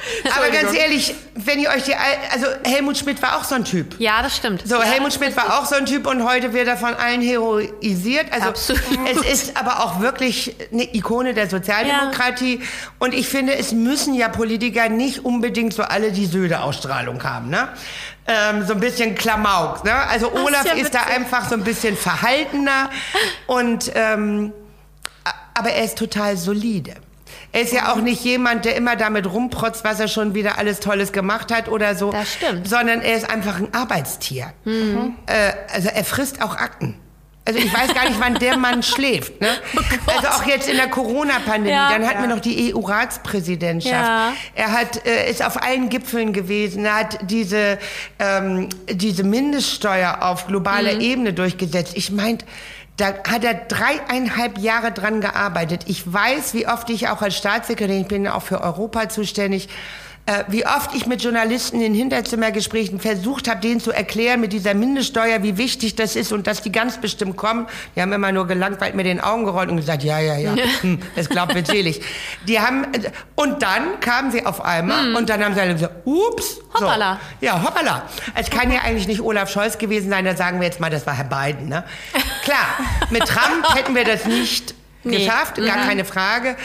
Aber 0.36 0.50
ganz 0.50 0.74
ehrlich, 0.74 1.16
wenn 1.34 1.60
ihr 1.60 1.70
euch 1.70 1.84
die, 1.84 1.94
also 1.96 2.48
Helmut 2.64 2.98
Schmidt 2.98 3.22
war 3.22 3.38
auch 3.38 3.44
so 3.44 3.56
ein 3.56 3.66
Typ. 3.66 4.00
Ja, 4.00 4.22
das 4.22 4.36
stimmt. 4.36 4.68
So, 4.68 4.76
ja, 4.76 4.84
Helmut 4.84 5.14
Schmidt 5.14 5.36
war 5.36 5.60
auch 5.60 5.66
so 5.66 5.76
ein 5.76 5.86
Typ 5.86 6.08
und 6.08 6.24
heute 6.24 6.54
wird 6.54 6.68
er 6.68 6.78
von 6.78 6.94
allen 6.94 7.22
heroisiert. 7.22 8.32
Also 8.32 8.50
Absolut. 8.50 8.82
es 9.10 9.22
ist 9.46 9.58
aber 9.58 9.84
auch 9.84 10.00
wirklich 10.00 10.56
eine 10.72 10.94
Ikone 10.96 11.34
der 11.34 11.50
Sozialdemokratie. 11.50 12.60
Ja. 12.60 12.66
Und 13.00 13.14
ich 13.14 13.28
finde, 13.28 13.56
es 13.56 13.72
müssen 13.72 14.14
ja 14.14 14.30
Politiker 14.30 14.90
nicht 14.90 15.26
unbedingt 15.26 15.74
so 15.74 15.84
alle 15.84 16.12
die 16.12 16.26
Söde-Ausstrahlung 16.26 17.24
haben, 17.24 17.50
ne? 17.50 17.70
Ähm, 18.28 18.66
so 18.66 18.74
ein 18.74 18.80
bisschen 18.80 19.16
Klamauk. 19.16 19.84
Ne? 19.84 19.94
Also 19.94 20.32
Olaf 20.34 20.66
ist, 20.66 20.76
ja 20.76 20.82
ist 20.82 20.94
da 20.94 21.02
einfach 21.02 21.48
so 21.50 21.56
ein 21.56 21.64
bisschen 21.64 21.96
verhaltener 21.96 22.90
und 23.48 23.92
ähm, 23.96 24.54
aber 25.54 25.70
er 25.72 25.86
ist 25.86 25.98
total 25.98 26.38
solide. 26.38 26.96
Er 27.52 27.62
ist 27.62 27.72
ja 27.72 27.94
auch 27.94 28.02
nicht 28.02 28.22
jemand, 28.24 28.66
der 28.66 28.76
immer 28.76 28.98
damit 28.98 29.32
rumprotzt, 29.32 29.86
was 29.86 30.00
er 30.02 30.10
schon 30.10 30.36
wieder 30.36 30.58
alles 30.58 30.82
Tolles 30.82 31.14
gemacht 31.14 31.54
hat 31.54 31.70
oder 31.70 31.96
so. 31.96 32.12
Das 32.12 32.34
stimmt. 32.34 32.68
Sondern 32.68 33.02
er 33.02 33.16
ist 33.16 33.30
einfach 33.30 33.60
ein 33.60 33.74
Arbeitstier. 33.74 34.52
Mhm. 34.66 35.16
Äh, 35.26 35.54
also 35.74 35.88
er 35.88 36.04
frisst 36.04 36.42
auch 36.42 36.58
Akten. 36.58 37.00
Also 37.48 37.60
ich 37.60 37.72
weiß 37.72 37.94
gar 37.94 38.10
nicht, 38.10 38.20
wann 38.20 38.34
der 38.36 38.58
Mann 38.58 38.82
schläft. 38.82 39.40
Ne? 39.40 39.50
Oh 39.76 40.12
also 40.12 40.28
auch 40.30 40.46
jetzt 40.48 40.68
in 40.68 40.78
der 40.78 40.90
Corona-Pandemie. 40.90 41.70
Ja, 41.70 41.92
dann 41.92 42.08
hatten 42.08 42.24
ja. 42.24 42.28
wir 42.28 42.36
noch 42.36 42.42
die 42.42 42.74
EU-Ratspräsidentschaft. 42.74 43.94
Ja. 43.94 44.34
Er 44.56 44.72
hat, 44.72 45.06
äh, 45.06 45.30
ist 45.30 45.46
auf 45.46 45.62
allen 45.62 45.90
Gipfeln 45.90 46.34
gewesen. 46.34 46.86
Er 46.86 46.96
hat 46.96 47.20
diese, 47.22 47.78
ähm, 48.18 48.70
diese 48.90 49.24
Mindeststeuer 49.24 50.24
auf 50.24 50.48
globaler 50.48 50.96
mhm. 50.96 51.02
Ebene 51.02 51.34
durchgesetzt. 51.34 51.94
Ich 51.96 52.12
meinte, 52.12 52.46
da 52.98 53.14
hat 53.28 53.44
er 53.44 53.54
dreieinhalb 53.54 54.58
Jahre 54.58 54.92
dran 54.92 55.22
gearbeitet. 55.22 55.84
Ich 55.86 56.12
weiß, 56.12 56.56
wie 56.56 56.68
oft 56.68 56.90
ich 56.90 57.10
auch 57.10 57.22
als 57.22 57.38
Staatssekretär, 57.38 58.00
ich 58.00 58.08
bin 58.08 58.28
auch 58.28 58.42
für 58.42 58.62
Europa 58.62 59.10
zuständig, 59.10 59.70
äh, 60.28 60.44
wie 60.48 60.66
oft 60.66 60.96
ich 60.96 61.06
mit 61.06 61.22
Journalisten 61.24 61.82
in 61.82 61.94
Hinterzimmergesprächen 61.94 63.00
versucht 63.00 63.48
habe, 63.48 63.62
denen 63.62 63.80
zu 63.80 63.92
erklären 63.92 64.42
mit 64.42 64.54
dieser 64.54 64.74
Mindeststeuer, 64.74 65.44
wie 65.44 65.58
wichtig 65.58 65.96
das 65.96 66.16
ist 66.16 66.32
und 66.32 66.48
dass 66.48 66.64
die 66.64 66.72
ganz 66.72 66.98
bestimmt 67.00 67.38
kommen. 67.38 67.68
Die 67.96 68.02
haben 68.02 68.12
immer 68.12 68.32
nur 68.32 68.48
gelangweilt 68.48 68.96
mit 68.96 69.06
den 69.06 69.22
Augen 69.22 69.46
gerollt 69.46 69.70
und 69.70 69.78
gesagt, 69.78 70.04
ja, 70.04 70.20
ja, 70.20 70.38
ja, 70.38 70.56
hm, 70.82 71.00
das 71.16 71.30
glaubt 71.30 71.54
mir 71.54 71.64
selig. 71.64 72.02
Die 72.48 72.60
haben, 72.60 72.88
und 73.36 73.62
dann 73.62 74.00
kamen 74.00 74.32
sie 74.32 74.46
auf 74.46 74.66
einmal 74.66 75.06
hm. 75.06 75.16
und 75.16 75.30
dann 75.30 75.44
haben 75.44 75.54
sie 75.54 75.62
alle 75.62 75.74
gesagt, 75.74 75.94
ups. 76.06 76.60
Hoppala. 76.74 77.20
So. 77.40 77.46
Ja, 77.46 77.62
hoppala. 77.62 78.04
Es 78.34 78.50
kann 78.50 78.72
ja 78.72 78.82
eigentlich 78.82 79.08
nicht 79.08 79.22
Olaf 79.22 79.52
Scholz 79.52 79.78
gewesen 79.78 80.10
sein, 80.10 80.26
da 80.26 80.36
sagen 80.36 80.60
wir 80.60 80.66
jetzt 80.66 80.80
mal, 80.80 80.90
das 80.90 81.06
war 81.06 81.14
Herr 81.14 81.26
Biden. 81.26 81.70
Ne? 81.70 81.84
Klar, 82.44 82.66
mit 83.12 83.26
Trump 83.28 83.76
hätten 83.76 83.94
wir 83.94 84.06
das 84.06 84.26
nicht 84.26 84.74
nee. 85.04 85.18
geschafft, 85.18 85.58
gar 85.58 85.78
mhm. 85.78 85.88
keine 85.88 86.06
Frage. 86.06 86.56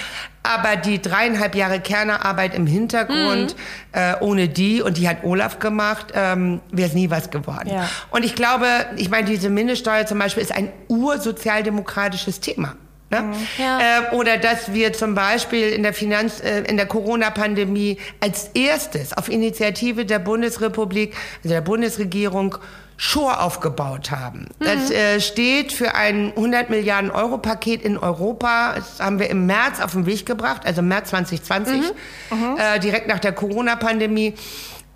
Aber 0.42 0.76
die 0.76 1.02
dreieinhalb 1.02 1.54
Jahre 1.54 1.80
Kernerarbeit 1.80 2.54
im 2.54 2.66
Hintergrund, 2.66 3.54
mhm. 3.54 3.56
äh, 3.92 4.14
ohne 4.20 4.48
die, 4.48 4.80
und 4.80 4.96
die 4.96 5.08
hat 5.08 5.22
Olaf 5.22 5.58
gemacht, 5.58 6.12
ähm, 6.14 6.60
wäre 6.70 6.88
es 6.88 6.94
nie 6.94 7.10
was 7.10 7.30
geworden. 7.30 7.68
Ja. 7.70 7.88
Und 8.10 8.24
ich 8.24 8.34
glaube, 8.34 8.66
ich 8.96 9.10
meine, 9.10 9.28
diese 9.28 9.50
Mindeststeuer 9.50 10.06
zum 10.06 10.18
Beispiel 10.18 10.42
ist 10.42 10.52
ein 10.52 10.72
ursozialdemokratisches 10.88 12.40
Thema. 12.40 12.76
Ne? 13.10 13.22
Mhm. 13.22 13.34
Ja. 13.58 13.78
Äh, 13.80 14.14
oder 14.14 14.38
dass 14.38 14.72
wir 14.72 14.92
zum 14.92 15.14
Beispiel 15.14 15.70
in 15.70 15.82
der 15.82 15.92
Finanz, 15.92 16.40
äh, 16.40 16.60
in 16.60 16.76
der 16.76 16.86
Corona-Pandemie 16.86 17.98
als 18.20 18.50
erstes 18.54 19.12
auf 19.12 19.28
Initiative 19.28 20.06
der 20.06 20.20
Bundesrepublik, 20.20 21.14
also 21.42 21.54
der 21.54 21.60
Bundesregierung, 21.60 22.56
Shore 23.02 23.40
aufgebaut 23.40 24.10
haben. 24.10 24.50
Mhm. 24.58 24.64
Das 24.64 24.90
äh, 24.90 25.20
steht 25.20 25.72
für 25.72 25.94
ein 25.94 26.34
100 26.36 26.68
Milliarden 26.68 27.10
Euro 27.10 27.38
Paket 27.38 27.80
in 27.80 27.96
Europa. 27.96 28.74
Das 28.74 29.00
haben 29.00 29.18
wir 29.18 29.30
im 29.30 29.46
März 29.46 29.80
auf 29.80 29.92
den 29.92 30.04
Weg 30.04 30.26
gebracht, 30.26 30.66
also 30.66 30.82
März 30.82 31.08
2020, 31.08 31.80
mhm. 31.80 31.86
Mhm. 32.30 32.56
Äh, 32.58 32.78
direkt 32.78 33.08
nach 33.08 33.18
der 33.18 33.32
Corona-Pandemie. 33.32 34.34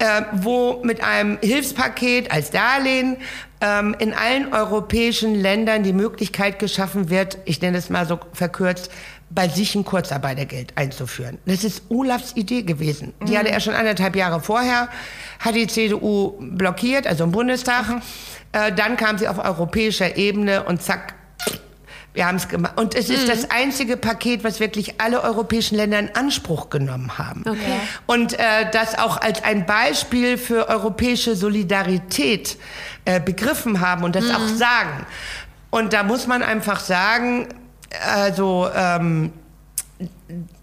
Äh, 0.00 0.22
wo 0.32 0.82
mit 0.82 1.04
einem 1.04 1.38
Hilfspaket 1.40 2.32
als 2.32 2.50
Darlehen 2.50 3.16
ähm, 3.60 3.94
in 4.00 4.12
allen 4.12 4.52
europäischen 4.52 5.36
Ländern 5.36 5.84
die 5.84 5.92
Möglichkeit 5.92 6.58
geschaffen 6.58 7.10
wird, 7.10 7.38
ich 7.44 7.62
nenne 7.62 7.78
es 7.78 7.90
mal 7.90 8.04
so 8.04 8.18
verkürzt, 8.32 8.90
bei 9.34 9.48
sich 9.48 9.74
ein 9.74 9.84
Kurzarbeitergeld 9.84 10.76
einzuführen. 10.76 11.38
Das 11.46 11.64
ist 11.64 11.82
Olafs 11.88 12.36
Idee 12.36 12.62
gewesen. 12.62 13.14
Die 13.26 13.32
mhm. 13.32 13.38
hatte 13.38 13.50
er 13.50 13.60
schon 13.60 13.74
anderthalb 13.74 14.14
Jahre 14.16 14.40
vorher, 14.40 14.88
hat 15.40 15.54
die 15.54 15.66
CDU 15.66 16.34
blockiert, 16.40 17.06
also 17.06 17.24
im 17.24 17.32
Bundestag. 17.32 17.88
Mhm. 17.88 18.02
Äh, 18.52 18.72
dann 18.72 18.96
kam 18.96 19.18
sie 19.18 19.26
auf 19.26 19.38
europäischer 19.38 20.16
Ebene 20.16 20.64
und 20.64 20.82
zack, 20.82 21.14
wir 22.12 22.26
haben 22.26 22.36
es 22.36 22.48
gemacht. 22.48 22.78
Und 22.78 22.94
es 22.94 23.10
ist 23.10 23.24
mhm. 23.24 23.30
das 23.30 23.50
einzige 23.50 23.96
Paket, 23.96 24.44
was 24.44 24.60
wirklich 24.60 25.00
alle 25.00 25.22
europäischen 25.22 25.76
Länder 25.76 25.98
in 25.98 26.14
Anspruch 26.14 26.70
genommen 26.70 27.18
haben. 27.18 27.42
Okay. 27.46 27.80
Und 28.06 28.34
äh, 28.34 28.70
das 28.70 28.96
auch 28.96 29.20
als 29.20 29.42
ein 29.42 29.66
Beispiel 29.66 30.38
für 30.38 30.68
europäische 30.68 31.34
Solidarität 31.34 32.56
äh, 33.04 33.20
begriffen 33.20 33.80
haben 33.80 34.04
und 34.04 34.14
das 34.14 34.26
mhm. 34.26 34.34
auch 34.36 34.46
sagen. 34.46 35.06
Und 35.70 35.92
da 35.92 36.04
muss 36.04 36.28
man 36.28 36.44
einfach 36.44 36.78
sagen, 36.78 37.48
also 38.02 38.68
ähm, 38.74 39.32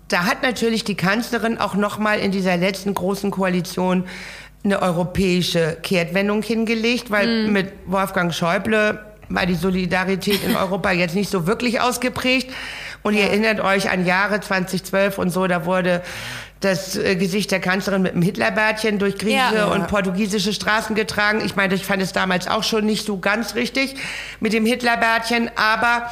da 0.07 0.25
hat 0.25 0.43
natürlich 0.43 0.83
die 0.83 0.95
Kanzlerin 0.95 1.57
auch 1.57 1.75
noch 1.75 1.97
mal 1.97 2.19
in 2.19 2.31
dieser 2.31 2.57
letzten 2.57 2.93
großen 2.93 3.31
Koalition 3.31 4.05
eine 4.63 4.81
europäische 4.81 5.77
Kehrtwendung 5.81 6.43
hingelegt, 6.43 7.09
weil 7.09 7.47
mhm. 7.47 7.53
mit 7.53 7.73
Wolfgang 7.85 8.33
Schäuble 8.33 8.99
war 9.29 9.45
die 9.45 9.55
Solidarität 9.55 10.43
in 10.43 10.55
Europa 10.55 10.91
jetzt 10.91 11.15
nicht 11.15 11.29
so 11.29 11.47
wirklich 11.47 11.81
ausgeprägt. 11.81 12.51
Und 13.03 13.15
ihr 13.15 13.23
erinnert 13.23 13.61
euch 13.61 13.89
an 13.89 14.05
Jahre 14.05 14.41
2012 14.41 15.17
und 15.17 15.31
so, 15.31 15.47
da 15.47 15.65
wurde 15.65 16.03
das 16.59 16.95
äh, 16.95 17.15
Gesicht 17.15 17.49
der 17.49 17.59
Kanzlerin 17.59 18.03
mit 18.03 18.13
dem 18.13 18.21
Hitlerbärtchen 18.21 18.99
durch 18.99 19.17
griechische 19.17 19.55
ja. 19.55 19.65
und 19.65 19.87
portugiesische 19.87 20.53
Straßen 20.53 20.95
getragen. 20.95 21.41
Ich 21.43 21.55
meine, 21.55 21.73
ich 21.73 21.83
fand 21.83 22.03
es 22.03 22.13
damals 22.13 22.47
auch 22.47 22.63
schon 22.63 22.85
nicht 22.85 23.05
so 23.05 23.17
ganz 23.17 23.55
richtig 23.55 23.95
mit 24.39 24.53
dem 24.53 24.67
Hitlerbärtchen, 24.67 25.49
aber 25.55 26.11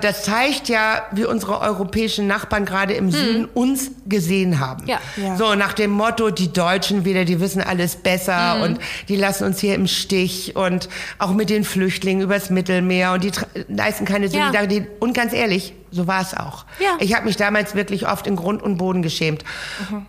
das 0.00 0.22
zeigt 0.22 0.68
ja, 0.68 1.02
wie 1.12 1.24
unsere 1.24 1.60
europäischen 1.60 2.26
Nachbarn 2.28 2.64
gerade 2.64 2.94
im 2.94 3.10
Süden 3.10 3.46
uns 3.46 3.90
gesehen 4.06 4.60
haben. 4.60 4.86
Ja. 4.86 4.98
Ja. 5.16 5.36
So 5.36 5.56
nach 5.56 5.72
dem 5.72 5.90
Motto, 5.90 6.30
die 6.30 6.52
Deutschen 6.52 7.04
wieder, 7.04 7.24
die 7.24 7.40
wissen 7.40 7.60
alles 7.60 7.96
besser 7.96 8.62
und 8.62 8.78
die 9.08 9.16
lassen 9.16 9.44
uns 9.44 9.58
hier 9.58 9.74
im 9.74 9.88
Stich 9.88 10.54
und 10.54 10.88
auch 11.18 11.32
mit 11.32 11.50
den 11.50 11.64
Flüchtlingen 11.64 12.22
übers 12.22 12.50
Mittelmeer 12.50 13.12
und 13.12 13.24
die 13.24 13.32
leisten 13.68 14.04
keine 14.04 14.26
Ja. 14.26 14.44
Solidarität. 14.46 14.86
Und 15.00 15.12
ganz 15.12 15.32
ehrlich, 15.32 15.74
so 15.94 16.06
war 16.08 16.22
es 16.22 16.34
auch. 16.34 16.64
Ja. 16.80 16.96
Ich 16.98 17.14
habe 17.14 17.26
mich 17.26 17.36
damals 17.36 17.74
wirklich 17.74 18.08
oft 18.08 18.26
in 18.26 18.34
Grund 18.34 18.62
und 18.62 18.78
Boden 18.78 19.02
geschämt. 19.02 19.44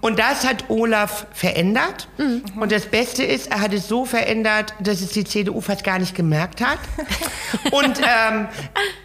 Und 0.01 0.17
das 0.17 0.45
hat 0.45 0.69
Olaf 0.69 1.27
verändert. 1.31 2.07
Und 2.59 2.71
das 2.71 2.87
Beste 2.87 3.23
ist, 3.23 3.51
er 3.51 3.61
hat 3.61 3.71
es 3.73 3.87
so 3.87 4.03
verändert, 4.05 4.73
dass 4.79 5.01
es 5.01 5.09
die 5.09 5.23
CDU 5.23 5.61
fast 5.61 5.83
gar 5.83 5.99
nicht 5.99 6.15
gemerkt 6.15 6.61
hat. 6.61 6.79
und 7.71 7.99
ähm, 7.99 8.47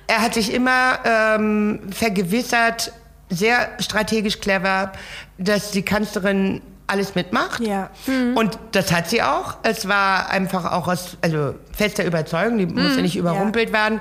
er 0.06 0.22
hat 0.22 0.34
sich 0.34 0.52
immer 0.52 0.98
ähm, 1.04 1.80
vergewissert, 1.92 2.92
sehr 3.28 3.70
strategisch 3.78 4.40
clever, 4.40 4.92
dass 5.38 5.70
die 5.70 5.82
Kanzlerin 5.82 6.62
alles 6.90 7.14
mitmacht. 7.14 7.60
Ja. 7.60 7.90
Und 8.34 8.58
das 8.72 8.92
hat 8.92 9.08
sie 9.08 9.22
auch. 9.22 9.56
Es 9.62 9.88
war 9.88 10.30
einfach 10.30 10.72
auch 10.72 10.88
aus 10.88 11.16
also 11.20 11.54
fester 11.72 12.04
Überzeugung, 12.04 12.58
die 12.58 12.66
musste 12.66 13.00
nicht 13.00 13.16
überrumpelt 13.16 13.72
werden, 13.72 14.00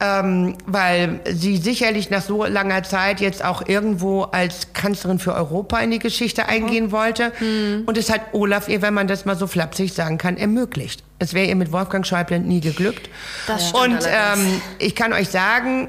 ähm, 0.00 0.56
weil 0.66 1.20
sie 1.30 1.58
sicherlich 1.58 2.10
nach 2.10 2.22
so 2.22 2.44
langer 2.44 2.82
Zeit 2.82 3.20
jetzt 3.20 3.44
auch 3.44 3.66
irgendwo 3.68 4.22
als 4.22 4.72
Kanzlerin 4.72 5.18
für 5.18 5.34
Europa 5.34 5.78
in 5.78 5.90
die 5.90 5.98
Geschichte 5.98 6.46
eingehen 6.46 6.90
wollte. 6.90 7.32
Und 7.86 7.96
es 7.96 8.10
hat 8.10 8.20
Olaf 8.32 8.68
ihr, 8.68 8.82
wenn 8.82 8.94
man 8.94 9.06
das 9.06 9.26
mal 9.26 9.36
so 9.36 9.46
flapsig 9.46 9.92
sagen 9.92 10.18
kann, 10.18 10.36
ermöglicht. 10.36 11.04
Es 11.18 11.34
wäre 11.34 11.46
ihr 11.46 11.56
mit 11.56 11.70
Wolfgang 11.70 12.06
Schäuble 12.06 12.40
nie 12.40 12.60
geglückt. 12.60 13.10
Das 13.46 13.68
stimmt 13.68 13.84
Und 13.84 13.98
ähm, 14.06 14.62
ich 14.78 14.94
kann 14.94 15.12
euch 15.12 15.28
sagen, 15.28 15.88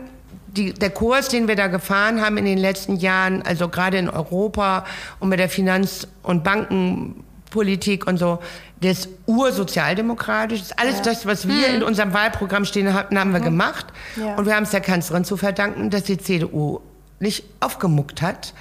die, 0.58 0.74
der 0.74 0.89
Kurs, 0.89 1.30
den 1.30 1.47
wir 1.47 1.56
da 1.56 1.68
gefahren 1.68 2.22
haben 2.22 2.38
in 2.38 2.45
den 2.45 2.58
letzten 2.58 2.97
Jahren, 2.97 3.41
also 3.43 3.70
gerade 3.70 3.97
in 3.97 4.10
Europa 4.10 4.86
und 5.20 5.30
mit 5.30 5.39
der 5.39 5.49
Finanz- 5.49 6.08
und 6.24 6.43
Bankenpolitik 6.43 8.08
und 8.08 8.18
so, 8.18 8.39
das 8.82 8.99
ist 8.99 9.10
ursozialdemokratisch. 9.28 10.62
Alles 10.78 11.02
das, 11.02 11.26
was 11.26 11.47
wir 11.47 11.68
in 11.68 11.84
unserem 11.84 12.14
Wahlprogramm 12.14 12.66
stehen 12.66 12.93
hatten, 12.93 13.18
haben 13.20 13.32
wir 13.32 13.39
gemacht. 13.39 13.86
Ja. 14.16 14.36
Und 14.36 14.45
wir 14.45 14.56
haben 14.56 14.64
es 14.64 14.72
der 14.72 14.82
Kanzlerin 14.82 15.24
zu 15.24 15.38
verdanken, 15.38 15.89
dass 15.89 16.04
die 16.04 16.18
CDU 16.18 16.82
nicht 17.20 17.43
aufgemuckt 17.60 18.24
hat, 18.24 18.56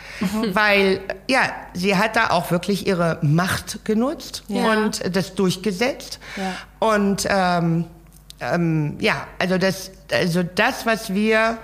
weil 0.53 1.01
ja, 1.29 1.51
sie 1.73 1.97
hat 1.97 2.15
da 2.17 2.29
auch 2.29 2.51
wirklich 2.51 2.87
ihre 2.87 3.19
Macht 3.23 3.87
genutzt 3.87 4.43
Ja. 4.49 4.73
und 4.75 5.17
das 5.17 5.35
durchgesetzt. 5.35 6.19
Ja. 6.37 6.53
Und 6.79 7.27
ähm, 7.31 7.87
ähm, 8.41 8.97
ja, 9.01 9.27
also 9.39 9.57
das, 9.57 9.91
also 10.13 10.43
das, 10.43 10.85
was 10.85 11.15
wir 11.15 11.57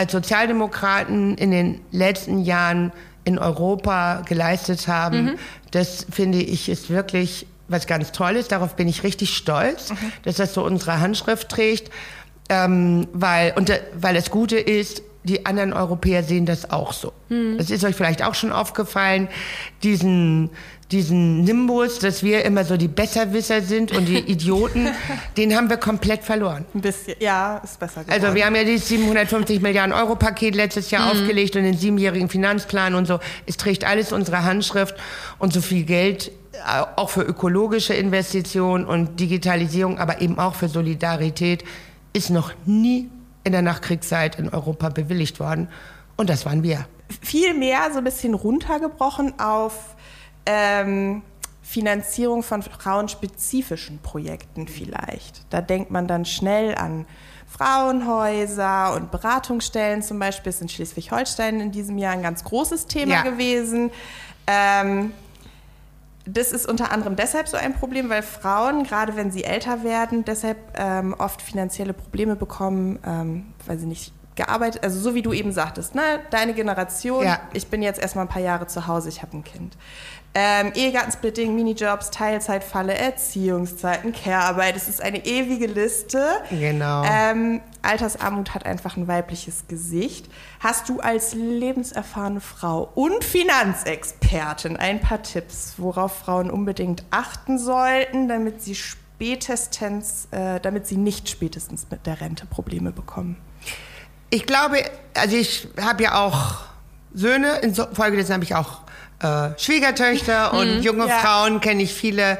als 0.00 0.12
Sozialdemokraten 0.12 1.36
in 1.36 1.50
den 1.50 1.80
letzten 1.90 2.38
Jahren 2.42 2.90
in 3.24 3.38
Europa 3.38 4.22
geleistet 4.22 4.88
haben, 4.88 5.32
das 5.72 6.06
finde 6.10 6.38
ich 6.38 6.70
ist 6.70 6.88
wirklich 6.88 7.46
was 7.68 7.86
ganz 7.86 8.10
Tolles. 8.10 8.48
Darauf 8.48 8.76
bin 8.76 8.88
ich 8.88 9.02
richtig 9.02 9.36
stolz, 9.36 9.92
dass 10.22 10.36
das 10.36 10.54
so 10.54 10.64
unsere 10.64 11.00
Handschrift 11.00 11.50
trägt, 11.50 11.90
ähm, 12.48 13.08
weil 13.12 13.52
und 13.56 13.68
äh, 13.68 13.82
weil 13.94 14.14
das 14.14 14.30
Gute 14.30 14.56
ist. 14.56 15.02
Die 15.22 15.44
anderen 15.44 15.74
Europäer 15.74 16.22
sehen 16.22 16.46
das 16.46 16.70
auch 16.70 16.94
so. 16.94 17.12
Das 17.58 17.68
ist 17.68 17.84
euch 17.84 17.94
vielleicht 17.94 18.24
auch 18.24 18.34
schon 18.34 18.52
aufgefallen, 18.52 19.28
diesen, 19.82 20.48
diesen 20.92 21.44
Nimbus, 21.44 22.00
dass 22.00 22.22
wir 22.22 22.44
immer 22.44 22.64
so 22.64 22.76
die 22.76 22.88
Besserwisser 22.88 23.62
sind 23.62 23.92
und 23.92 24.06
die 24.06 24.18
Idioten, 24.30 24.88
den 25.36 25.54
haben 25.54 25.70
wir 25.70 25.76
komplett 25.76 26.24
verloren. 26.24 26.64
Ein 26.74 26.80
bisschen, 26.80 27.14
ja, 27.20 27.58
ist 27.58 27.78
besser 27.78 28.02
geworden. 28.02 28.22
Also 28.22 28.34
wir 28.34 28.44
haben 28.44 28.56
ja 28.56 28.64
dieses 28.64 28.88
750 28.88 29.60
Milliarden 29.60 29.92
Euro 29.92 30.16
Paket 30.16 30.54
letztes 30.54 30.90
Jahr 30.90 31.10
aufgelegt 31.10 31.54
und 31.56 31.62
den 31.62 31.76
siebenjährigen 31.76 32.28
Finanzplan 32.28 32.94
und 32.94 33.06
so. 33.06 33.20
Es 33.46 33.56
trägt 33.56 33.84
alles 33.84 34.12
unsere 34.12 34.44
Handschrift 34.44 34.94
und 35.38 35.52
so 35.52 35.60
viel 35.60 35.84
Geld 35.84 36.32
äh, 36.52 36.82
auch 36.96 37.10
für 37.10 37.22
ökologische 37.22 37.94
Investitionen 37.94 38.84
und 38.84 39.20
Digitalisierung, 39.20 39.98
aber 39.98 40.20
eben 40.20 40.38
auch 40.38 40.56
für 40.56 40.68
Solidarität 40.68 41.64
ist 42.12 42.30
noch 42.30 42.52
nie 42.66 43.08
in 43.44 43.52
der 43.52 43.62
Nachkriegszeit 43.62 44.38
in 44.38 44.48
Europa 44.48 44.88
bewilligt 44.88 45.38
worden. 45.38 45.68
Und 46.16 46.28
das 46.28 46.44
waren 46.44 46.62
wir. 46.62 46.86
viel 47.22 47.54
mehr 47.54 47.90
so 47.92 47.98
ein 47.98 48.04
bisschen 48.04 48.34
runtergebrochen 48.34 49.38
auf 49.38 49.96
ähm, 50.50 51.22
Finanzierung 51.62 52.42
von 52.42 52.62
frauenspezifischen 52.62 54.00
Projekten 54.00 54.66
vielleicht. 54.66 55.42
Da 55.50 55.60
denkt 55.60 55.92
man 55.92 56.08
dann 56.08 56.24
schnell 56.24 56.74
an 56.74 57.06
Frauenhäuser 57.46 58.94
und 58.94 59.12
Beratungsstellen 59.12 60.02
zum 60.02 60.18
Beispiel. 60.18 60.50
Ist 60.50 60.62
in 60.62 60.68
Schleswig-Holstein 60.68 61.60
in 61.60 61.70
diesem 61.70 61.98
Jahr 61.98 62.12
ein 62.14 62.22
ganz 62.22 62.42
großes 62.42 62.86
Thema 62.86 63.12
Ja. 63.12 63.22
gewesen. 63.22 63.90
Ähm, 64.48 65.12
das 66.26 66.50
ist 66.52 66.66
unter 66.68 66.90
anderem 66.90 67.14
deshalb 67.16 67.46
so 67.48 67.56
ein 67.56 67.74
Problem, 67.74 68.08
weil 68.08 68.22
Frauen, 68.22 68.82
gerade 68.82 69.14
wenn 69.16 69.30
sie 69.30 69.44
älter 69.44 69.84
werden, 69.84 70.24
deshalb 70.24 70.58
ähm, 70.74 71.14
oft 71.18 71.40
finanzielle 71.40 71.92
Probleme 71.92 72.34
bekommen, 72.36 72.98
ähm, 73.06 73.46
weil 73.66 73.78
sie 73.78 73.86
nicht 73.86 74.12
gearbeitet, 74.44 74.82
also 74.82 74.98
so 74.98 75.14
wie 75.14 75.22
du 75.22 75.32
eben 75.32 75.52
sagtest, 75.52 75.94
ne, 75.94 76.20
deine 76.30 76.54
Generation, 76.54 77.24
Ja. 77.24 77.40
ich 77.52 77.68
bin 77.68 77.82
jetzt 77.82 78.00
erstmal 78.00 78.24
ein 78.24 78.28
paar 78.28 78.42
Jahre 78.42 78.66
zu 78.66 78.86
Hause, 78.86 79.08
ich 79.08 79.22
habe 79.22 79.36
ein 79.36 79.44
Kind. 79.44 79.76
Ähm, 80.32 80.70
Ehegattensplitting, 80.76 81.56
Minijobs, 81.56 82.10
Teilzeitfalle, 82.12 82.94
Erziehungszeiten, 82.94 84.12
Care-Arbeit, 84.12 84.76
es 84.76 84.88
ist 84.88 85.02
eine 85.02 85.24
ewige 85.26 85.66
Liste. 85.66 86.24
Genau. 86.50 87.02
Ähm, 87.04 87.60
Altersarmut 87.82 88.54
hat 88.54 88.64
einfach 88.64 88.96
ein 88.96 89.08
weibliches 89.08 89.66
Gesicht. 89.66 90.30
Hast 90.60 90.88
du 90.88 91.00
als 91.00 91.34
lebenserfahrene 91.34 92.40
Frau 92.40 92.90
und 92.94 93.24
Finanzexpertin 93.24 94.76
ein 94.76 95.00
paar 95.00 95.22
Tipps, 95.22 95.74
worauf 95.78 96.12
Frauen 96.18 96.48
unbedingt 96.50 97.02
achten 97.10 97.58
sollten, 97.58 98.28
damit 98.28 98.62
sie 98.62 98.76
spätestens, 98.76 100.28
äh, 100.30 100.60
damit 100.60 100.86
sie 100.86 100.96
nicht 100.96 101.28
spätestens 101.28 101.86
mit 101.90 102.06
der 102.06 102.20
Rente 102.20 102.46
Probleme 102.46 102.92
bekommen? 102.92 103.36
Ich 104.30 104.46
glaube, 104.46 104.76
also 105.14 105.36
ich 105.36 105.68
habe 105.80 106.04
ja 106.04 106.14
auch 106.24 106.58
Söhne, 107.12 107.58
infolgedessen 107.58 108.34
habe 108.34 108.44
ich 108.44 108.54
auch 108.54 108.80
äh, 109.22 109.58
Schwiegertöchter 109.58 110.54
und 110.54 110.82
junge 110.82 111.08
Ja. 111.08 111.18
Frauen 111.18 111.60
kenne 111.60 111.82
ich 111.82 111.92
viele. 111.92 112.38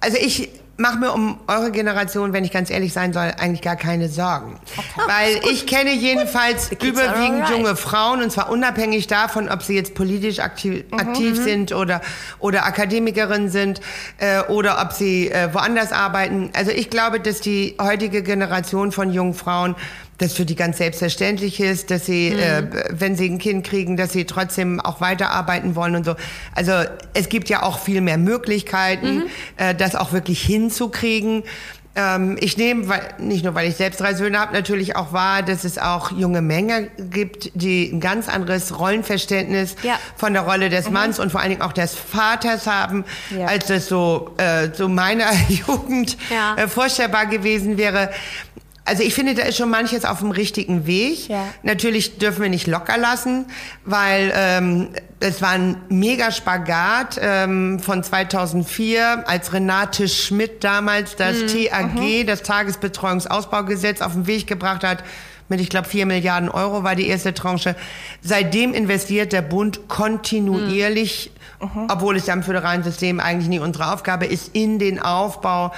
Also 0.00 0.16
ich 0.20 0.50
mache 0.80 0.98
mir 0.98 1.12
um 1.12 1.38
eure 1.46 1.70
Generation, 1.70 2.32
wenn 2.32 2.44
ich 2.44 2.50
ganz 2.50 2.70
ehrlich 2.70 2.92
sein 2.92 3.12
soll, 3.12 3.32
eigentlich 3.38 3.60
gar 3.60 3.76
keine 3.76 4.08
Sorgen. 4.08 4.58
Weil 5.06 5.38
ich 5.50 5.66
kenne 5.66 5.92
jedenfalls 5.92 6.72
überwiegend 6.72 7.42
alright. 7.42 7.50
junge 7.50 7.76
Frauen 7.76 8.22
und 8.22 8.32
zwar 8.32 8.50
unabhängig 8.50 9.06
davon, 9.06 9.50
ob 9.50 9.62
sie 9.62 9.74
jetzt 9.74 9.94
politisch 9.94 10.40
aktiv, 10.40 10.84
aktiv 10.92 11.36
sind 11.36 11.72
oder, 11.72 12.00
oder 12.38 12.64
Akademikerinnen 12.64 13.50
sind 13.50 13.80
äh, 14.18 14.40
oder 14.44 14.80
ob 14.82 14.92
sie 14.92 15.30
äh, 15.30 15.52
woanders 15.52 15.92
arbeiten. 15.92 16.50
Also 16.54 16.70
ich 16.70 16.88
glaube, 16.88 17.20
dass 17.20 17.40
die 17.40 17.76
heutige 17.80 18.22
Generation 18.22 18.90
von 18.90 19.12
jungen 19.12 19.34
Frauen 19.34 19.76
das 20.20 20.34
für 20.34 20.44
die 20.44 20.54
ganz 20.56 20.78
selbstverständlich 20.78 21.60
ist, 21.60 21.90
dass 21.90 22.06
sie, 22.06 22.28
äh, 22.28 22.62
wenn 22.90 23.16
sie 23.16 23.28
ein 23.28 23.38
Kind 23.38 23.66
kriegen, 23.66 23.96
dass 23.96 24.12
sie 24.12 24.24
trotzdem 24.26 24.80
auch 24.80 25.00
weiterarbeiten 25.00 25.74
wollen 25.76 25.96
und 25.96 26.04
so. 26.04 26.14
Also 26.54 26.72
es 27.14 27.28
gibt 27.28 27.48
ja 27.48 27.62
auch 27.62 27.78
viel 27.78 28.00
mehr 28.00 28.18
Möglichkeiten, 28.18 29.24
äh, 29.56 29.74
das 29.74 29.94
auch 29.96 30.12
wirklich 30.12 30.42
hinzukriegen. 30.42 31.42
Ähm, 31.96 32.36
ich 32.40 32.56
nehme, 32.56 32.88
weil, 32.88 33.00
nicht 33.18 33.42
nur 33.44 33.56
weil 33.56 33.68
ich 33.68 33.74
selbst 33.74 34.00
drei 34.00 34.14
Söhne 34.14 34.38
habe, 34.38 34.52
natürlich 34.52 34.94
auch 34.94 35.12
wahr, 35.12 35.42
dass 35.42 35.64
es 35.64 35.76
auch 35.76 36.12
junge 36.12 36.40
Männer 36.40 36.82
gibt, 36.82 37.50
die 37.54 37.90
ein 37.92 37.98
ganz 37.98 38.28
anderes 38.28 38.78
Rollenverständnis 38.78 39.74
Ja. 39.82 39.98
von 40.16 40.32
der 40.32 40.42
Rolle 40.42 40.68
des 40.68 40.88
Manns 40.88 41.18
und 41.18 41.32
vor 41.32 41.40
allen 41.40 41.50
Dingen 41.50 41.62
auch 41.62 41.72
des 41.72 41.96
Vaters 41.96 42.68
haben, 42.68 43.04
Ja. 43.36 43.46
als 43.46 43.66
das 43.66 43.88
so, 43.88 44.34
äh, 44.36 44.68
so 44.72 44.88
meiner 44.88 45.26
Jugend 45.48 46.16
Ja. 46.32 46.54
äh, 46.62 46.68
vorstellbar 46.68 47.26
gewesen 47.26 47.76
wäre. 47.76 48.10
Also 48.84 49.02
ich 49.02 49.14
finde, 49.14 49.34
da 49.34 49.42
ist 49.42 49.56
schon 49.56 49.70
manches 49.70 50.04
auf 50.04 50.20
dem 50.20 50.30
richtigen 50.30 50.86
Weg. 50.86 51.28
Ja. 51.28 51.46
Natürlich 51.62 52.18
dürfen 52.18 52.42
wir 52.42 52.48
nicht 52.48 52.66
locker 52.66 52.98
lassen, 52.98 53.46
weil 53.84 54.32
ähm, 54.34 54.88
es 55.20 55.42
war 55.42 55.50
ein 55.50 55.76
mega 55.88 56.32
Spagat 56.32 57.18
ähm, 57.20 57.78
von 57.78 58.02
2004, 58.02 59.28
als 59.28 59.52
Renate 59.52 60.08
Schmidt 60.08 60.64
damals 60.64 61.14
das 61.16 61.36
TAG, 61.46 62.26
das 62.26 62.42
Tagesbetreuungsausbaugesetz, 62.42 64.00
auf 64.00 64.14
den 64.14 64.26
Weg 64.26 64.46
gebracht 64.46 64.82
hat. 64.82 65.04
Mit, 65.50 65.60
ich 65.60 65.68
glaube, 65.68 65.88
4 65.88 66.06
Milliarden 66.06 66.48
Euro 66.48 66.84
war 66.84 66.94
die 66.94 67.08
erste 67.08 67.34
Tranche. 67.34 67.74
Seitdem 68.22 68.72
investiert 68.72 69.32
der 69.32 69.42
Bund 69.42 69.88
kontinuierlich, 69.88 71.32
obwohl 71.88 72.16
es 72.16 72.26
ja 72.26 72.34
im 72.34 72.44
föderalen 72.44 72.84
System 72.84 73.18
eigentlich 73.18 73.48
nie 73.48 73.58
unsere 73.58 73.92
Aufgabe 73.92 74.26
ist, 74.26 74.54
in 74.54 74.78
den 74.78 75.00
Aufbau 75.02 75.72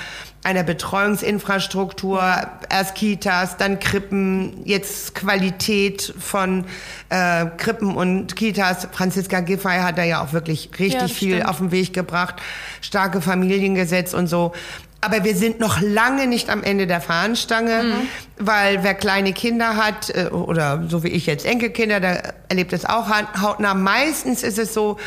einer 0.44 0.64
Betreuungsinfrastruktur, 0.64 2.20
erst 2.68 2.94
Kitas, 2.96 3.56
dann 3.56 3.78
Krippen, 3.78 4.62
jetzt 4.64 5.14
Qualität 5.14 6.12
von 6.18 6.64
äh, 7.10 7.46
Krippen 7.56 7.94
und 7.94 8.34
Kitas. 8.34 8.88
Franziska 8.90 9.40
Giffey 9.40 9.78
hat 9.78 9.98
da 9.98 10.02
ja 10.02 10.22
auch 10.22 10.32
wirklich 10.32 10.70
richtig 10.78 11.00
Ja, 11.00 11.08
viel 11.08 11.34
stimmt. 11.36 11.48
auf 11.48 11.58
den 11.58 11.70
Weg 11.70 11.92
gebracht, 11.92 12.36
starke 12.80 13.20
Familiengesetz 13.20 14.14
und 14.14 14.26
so. 14.26 14.52
Aber 15.00 15.24
wir 15.24 15.34
sind 15.36 15.58
noch 15.58 15.80
lange 15.80 16.28
nicht 16.28 16.48
am 16.48 16.62
Ende 16.62 16.86
der 16.86 17.00
Fahnenstange, 17.00 17.82
mhm. 17.82 18.08
weil 18.38 18.84
wer 18.84 18.94
kleine 18.94 19.32
Kinder 19.32 19.76
hat, 19.76 20.10
äh, 20.10 20.26
oder 20.26 20.84
so 20.88 21.04
wie 21.04 21.08
ich 21.08 21.26
jetzt 21.26 21.46
Enkelkinder, 21.46 22.00
der 22.00 22.34
erlebt 22.48 22.72
es 22.72 22.84
auch 22.84 23.08
hautnah. 23.40 23.74
Meistens 23.74 24.42
ist 24.42 24.58
es 24.58 24.74
so, 24.74 24.98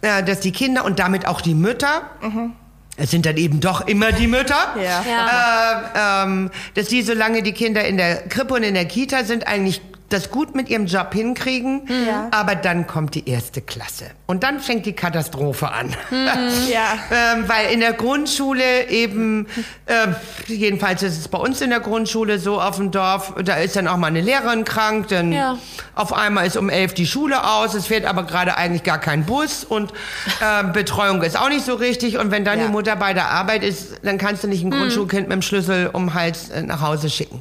äh, 0.00 0.22
dass 0.22 0.40
die 0.40 0.52
Kinder 0.52 0.84
und 0.84 0.98
damit 0.98 1.26
auch 1.26 1.40
die 1.40 1.54
Mütter, 1.54 2.02
mhm. 2.22 2.52
Es 2.96 3.10
sind 3.10 3.26
dann 3.26 3.36
eben 3.36 3.60
doch 3.60 3.86
immer 3.86 4.12
die 4.12 4.26
Mütter, 4.26 4.74
ja. 4.76 5.04
Ja. 5.04 6.22
Äh, 6.22 6.24
ähm, 6.24 6.50
dass 6.74 6.86
die, 6.88 7.02
solange 7.02 7.42
die 7.42 7.52
Kinder 7.52 7.84
in 7.84 7.96
der 7.96 8.28
Krippe 8.28 8.54
und 8.54 8.62
in 8.62 8.74
der 8.74 8.86
Kita 8.86 9.24
sind, 9.24 9.46
eigentlich 9.46 9.82
das 10.08 10.30
gut 10.30 10.54
mit 10.54 10.68
ihrem 10.68 10.86
Job 10.86 11.12
hinkriegen, 11.12 11.82
ja. 12.06 12.28
aber 12.30 12.54
dann 12.54 12.86
kommt 12.86 13.14
die 13.14 13.28
erste 13.28 13.60
Klasse. 13.60 14.06
Und 14.26 14.42
dann 14.42 14.60
fängt 14.60 14.86
die 14.86 14.92
Katastrophe 14.92 15.70
an. 15.70 15.88
Mhm. 16.10 16.26
ja. 16.72 16.98
ähm, 17.10 17.48
weil 17.48 17.72
in 17.72 17.80
der 17.80 17.92
Grundschule 17.92 18.88
eben, 18.88 19.46
äh, 19.86 20.08
jedenfalls 20.46 21.02
ist 21.02 21.18
es 21.18 21.28
bei 21.28 21.38
uns 21.38 21.60
in 21.60 21.70
der 21.70 21.80
Grundschule 21.80 22.38
so 22.38 22.60
auf 22.60 22.76
dem 22.76 22.90
Dorf, 22.90 23.34
da 23.44 23.56
ist 23.56 23.76
dann 23.76 23.88
auch 23.88 23.96
mal 23.96 24.08
eine 24.08 24.20
Lehrerin 24.20 24.64
krank, 24.64 25.08
dann 25.08 25.32
ja. 25.32 25.58
auf 25.94 26.12
einmal 26.12 26.46
ist 26.46 26.56
um 26.56 26.68
elf 26.68 26.94
die 26.94 27.06
Schule 27.06 27.44
aus, 27.44 27.74
es 27.74 27.86
fährt 27.86 28.04
aber 28.04 28.24
gerade 28.24 28.56
eigentlich 28.56 28.84
gar 28.84 28.98
kein 28.98 29.24
Bus 29.24 29.64
und 29.64 29.92
äh, 30.40 30.64
Betreuung 30.72 31.22
ist 31.22 31.38
auch 31.38 31.48
nicht 31.48 31.64
so 31.64 31.74
richtig. 31.74 32.18
Und 32.18 32.30
wenn 32.30 32.44
dann 32.44 32.58
ja. 32.58 32.66
die 32.66 32.72
Mutter 32.72 32.94
bei 32.96 33.12
der 33.12 33.30
Arbeit 33.30 33.64
ist, 33.64 33.94
dann 34.02 34.18
kannst 34.18 34.44
du 34.44 34.48
nicht 34.48 34.62
ein 34.62 34.68
mhm. 34.68 34.78
Grundschulkind 34.78 35.28
mit 35.28 35.32
dem 35.32 35.42
Schlüssel 35.42 35.90
um 35.92 36.14
Hals 36.14 36.50
äh, 36.50 36.62
nach 36.62 36.80
Hause 36.80 37.10
schicken. 37.10 37.40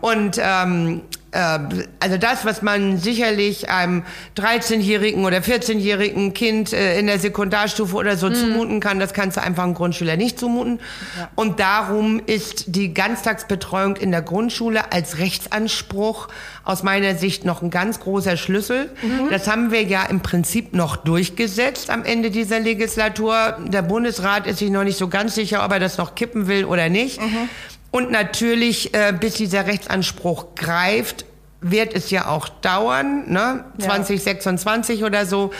Und 0.00 0.40
ähm, 0.42 1.02
äh, 1.25 1.25
also 1.36 2.18
das, 2.18 2.44
was 2.44 2.62
man 2.62 2.98
sicherlich 2.98 3.68
einem 3.68 4.04
13-jährigen 4.36 5.24
oder 5.24 5.38
14-jährigen 5.38 6.34
Kind 6.34 6.72
äh, 6.72 6.98
in 6.98 7.06
der 7.06 7.18
Sekundarstufe 7.18 7.96
oder 7.96 8.16
so 8.16 8.28
mhm. 8.28 8.34
zumuten 8.34 8.80
kann, 8.80 8.98
das 8.98 9.12
kannst 9.12 9.36
du 9.36 9.42
einfach 9.42 9.64
einem 9.64 9.74
Grundschüler 9.74 10.16
nicht 10.16 10.38
zumuten. 10.38 10.80
Ja. 11.18 11.28
Und 11.34 11.60
darum 11.60 12.20
ist 12.24 12.64
die 12.68 12.94
Ganztagsbetreuung 12.94 13.96
in 13.96 14.10
der 14.10 14.22
Grundschule 14.22 14.92
als 14.92 15.18
Rechtsanspruch 15.18 16.28
aus 16.64 16.82
meiner 16.82 17.14
Sicht 17.14 17.44
noch 17.44 17.62
ein 17.62 17.70
ganz 17.70 18.00
großer 18.00 18.36
Schlüssel. 18.36 18.90
Mhm. 19.02 19.30
Das 19.30 19.46
haben 19.46 19.70
wir 19.70 19.82
ja 19.82 20.04
im 20.04 20.20
Prinzip 20.20 20.74
noch 20.74 20.96
durchgesetzt 20.96 21.90
am 21.90 22.04
Ende 22.04 22.30
dieser 22.30 22.60
Legislatur. 22.60 23.58
Der 23.66 23.82
Bundesrat 23.82 24.46
ist 24.46 24.58
sich 24.58 24.70
noch 24.70 24.84
nicht 24.84 24.98
so 24.98 25.08
ganz 25.08 25.34
sicher, 25.34 25.64
ob 25.64 25.72
er 25.72 25.80
das 25.80 25.98
noch 25.98 26.14
kippen 26.14 26.48
will 26.48 26.64
oder 26.64 26.88
nicht. 26.88 27.20
Mhm. 27.20 27.48
Und 27.90 28.10
natürlich, 28.10 28.94
äh, 28.94 29.12
bis 29.18 29.34
dieser 29.34 29.66
Rechtsanspruch 29.66 30.54
greift, 30.54 31.24
wird 31.60 31.94
es 31.94 32.10
ja 32.10 32.28
auch 32.28 32.48
dauern, 32.48 33.30
ne? 33.30 33.64
Ja. 33.78 33.86
2026 33.86 35.04
oder 35.04 35.26
so. 35.26 35.52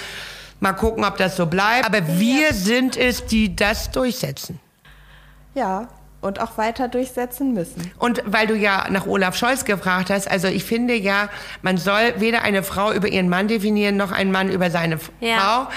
Mal 0.61 0.73
gucken, 0.73 1.05
ob 1.05 1.17
das 1.17 1.37
so 1.37 1.47
bleibt. 1.47 1.87
Aber 1.87 2.07
wir 2.19 2.53
sind 2.55 2.97
es, 2.97 3.27
die 3.27 3.55
das 3.55 3.91
durchsetzen. 3.91 4.59
Ja, 5.55 5.89
und 6.21 6.41
auch 6.41 6.59
weiter 6.59 6.89
durchsetzen 6.89 7.53
müssen. 7.53 7.91
Und 7.99 8.23
weil 8.27 8.47
du 8.47 8.55
ja 8.55 8.87
nach 8.91 9.07
Olaf 9.07 9.37
Scholz 9.37 9.65
gefragt 9.65 10.11
hast, 10.11 10.31
also 10.31 10.49
ich 10.49 10.65
finde 10.65 10.95
ja, 10.95 11.29
man 11.63 11.77
soll 11.77 12.15
weder 12.19 12.43
eine 12.43 12.63
Frau 12.63 12.93
über 12.93 13.09
ihren 13.09 13.29
Mann 13.29 13.49
definieren, 13.49 13.97
noch 13.97 14.13
ein 14.13 14.33
Mann 14.33 14.51
über 14.51 14.71
seine 14.71 14.99
ja. 15.21 15.39
Frau. 15.39 15.69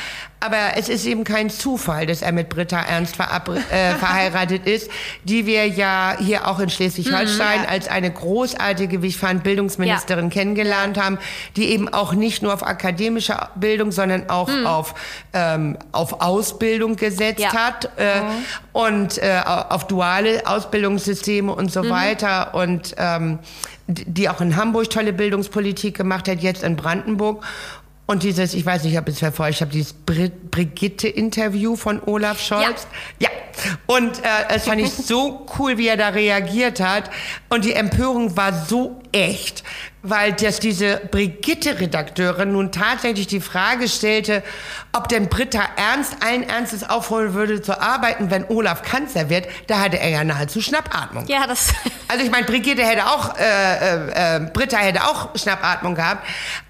Aber 0.41 0.77
es 0.77 0.87
ist 0.87 1.05
eben 1.05 1.23
kein 1.23 1.49
Zufall, 1.49 2.05
dass 2.05 2.21
er 2.21 2.31
mit 2.31 2.49
Britta 2.49 2.79
Ernst 2.79 3.15
äh, 3.19 3.93
verheiratet 3.95 4.65
ist, 4.65 4.89
die 5.23 5.45
wir 5.45 5.67
ja 5.67 6.15
hier 6.17 6.47
auch 6.47 6.59
in 6.59 6.69
Schleswig-Holstein 6.69 7.59
mhm, 7.59 7.65
ja. 7.65 7.69
als 7.69 7.87
eine 7.89 8.11
großartige, 8.11 9.01
wie 9.01 9.07
ich 9.07 9.17
fand, 9.17 9.43
Bildungsministerin 9.43 10.25
ja. 10.25 10.31
kennengelernt 10.31 10.97
haben, 10.97 11.17
die 11.57 11.65
eben 11.65 11.89
auch 11.89 12.13
nicht 12.13 12.41
nur 12.41 12.53
auf 12.53 12.65
akademische 12.65 13.37
Bildung, 13.55 13.91
sondern 13.91 14.29
auch 14.29 14.47
mhm. 14.47 14.65
auf, 14.65 14.95
ähm, 15.33 15.77
auf 15.91 16.21
Ausbildung 16.21 16.95
gesetzt 16.95 17.41
ja. 17.41 17.53
hat 17.53 17.89
äh, 17.97 18.21
mhm. 18.21 18.45
und 18.71 19.17
äh, 19.17 19.41
auf 19.45 19.87
duale 19.87 20.45
Ausbildungssysteme 20.45 21.53
und 21.53 21.71
so 21.71 21.83
mhm. 21.83 21.89
weiter 21.89 22.53
und 22.55 22.95
ähm, 22.97 23.39
die 23.89 24.29
auch 24.29 24.39
in 24.39 24.55
Hamburg 24.55 24.89
tolle 24.91 25.13
Bildungspolitik 25.13 25.97
gemacht 25.97 26.27
hat, 26.27 26.41
jetzt 26.41 26.63
in 26.63 26.75
Brandenburg. 26.75 27.43
Und 28.09 28.23
dieses, 28.23 28.55
ich 28.55 28.65
weiß 28.65 28.85
nicht, 28.85 28.97
ob 28.97 29.07
es 29.07 29.19
verfolgt, 29.19 29.57
ich 29.57 29.61
habe 29.61 29.69
dieses 29.69 29.93
Brigitte-Interview 29.93 31.75
von 31.75 32.01
Olaf 32.03 32.41
Scholz. 32.41 32.87
Ja. 33.19 33.29
ja. 33.29 33.48
Und 33.85 34.23
äh, 34.23 34.27
es 34.49 34.65
fand 34.65 34.81
ich 34.81 34.91
so 34.91 35.45
cool, 35.57 35.77
wie 35.77 35.87
er 35.87 35.97
da 35.97 36.09
reagiert 36.09 36.79
hat. 36.79 37.09
Und 37.49 37.65
die 37.65 37.73
Empörung 37.73 38.35
war 38.37 38.53
so 38.53 39.01
echt, 39.11 39.63
weil 40.01 40.33
das 40.33 40.59
diese 40.59 41.01
Brigitte-Redakteurin 41.11 42.51
nun 42.51 42.71
tatsächlich 42.71 43.27
die 43.27 43.41
Frage 43.41 43.87
stellte, 43.87 44.43
ob 44.93 45.09
denn 45.09 45.27
Britta 45.27 45.61
Ernst 45.75 46.17
allen 46.23 46.43
Ernstes 46.43 46.89
aufholen 46.89 47.33
würde 47.33 47.61
zu 47.61 47.81
arbeiten, 47.81 48.29
wenn 48.31 48.45
Olaf 48.49 48.83
Kanzler 48.83 49.29
wird. 49.29 49.47
Da 49.67 49.79
hatte 49.79 49.99
er 49.99 50.09
ja 50.09 50.23
nahezu 50.23 50.61
Schnappatmung. 50.61 51.27
Ja, 51.27 51.47
das. 51.47 51.73
Also 52.07 52.23
ich 52.23 52.31
meine, 52.31 52.45
Brigitte 52.45 52.83
hätte 52.83 53.05
auch, 53.05 53.35
äh, 53.37 53.43
äh, 53.43 54.37
äh 54.37 54.49
Britta 54.51 54.77
hätte 54.77 55.03
auch 55.03 55.35
Schnappatmung 55.35 55.95
gehabt. 55.95 56.25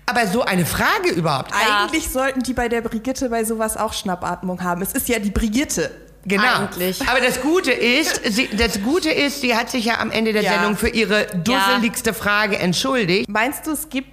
Aber 0.05 0.25
so 0.25 0.43
eine 0.43 0.65
Frage 0.65 1.09
überhaupt. 1.09 1.53
Eigentlich 1.53 2.09
sollten 2.09 2.41
die 2.41 2.53
bei 2.53 2.67
der 2.67 2.81
Brigitte 2.81 3.29
bei 3.29 3.43
sowas 3.43 3.77
auch 3.77 3.93
Schnappatmung 3.93 4.63
haben. 4.63 4.81
Es 4.81 4.93
ist 4.93 5.07
ja 5.07 5.19
die 5.19 5.29
Brigitte. 5.29 5.91
Genau. 6.25 6.43
Eigentlich. 6.43 7.07
Aber 7.07 7.21
das 7.21 7.41
Gute 7.41 7.71
ist, 7.71 8.21
sie, 8.25 8.49
das 8.55 8.81
Gute 8.81 9.09
ist, 9.09 9.41
sie 9.41 9.55
hat 9.55 9.69
sich 9.69 9.85
ja 9.85 9.99
am 9.99 10.11
Ende 10.11 10.33
der 10.33 10.43
ja. 10.43 10.53
Sendung 10.53 10.75
für 10.75 10.89
ihre 10.89 11.25
dusseligste 11.27 12.09
ja. 12.09 12.13
Frage 12.13 12.59
entschuldigt. 12.59 13.29
Meinst 13.29 13.67
du, 13.67 13.71
es 13.71 13.89
gibt 13.89 14.09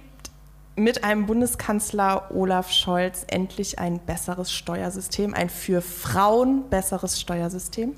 mit 0.75 1.03
einem 1.03 1.25
Bundeskanzler 1.25 2.29
Olaf 2.31 2.71
Scholz 2.71 3.25
endlich 3.27 3.79
ein 3.79 3.99
besseres 3.99 4.51
Steuersystem, 4.51 5.33
ein 5.33 5.49
für 5.49 5.81
Frauen 5.81 6.69
besseres 6.69 7.19
Steuersystem? 7.19 7.95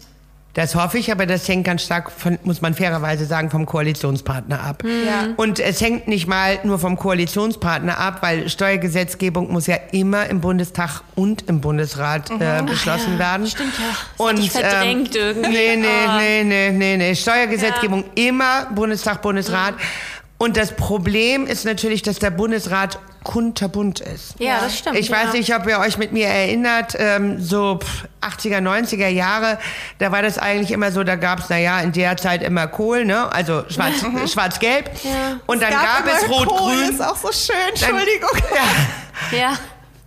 Das 0.56 0.74
hoffe 0.74 0.97
ich, 0.97 1.12
aber 1.12 1.28
das 1.28 1.47
hängt 1.47 1.66
ganz 1.66 1.84
stark, 1.84 2.12
von, 2.12 2.39
muss 2.43 2.62
man 2.62 2.74
fairerweise 2.74 3.26
sagen, 3.26 3.52
vom 3.52 3.68
Koalitionspartner 3.68 4.62
ab. 4.62 4.84
Mhm. 4.84 4.89
Ja. 5.06 5.28
Und 5.38 5.60
es 5.60 5.80
hängt 5.80 6.08
nicht 6.08 6.28
mal 6.28 6.60
nur 6.64 6.80
vom 6.80 6.97
Koalitionspartner 6.97 8.00
ab, 8.00 8.18
weil 8.22 8.50
Steuergesetzgebung 8.50 9.52
muss 9.52 9.68
ja 9.68 9.78
immer 9.91 10.26
im 10.26 10.41
Bundestag 10.41 11.02
und 11.16 11.47
im 11.47 11.62
Bundesrat 11.62 12.32
mhm. 12.32 12.41
äh, 12.41 12.64
beschlossen 12.64 13.14
ja, 13.14 13.20
werden. 13.20 13.47
Stimmt 13.47 13.74
ja. 13.78 13.95
Das 14.18 14.28
und 14.28 14.39
ich 14.39 14.52
verdrängt 14.52 15.16
ähm, 15.16 15.22
irgendwie. 15.22 15.52
Nee, 15.52 15.76
nee, 15.76 15.88
oh. 16.08 16.18
nee, 16.18 16.43
nee, 16.43 16.72
nee, 16.72 16.97
nee. 16.97 17.16
Steuergesetzgebung 17.16 18.04
ja. 18.18 18.28
immer 18.30 18.66
Bundestag, 18.74 19.22
Bundesrat. 19.22 19.76
Mhm. 19.76 20.18
Und 20.40 20.56
das 20.56 20.72
Problem 20.72 21.46
ist 21.46 21.66
natürlich, 21.66 22.02
dass 22.02 22.18
der 22.18 22.32
Bundesrat 22.32 22.98
kunterbunt 23.26 24.00
ist. 24.00 24.36
Ja, 24.40 24.62
das 24.62 24.78
stimmt. 24.78 24.98
Ich 24.98 25.10
ja. 25.10 25.18
weiß 25.18 25.34
nicht, 25.34 25.54
ob 25.54 25.68
ihr 25.68 25.80
euch 25.80 25.98
mit 25.98 26.14
mir 26.14 26.28
erinnert, 26.28 26.96
ähm, 26.98 27.42
so 27.42 27.80
80er, 28.22 28.60
90er 28.60 29.10
Jahre, 29.10 29.60
da 29.98 30.14
war 30.14 30.22
das 30.22 30.38
eigentlich 30.38 30.72
immer 30.72 30.94
so, 30.94 31.04
da 31.04 31.18
gab 31.18 31.40
es, 31.40 31.50
naja, 31.50 31.82
in 31.82 31.92
der 31.92 32.16
Zeit 32.16 32.42
immer 32.42 32.68
Kohl, 32.68 33.04
ne? 33.04 33.30
also 33.34 33.66
schwarz-gelb. 33.68 34.30
Schwarz, 34.30 34.60
ja. 35.04 35.42
Und 35.46 35.62
dann 35.62 35.72
gab, 35.72 36.06
gab 36.06 36.08
es 36.08 36.30
rot-grün. 36.30 36.90
ist 36.90 37.04
auch 37.04 37.18
so 37.18 37.32
schön, 37.34 37.56
Entschuldigung. 37.70 38.30
Dann, 38.34 39.38
ja. 39.38 39.50
ja. 39.50 39.58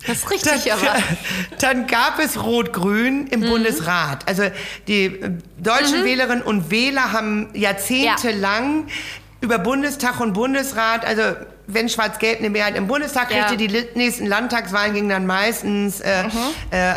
Das 0.06 0.16
ist 0.16 0.30
richtig, 0.30 0.64
dann, 0.64 0.78
aber. 0.78 0.96
Dann 1.60 1.86
gab 1.86 2.18
es 2.18 2.42
Rot-Grün 2.42 3.28
im 3.28 3.38
mhm. 3.38 3.50
Bundesrat. 3.50 4.26
Also 4.26 4.42
die 4.88 5.04
äh, 5.04 5.30
deutschen 5.58 6.00
mhm. 6.00 6.04
Wählerinnen 6.04 6.42
und 6.42 6.72
Wähler 6.72 7.12
haben 7.12 7.50
jahrzehntelang 7.54 8.88
ja 8.88 8.94
über 9.42 9.58
Bundestag 9.58 10.20
und 10.20 10.32
Bundesrat, 10.34 11.04
also 11.04 11.22
wenn 11.66 11.88
Schwarz-Gelb 11.88 12.38
eine 12.38 12.50
Mehrheit 12.50 12.76
im 12.76 12.86
Bundestag 12.86 13.28
kriegte, 13.28 13.54
ja. 13.54 13.56
die 13.56 13.86
nächsten 13.94 14.26
Landtagswahlen 14.26 14.94
gingen 14.94 15.08
dann 15.08 15.26
meistens, 15.26 16.00
äh, 16.00 16.24
mhm. 16.24 16.30
äh, 16.70 16.94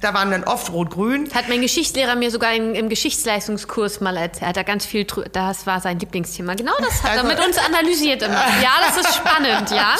da 0.00 0.14
waren 0.14 0.30
dann 0.30 0.44
oft 0.44 0.70
Rot-Grün. 0.70 1.30
Hat 1.34 1.48
mein 1.48 1.62
Geschichtslehrer 1.62 2.14
mir 2.14 2.30
sogar 2.30 2.54
im, 2.54 2.74
im 2.74 2.88
Geschichtsleistungskurs 2.90 4.00
mal 4.00 4.16
erzählt. 4.16 4.48
Er 4.48 4.52
da 4.52 4.62
ganz 4.64 4.84
viel, 4.84 5.06
das 5.32 5.66
war 5.66 5.80
sein 5.80 5.98
Lieblingsthema. 5.98 6.54
Genau 6.54 6.72
das 6.78 7.02
hat 7.02 7.12
also, 7.12 7.24
er 7.26 7.34
mit 7.34 7.46
uns 7.46 7.58
analysiert 7.58 8.22
immer. 8.22 8.38
Ja, 8.62 8.72
das 8.86 8.96
ist 8.96 9.14
spannend, 9.14 9.70
ja. 9.70 9.94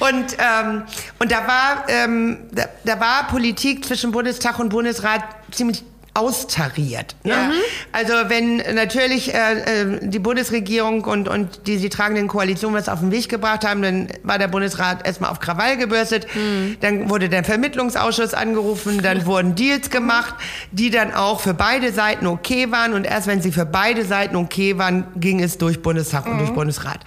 Und, 0.00 0.36
ähm, 0.38 0.82
und 1.18 1.30
da 1.30 1.46
war, 1.46 1.84
ähm, 1.88 2.48
da, 2.52 2.64
da 2.84 3.00
war 3.00 3.26
Politik 3.28 3.84
zwischen 3.84 4.12
Bundestag 4.12 4.58
und 4.58 4.70
Bundesrat 4.70 5.22
ziemlich 5.50 5.84
austariert. 6.14 7.16
Ne? 7.24 7.30
Ja. 7.30 7.50
Also 7.92 8.12
wenn 8.28 8.58
natürlich 8.74 9.32
äh, 9.32 9.82
äh, 9.82 9.98
die 10.02 10.18
Bundesregierung 10.18 11.04
und, 11.04 11.26
und 11.26 11.66
die 11.66 11.78
sie 11.78 11.88
tragenden 11.88 12.28
Koalitionen 12.28 12.76
was 12.76 12.88
auf 12.88 13.00
den 13.00 13.10
Weg 13.10 13.28
gebracht 13.28 13.66
haben, 13.66 13.80
dann 13.82 14.08
war 14.22 14.38
der 14.38 14.48
Bundesrat 14.48 15.06
erstmal 15.06 15.30
auf 15.30 15.40
Krawall 15.40 15.78
gebürstet. 15.78 16.26
Mhm. 16.34 16.76
Dann 16.80 17.08
wurde 17.08 17.28
der 17.30 17.44
Vermittlungsausschuss 17.44 18.34
angerufen, 18.34 19.00
dann 19.02 19.24
wurden 19.24 19.54
Deals 19.54 19.88
gemacht, 19.88 20.34
die 20.70 20.90
dann 20.90 21.14
auch 21.14 21.40
für 21.40 21.54
beide 21.54 21.92
Seiten 21.92 22.26
okay 22.26 22.70
waren. 22.70 22.92
Und 22.92 23.04
erst 23.04 23.26
wenn 23.26 23.40
sie 23.40 23.52
für 23.52 23.66
beide 23.66 24.04
Seiten 24.04 24.36
okay 24.36 24.76
waren, 24.76 25.06
ging 25.16 25.42
es 25.42 25.56
durch 25.56 25.80
Bundestag 25.80 26.26
mhm. 26.26 26.32
und 26.32 26.38
durch 26.40 26.50
Bundesrat. 26.52 27.00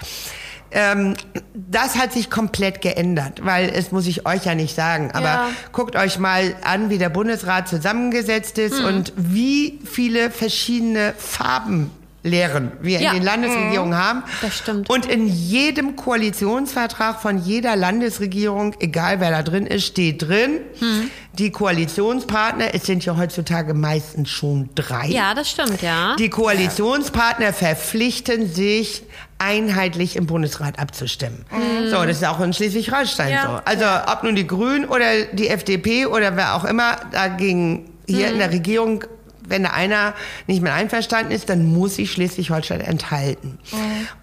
Ähm, 0.72 1.16
das 1.54 1.98
hat 1.98 2.12
sich 2.14 2.30
komplett 2.30 2.82
geändert, 2.82 3.46
weil 3.46 3.70
es 3.70 3.92
muss 3.92 4.08
ich 4.08 4.26
euch 4.26 4.46
ja 4.46 4.56
nicht 4.56 4.76
sagen. 4.76 5.12
Aber 5.12 5.26
ja. 5.26 5.50
guckt 5.72 5.96
euch 5.96 6.20
mal 6.20 6.56
an, 6.64 6.90
wie 6.90 6.98
der 6.98 7.10
Bundesrat 7.10 7.68
zusammengesetzt 7.68 8.58
ist 8.58 8.80
hm. 8.80 8.86
und 8.86 9.14
wie 9.16 9.80
viele 9.86 10.32
verschiedene 10.32 11.14
Farben 11.18 11.92
lehren 12.26 12.72
wir 12.82 13.00
ja. 13.00 13.12
in 13.12 13.18
den 13.18 13.24
Landesregierungen 13.24 13.94
mhm. 13.94 14.04
haben. 14.04 14.24
Das 14.42 14.58
stimmt. 14.58 14.90
Und 14.90 15.06
in 15.06 15.28
jedem 15.28 15.96
Koalitionsvertrag 15.96 17.22
von 17.22 17.38
jeder 17.38 17.76
Landesregierung, 17.76 18.76
egal 18.80 19.20
wer 19.20 19.30
da 19.30 19.44
drin 19.44 19.68
ist, 19.68 19.86
steht 19.86 20.24
drin, 20.24 20.60
mhm. 20.82 21.12
Die 21.38 21.52
Koalitionspartner, 21.52 22.74
es 22.74 22.86
sind 22.86 23.04
ja 23.06 23.18
heutzutage 23.18 23.74
meistens 23.74 24.30
schon 24.30 24.70
drei. 24.76 25.08
Ja, 25.08 25.34
das 25.34 25.50
stimmt, 25.50 25.82
ja. 25.82 26.16
Die 26.18 26.30
Koalitionspartner 26.30 27.54
verpflichten 27.54 28.52
sich, 28.54 29.04
einheitlich 29.38 30.16
im 30.16 30.28
Bundesrat 30.28 30.80
abzustimmen. 30.80 31.46
So, 31.90 32.06
das 32.06 32.18
ist 32.18 32.26
auch 32.26 32.40
in 32.40 32.54
Schleswig-Holstein 32.54 33.32
Ja. 33.34 33.44
so. 33.44 33.62
Also 33.66 33.86
ob 34.12 34.24
nun 34.24 34.36
die 34.36 34.48
Grünen 34.48 34.86
oder 34.86 35.26
die 35.34 35.50
FDP 35.50 36.06
oder 36.06 36.38
wer 36.38 36.56
auch 36.56 36.64
immer 36.64 36.96
dagegen 37.12 37.90
hier 38.08 38.30
in 38.30 38.38
der 38.40 38.52
Regierung, 38.52 39.04
wenn 39.48 39.64
da 39.64 39.72
einer 39.72 40.14
nicht 40.48 40.62
mehr 40.62 40.74
einverstanden 40.74 41.32
ist, 41.32 41.50
dann 41.50 41.66
muss 41.66 41.96
sich 41.96 42.12
Schleswig-Holstein 42.14 42.80
enthalten. 42.82 43.60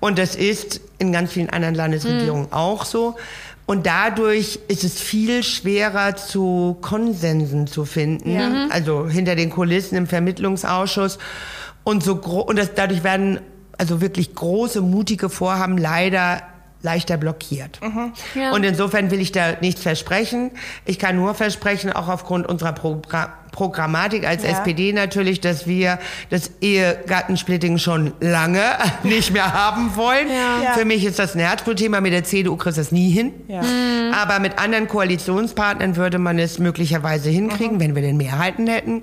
Und 0.01 0.19
das 0.19 0.35
ist 0.35 0.81
in 0.99 1.13
ganz 1.13 1.33
vielen 1.33 1.51
anderen 1.51 1.75
Landesregierungen 1.75 2.51
auch 2.53 2.85
so. 2.87 3.17
Und 3.73 3.87
dadurch 3.87 4.59
ist 4.69 4.85
es 4.85 5.01
viel 5.01 5.43
schwerer 5.43 6.15
zu 6.15 6.77
Konsensen 6.83 7.67
zu 7.67 7.87
finden. 7.87 8.29
Also 8.71 9.09
hinter 9.09 9.35
den 9.35 9.49
Kulissen 9.49 9.97
im 9.97 10.07
Vermittlungsausschuss. 10.07 11.17
Und 11.83 12.03
so 12.03 12.17
und 12.17 12.59
das, 12.59 12.75
dadurch 12.75 13.03
werden 13.03 13.41
also 13.79 14.03
wirklich 14.03 14.35
große, 14.35 14.83
mutige 14.83 15.31
Vorhaben 15.31 15.79
leider 15.79 16.43
leichter 16.83 17.17
blockiert. 17.17 17.79
Ja. 18.35 18.53
Und 18.53 18.65
insofern 18.65 19.11
will 19.11 19.21
ich 19.21 19.33
da 19.33 19.53
nichts 19.61 19.83
versprechen. 19.83 20.51
Ich 20.85 20.99
kann 20.99 21.17
nur 21.17 21.35
versprechen, 21.35 21.93
auch 21.93 22.09
aufgrund 22.09 22.47
unserer 22.49 22.73
Progra 22.73 23.35
Programmatik 23.53 24.27
als 24.27 24.45
Ja. 24.45 24.49
SPD 24.49 24.95
natürlich, 24.95 25.39
dass 25.43 25.67
wir 25.67 25.99
das 26.31 26.53
Ehegattensplitting 26.63 27.77
schon 27.77 28.15
lange 28.19 28.63
nicht 29.03 29.31
mehr 29.31 29.53
haben 29.53 29.95
wollen. 29.95 30.27
Ja. 30.29 30.73
Für 30.73 30.87
mich 30.87 31.05
ist 31.05 31.19
das 31.19 31.35
ein 31.35 31.41
Herzblutthema. 31.41 32.01
Mit 32.01 32.15
der 32.15 32.25
CDU 32.25 32.57
kriegt 32.57 32.79
das 32.79 32.93
nie 32.93 33.11
hin. 33.11 33.33
Ja. 33.49 33.61
Aber 34.15 34.39
mit 34.41 34.59
anderen 34.59 34.89
Koalitionspartnern 34.89 35.97
würde 35.97 36.19
man 36.19 36.39
es 36.39 36.59
möglicherweise 36.61 37.29
hinkriegen, 37.29 37.79
wenn 37.79 37.95
wir 37.95 38.01
denn 38.01 38.17
Mehrheiten 38.17 38.67
hätten. 38.67 39.03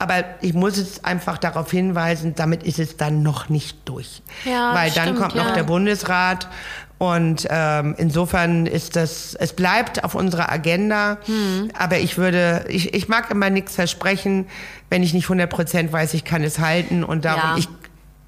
Aber 0.00 0.24
ich 0.40 0.54
muss 0.54 0.76
es 0.76 1.04
einfach 1.04 1.38
darauf 1.38 1.70
hinweisen, 1.70 2.34
damit 2.34 2.64
ist 2.64 2.80
es 2.80 2.96
dann 2.96 3.22
noch 3.22 3.48
nicht 3.48 3.78
durch. 3.88 4.22
Ja, 4.44 4.74
Weil 4.74 4.90
dann 4.90 5.04
stimmt, 5.04 5.20
kommt 5.20 5.34
noch 5.36 5.52
der 5.52 5.62
Bundesrat. 5.62 6.48
Und 7.12 7.46
ähm, 7.50 7.94
insofern 7.98 8.66
ist 8.66 8.96
das, 8.96 9.34
es 9.34 9.52
bleibt 9.52 10.04
auf 10.04 10.14
unserer 10.14 10.50
Agenda. 10.50 11.18
Hm. 11.26 11.70
Aber 11.78 11.98
ich 11.98 12.16
würde, 12.16 12.64
ich, 12.68 12.94
ich 12.94 13.08
mag 13.08 13.30
immer 13.30 13.50
nichts 13.50 13.74
versprechen, 13.74 14.46
wenn 14.90 15.02
ich 15.02 15.12
nicht 15.14 15.24
100 15.26 15.50
Prozent 15.50 15.92
weiß, 15.92 16.14
ich 16.14 16.24
kann 16.24 16.42
es 16.42 16.58
halten. 16.58 17.04
Und 17.04 17.24
darum, 17.24 17.42
Ja. 17.42 17.56
ich, 17.58 17.68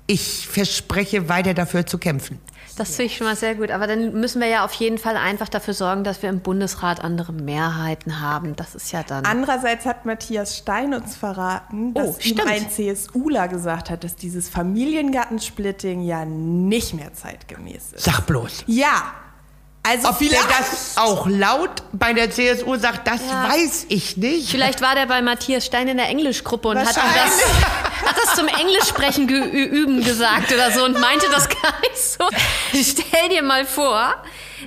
ich 0.07 0.47
verspreche 0.47 1.29
weiter 1.29 1.55
dafür 1.55 1.87
zu 1.87 1.99
kämpfen. 1.99 2.39
Das 2.77 2.91
finde 2.91 3.05
ich 3.05 3.17
schon 3.17 3.27
mal 3.27 3.37
sehr 3.37 3.55
gut. 3.55 3.71
Aber 3.71 3.87
dann 3.87 4.13
müssen 4.13 4.41
wir 4.41 4.49
ja 4.49 4.65
auf 4.65 4.73
jeden 4.75 4.99
Fall 4.99 5.17
einfach 5.17 5.49
dafür 5.49 5.73
sorgen, 5.75 6.05
dass 6.05 6.23
wir 6.23 6.29
im 6.29 6.41
Bundesrat 6.41 7.03
andere 7.03 7.33
Mehrheiten 7.33 8.21
haben. 8.21 8.55
Das 8.55 8.75
ist 8.75 8.93
ja 8.93 9.03
dann. 9.03 9.25
Andererseits 9.25 9.87
hat 9.87 10.05
Matthias 10.05 10.57
Stein 10.59 10.93
uns 10.93 11.17
verraten, 11.17 11.95
dass 11.95 12.09
Oh, 12.09 12.17
ihm 12.23 12.41
ein 12.47 12.69
CSUler 12.71 13.49
gesagt 13.49 13.89
hat, 13.91 14.05
dass 14.05 14.15
dieses 14.17 14.49
Familiengattensplitting 14.51 16.03
ja 16.03 16.25
nicht 16.25 16.95
mehr 16.95 17.13
zeitgemäß 17.15 17.93
ist. 17.95 18.05
Sag 18.05 18.27
bloß. 18.27 18.65
Ja, 18.67 19.05
also 19.83 20.09
Ob 20.09 20.19
der 20.19 20.29
vielleicht. 20.29 20.51
das 20.59 20.95
auch 20.97 21.27
laut 21.29 21.83
bei 21.93 22.13
der 22.13 22.31
CSU 22.31 22.77
sagt, 22.77 23.07
das 23.07 23.21
Ja. 23.27 23.49
weiß 23.49 23.87
ich 23.89 24.17
nicht. 24.17 24.51
Vielleicht 24.51 24.83
war 24.83 24.95
der 24.97 25.07
bei 25.07 25.23
Matthias 25.23 25.65
Stein 25.65 25.87
in 25.89 25.97
der 25.97 26.09
Englischgruppe 26.09 26.69
und 26.69 26.79
hat 26.79 26.97
ihm 26.97 27.03
das, 27.15 27.41
hat 28.05 28.17
das 28.17 28.35
zum 28.35 28.49
Englischsprechen 28.49 29.27
geüben 29.27 30.03
gesagt 30.05 30.53
oder 30.53 30.71
so 30.71 30.85
und 30.85 31.01
meinte 31.01 31.27
das 31.31 31.49
gar 31.49 31.81
nicht 31.81 31.97
so. 31.97 32.29
Stell 32.73 33.29
dir 33.31 33.43
mal 33.43 33.65
vor, 33.65 34.15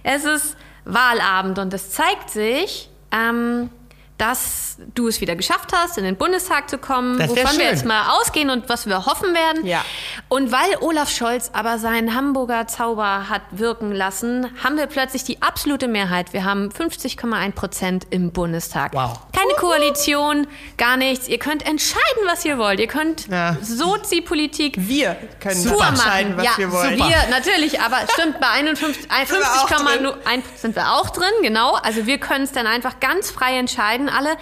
es 0.04 0.24
ist 0.24 0.56
Wahlabend 0.86 1.60
und 1.60 1.74
es 1.74 1.92
zeigt 1.92 2.30
sich, 2.30 2.90
ähm, 3.12 3.70
dass 4.18 4.69
du 4.96 5.08
es 5.08 5.22
wieder 5.22 5.36
geschafft 5.36 5.72
hast, 5.74 5.98
in 5.98 6.04
den 6.04 6.16
Bundestag 6.16 6.70
zu 6.70 6.78
kommen, 6.78 7.18
Das 7.20 7.30
wovon 7.30 7.58
wir 7.58 7.66
jetzt 7.66 7.86
mal 7.86 8.10
ausgehen 8.20 8.50
und 8.50 8.70
was 8.70 8.88
wir 8.88 9.06
hoffen 9.06 9.34
werden. 9.34 9.66
Ja. 9.66 9.84
Und 10.28 10.52
weil 10.52 10.78
Olaf 10.82 11.10
Scholz 11.10 11.52
aber 11.54 11.80
seinen 11.80 12.16
Hamburger 12.16 12.68
Zauber 12.68 13.30
hat 13.30 13.42
wirken 13.52 13.92
lassen, 13.92 14.48
haben 14.64 14.78
wir 14.78 14.88
plötzlich 14.88 15.24
die 15.24 15.42
absolute 15.42 15.88
Mehrheit. 15.88 16.34
Wir 16.34 16.44
haben 16.44 16.70
50,1 16.70 17.52
Prozent 17.54 18.08
im 18.10 18.32
Bundestag. 18.32 18.94
Wow. 18.94 19.20
Keine 19.34 19.54
Koalition, 19.58 20.48
gar 20.78 20.98
nichts. 20.98 21.28
Ihr 21.28 21.40
könnt 21.40 21.66
entscheiden, 21.68 22.24
was 22.26 22.46
ihr 22.46 22.58
wollt. 22.58 22.80
Ihr 22.80 22.88
könnt 22.88 23.28
Ja. 23.28 23.58
Sozi-Politik 23.62 24.76
wir 24.78 25.16
können 25.40 25.64
pur 25.66 25.86
entscheiden, 25.86 26.36
machen. 26.36 26.38
was 26.38 26.46
ja, 26.46 26.58
wir 26.58 26.72
wollen. 26.72 26.98
Wir, 26.98 27.28
natürlich, 27.30 27.80
aber 27.82 27.98
stimmt, 28.14 28.40
bei 28.40 28.48
51, 28.50 29.04
wir 29.30 29.38
auch 29.38 29.70
50,1 29.70 30.42
sind 30.56 30.76
wir 30.76 30.92
auch 30.94 31.10
drin, 31.10 31.30
genau. 31.42 31.74
Also 31.76 32.06
wir 32.06 32.18
können 32.18 32.44
es 32.44 32.52
dann 32.52 32.68
einfach 32.68 33.00
ganz 33.00 33.32
frei 33.32 33.58
entscheiden, 33.58 34.10
alle. 34.10 34.38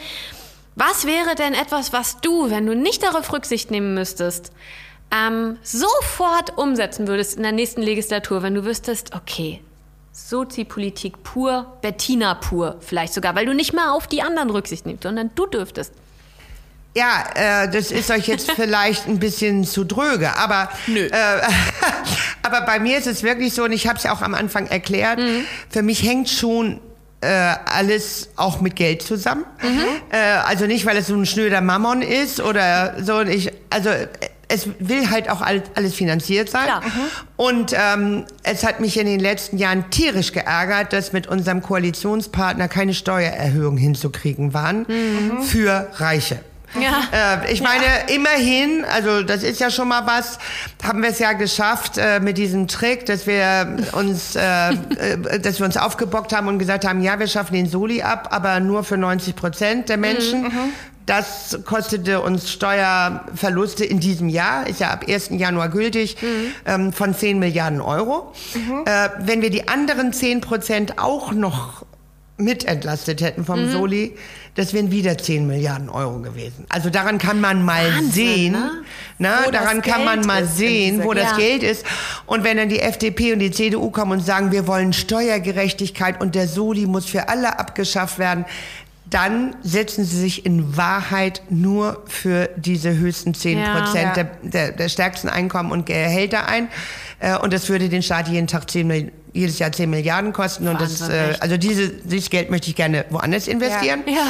Was 0.79 1.07
wäre 1.07 1.33
denn 1.33 1.55
etwas, 1.55 1.91
was 1.91 2.21
du, 2.21 2.51
wenn 2.51 2.67
du 2.67 2.75
nicht 2.75 3.01
darauf 3.01 3.33
Rücksicht 3.33 3.71
nehmen 3.71 3.95
müsstest, 3.95 4.51
ähm, 5.09 5.57
sofort 5.63 6.55
umsetzen 6.55 7.07
würdest 7.07 7.35
in 7.35 7.41
der 7.41 7.51
nächsten 7.51 7.81
Legislatur, 7.81 8.43
wenn 8.43 8.53
du 8.53 8.63
wüsstest, 8.63 9.15
okay, 9.15 9.59
Sozi-Politik 10.11 11.23
pur, 11.23 11.79
Bettina 11.81 12.35
pur, 12.35 12.75
vielleicht 12.79 13.15
sogar, 13.15 13.33
weil 13.33 13.47
du 13.47 13.55
nicht 13.55 13.73
mal 13.73 13.89
auf 13.89 14.05
die 14.05 14.21
anderen 14.21 14.51
Rücksicht 14.51 14.85
nimmst, 14.85 15.01
sondern 15.01 15.31
du 15.33 15.47
dürftest. 15.47 15.93
Ja, 16.95 17.23
äh, 17.33 17.71
das 17.71 17.89
ist 17.89 18.11
euch 18.11 18.27
jetzt 18.27 18.51
vielleicht 18.55 19.07
ein 19.07 19.17
bisschen 19.17 19.63
zu 19.63 19.83
dröge, 19.83 20.35
aber 20.35 20.69
Äh, 21.11 21.41
aber 22.43 22.61
bei 22.61 22.79
mir 22.79 22.99
ist 22.99 23.07
es 23.07 23.23
wirklich 23.23 23.55
so, 23.55 23.63
und 23.63 23.71
ich 23.71 23.87
habe 23.87 23.97
es 23.97 24.03
ja 24.03 24.13
auch 24.13 24.21
am 24.21 24.35
Anfang 24.35 24.67
erklärt, 24.67 25.19
für 25.71 25.81
mich 25.81 26.03
hängt 26.03 26.29
schon 26.29 26.81
äh, 27.21 27.27
alles 27.27 28.29
auch 28.35 28.61
mit 28.61 28.75
Geld 28.75 29.01
zusammen. 29.01 29.45
Äh, 30.11 30.17
also 30.17 30.65
nicht, 30.65 30.85
weil 30.85 30.97
es 30.97 31.07
so 31.07 31.15
ein 31.15 31.25
schnöder 31.25 31.61
Mammon 31.61 32.01
ist 32.01 32.39
oder 32.39 32.95
so. 33.03 33.21
Ich, 33.21 33.51
also 33.69 33.89
äh, 33.89 34.07
es 34.49 34.69
will 34.79 35.09
halt 35.09 35.29
auch 35.29 35.41
alles, 35.41 35.63
alles 35.75 35.93
finanziert 35.93 36.49
sein. 36.49 36.65
Klar. 36.65 36.81
Und 37.35 37.73
ähm, 37.73 38.25
es 38.43 38.63
hat 38.63 38.79
mich 38.79 38.97
in 38.97 39.05
den 39.05 39.19
letzten 39.19 39.57
Jahren 39.57 39.89
tierisch 39.89 40.31
geärgert, 40.31 40.93
dass 40.93 41.11
mit 41.11 41.27
unserem 41.27 41.61
Koalitionspartner 41.61 42.67
keine 42.69 42.93
Steuererhöhung 42.93 43.77
hinzukriegen 43.77 44.53
waren 44.53 44.85
für 45.41 45.89
Reiche. 45.95 46.39
Ja. 46.75 47.43
Äh, 47.43 47.51
ich 47.51 47.61
meine, 47.61 47.85
immerhin, 48.13 48.85
also 48.85 49.23
das 49.23 49.43
ist 49.43 49.59
ja 49.59 49.69
schon 49.69 49.87
mal 49.87 50.05
was, 50.05 50.37
haben 50.83 51.01
wir 51.01 51.09
es 51.09 51.19
ja 51.19 51.33
geschafft 51.33 51.97
äh, 51.97 52.19
mit 52.19 52.37
diesem 52.37 52.67
Trick, 52.67 53.05
dass 53.05 53.25
wir 53.27 53.77
uns, 53.93 54.35
äh, 54.35 54.71
äh, 54.71 55.39
dass 55.39 55.59
wir 55.59 55.65
uns 55.65 55.77
aufgebockt 55.77 56.33
haben 56.33 56.47
und 56.47 56.59
gesagt 56.59 56.85
haben, 56.85 57.01
ja, 57.01 57.19
wir 57.19 57.27
schaffen 57.27 57.53
den 57.53 57.67
Soli 57.67 58.01
ab, 58.01 58.29
aber 58.31 58.59
nur 58.59 58.83
für 58.83 58.97
90 58.97 59.35
Prozent 59.35 59.89
der 59.89 59.97
Menschen. 59.97 60.51
Das 61.05 61.57
kostete 61.65 62.19
uns 62.19 62.51
Steuerverluste 62.51 63.85
in 63.85 64.01
diesem 64.01 64.27
Jahr, 64.27 64.67
ist 64.67 64.81
ja 64.81 64.89
ab 64.89 65.05
1. 65.07 65.29
Januar 65.31 65.69
gültig, 65.69 66.17
ähm, 66.65 66.91
von 66.91 67.15
10 67.15 67.39
Milliarden 67.39 67.79
Euro. 67.79 68.33
Äh, 68.85 69.09
wenn 69.19 69.41
wir 69.41 69.49
die 69.49 69.69
anderen 69.69 70.11
10 70.11 70.41
Prozent 70.41 70.99
auch 70.99 71.31
noch 71.31 71.85
mit 72.37 72.65
entlastet 72.65 73.21
hätten 73.21 73.43
vom 73.45 73.65
Mhm. 73.65 73.71
Soli, 73.71 74.15
das 74.55 74.73
wären 74.73 74.91
wieder 74.91 75.17
10 75.17 75.47
Milliarden 75.47 75.89
Euro 75.89 76.19
gewesen. 76.19 76.65
Also 76.69 76.89
daran 76.91 77.17
kann 77.17 77.41
man 77.41 77.63
mal 77.65 77.91
sehen, 78.11 78.55
ne? 79.17 79.29
Wo 79.45 79.51
das 79.51 79.61
daran 79.63 79.81
kann 79.81 80.05
man 80.05 80.15
Geld 80.19 80.27
mal 80.27 80.43
ist 80.43 80.49
in 80.51 80.55
sehen, 80.55 81.03
wo 81.03 81.13
das 81.13 81.31
Ja. 81.31 81.37
Geld 81.37 81.63
ist. 81.63 81.83
Und 82.27 82.43
wenn 82.43 82.57
dann 82.57 82.69
die 82.69 82.79
FDP 82.79 83.33
und 83.33 83.39
die 83.39 83.51
CDU 83.51 83.89
kommen 83.89 84.11
und 84.13 84.25
sagen, 84.25 84.51
wir 84.51 84.67
wollen 84.67 84.93
Steuergerechtigkeit 84.93 86.21
und 86.21 86.35
der 86.35 86.47
Soli 86.47 86.85
muss 86.85 87.05
für 87.05 87.27
alle 87.29 87.57
abgeschafft 87.59 88.19
werden, 88.19 88.45
dann 89.09 89.55
setzen 89.63 90.03
sie 90.05 90.17
sich 90.19 90.45
in 90.45 90.75
Wahrheit 90.75 91.41
nur 91.49 92.03
für 92.07 92.49
diese 92.57 92.95
höchsten 92.97 93.33
10 93.33 93.59
Ja. 93.59 93.73
Prozent 93.79 94.17
Ja. 94.17 94.23
der, 94.23 94.29
der, 94.43 94.71
der 94.73 94.89
stärksten 94.89 95.29
Einkommen 95.29 95.71
und 95.71 95.85
Gehälter 95.85 96.47
ein. 96.47 96.67
Äh, 97.19 97.37
Und 97.37 97.53
das 97.53 97.69
würde 97.69 97.89
den 97.89 98.03
Staat 98.03 98.27
jeden 98.27 98.47
Tag 98.47 98.69
10, 98.69 98.87
Mil- 98.87 99.11
jedes 99.33 99.59
Jahr 99.59 99.71
10 99.71 99.89
Milliarden 99.89 100.33
kosten. 100.33 100.67
Und 100.67 100.81
das, 100.81 101.07
äh, 101.09 101.35
also 101.39 101.57
diese, 101.57 101.89
dieses 101.89 102.29
Geld 102.29 102.49
möchte 102.49 102.69
ich 102.69 102.75
gerne 102.75 103.05
woanders 103.09 103.47
investieren. 103.47 104.01
Ja. 104.07 104.13
Ja. 104.13 104.21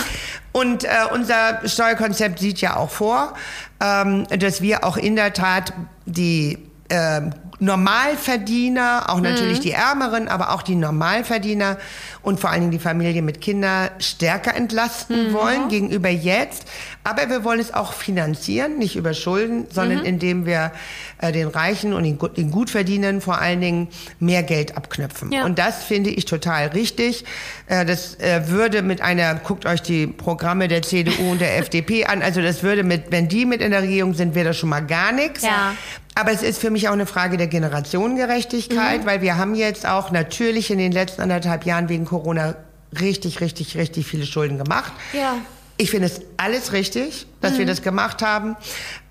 Und 0.52 0.84
äh, 0.84 0.90
unser 1.14 1.62
Steuerkonzept 1.68 2.40
sieht 2.40 2.60
ja 2.62 2.76
auch 2.76 2.90
vor, 2.90 3.34
ähm, 3.82 4.26
dass 4.38 4.62
wir 4.62 4.84
auch 4.84 4.98
in 4.98 5.16
der 5.16 5.34
Tat 5.34 5.74
die 6.06 6.58
ähm, 6.90 7.32
Normalverdiener, 7.60 9.06
auch 9.10 9.20
natürlich 9.20 9.60
die 9.60 9.72
Ärmeren, 9.72 10.28
aber 10.28 10.52
auch 10.54 10.62
die 10.62 10.76
Normalverdiener 10.76 11.78
und 12.22 12.40
vor 12.40 12.50
allen 12.50 12.62
Dingen 12.62 12.72
die 12.72 12.80
Familie 12.80 13.22
mit 13.22 13.42
Kindern 13.42 13.90
stärker 14.00 14.56
entlasten 14.56 15.34
wollen 15.34 15.70
gegenüber 15.70 16.10
jetzt. 16.10 16.68
Aber 17.04 17.30
wir 17.30 17.44
wollen 17.44 17.60
es 17.60 17.74
auch 17.74 17.94
finanzieren, 17.94 18.78
nicht 18.78 18.96
über 18.96 19.14
Schulden, 19.14 19.66
sondern 19.72 20.04
indem 20.04 20.46
wir 20.46 20.72
äh, 21.20 21.32
den 21.32 21.48
Reichen 21.48 21.94
und 21.94 22.04
den, 22.04 22.20
den 22.36 22.52
Gutverdienern 22.52 23.22
vor 23.22 23.40
allen 23.40 23.62
Dingen 23.62 23.88
mehr 24.20 24.44
Geld 24.44 24.76
abknöpfen. 24.76 25.32
Ja. 25.32 25.46
Und 25.46 25.58
das 25.58 25.84
finde 25.84 26.10
ich 26.10 26.26
total 26.26 26.68
richtig. 26.68 27.24
Äh, 27.68 27.86
Das 27.86 28.16
äh, 28.20 28.50
würde 28.50 28.82
mit 28.82 29.02
einer, 29.02 29.36
guckt 29.36 29.66
euch 29.66 29.82
die 29.82 30.06
Programme 30.06 30.68
der 30.68 30.82
CDU 30.82 31.32
und 31.32 31.40
der 31.42 31.58
FDP 31.58 32.06
an, 32.06 32.22
also 32.22 32.42
das 32.42 32.62
würde 32.62 32.84
mit, 32.84 33.12
wenn 33.12 33.30
die 33.30 33.46
mit 33.46 33.62
in 33.62 33.72
der 33.72 33.82
Regierung 33.84 34.14
sind, 34.14 34.36
wäre 34.36 34.50
das 34.50 34.58
schon 34.58 34.70
mal 34.70 34.82
gar 34.86 35.12
nichts. 35.12 35.44
Ja. 35.44 35.74
Aber 36.18 36.32
es 36.32 36.42
ist 36.42 36.60
für 36.60 36.72
mich 36.72 36.90
auch 36.90 36.94
eine 36.94 37.06
Frage 37.06 37.38
der 37.38 37.46
Generationengerechtigkeit, 37.46 39.06
weil 39.06 39.22
wir 39.22 39.38
haben 39.38 39.54
jetzt 39.54 39.86
auch 39.86 40.10
natürlich 40.10 40.72
in 40.72 40.80
den 40.80 40.92
letzten 40.92 41.22
anderthalb 41.22 41.64
Jahren 41.64 41.90
wegen 41.90 42.06
Corona 42.06 42.56
richtig, 43.00 43.40
richtig, 43.40 43.78
richtig 43.78 44.08
viele 44.08 44.26
Schulden 44.26 44.58
gemacht. 44.58 44.92
Ja. 45.14 45.36
Ich 45.80 45.92
finde 45.92 46.08
es 46.08 46.22
alles 46.38 46.72
richtig, 46.74 47.28
dass 47.40 47.54
Mhm. 47.54 47.58
wir 47.60 47.66
das 47.68 47.84
gemacht 47.84 48.24
haben. 48.24 48.56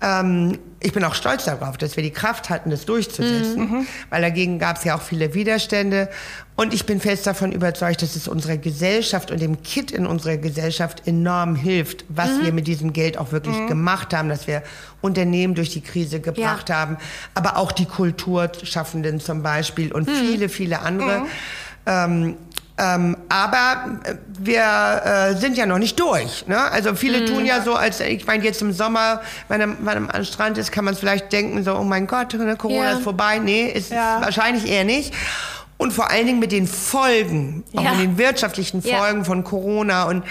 Ähm, 0.01 0.59
ich 0.81 0.91
bin 0.91 1.01
auch 1.05 1.15
stolz 1.15 1.45
darauf, 1.45 1.77
dass 1.77 1.95
wir 1.95 2.03
die 2.03 2.11
Kraft 2.11 2.49
hatten, 2.49 2.69
das 2.71 2.85
durchzusetzen, 2.85 3.59
Mhm. 3.61 3.87
weil 4.09 4.21
dagegen 4.21 4.59
gab 4.59 4.75
es 4.77 4.83
ja 4.83 4.95
auch 4.97 5.01
viele 5.01 5.33
Widerstände. 5.33 6.09
Und 6.57 6.73
ich 6.73 6.85
bin 6.85 6.99
fest 6.99 7.25
davon 7.25 7.53
überzeugt, 7.53 8.01
dass 8.01 8.17
es 8.17 8.27
unserer 8.27 8.57
Gesellschaft 8.57 9.31
und 9.31 9.39
dem 9.41 9.61
Kit 9.63 9.91
in 9.91 10.05
unserer 10.05 10.35
Gesellschaft 10.35 11.07
enorm 11.07 11.55
hilft, 11.55 12.03
was 12.09 12.31
Mhm. 12.31 12.43
wir 12.45 12.51
mit 12.53 12.67
diesem 12.67 12.91
Geld 12.91 13.17
auch 13.17 13.31
wirklich 13.31 13.55
gemacht 13.67 14.13
haben, 14.13 14.27
dass 14.27 14.45
wir 14.45 14.61
Unternehmen 14.99 15.55
durch 15.55 15.69
die 15.69 15.81
Krise 15.81 16.19
gebracht 16.19 16.69
haben, 16.69 16.97
aber 17.33 17.55
auch 17.57 17.71
die 17.71 17.85
Kulturschaffenden 17.85 19.21
zum 19.21 19.41
Beispiel 19.41 19.93
und 19.93 20.09
viele, 20.09 20.49
viele 20.49 20.79
andere. 20.81 21.23
Ähm, 21.85 22.35
ähm, 22.77 23.17
aber 23.29 23.99
äh, 24.03 24.15
wir 24.39 24.61
äh, 25.33 25.35
sind 25.35 25.57
ja 25.57 25.65
noch 25.65 25.79
nicht 25.79 25.99
durch. 25.99 26.45
Ne? 26.47 26.59
Also 26.71 26.93
viele 26.95 27.25
tun 27.25 27.45
ja 27.45 27.61
so, 27.61 27.73
als 27.75 27.99
ich 27.99 28.25
meine 28.27 28.43
jetzt 28.43 28.61
im 28.61 28.71
Sommer, 28.71 29.21
wenn 29.47 29.83
man, 29.83 30.09
am 30.11 30.23
Strand 30.23 30.57
ist, 30.57 30.71
kann 30.71 30.85
man 30.85 30.95
vielleicht 30.95 31.31
denken 31.31 31.63
so, 31.63 31.75
oh 31.75 31.83
mein 31.83 32.05
Gott, 32.07 32.33
ne, 32.35 32.55
Corona 32.55 32.91
Ja. 32.91 32.97
ist 32.97 33.03
vorbei. 33.03 33.39
Nee, 33.39 33.65
ist 33.65 33.91
Ja. 33.91 34.21
wahrscheinlich 34.21 34.69
eher 34.69 34.83
nicht. 34.83 35.13
Und 35.77 35.91
vor 35.93 36.09
allen 36.11 36.25
Dingen 36.25 36.39
mit 36.39 36.51
den 36.51 36.67
Folgen, 36.67 37.63
auch 37.75 37.83
Ja. 37.83 37.91
mit 37.93 38.01
den 38.01 38.17
wirtschaftlichen. 38.17 38.81
Folgen 38.81 39.25
von 39.25 39.43
Corona. 39.43 40.03
Und 40.03 40.23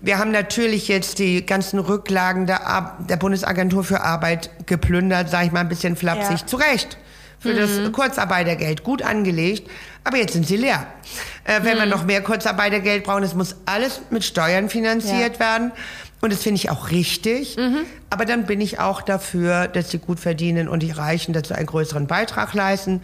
wir 0.00 0.18
haben 0.18 0.30
natürlich 0.30 0.88
jetzt 0.88 1.18
die 1.18 1.44
ganzen 1.44 1.78
Rücklagen 1.78 2.46
der, 2.46 2.66
Ar 2.66 2.98
der 3.08 3.16
Bundesagentur 3.16 3.84
für 3.84 4.02
Arbeit 4.02 4.50
geplündert, 4.66 5.30
sage 5.30 5.46
ich 5.46 5.52
mal 5.52 5.60
ein 5.60 5.68
bisschen 5.68 5.96
flapsig, 5.96 6.40
Ja. 6.40 6.46
zu 6.46 6.56
Recht. 6.56 6.98
Für 7.38 7.52
das 7.52 7.92
Kurzarbeitergeld 7.92 8.84
gut 8.84 9.02
angelegt, 9.02 9.68
aber 10.02 10.16
jetzt 10.16 10.32
sind 10.32 10.46
sie 10.46 10.56
leer. 10.56 10.86
Äh, 11.44 11.60
wenn 11.62 11.76
wir 11.78 11.86
noch 11.86 12.04
mehr 12.04 12.22
Kurzarbeitergeld 12.22 13.04
brauchen, 13.04 13.22
es 13.22 13.34
muss 13.34 13.56
alles 13.66 14.00
mit 14.10 14.24
Steuern 14.24 14.68
finanziert 14.68 15.38
werden. 15.40 15.72
Und 16.20 16.32
das 16.32 16.42
finde 16.42 16.56
ich 16.56 16.70
auch 16.70 16.90
richtig. 16.90 17.58
Aber 18.08 18.24
dann 18.24 18.46
bin 18.46 18.62
ich 18.62 18.78
auch 18.80 19.02
dafür, 19.02 19.68
dass 19.68 19.88
die 19.88 19.98
Gutverdienenden 19.98 20.68
und 20.68 20.80
die 20.82 20.90
Reichen 20.90 21.34
dazu 21.34 21.52
einen 21.52 21.66
größeren 21.66 22.06
Beitrag 22.06 22.54
leisten. 22.54 23.02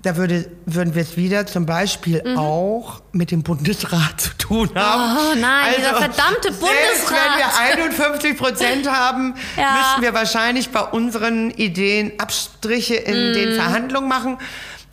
Da 0.00 0.16
würde, 0.16 0.50
würden 0.66 0.94
wir 0.96 1.02
es 1.02 1.16
wieder 1.16 1.46
zum 1.46 1.64
Beispiel 1.66 2.34
auch 2.36 3.02
mit 3.12 3.30
dem 3.30 3.42
Bundesrat 3.44 4.20
zu 4.20 4.30
tun 4.38 4.70
haben. 4.74 5.00
Also, 5.16 5.32
Oh 5.32 5.34
nein, 5.38 5.74
dieser 5.78 5.94
verdammte 5.96 6.52
Selbst 6.52 7.08
wenn 7.10 7.38
wir 7.38 7.78
51 7.78 8.36
Prozent 8.36 8.88
haben, 8.90 9.34
Ja. 9.56 9.76
müssten 9.78 10.02
wir 10.02 10.12
wahrscheinlich 10.14 10.70
bei 10.70 10.80
unseren 10.80 11.50
Ideen 11.50 12.12
Abstriche 12.18 12.94
in 12.96 13.30
Mm. 13.30 13.34
den 13.34 13.54
Verhandlungen 13.54 14.08
machen. 14.08 14.38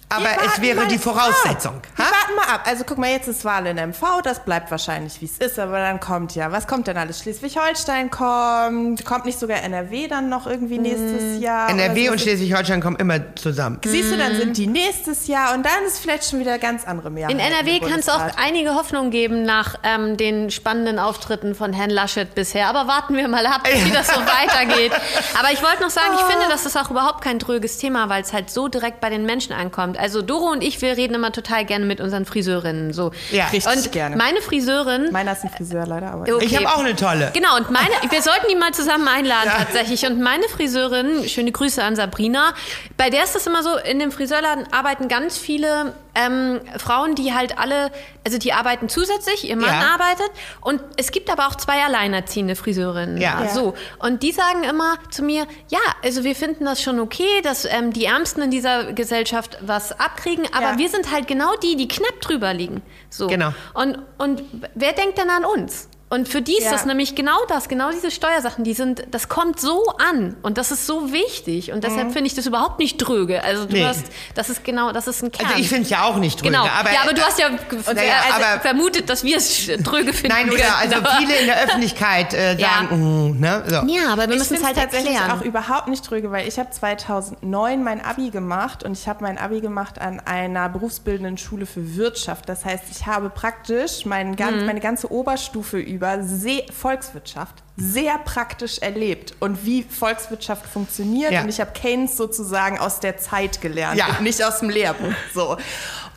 Aber 0.09 0.29
es 0.45 0.61
wäre 0.61 0.87
die 0.87 0.97
Voraussetzung. 0.97 1.81
Wir 1.95 2.05
warten 2.05 2.35
mal 2.35 2.55
ab. 2.55 2.61
Also 2.65 2.83
guck 2.83 2.97
mal, 2.97 3.11
jetzt 3.11 3.27
ist 3.27 3.45
Wahl 3.45 3.67
in 3.67 3.77
MV, 3.77 4.21
das 4.23 4.43
bleibt 4.43 4.71
wahrscheinlich 4.71 5.21
wie 5.21 5.25
es 5.25 5.37
ist, 5.37 5.59
aber 5.59 5.79
dann 5.79 5.99
kommt 5.99 6.33
ja, 6.35 6.51
was 6.51 6.65
kommt 6.67 6.87
denn 6.87 6.97
alles? 6.97 7.19
Schleswig-Holstein 7.19 8.09
kommt, 8.09 9.05
kommt 9.05 9.25
nicht 9.25 9.39
sogar 9.39 9.61
NRW 9.61 10.07
dann 10.07 10.29
noch 10.29 10.47
irgendwie 10.47 10.79
nächstes 10.79 11.39
Jahr? 11.39 11.69
NRW 11.69 12.01
oder 12.03 12.13
und 12.13 12.17
so? 12.17 12.23
Schleswig-Holstein 12.23 12.81
kommen 12.81 12.95
immer 12.95 13.35
zusammen. 13.35 13.79
Siehst 13.85 14.11
du, 14.11 14.17
dann 14.17 14.35
sind 14.35 14.57
die 14.57 14.67
nächstes 14.67 15.27
Jahr 15.27 15.53
und 15.53 15.63
dann 15.63 15.83
ist 15.85 15.99
vielleicht 15.99 16.29
schon 16.29 16.39
wieder 16.39 16.57
ganz 16.57 16.85
andere 16.85 17.11
Mehrheit. 17.11 17.31
In 17.31 17.39
NRW 17.39 17.79
kann 17.79 17.99
es 17.99 18.09
auch 18.09 18.23
einige 18.37 18.73
Hoffnung 18.73 19.11
geben 19.11 19.43
nach 19.43 19.75
ähm, 19.83 20.17
den 20.17 20.49
spannenden 20.49 20.97
Auftritten 20.97 21.53
von 21.53 21.71
Herrn 21.71 21.91
Laschet 21.91 22.33
bisher. 22.33 22.67
Aber 22.67 22.87
warten 22.87 23.15
wir 23.15 23.27
mal 23.27 23.45
ab, 23.45 23.61
wie 23.71 23.91
das 23.91 24.07
so 24.07 24.19
weitergeht. 24.21 24.91
Aber 25.37 25.51
ich 25.51 25.61
wollte 25.61 25.83
noch 25.83 25.91
sagen, 25.91 26.13
ich 26.15 26.21
finde, 26.21 26.47
das 26.49 26.65
ist 26.65 26.75
auch 26.77 26.89
überhaupt 26.89 27.23
kein 27.23 27.37
dröges 27.37 27.77
Thema, 27.77 28.09
weil 28.09 28.23
es 28.23 28.33
halt 28.33 28.49
so 28.49 28.67
direkt 28.67 29.01
bei 29.01 29.09
den 29.09 29.25
Menschen 29.25 29.53
ankommt. 29.53 29.98
Also 29.99 30.21
Doro 30.21 30.51
und 30.51 30.63
ich, 30.63 30.81
wir 30.81 30.97
reden 30.97 31.13
immer 31.15 31.31
total 31.31 31.65
gerne 31.65 31.85
mit 31.85 32.01
unseren 32.01 32.25
Friseurinnen. 32.25 32.93
So. 32.93 33.11
Ja. 33.31 33.47
Richtig 33.47 33.71
und 33.75 33.91
gerne. 33.91 34.15
meine 34.15 34.41
Friseurin 34.41 35.11
Meiner 35.11 35.33
ist 35.33 35.43
ein 35.43 35.49
Friseur 35.49 35.85
leider, 35.85 36.11
aber. 36.11 36.23
Okay. 36.23 36.45
Ich 36.45 36.55
habe 36.55 36.67
auch 36.67 36.79
eine 36.79 36.95
tolle. 36.95 37.31
Genau, 37.33 37.57
und 37.57 37.69
meine, 37.71 37.89
wir 38.09 38.21
sollten 38.21 38.47
die 38.49 38.55
mal 38.55 38.73
zusammen 38.73 39.07
einladen 39.07 39.51
tatsächlich. 39.57 40.05
Und 40.05 40.21
meine 40.21 40.47
Friseurin, 40.49 41.27
schöne 41.27 41.51
Grüße 41.51 41.83
an 41.83 41.95
Sabrina, 41.95 42.53
bei 42.97 43.09
der 43.09 43.23
ist 43.23 43.35
das 43.35 43.45
immer 43.47 43.63
so, 43.63 43.77
in 43.77 43.99
dem 43.99 44.11
Friseurladen 44.11 44.65
arbeiten 44.71 45.07
ganz 45.07 45.37
viele 45.37 45.93
ähm, 46.15 46.59
Frauen, 46.77 47.15
die 47.15 47.33
halt 47.33 47.57
alle, 47.57 47.91
also 48.25 48.37
die 48.37 48.51
arbeiten 48.53 48.89
zusätzlich, 48.89 49.47
ihr 49.47 49.55
Mann 49.55 49.69
Ja. 49.69 49.93
arbeitet. 49.93 50.29
Und 50.61 50.81
es 50.97 51.11
gibt 51.11 51.29
aber 51.31 51.47
auch 51.47 51.55
zwei 51.55 51.83
alleinerziehende 51.83 52.55
Friseurinnen. 52.55 53.17
Ja. 53.17 53.43
Ja. 53.43 53.49
So. 53.49 53.73
Und 53.99 54.23
die 54.23 54.31
sagen 54.31 54.63
immer 54.63 54.95
zu 55.11 55.23
mir, 55.23 55.45
ja, 55.69 55.79
also 56.03 56.23
wir 56.23 56.35
finden 56.35 56.65
das 56.65 56.81
schon 56.81 56.99
okay, 56.99 57.41
dass 57.43 57.65
ähm, 57.65 57.93
die 57.93 58.05
Ärmsten 58.05 58.41
in 58.43 58.51
dieser 58.51 58.91
Gesellschaft 58.93 59.57
was 59.61 59.88
abkriegen, 59.93 60.45
aber 60.53 60.71
Ja. 60.73 60.77
wir 60.77 60.89
sind 60.89 61.11
halt 61.11 61.27
genau 61.27 61.55
die, 61.63 61.75
die 61.75 61.87
knapp 61.87 62.19
drüber 62.21 62.53
liegen. 62.53 62.81
So. 63.09 63.27
Genau. 63.27 63.53
Und, 63.73 63.99
und 64.17 64.43
wer 64.75 64.93
denkt 64.93 65.17
denn 65.17 65.29
an 65.29 65.45
uns? 65.45 65.89
Und 66.11 66.27
für 66.27 66.41
die 66.41 66.53
ist 66.57 66.63
Ja. 66.65 66.71
das 66.71 66.85
nämlich 66.85 67.13
genau 67.13 67.37
das, 67.49 67.67
genau 67.69 67.91
diese 67.91 68.09
Steuersachen, 68.09 68.63
die 68.63 68.73
sind, 68.73 69.03
das 69.11 69.29
kommt 69.29 69.59
so 69.59 69.85
an 70.11 70.35
und 70.41 70.57
das 70.57 70.71
ist 70.71 70.87
so 70.87 71.13
wichtig 71.13 71.71
und 71.71 71.83
deshalb 71.83 72.11
finde 72.13 72.25
ich 72.25 72.33
das 72.33 72.47
überhaupt 72.47 72.79
nicht 72.79 72.97
dröge. 72.97 73.43
Also 73.43 73.65
du 73.65 73.73
Nee. 73.73 73.85
hast, 73.85 74.05
das 74.33 74.49
ist 74.49 74.63
genau, 74.63 74.91
das 74.91 75.07
ist 75.07 75.21
ein 75.21 75.31
Kern. 75.31 75.45
Also 75.49 75.59
ich 75.61 75.69
finde 75.69 75.83
es 75.83 75.91
ja 75.91 76.03
auch 76.05 76.15
nicht 76.17 76.41
drüge. 76.41 76.49
genau. 76.51 76.65
Aber, 76.65 76.91
ja, 76.91 77.01
aber 77.03 77.13
du 77.13 77.21
hast 77.21 77.37
ja, 77.39 77.49
naja, 77.49 78.13
also 78.33 78.43
aber- 78.43 78.59
vermutet, 78.61 79.07
dass 79.07 79.23
wir 79.23 79.37
es 79.37 79.67
dröge 79.83 80.11
finden. 80.13 80.35
Nein, 80.35 80.49
oder 80.51 80.77
also 80.79 80.95
viele 81.19 81.35
in 81.35 81.45
der 81.45 81.57
Öffentlichkeit 81.65 82.33
äh, 82.33 82.55
Ja. 82.57 82.67
sagen, 82.69 83.03
uh, 83.03 83.33
ne? 83.35 83.63
So. 83.67 83.75
Ja, 83.93 84.11
aber 84.11 84.27
wir 84.27 84.35
müssen 84.35 84.55
es 84.57 84.63
halt 84.63 84.77
tatsächlich 84.77 85.13
erklären. 85.13 85.39
auch 85.39 85.43
überhaupt 85.45 85.89
nicht 85.89 86.03
tröge, 86.03 86.31
weil 86.31 86.47
ich 86.47 86.57
habe 86.57 86.71
2009 86.71 87.83
mein 87.83 88.03
Abi 88.03 88.31
gemacht 88.31 88.83
und 88.83 88.93
ich 88.97 89.07
habe 89.07 89.23
mein 89.23 89.37
Abi 89.37 89.61
gemacht 89.61 90.01
an 90.01 90.19
einer 90.21 90.69
berufsbildenden 90.69 91.37
Schule 91.37 91.67
für 91.67 91.95
Wirtschaft. 91.95 92.49
Das 92.49 92.65
heißt, 92.65 92.85
ich 92.89 93.05
habe 93.05 93.29
praktisch 93.29 94.05
mein 94.07 94.31
Mhm. 94.31 94.65
meine 94.65 94.79
ganze 94.79 95.11
Oberstufe 95.11 95.77
über 95.77 95.98
sehr, 96.21 96.63
Volkswirtschaft 96.71 97.55
sehr 97.77 98.17
praktisch 98.17 98.79
erlebt 98.79 99.33
und 99.39 99.65
wie 99.65 99.83
Volkswirtschaft 99.83 100.65
funktioniert. 100.65 101.31
Ja. 101.31 101.41
Und 101.43 101.49
ich 101.49 101.61
habe 101.61 101.71
Keynes 101.71 102.17
sozusagen 102.17 102.77
aus 102.77 102.99
der 102.99 103.17
Zeit 103.17 103.61
gelernt 103.61 103.97
Ja. 103.97 104.07
und 104.07 104.21
nicht 104.21 104.43
aus 104.43 104.59
dem 104.59 104.69
Lehrbuch. 104.69 105.13
So. 105.33 105.55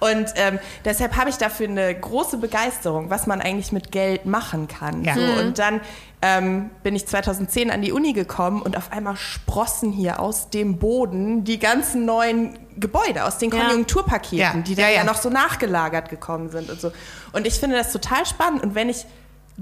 Und 0.00 0.26
ähm, 0.34 0.58
deshalb 0.84 1.16
habe 1.16 1.30
ich 1.30 1.36
dafür 1.36 1.68
eine 1.68 1.94
große 1.94 2.38
Begeisterung, 2.38 3.10
was 3.10 3.28
man 3.28 3.40
eigentlich 3.40 3.70
mit 3.70 3.92
Geld 3.92 4.26
machen 4.26 4.66
kann. 4.66 5.04
Ja. 5.04 5.14
So. 5.14 5.20
Mhm. 5.20 5.38
Und 5.38 5.58
dann 5.60 5.80
ähm, 6.20 6.70
bin 6.82 6.96
ich 6.96 7.06
2010 7.06 7.70
an 7.70 7.80
die 7.82 7.92
Uni 7.92 8.12
gekommen 8.12 8.60
und 8.62 8.76
auf 8.76 8.90
einmal 8.90 9.14
sprossen 9.16 9.92
hier 9.92 10.18
aus 10.18 10.50
dem 10.50 10.78
Boden 10.78 11.44
die 11.44 11.60
ganzen 11.60 12.04
neuen 12.04 12.58
Gebäude 12.76 13.24
aus 13.24 13.38
den. 13.38 13.50
Konjunkturpaketen, 13.50 14.38
Ja. 14.38 14.54
die 14.54 14.74
dann 14.74 14.84
Ja, 14.86 14.90
ja, 14.90 14.96
ja. 14.98 15.04
noch 15.04 15.16
so 15.16 15.30
nachgelagert 15.30 16.08
gekommen 16.08 16.50
sind 16.50 16.70
und 16.70 16.80
so. 16.80 16.90
Und 17.32 17.46
ich 17.46 17.54
finde 17.60 17.76
das 17.76 17.92
total 17.92 18.26
spannend. 18.26 18.64
Und 18.64 18.74
wenn 18.74 18.88
ich 18.88 19.04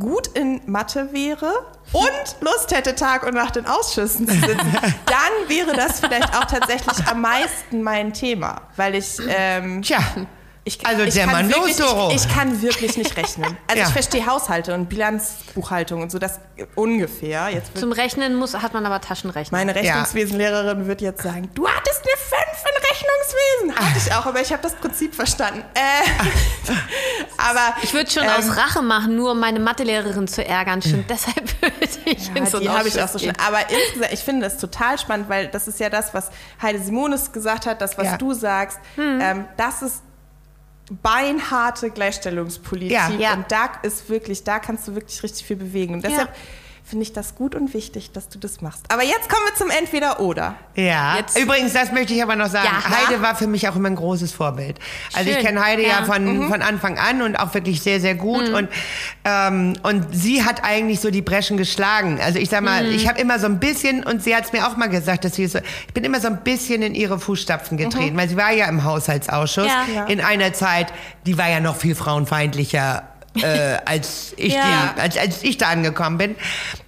gut 0.01 0.27
in 0.29 0.61
Mathe 0.67 1.13
wäre 1.13 1.53
und 1.93 2.37
Lust 2.41 2.75
hätte, 2.75 2.97
Tag 2.97 3.25
und 3.25 3.35
Nacht 3.35 3.57
in 3.57 3.67
Ausschüssen 3.67 4.27
zu 4.27 4.35
sitzen, 4.35 4.57
dann 5.07 5.49
wäre 5.49 5.77
das 5.77 6.01
vielleicht 6.01 6.37
auch 6.37 6.47
tatsächlich 6.47 7.07
am 7.07 7.21
meisten 7.21 7.83
mein 7.83 8.13
Thema, 8.13 8.63
weil 8.77 8.97
ich 8.97 9.19
ähm, 9.29 9.83
Tja. 9.83 10.01
Ich, 10.65 10.85
Also 10.87 11.03
ich 11.03 11.15
der 11.15 11.25
kann 11.25 11.33
Mann 11.33 11.49
wirklich. 11.49 11.79
Ich, 11.79 12.15
ich 12.27 12.29
kann 12.35 12.63
wirklich 12.63 12.97
nicht 12.97 13.17
rechnen. 13.17 13.57
Also 13.67 13.81
Ja. 13.83 13.87
ich 13.87 13.93
verstehe 13.93 14.27
Haushalte 14.27 14.75
und 14.75 14.89
Bilanzbuchhaltung 14.89 16.03
und 16.03 16.11
so 16.13 16.19
das 16.19 16.41
ungefähr. 16.75 17.49
Jetzt 17.51 17.77
Zum 17.79 17.93
Rechnen 17.93 18.37
muss, 18.37 18.55
hat 18.55 18.75
man 18.75 18.85
aber 18.85 19.01
Taschenrechner. 19.01 19.57
meine 19.57 19.75
Rechnungswesenlehrerin 19.75 20.87
wird 20.87 21.01
jetzt 21.01 21.23
sagen, 21.23 21.49
du 21.55 21.67
hattest 21.67 22.03
eine 22.03 22.17
5 22.17 22.65
in 22.65 22.89
Rechnungswesen. 22.91 23.87
Hatte 23.87 23.99
ich 24.07 24.13
auch, 24.15 24.27
aber 24.27 24.41
ich 24.41 24.53
habe 24.53 24.63
das 24.63 24.75
Prinzip 24.75 25.15
verstanden. 25.15 25.63
Äh, 25.75 26.71
aber 27.39 27.75
ich 27.83 27.93
würde 27.95 28.11
schon 28.11 28.25
ähm, 28.25 28.31
aus 28.39 28.57
Rache 28.57 28.83
machen, 28.83 29.17
nur 29.17 29.33
um 29.33 29.41
meine 29.41 29.61
Mathelehrerin 29.61 30.29
zu 30.29 30.45
ärgern. 30.45 30.83
Stimmt, 30.83 31.09
deshalb 31.11 31.37
würde 31.63 31.75
ich 32.05 32.29
in 32.31 32.37
Ja, 32.37 32.47
so 32.47 32.59
einen 32.59 32.67
die 32.67 32.71
habe 32.71 32.89
ich 32.89 33.01
auch 33.01 33.09
so 33.09 33.19
schon. 33.19 33.29
gehen. 33.33 33.37
Aber 33.47 33.59
insgesamt, 33.71 34.13
ich 34.13 34.21
finde 34.21 34.43
das 34.47 34.59
total 34.59 34.99
spannend, 34.99 35.29
weil 35.29 35.49
das 35.49 35.69
ist 35.69 35.81
ja 35.81 35.89
das, 35.91 36.13
was 36.15 36.31
Heide 36.61 36.79
Simonis 36.81 37.33
gesagt 37.33 37.67
hat, 37.67 37.81
das, 37.81 37.97
was 37.99 38.07
Ja. 38.07 38.17
du 38.19 38.33
sagst. 38.35 38.79
Hm. 38.97 39.21
Ähm, 39.23 39.45
das 39.57 39.83
ist 39.83 40.03
beinharte 40.91 41.91
Gleichstellungspolitik. 41.91 42.93
Ja. 42.93 43.11
Ja. 43.19 43.35
Und 43.35 43.51
da 43.51 43.71
ist 43.83 44.09
wirklich, 44.11 44.45
da 44.45 44.59
kannst 44.59 44.89
du 44.89 44.95
wirklich 44.95 45.23
richtig 45.23 45.47
viel 45.47 45.57
bewegen. 45.57 45.95
Und 45.95 46.05
deshalb 46.05 46.35
finde 46.91 47.05
ich 47.05 47.13
das 47.13 47.35
gut 47.35 47.55
und 47.55 47.73
wichtig, 47.73 48.13
dass 48.13 48.29
du 48.29 48.39
das 48.39 48.61
machst. 48.61 48.85
Aber 48.93 49.03
jetzt 49.03 49.29
kommen 49.29 49.43
wir 49.49 49.55
zum 49.55 49.71
Entweder-Oder. 49.71 50.55
Ja, 50.75 51.17
Jetzt- 51.17 51.39
übrigens, 51.39 51.73
das 51.73 51.93
möchte 51.93 52.13
ich 52.13 52.23
aber 52.23 52.37
noch 52.37 52.49
sagen. 52.51 52.69
Ja. 52.71 52.91
Heide 53.09 53.23
war 53.23 53.35
für 53.35 53.47
mich 53.47 53.69
auch 53.69 53.77
immer 53.77 53.89
ein 53.89 53.97
großes 53.97 54.33
Vorbild. 54.33 54.79
Also 55.15 55.31
ich 55.31 55.37
Schön. 55.37 55.47
kenne 55.47 55.65
Heide 55.65 55.83
ja, 55.83 56.01
Ja. 56.01 56.05
von, 56.05 56.49
von 56.49 56.61
Anfang 56.63 56.99
an 56.99 57.23
und 57.23 57.37
auch 57.37 57.55
wirklich 57.55 57.81
sehr, 57.81 58.01
sehr 58.01 58.15
gut. 58.15 58.49
Und, 58.51 58.69
ähm, 59.25 59.75
und 59.83 60.07
sie 60.13 60.45
hat 60.45 60.65
eigentlich 60.65 61.01
so 61.01 61.11
die 61.11 61.23
Breschen 61.23 61.57
geschlagen. 61.57 62.21
Also 62.21 62.39
ich 62.39 62.51
sag 62.51 62.63
mal, 62.63 62.85
ich 62.87 63.09
habe 63.09 63.21
immer 63.21 63.39
so 63.39 63.47
ein 63.47 63.59
bisschen, 63.61 64.05
und 64.05 64.23
sie 64.23 64.35
hat 64.37 64.45
es 64.47 64.53
mir 64.53 64.67
auch 64.67 64.77
mal 64.77 64.89
gesagt, 64.89 65.25
dass 65.25 65.35
sie 65.37 65.47
so, 65.47 65.59
ich 65.87 65.95
bin 65.95 66.05
immer 66.05 66.21
so 66.21 66.27
ein 66.29 66.43
bisschen 66.43 66.83
in 66.83 66.95
ihre 66.95 67.19
Fußstapfen 67.19 67.79
getreten, 67.79 68.17
weil 68.17 68.29
sie 68.29 68.37
war 68.37 68.51
ja 68.53 68.67
im 68.67 68.85
Haushaltsausschuss. 68.85 69.67
Ja. 69.95 70.05
in 70.07 70.21
einer 70.21 70.53
Zeit, 70.53 70.93
die 71.27 71.39
war 71.39 71.49
ja 71.49 71.61
noch 71.61 71.77
viel 71.77 71.95
frauenfeindlicher. 71.95 73.05
Äh, 73.37 73.79
als 73.85 74.35
ich 74.37 74.55
Ja. 74.55 74.93
die, 74.97 75.01
als, 75.01 75.17
als 75.17 75.43
ich 75.43 75.57
da 75.59 75.69
angekommen 75.69 76.19
bin. 76.19 76.37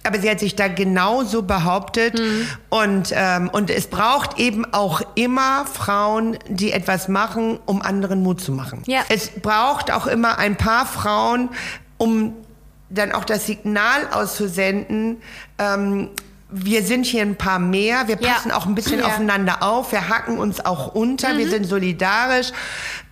Aber 0.03 0.19
sie 0.19 0.29
hat 0.29 0.39
sich 0.39 0.55
da 0.55 0.67
genauso 0.67 1.43
behauptet. 1.43 2.21
Und, 2.69 3.09
ähm, 3.13 3.49
und 3.49 3.69
es 3.69 3.87
braucht 3.87 4.39
eben 4.39 4.65
auch 4.73 5.01
immer 5.15 5.65
Frauen, 5.65 6.37
die 6.49 6.71
etwas 6.71 7.07
machen, 7.07 7.59
um 7.65 7.81
anderen 7.81 8.21
Mut 8.23 8.41
zu 8.41 8.51
machen. 8.51 8.83
Ja. 8.85 9.01
Es 9.09 9.29
braucht 9.29 9.91
auch 9.91 10.07
immer 10.07 10.37
ein 10.37 10.57
paar 10.57 10.85
Frauen, 10.85 11.49
um 11.97 12.33
dann 12.89 13.11
auch 13.11 13.23
das 13.23 13.47
Signal 13.47 14.07
auszusenden, 14.11 15.21
ähm, 15.57 16.09
wir 16.55 16.83
sind 16.83 17.05
hier 17.05 17.23
ein 17.23 17.35
paar 17.35 17.57
mehr, 17.59 18.07
wir 18.07 18.17
Ja. 18.21 18.33
passen 18.33 18.51
auch 18.51 18.65
ein 18.67 18.75
bisschen 18.75 18.99
Ja. 18.99 19.05
aufeinander 19.07 19.63
auf, 19.63 19.91
wir 19.91 20.07
hacken 20.09 20.37
uns 20.37 20.63
auch 20.63 20.93
unter, 20.93 21.33
Mhm. 21.33 21.37
wir 21.39 21.49
sind 21.49 21.65
solidarisch, 21.65 22.51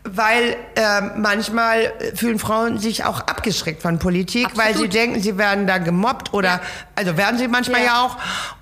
weil 0.03 0.55
ähm, 0.75 1.11
manchmal 1.17 1.91
fühlen 2.15 2.37
Frauen 2.39 2.77
sich 2.79 3.03
auch 3.03 3.19
abgeschreckt 3.21 3.81
von 3.81 3.99
Politik, 3.99 4.47
weil 4.55 4.67
sie 4.67 4.71
Absolut. 4.85 4.93
denken, 4.93 5.21
sie 5.21 5.37
werden 5.37 5.65
da 5.67 5.77
gemobbt 5.79 6.33
oder, 6.33 6.59
also 6.95 7.17
werden 7.17 7.37
sie 7.39 7.47
manchmal 7.47 7.81
Ja. 7.81 7.85
ja, 7.87 8.01
auch, 8.05 8.17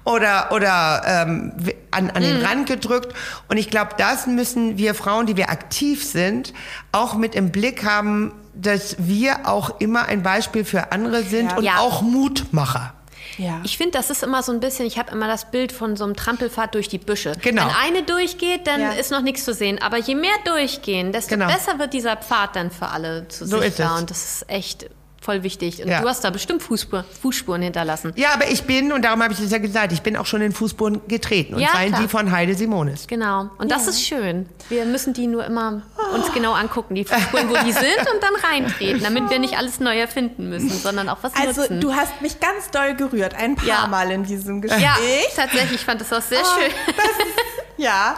oder, 0.05 0.49
oder 0.51 1.01
ähm, 1.05 1.51
an, 1.91 2.09
an 2.11 2.21
Mhm. 2.23 2.25
den 2.27 2.45
Rand 2.45 2.67
gedrückt. 2.67 3.13
Und 3.47 3.57
ich 3.57 3.69
glaube, 3.69 3.91
das 3.97 4.27
müssen 4.27 4.77
wir 4.77 4.95
Frauen, 4.95 5.25
die 5.25 5.35
wir 5.37 5.49
aktiv 5.49 6.03
sind, 6.05 6.53
auch 6.91 7.15
mit 7.15 7.35
im 7.35 7.51
Blick 7.51 7.83
haben, 7.85 8.31
dass 8.53 8.95
wir 8.99 9.47
auch 9.47 9.79
immer 9.79 10.05
ein 10.07 10.23
Beispiel 10.23 10.65
für 10.65 10.91
andere 10.91 11.23
sind 11.23 11.51
Ja. 11.51 11.57
und 11.57 11.63
Ja. 11.63 11.77
auch 11.79 12.01
Mutmacher. 12.01 12.93
Ja. 13.39 13.61
Ich 13.63 13.77
finde, 13.77 13.91
das 13.97 14.09
ist 14.09 14.21
immer 14.21 14.43
so 14.43 14.51
ein 14.51 14.59
bisschen, 14.59 14.85
ich 14.85 14.99
habe 14.99 15.11
immer 15.11 15.27
das 15.27 15.49
Bild 15.49 15.71
von 15.71 15.95
so 15.95 16.03
einem 16.03 16.15
Trampelpfad 16.15 16.75
durch 16.75 16.89
die 16.89 16.97
Büsche. 16.97 17.31
Genau. 17.41 17.63
Wenn 17.65 17.71
eine 17.95 18.03
durchgeht, 18.03 18.67
dann 18.67 18.81
Ja. 18.81 18.91
ist 18.91 19.11
noch 19.11 19.21
nichts 19.21 19.45
zu 19.45 19.53
sehen. 19.53 19.81
Aber 19.81 19.97
je 19.97 20.13
mehr 20.15 20.35
durchgehen, 20.45 21.11
desto 21.13 21.35
Genau. 21.35 21.47
besser 21.47 21.79
wird 21.79 21.93
dieser 21.93 22.17
Pfad 22.17 22.55
dann 22.55 22.69
für 22.69 22.87
alle 22.87 23.27
zu 23.29 23.47
So 23.47 23.57
ist 23.57 23.77
sichtbar. 23.77 23.95
es. 23.95 24.01
Und 24.01 24.09
das 24.11 24.23
ist 24.41 24.49
echt 24.49 24.89
voll 25.21 25.43
wichtig. 25.43 25.81
Und 25.83 25.89
Ja. 25.89 26.01
du 26.01 26.07
hast 26.07 26.23
da 26.23 26.29
bestimmt 26.29 26.63
Fußspur, 26.63 27.03
Fußspuren 27.21 27.61
hinterlassen. 27.61 28.13
Ja, 28.15 28.29
aber 28.33 28.49
ich 28.49 28.63
bin, 28.63 28.91
und 28.93 29.03
darum 29.03 29.21
habe 29.21 29.33
ich 29.33 29.39
es 29.39 29.51
ja 29.51 29.57
gesagt, 29.57 29.91
ich 29.91 30.01
bin 30.01 30.15
auch 30.15 30.25
schon 30.25 30.41
in 30.41 30.51
Fußspuren 30.51 31.01
getreten. 31.07 31.55
Und 31.55 31.59
Ja, 31.61 31.69
zwar 31.69 31.83
in 31.83 31.89
klar. 31.89 32.01
die 32.01 32.07
von 32.07 32.31
Heide 32.31 32.55
Simonis. 32.55 33.05
Genau. 33.07 33.49
Und 33.57 33.69
das 33.71 33.87
ist 33.87 34.01
schön. 34.05 34.47
Wir 34.69 34.85
müssen 34.85 35.13
die 35.13 35.27
nur 35.27 35.45
immer 35.45 35.81
uns 36.13 36.31
genau 36.33 36.53
angucken, 36.53 36.95
die 36.95 37.03
Fußspuren, 37.05 37.49
wo 37.49 37.55
die 37.65 37.71
sind, 37.73 37.99
und 37.99 38.21
dann 38.23 38.35
reintreten, 38.51 39.03
damit 39.03 39.29
wir 39.29 39.39
nicht 39.39 39.57
alles 39.57 39.79
neu 39.79 39.97
erfinden 39.99 40.49
müssen, 40.49 40.69
sondern 40.71 41.09
auch 41.09 41.17
was 41.21 41.35
Also 41.35 41.61
nutzen. 41.61 41.81
du 41.81 41.93
hast 41.93 42.21
mich 42.21 42.39
ganz 42.39 42.71
doll 42.71 42.95
gerührt, 42.95 43.35
ein 43.35 43.55
paar 43.55 43.65
Ja. 43.67 43.87
Mal 43.87 44.11
in 44.11 44.23
diesem 44.23 44.61
Gespräch. 44.61 44.81
ja, 44.83 44.95
tatsächlich, 45.35 45.75
ich 45.81 45.85
fand 45.85 45.99
das 46.01 46.11
auch 46.13 46.21
sehr 46.21 46.39
Oh, 46.41 46.59
schön. 46.59 46.71
Das 46.95 47.05
ist, 47.05 47.35
ja, 47.77 48.15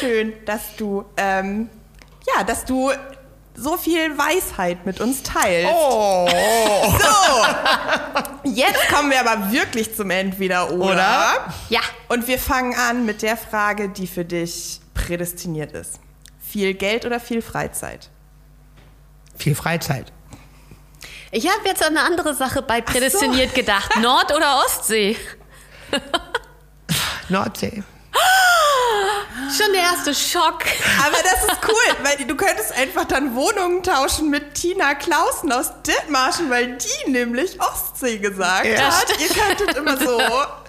schön, 0.00 0.32
dass 0.46 0.76
du, 0.76 1.04
ähm, 1.16 1.68
ja, 2.34 2.44
dass 2.44 2.64
du 2.64 2.90
so 3.56 3.76
viel 3.76 4.16
Weisheit 4.18 4.84
mit 4.84 5.00
uns 5.00 5.22
teilst. 5.22 5.72
Oh, 5.72 6.28
Jetzt 8.44 8.88
kommen 8.88 9.10
wir 9.10 9.20
aber 9.20 9.52
wirklich 9.52 9.94
zum 9.94 10.10
Entweder-Oder. 10.10 10.84
Oder? 10.84 11.54
Ja. 11.68 11.80
Und 12.08 12.26
wir 12.26 12.38
fangen 12.38 12.74
an 12.74 13.06
mit 13.06 13.22
der 13.22 13.36
Frage, 13.36 13.88
die 13.88 14.06
für 14.06 14.24
dich 14.24 14.80
prädestiniert 14.92 15.72
ist. 15.72 16.00
Viel 16.40 16.74
Geld 16.74 17.04
oder 17.04 17.20
viel 17.20 17.42
Freizeit? 17.42 18.10
viel 19.36 19.54
Freizeit. 19.56 20.12
Ich 21.32 21.48
habe 21.48 21.66
jetzt 21.66 21.82
an 21.82 21.96
eine 21.96 22.06
andere 22.06 22.34
Sache 22.34 22.62
bei 22.62 22.80
prädestiniert 22.80 23.54
gedacht. 23.54 23.96
Nord- 24.00 24.32
oder 24.34 24.62
Ostsee? 24.64 25.16
Nordsee. 27.28 27.82
Schon 29.56 29.72
der 29.72 29.82
erste 29.82 30.14
Schock. 30.14 30.62
Aber 31.04 31.16
das 31.22 31.44
ist 31.44 31.58
cool, 31.68 31.96
weil 32.04 32.26
du 32.26 32.34
könntest 32.34 32.72
einfach 32.76 33.04
dann 33.04 33.34
Wohnungen 33.34 33.82
tauschen 33.82 34.30
mit 34.30 34.54
Tina 34.54 34.94
Klausen 34.94 35.52
aus 35.52 35.70
Dithmarschen, 35.86 36.50
weil 36.50 36.76
die 36.78 37.10
nämlich 37.10 37.58
Ostsee 37.60 38.18
gesagt 38.18 38.66
Ja. 38.66 38.90
hat. 38.90 39.06
Ihr 39.20 39.28
könntet 39.28 39.76
immer 39.76 39.96
so. 39.96 40.18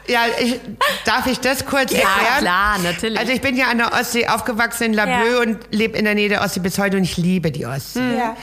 Ja, 0.08 0.26
ich, 0.40 0.60
darf 1.06 1.26
ich 1.26 1.40
das 1.40 1.66
kurz 1.66 1.92
Ja, 1.92 2.00
erklären? 2.00 2.38
klar, 2.40 2.78
natürlich. 2.80 3.18
Also 3.20 3.32
ich 3.32 3.42
bin 3.42 3.56
ja 3.58 3.68
an 3.70 3.78
der 3.80 3.94
Ostsee 3.94 4.28
aufgewachsen 4.28 4.84
in 4.84 4.94
Laboe 4.94 5.34
Ja. 5.34 5.40
und 5.40 5.58
lebe 5.72 5.98
in 5.98 6.06
der 6.06 6.14
Nähe 6.14 6.30
der 6.30 6.42
Ostsee 6.42 6.60
bis 6.60 6.78
heute 6.78 6.98
und 6.98 7.04
ich 7.04 7.18
liebe 7.18 7.52
die 7.52 7.66
Ostsee. 7.66 8.18
Ja. 8.18 8.36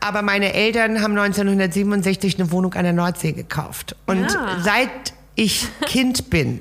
Aber 0.00 0.20
meine 0.22 0.52
Eltern 0.52 1.02
haben 1.02 1.16
1967 1.16 2.38
eine 2.38 2.50
Wohnung 2.52 2.74
an 2.74 2.84
der 2.84 2.92
Nordsee 2.92 3.32
gekauft. 3.32 3.96
Und 4.06 4.30
Ja. 4.30 4.58
seit 4.62 4.90
ich 5.34 5.66
Kind 5.86 6.28
bin, 6.30 6.60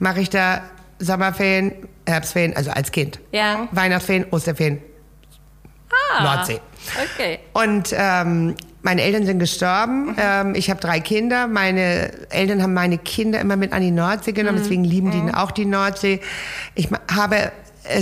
mache 0.00 0.20
ich 0.20 0.30
da 0.30 0.62
Sommerferien, 1.04 1.72
Herbstferien, 2.06 2.56
also 2.56 2.70
als 2.70 2.90
Kind. 2.90 3.20
Ja. 3.32 3.68
Weihnachtsferien, 3.72 4.26
Osterferien, 4.30 4.80
Ah, 6.18 6.36
Nordsee. 6.36 6.60
Okay. 7.14 7.38
Und 7.52 7.94
ähm, 7.96 8.54
meine 8.82 9.02
Eltern 9.02 9.24
sind 9.26 9.38
gestorben. 9.38 10.16
Ähm, 10.18 10.54
ich 10.54 10.68
habe 10.70 10.80
drei 10.80 11.00
Kinder. 11.00 11.46
Meine 11.46 12.10
Eltern 12.30 12.62
haben 12.62 12.74
meine 12.74 12.98
Kinder 12.98 13.40
immer 13.40 13.56
mit 13.56 13.72
an 13.72 13.80
die 13.80 13.90
Nordsee 13.90 14.32
genommen, 14.32 14.58
deswegen 14.60 14.84
lieben 14.84 15.10
die 15.10 15.34
auch 15.34 15.50
die 15.52 15.64
Nordsee. 15.66 16.20
Ich 16.74 16.88
habe 17.14 17.52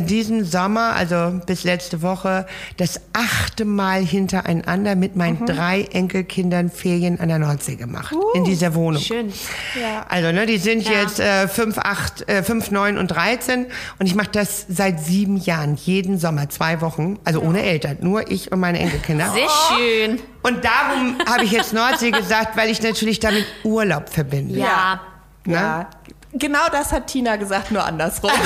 diesen 0.01 0.45
Sommer, 0.45 0.95
also 0.95 1.41
bis 1.47 1.64
letzte 1.64 2.03
Woche, 2.03 2.47
das 2.76 3.01
achte 3.12 3.64
Mal 3.64 4.03
hintereinander 4.05 4.95
mit 4.95 5.16
meinen 5.16 5.45
drei 5.47 5.83
Enkelkindern 5.93 6.70
Ferien 6.70 7.18
an 7.20 7.28
der 7.28 7.39
Nordsee 7.39 7.76
gemacht. 7.76 8.14
in 8.35 8.45
dieser 8.45 8.74
Wohnung. 8.74 9.03
Schön. 9.03 9.33
Ja. 9.80 10.07
Also, 10.09 10.33
ne, 10.33 10.47
die 10.47 10.59
sind 10.59 10.85
Ja. 10.89 11.01
jetzt 11.03 11.20
äh, 11.20 11.49
5, 11.49 11.78
8, 11.78 12.28
äh, 12.28 12.43
5, 12.43 12.70
9 12.70 12.99
und 12.99 13.09
13 13.09 13.66
und 13.99 14.07
ich 14.07 14.14
mache 14.14 14.30
das 14.33 14.66
seit 14.68 15.01
sieben 15.01 15.37
Jahren, 15.37 15.74
jeden 15.76 16.18
Sommer, 16.18 16.49
zwei 16.49 16.80
Wochen, 16.80 17.18
also 17.24 17.41
ohne 17.41 17.62
Eltern, 17.62 17.99
nur 18.01 18.30
ich 18.30 18.53
und 18.53 18.61
meine 18.61 18.78
Enkelkinder. 18.78 19.33
Sehr 19.33 19.49
schön. 19.76 20.18
Und 20.43 20.64
darum 20.64 21.16
habe 21.28 21.45
ich 21.45 21.53
jetzt 21.53 21.72
Nordsee 21.72 22.11
gesagt, 22.12 22.57
weil 22.57 22.70
ich 22.70 22.83
natürlich 22.83 23.20
damit 23.20 23.45
Urlaub 23.64 24.09
verbinde. 24.09 24.59
Ja. 24.59 25.01
Ne? 25.45 25.55
Ja. 25.55 25.91
Genau 26.35 26.68
das 26.70 26.93
hat 26.93 27.09
Tina 27.09 27.37
gesagt, 27.37 27.70
nur 27.70 27.85
andersrum. 27.85 28.30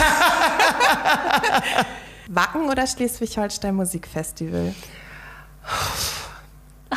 Wacken 2.28 2.68
oder 2.68 2.86
Schleswig-Holstein 2.86 3.74
Musikfestival? 3.74 4.74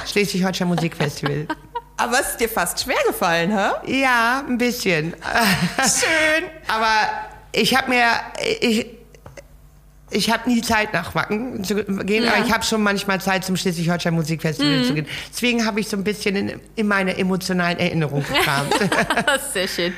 Schleswig-Holstein 0.06 0.68
Musikfestival. 0.68 1.48
Aber 1.98 2.20
es 2.20 2.30
ist 2.30 2.40
dir 2.40 2.50
fast 2.50 2.82
schwer 2.82 2.98
gefallen, 3.06 3.52
hä? 3.52 4.02
Ja, 4.02 4.44
ein 4.48 4.58
bisschen. 4.58 5.14
Schön. 5.84 6.50
Aber 6.68 7.10
ich 7.52 7.76
habe 7.76 7.90
mir, 7.90 8.06
ich, 8.62 8.88
ich 10.10 10.32
habe 10.32 10.50
nie 10.50 10.62
Zeit 10.62 10.94
nach 10.94 11.14
Wacken 11.14 11.64
zu 11.64 11.76
gehen, 11.84 12.28
aber 12.28 12.44
ich 12.46 12.52
habe 12.52 12.64
schon 12.64 12.82
manchmal 12.82 13.22
Zeit 13.22 13.44
zum 13.46 13.56
Schleswig-Holstein 13.58 14.14
Musikfestival 14.14 14.84
zu 14.86 14.94
gehen. 14.94 15.08
Deswegen 15.32 15.66
habe 15.66 15.80
ich 15.80 15.88
so 15.88 15.98
ein 15.98 16.04
bisschen 16.04 16.36
in, 16.36 16.60
in 16.76 16.88
meine 16.88 17.18
emotionalen 17.18 17.78
Erinnerungen 17.78 18.26
gekramt. 18.26 18.74
Sehr 19.54 19.68
schön. 19.68 19.94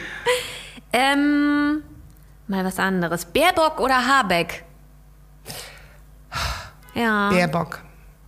Ähm, 0.93 1.83
mal 2.47 2.65
was 2.65 2.79
anderes. 2.79 3.25
Baerbock 3.25 3.79
oder 3.79 4.05
Habeck? 4.05 4.63
Ja. 6.93 7.29
Baerbock. 7.29 7.79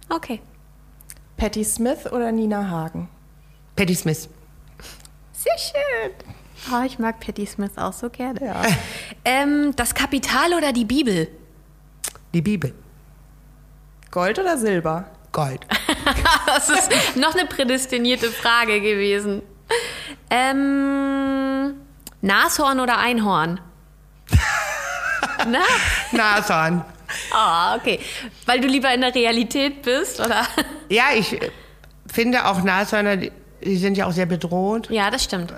Okay. 0.09 0.41
Patti 1.37 1.63
Smith 1.63 2.05
oder 2.11 2.31
Nina 2.31 2.69
Hagen? 2.69 3.09
Patti 3.75 3.95
Smith. 3.95 4.29
Sehr 5.33 5.57
schön. 5.57 6.11
Oh, 6.71 6.83
ich 6.85 6.99
mag 6.99 7.19
Patti 7.19 7.45
Smith 7.45 7.71
auch 7.77 7.93
so 7.93 8.09
gerne. 8.09 8.45
Ja. 8.45 8.61
Ähm, 9.25 9.73
das 9.77 9.95
Kapital 9.95 10.53
oder 10.53 10.73
die 10.73 10.83
Bibel? 10.83 11.29
Die 12.33 12.41
Bibel. 12.41 12.73
Gold 14.11 14.37
oder 14.37 14.57
Silber? 14.57 15.05
Gold. 15.31 15.65
Das 16.45 16.67
ist 16.69 17.15
noch 17.15 17.33
eine 17.33 17.47
prädestinierte 17.47 18.29
Frage 18.29 18.81
gewesen. 18.81 19.41
Ähm, 20.29 21.75
Nashorn 22.23 22.79
oder 22.79 22.99
Einhorn? 22.99 23.59
Na? 25.45 25.59
Nashorn. 26.13 26.85
Ah, 27.33 27.75
okay. 27.75 27.99
Weil 28.45 28.61
du 28.61 28.67
lieber 28.67 28.93
in 28.93 29.01
der 29.01 29.13
Realität 29.13 29.81
bist, 29.81 30.21
oder? 30.21 30.47
Ja, 30.87 31.07
ich 31.13 31.33
äh, 31.33 31.51
finde 32.11 32.45
auch 32.45 32.63
Nashörner, 32.63 33.17
die, 33.17 33.31
die 33.61 33.75
sind 33.75 33.97
ja 33.97 34.05
auch 34.05 34.13
sehr 34.13 34.25
bedroht. 34.25 34.89
Ja, 34.89 35.11
das 35.11 35.25
stimmt. 35.25 35.53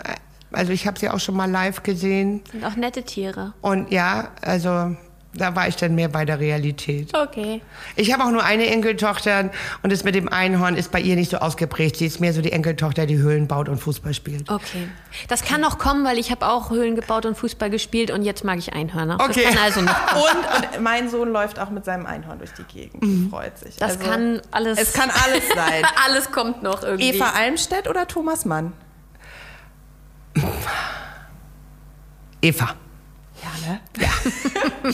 Also 0.52 0.74
ich 0.74 0.88
habe 0.88 0.98
sie 0.98 1.08
auch 1.08 1.20
schon 1.20 1.36
mal 1.36 1.50
live 1.50 1.84
gesehen. 1.84 2.42
Sind 2.52 2.66
auch 2.66 2.76
nette 2.76 3.04
Tiere. 3.04 3.54
Und 3.62 3.92
ja, 3.92 4.32
also 4.42 4.96
da 5.38 5.56
war 5.56 5.68
ich 5.68 5.76
dann 5.76 5.96
mehr 5.96 6.10
bei 6.10 6.26
der 6.26 6.40
Realität. 6.40 7.16
Okay. 7.18 7.62
Ich 7.96 8.12
habe 8.14 8.24
auch 8.24 8.32
nur 8.32 8.44
eine 8.44 8.68
Enkeltochter 8.68 9.50
und 9.84 9.92
das 9.92 10.04
mit 10.04 10.16
dem 10.16 10.28
Einhorn 10.30 10.76
ist 10.76 10.92
bei 10.92 11.00
ihr 11.00 11.16
nicht 11.16 11.32
so 11.32 11.38
ausgeprägt. 11.38 11.98
Sie 11.98 12.06
ist 12.06 12.20
mehr 12.20 12.34
so 12.34 12.42
die 12.42 12.52
Enkeltochter, 12.52 13.06
die 13.06 13.18
Höhlen 13.18 13.48
baut 13.48 13.70
und 13.70 13.78
Fußball 13.78 14.14
spielt. 14.14 14.50
Okay. 14.50 14.88
Das 15.28 15.44
kann 15.44 15.62
noch 15.62 15.78
kommen, 15.78 16.06
weil 16.06 16.18
ich 16.18 16.32
habe 16.32 16.48
auch 16.48 16.70
Höhlen 16.70 16.96
gebaut 16.96 17.26
und 17.26 17.38
Fußball 17.38 17.70
gespielt 17.70 18.12
und 18.12 18.24
jetzt 18.24 18.44
mag 18.44 18.58
ich 18.58 18.74
Einhörner. 18.74 19.18
Okay. 19.22 19.44
Das 19.44 19.54
kann 19.54 19.64
also 19.64 19.82
noch 19.82 20.06
kommen. 20.08 20.24
Und, 20.24 20.76
und 20.78 20.84
mein 20.84 21.10
Sohn 21.10 21.30
läuft 21.32 21.60
auch 21.60 21.70
mit 21.70 21.86
seinem 21.86 22.06
Einhorn 22.06 22.40
durch 22.40 22.52
die 22.54 22.64
Gegend. 22.64 23.30
Freut 23.30 23.58
sich. 23.58 23.76
Das 23.78 23.98
Also, 23.98 24.10
kann 24.10 24.42
alles. 24.52 24.80
Es 24.80 24.94
kann 24.94 25.10
alles 25.10 25.44
sein. 25.54 25.84
alles 26.06 26.32
kommt 26.32 26.64
noch 26.64 26.84
irgendwie. 26.84 27.10
Eva 27.10 27.32
Almstedt 27.36 27.88
oder 27.88 28.08
Thomas 28.08 28.46
Mann? 28.46 28.74
Eva. 32.42 32.76
Ja, 33.42 33.70
ne? 33.70 33.80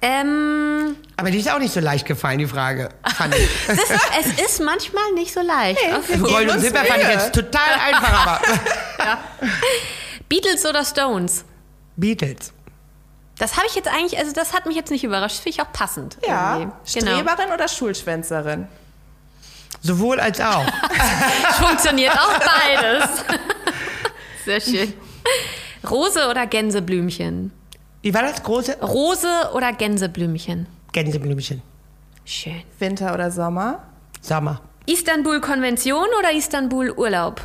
Ähm, 0.00 0.96
Aber 1.16 1.30
die 1.30 1.38
ist 1.38 1.50
auch 1.50 1.58
nicht 1.58 1.72
so 1.72 1.80
leicht 1.80 2.06
gefallen, 2.06 2.38
die 2.38 2.46
Frage. 2.46 2.90
Fand 3.16 3.34
ich. 3.34 3.48
es, 3.68 3.78
ist, 3.78 4.00
es 4.20 4.46
ist 4.46 4.60
manchmal 4.62 5.12
nicht 5.14 5.32
so 5.32 5.40
leicht. 5.40 5.80
Wir 6.06 6.18
Gold 6.18 6.50
und 6.50 6.60
Silber 6.60 6.84
fand 6.84 7.02
ich 7.02 7.08
jetzt 7.08 7.34
total 7.34 7.74
einfach, 7.84 8.26
aber. 8.26 8.40
Beatles 10.28 10.64
oder 10.64 10.84
Stones? 10.84 11.44
Beatles. 11.96 12.52
Das 13.38 13.56
habe 13.56 13.66
ich 13.68 13.74
jetzt 13.74 13.88
eigentlich, 13.88 14.18
also 14.18 14.32
das 14.32 14.52
hat 14.52 14.66
mich 14.66 14.76
jetzt 14.76 14.90
nicht 14.90 15.04
überrascht. 15.04 15.36
Finde 15.36 15.50
ich 15.50 15.60
auch 15.60 15.72
passend. 15.72 16.18
Ja. 16.26 16.58
irgendwie. 16.58 17.00
Genau. 17.00 17.12
Streberin 17.18 17.52
oder 17.52 17.68
Schulschwänzerin? 17.68 18.68
Sowohl 19.80 20.20
als 20.20 20.40
auch. 20.40 20.64
Funktioniert 21.60 22.16
auch 22.18 22.38
beides. 22.38 23.08
Sehr 24.44 24.60
schön. 24.60 24.92
Rose 25.88 26.28
oder 26.28 26.46
Gänseblümchen? 26.46 27.52
Wie 28.02 28.14
war 28.14 28.22
das? 28.22 28.42
Große 28.42 28.78
Rose 28.80 29.50
oder 29.54 29.72
Gänseblümchen? 29.72 30.66
Gänseblümchen. 30.92 31.62
Schön. 32.24 32.62
Winter 32.78 33.12
oder 33.14 33.30
Sommer? 33.30 33.82
Sommer. 34.20 34.60
Istanbul-Konvention 34.86 36.06
oder 36.18 36.32
Istanbul-Urlaub? 36.32 37.40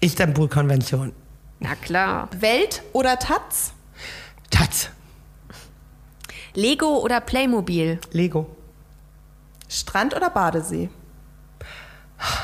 Istanbul-Konvention. 0.00 1.12
Na 1.60 1.74
klar. 1.76 2.28
Welt 2.38 2.82
oder 2.92 3.18
Taz? 3.18 3.72
Taz. 4.50 4.90
Lego 6.54 6.98
oder 6.98 7.20
Playmobil? 7.20 7.98
Lego. 8.12 8.54
Strand 9.68 10.14
oder 10.14 10.30
Badesee? 10.30 10.90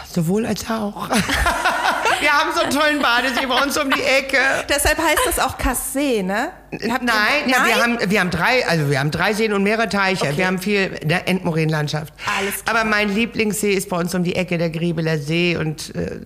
Sowohl 0.08 0.46
als 0.46 0.68
auch. 0.68 1.08
Wir 2.20 2.30
haben 2.32 2.50
so 2.54 2.60
einen 2.62 2.70
tollen 2.70 3.02
Badesee 3.02 3.46
bei 3.46 3.62
uns 3.62 3.76
um 3.78 3.90
die 3.90 4.02
Ecke. 4.02 4.38
Deshalb 4.68 4.98
heißt 4.98 5.20
das 5.26 5.38
auch 5.38 5.58
Cassé, 5.58 6.22
ne? 6.22 6.50
Habt 6.72 6.82
ihr- 6.82 6.88
Nein, 7.02 7.48
ja, 7.48 7.64
wir 7.66 7.82
haben 7.82 7.98
wir 8.10 8.20
haben 8.20 8.30
drei, 8.30 8.66
also 8.66 8.88
wir 8.90 8.98
haben 9.00 9.10
drei 9.10 9.32
Seen 9.34 9.52
und 9.52 9.62
mehrere 9.62 9.88
Teiche. 9.88 10.24
Okay. 10.26 10.36
Wir 10.38 10.46
haben 10.46 10.58
viel 10.58 10.90
der 11.02 11.28
Endmoränenlandschaft. 11.28 12.12
Alles 12.38 12.64
klar. 12.64 12.76
Aber 12.76 12.88
mein 12.88 13.14
Lieblingssee 13.14 13.72
ist 13.72 13.88
bei 13.88 13.96
uns 13.98 14.14
um 14.14 14.24
die 14.24 14.36
Ecke 14.36 14.58
der 14.58 14.70
Griebeler 14.70 15.18
See 15.18 15.56
und 15.56 15.94
äh, 15.94 16.20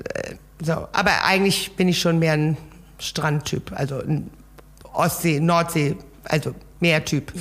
so. 0.62 0.72
Aber 0.92 1.24
eigentlich 1.24 1.74
bin 1.76 1.88
ich 1.88 2.00
schon 2.00 2.18
mehr 2.18 2.32
ein 2.34 2.56
Strandtyp, 2.98 3.72
also 3.74 3.98
ein 4.00 4.30
Ostsee, 4.92 5.40
Nordsee, 5.40 5.96
also 6.24 6.54
Meertyp. 6.80 7.32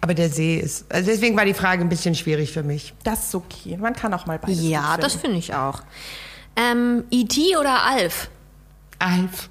Aber 0.00 0.14
der 0.14 0.28
See 0.28 0.56
ist, 0.56 0.84
also 0.92 1.10
deswegen 1.10 1.36
war 1.36 1.44
die 1.44 1.54
Frage 1.54 1.82
ein 1.82 1.88
bisschen 1.88 2.14
schwierig 2.14 2.52
für 2.52 2.62
mich. 2.62 2.92
Das 3.04 3.26
ist 3.26 3.34
okay. 3.34 3.76
Man 3.78 3.94
kann 3.94 4.12
auch 4.14 4.26
mal 4.26 4.38
beides 4.38 4.60
Ja, 4.62 4.96
das 4.96 5.14
finde 5.14 5.38
ich 5.38 5.54
auch. 5.54 5.82
Ähm, 6.56 7.04
E.T. 7.10 7.56
oder 7.56 7.82
Alf? 7.84 8.28
Alf. 8.98 9.48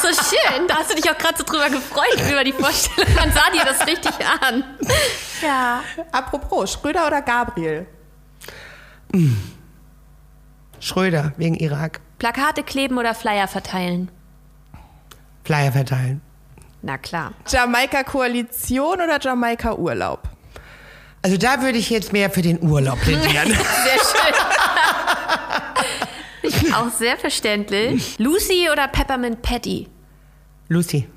So 0.00 0.08
schön. 0.08 0.66
Da 0.68 0.76
hast 0.76 0.90
du 0.90 0.94
dich 0.94 1.10
auch 1.10 1.18
gerade 1.18 1.36
so 1.36 1.44
drüber 1.44 1.68
gefreut, 1.68 2.30
über 2.30 2.44
die 2.44 2.52
Vorstellung. 2.52 3.14
Man 3.14 3.32
sah 3.32 3.50
dir 3.52 3.64
das 3.64 3.86
richtig 3.86 4.12
an. 4.40 4.64
Ja. 5.42 5.82
Apropos, 6.12 6.72
Schröder 6.72 7.06
oder 7.06 7.22
Gabriel? 7.22 7.86
Schröder 10.80 11.32
wegen 11.36 11.54
Irak. 11.54 12.00
Plakate 12.18 12.62
kleben 12.62 12.98
oder 12.98 13.14
Flyer 13.14 13.48
verteilen? 13.48 14.10
Flyer 15.44 15.72
verteilen. 15.72 16.20
Na 16.82 16.98
klar. 16.98 17.32
Jamaika-Koalition 17.48 19.00
oder 19.00 19.20
Jamaika-Urlaub? 19.20 20.22
Also 21.22 21.36
da 21.36 21.60
würde 21.62 21.78
ich 21.78 21.90
jetzt 21.90 22.12
mehr 22.12 22.30
für 22.30 22.42
den 22.42 22.62
Urlaub 22.62 23.00
plädieren. 23.00 23.48
Sehr 23.48 23.56
schön. 23.56 24.34
auch 26.74 26.90
sehr 26.90 27.16
verständlich. 27.16 28.16
Lucy 28.18 28.68
oder 28.70 28.88
Peppermint 28.88 29.42
Patty? 29.42 29.88
Lucy. 30.68 31.08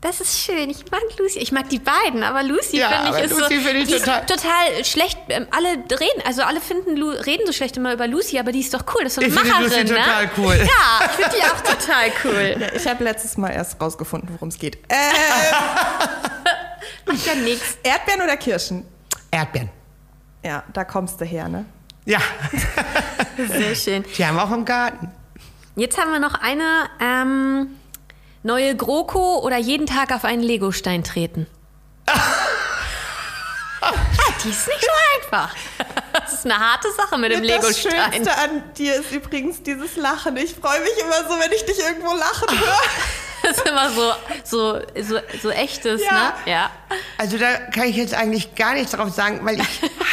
Das 0.00 0.20
ist 0.20 0.38
schön. 0.38 0.70
Ich 0.70 0.84
mag 0.90 1.00
Lucy. 1.18 1.38
Ich 1.40 1.50
mag 1.52 1.68
die 1.70 1.78
beiden, 1.80 2.22
aber 2.22 2.42
Lucy 2.42 2.76
Ja, 2.78 2.90
finde 2.90 3.18
ich 3.18 3.24
ist 3.24 3.30
Lucy 3.40 3.56
so. 3.56 3.60
finde 3.62 3.78
ich 3.82 3.90
total- 3.90 4.20
Ist 4.20 4.28
total 4.28 4.84
schlecht. 4.84 5.18
Ähm, 5.30 5.46
alle 5.50 5.70
reden, 5.70 6.22
also 6.24 6.42
alle 6.42 6.60
finden 6.60 6.96
Lu 6.96 7.08
reden 7.10 7.44
so 7.46 7.52
schlecht 7.52 7.76
immer 7.78 7.92
über 7.94 8.06
Lucy, 8.06 8.38
aber 8.38 8.52
die 8.52 8.60
ist 8.60 8.72
doch 8.74 8.84
cool. 8.94 9.02
Das 9.04 9.12
ist 9.12 9.14
so 9.16 9.20
eine 9.22 9.30
Ich 9.30 9.34
finde 9.34 9.50
Macherin, 9.50 9.70
Lucy 9.70 9.94
ne? 9.94 9.98
total 10.00 10.30
cool. 10.36 10.54
Ja, 10.58 11.06
ich 11.06 11.10
finde 11.12 11.30
die 11.36 11.42
auch 11.42 11.60
total 11.60 12.10
cool. 12.24 12.56
Ja, 12.60 12.72
ich 12.74 12.86
habe 12.86 13.02
letztes 13.04 13.36
Mal 13.36 13.50
erst 13.50 13.80
rausgefunden, 13.80 14.28
worum 14.34 14.48
es 14.48 14.58
geht. 14.58 14.76
Äh, 14.88 14.96
Macht 17.06 17.26
ja 17.26 17.34
nichts. 17.34 17.78
Erdbeeren 17.82 18.22
oder 18.22 18.36
Kirschen? 18.36 18.84
Erdbeeren. 19.30 19.70
Ja, 20.44 20.62
da 20.72 20.84
kommst 20.84 21.20
du 21.20 21.24
her, 21.24 21.48
ne? 21.48 21.64
Ja, 22.06 22.20
Sehr 23.48 23.74
schön. 23.74 24.04
die 24.16 24.24
haben 24.26 24.36
wir 24.36 24.44
auch 24.44 24.52
im 24.52 24.64
Garten. 24.64 25.10
Jetzt 25.74 25.98
haben 25.98 26.10
wir 26.12 26.20
noch 26.20 26.34
eine 26.40 26.88
ähm, 27.00 27.76
neue 28.42 28.74
GroKo 28.76 29.40
oder 29.40 29.58
jeden 29.58 29.86
Tag 29.86 30.12
auf 30.12 30.24
einen 30.24 30.42
Legostein 30.42 31.04
treten. 31.04 31.46
Die 34.44 34.50
ist 34.50 34.66
nicht 34.68 34.80
so 34.80 34.90
einfach. 35.20 35.54
Das 36.12 36.32
ist 36.32 36.44
eine 36.44 36.58
harte 36.58 36.88
Sache 36.92 37.18
mit 37.18 37.32
dem 37.32 37.42
Das 37.42 37.50
Legostein. 37.50 38.12
Schönste 38.12 38.38
an 38.38 38.62
dir 38.74 38.94
ist 38.94 39.10
übrigens 39.12 39.62
dieses 39.62 39.96
Lachen. 39.96 40.36
Ich 40.36 40.54
freue 40.54 40.80
mich 40.80 40.96
immer 41.00 41.28
so, 41.28 41.38
wenn 41.40 41.52
ich 41.52 41.64
dich 41.66 41.78
irgendwo 41.80 42.14
lachen 42.14 42.48
höre. 42.58 42.80
Das 43.48 43.58
ist 43.58 43.68
immer 43.68 43.90
so, 43.90 44.12
so, 44.44 44.80
so, 45.02 45.18
so 45.40 45.50
echtes, 45.50 46.02
Ja. 46.04 46.12
ne? 46.44 46.50
Ja. 46.52 46.70
Also 47.18 47.38
da 47.38 47.54
kann 47.72 47.88
ich 47.88 47.96
jetzt 47.96 48.12
eigentlich 48.14 48.54
gar 48.56 48.74
nichts 48.74 48.90
drauf 48.92 49.10
sagen, 49.14 49.40
weil 49.44 49.60
ich 49.60 49.66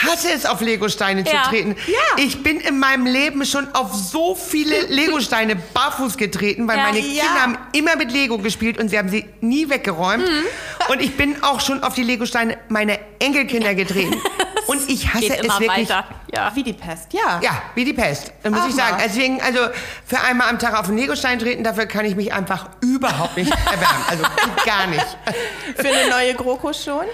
hasse 0.08 0.30
es, 0.32 0.46
auf 0.46 0.62
Legosteine 0.62 1.24
zu 1.24 1.34
Ja. 1.34 1.44
treten. 1.44 1.76
Ja. 1.88 2.24
Ich 2.24 2.44
bin 2.44 2.60
in 2.60 2.78
meinem 2.80 3.06
Leben 3.08 3.46
schon 3.46 3.74
auf 3.74 3.94
so 3.94 4.36
viele 4.36 4.82
Legosteine 4.88 5.56
barfuß 5.56 6.18
getreten, 6.18 6.68
weil 6.68 6.78
Ja. 6.78 6.84
meine 6.84 7.00
Ja. 7.00 7.24
Kinder 7.24 7.42
haben 7.42 7.58
immer 7.72 7.96
mit 7.96 8.12
Lego 8.12 8.38
gespielt 8.38 8.78
und 8.78 8.90
sie 8.90 8.98
haben 8.98 9.10
sie 9.10 9.26
nie 9.42 9.70
weggeräumt. 9.70 10.28
Mhm. 10.28 10.46
Und 10.92 11.02
ich 11.02 11.16
bin 11.18 11.42
auch 11.44 11.60
schon 11.62 11.84
auf 11.84 11.96
die 11.96 12.04
Legosteine 12.04 12.58
meiner 12.70 12.98
Enkelkinder 13.20 13.74
getreten. 13.76 14.22
Und 14.68 14.90
ich 14.90 15.14
hasse 15.14 15.28
Geht 15.28 15.40
es 15.46 15.60
wirklich. 15.60 15.90
weiter. 15.90 16.06
Ja. 16.34 16.52
Wie 16.56 16.64
die 16.64 16.74
Pest, 16.74 17.14
ja. 17.14 17.40
Ja, 17.42 17.62
wie 17.76 17.86
die 17.86 17.94
Pest, 17.94 18.32
muss 18.44 18.60
Ach 18.62 18.68
ich 18.70 18.76
sagen. 18.76 18.98
mal. 18.98 19.04
Deswegen, 19.06 19.42
also 19.42 19.60
für 20.06 20.20
einmal 20.22 20.50
am 20.50 20.60
Tag 20.60 20.78
auf 20.80 20.88
den 20.88 20.98
Legostein 20.98 21.40
treten, 21.40 21.64
dafür 21.64 21.86
kann 21.86 22.06
ich 22.06 22.16
mich 22.16 22.34
einfach 22.34 22.70
überhaupt 22.82 23.38
nicht 23.38 23.52
erwärmen. 23.66 24.04
Also 24.08 24.24
gar 24.66 24.88
nicht. 24.88 25.06
Für 25.76 25.88
eine 25.88 26.10
neue 26.10 26.34
GroKo 26.36 26.72
schon? 26.74 27.06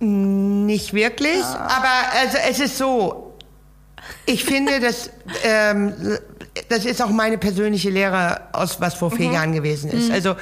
Nicht 0.00 0.92
wirklich, 0.92 1.42
aber 1.42 1.88
also 2.20 2.38
es 2.48 2.60
ist 2.60 2.76
so. 2.78 3.36
Ich 4.26 4.44
finde, 4.44 4.80
dass 4.80 5.10
ähm, 5.44 6.18
das 6.68 6.84
ist 6.84 7.00
auch 7.00 7.10
meine 7.10 7.38
persönliche 7.38 7.90
Lehre 7.90 8.42
aus 8.52 8.80
was 8.80 8.94
vor 8.94 9.10
vier 9.10 9.30
Jahren 9.30 9.52
gewesen 9.52 9.90
ist. 9.90 10.10
Also 10.10 10.36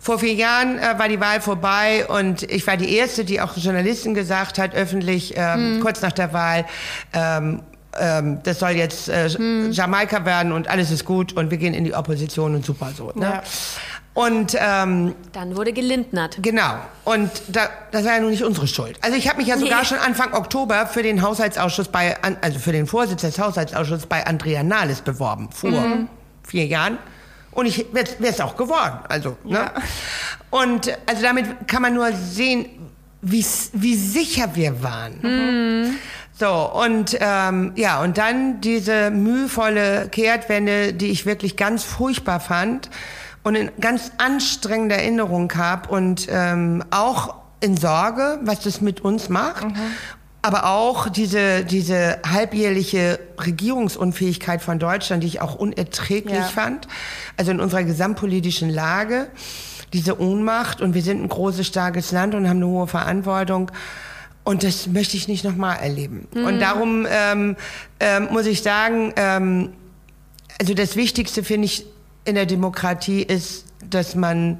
vor 0.00 0.18
vier 0.18 0.34
Jahren 0.34 0.78
äh, 0.78 0.98
war 0.98 1.08
die 1.08 1.20
Wahl 1.20 1.40
vorbei 1.40 2.06
und 2.06 2.42
ich 2.44 2.66
war 2.66 2.76
die 2.76 2.94
erste, 2.94 3.24
die 3.24 3.40
auch 3.40 3.56
Journalisten 3.56 4.14
gesagt 4.14 4.58
hat 4.58 4.74
öffentlich 4.74 5.34
ähm, 5.36 5.80
kurz 5.82 6.00
nach 6.02 6.12
der 6.12 6.32
Wahl. 6.32 6.64
Ähm, 7.12 7.62
ähm, 7.98 8.38
das 8.44 8.60
soll 8.60 8.70
jetzt 8.70 9.08
äh, 9.08 9.26
Jamaika 9.70 10.24
werden 10.24 10.52
und 10.52 10.68
alles 10.68 10.90
ist 10.90 11.04
gut 11.04 11.32
und 11.32 11.50
wir 11.50 11.58
gehen 11.58 11.74
in 11.74 11.84
die 11.84 11.94
Opposition 11.94 12.54
und 12.54 12.64
super 12.64 12.90
so. 12.96 13.12
Ne? 13.14 13.24
Ja. 13.24 13.42
Und 14.14 14.56
ähm, 14.58 15.14
Dann 15.32 15.56
wurde 15.56 15.72
gelindnert. 15.72 16.38
Genau. 16.42 16.74
Und 17.04 17.30
da, 17.48 17.68
das 17.92 18.04
war 18.04 18.14
ja 18.14 18.20
nun 18.20 18.30
nicht 18.30 18.42
unsere 18.42 18.66
Schuld. 18.66 18.98
Also 19.00 19.16
ich 19.16 19.28
habe 19.28 19.38
mich 19.38 19.46
ja 19.46 19.56
sogar 19.56 19.80
Nee. 19.80 19.86
schon 19.86 19.98
Anfang 19.98 20.32
Oktober 20.34 20.88
für 20.88 21.04
den 21.04 21.22
Haushaltsausschuss 21.22 21.86
bei, 21.88 22.16
also 22.40 22.58
für 22.58 22.72
den 22.72 22.88
Vorsitz 22.88 23.20
des 23.22 23.38
Haushaltsausschusses 23.38 24.06
bei 24.06 24.26
Andrea 24.26 24.64
Nahles 24.64 25.02
beworben. 25.02 25.50
Vor 25.52 25.72
vier 26.42 26.66
Jahren. 26.66 26.98
Und 27.58 27.66
ich 27.66 27.86
wäre 27.92 28.06
es 28.20 28.40
auch 28.40 28.56
geworden. 28.56 29.00
Also, 29.08 29.36
ne? 29.42 29.72
Und 30.48 30.96
also 31.06 31.22
damit 31.22 31.66
kann 31.66 31.82
man 31.82 31.92
nur 31.92 32.12
sehen, 32.12 32.66
wie, 33.20 33.44
wie 33.72 33.96
sicher 33.96 34.50
wir 34.54 34.80
waren. 34.80 35.98
So, 36.38 36.72
und 36.72 37.18
ähm, 37.18 37.72
ja, 37.74 38.00
und 38.00 38.16
dann 38.16 38.60
diese 38.60 39.10
mühevolle 39.10 40.08
Kehrtwende, 40.08 40.92
die 40.92 41.08
ich 41.10 41.26
wirklich 41.26 41.56
ganz 41.56 41.82
furchtbar 41.82 42.38
fand 42.38 42.90
und 43.42 43.56
in 43.56 43.72
ganz 43.80 44.12
anstrengende 44.18 44.94
Erinnerung 44.94 45.52
habe 45.56 45.88
und 45.88 46.28
ähm, 46.30 46.84
auch 46.92 47.34
in 47.58 47.76
Sorge, 47.76 48.38
was 48.42 48.60
das 48.60 48.80
mit 48.80 49.00
uns 49.00 49.28
macht. 49.30 49.66
Aber 50.40 50.66
auch 50.66 51.08
diese, 51.08 51.64
diese 51.64 52.18
halbjährliche 52.24 53.18
Regierungsunfähigkeit 53.44 54.62
von 54.62 54.78
Deutschland, 54.78 55.22
die 55.22 55.26
ich 55.26 55.40
auch 55.40 55.56
unerträglich 55.56 56.34
Ja. 56.38 56.42
fand. 56.44 56.86
Also 57.36 57.50
in 57.50 57.60
unserer 57.60 57.82
gesamtpolitischen 57.82 58.70
Lage, 58.70 59.28
diese 59.92 60.20
Ohnmacht 60.20 60.80
und 60.80 60.94
wir 60.94 61.02
sind 61.02 61.22
ein 61.22 61.28
großes, 61.28 61.66
starkes 61.66 62.12
Land 62.12 62.34
und 62.34 62.48
haben 62.48 62.58
eine 62.58 62.66
hohe 62.66 62.86
Verantwortung. 62.86 63.70
Und 64.44 64.62
das 64.62 64.86
möchte 64.86 65.16
ich 65.16 65.28
nicht 65.28 65.44
nochmal 65.44 65.76
erleben. 65.78 66.26
Und 66.34 66.60
darum 66.60 67.06
ähm, 67.10 67.56
ähm, 68.00 68.28
muss 68.30 68.46
ich 68.46 68.62
sagen, 68.62 69.12
ähm, 69.16 69.70
also 70.60 70.72
das 70.72 70.96
Wichtigste 70.96 71.42
finde 71.44 71.66
ich 71.66 71.84
in 72.24 72.34
der 72.34 72.46
Demokratie 72.46 73.22
ist, 73.22 73.66
dass 73.88 74.14
man 74.14 74.58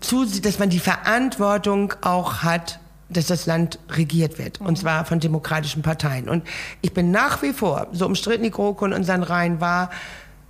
zu, 0.00 0.24
dass 0.26 0.58
man 0.58 0.70
die 0.70 0.78
Verantwortung 0.78 1.94
auch 2.02 2.42
hat, 2.42 2.80
dass 3.16 3.26
das 3.26 3.46
Land 3.46 3.78
regiert 3.90 4.38
wird. 4.38 4.60
Und 4.60 4.78
zwar 4.78 5.04
von 5.04 5.20
demokratischen 5.20 5.82
Parteien. 5.82 6.28
Und 6.28 6.44
ich 6.80 6.92
bin 6.92 7.10
nach 7.10 7.42
wie 7.42 7.52
vor, 7.52 7.88
so 7.92 8.06
umstritten 8.06 8.42
die 8.42 8.50
GroKo 8.50 8.86
in 8.86 8.92
unseren 8.92 9.22
Reihen 9.22 9.60
war, 9.60 9.90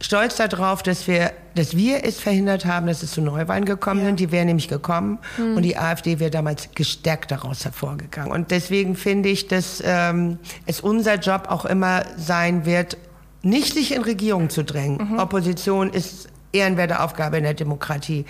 stolz 0.01 0.37
darauf, 0.37 0.83
dass 0.83 1.07
wir, 1.07 1.33
dass 1.55 1.77
wir 1.77 2.05
es 2.05 2.19
verhindert 2.21 2.65
haben, 2.65 2.87
dass 2.87 3.03
es 3.03 3.13
zu 3.13 3.21
Neuwahlen 3.21 3.65
gekommen 3.65 4.05
sind. 4.05 4.21
Die 4.21 4.33
wären 4.33 4.47
nämlich 4.47 4.69
gekommen. 4.69 5.19
Und 5.39 5.63
die 5.63 5.77
AfD 5.77 6.19
wäre 6.19 6.31
damals 6.31 6.71
gestärkt 6.75 7.31
daraus 7.31 7.65
hervorgegangen. 7.65 8.33
Und 8.33 8.51
deswegen 8.51 8.97
finde 8.97 9.29
ich, 9.29 9.49
dass 9.49 9.83
ähm, 9.85 10.39
es 10.67 10.81
unser 10.81 11.17
Job 11.17 11.47
auch 11.49 11.65
immer 11.65 12.03
sein 12.17 12.67
wird, 12.67 12.97
nicht 13.43 13.75
sich 13.75 13.95
in 13.95 14.03
Regierung 14.03 14.51
zu 14.51 14.63
drängen. 14.65 15.19
Opposition 15.19 15.91
ist 15.91 16.29
ehrenwerte 16.53 17.01
Aufgabe 17.01 17.39
in 17.39 17.45
der 17.45 17.55
Demokratie. 17.55 18.25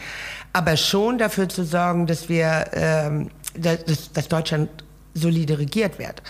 Aber 0.52 0.76
schon 0.76 1.18
dafür 1.18 1.48
zu 1.48 1.64
sorgen, 1.64 2.06
dass 2.06 2.28
wir, 2.28 2.66
ähm, 2.72 3.30
dass, 3.54 4.12
dass 4.12 4.28
Deutschland 4.28 4.68
solide 5.14 5.58
regiert 5.58 5.98
wird. 5.98 6.22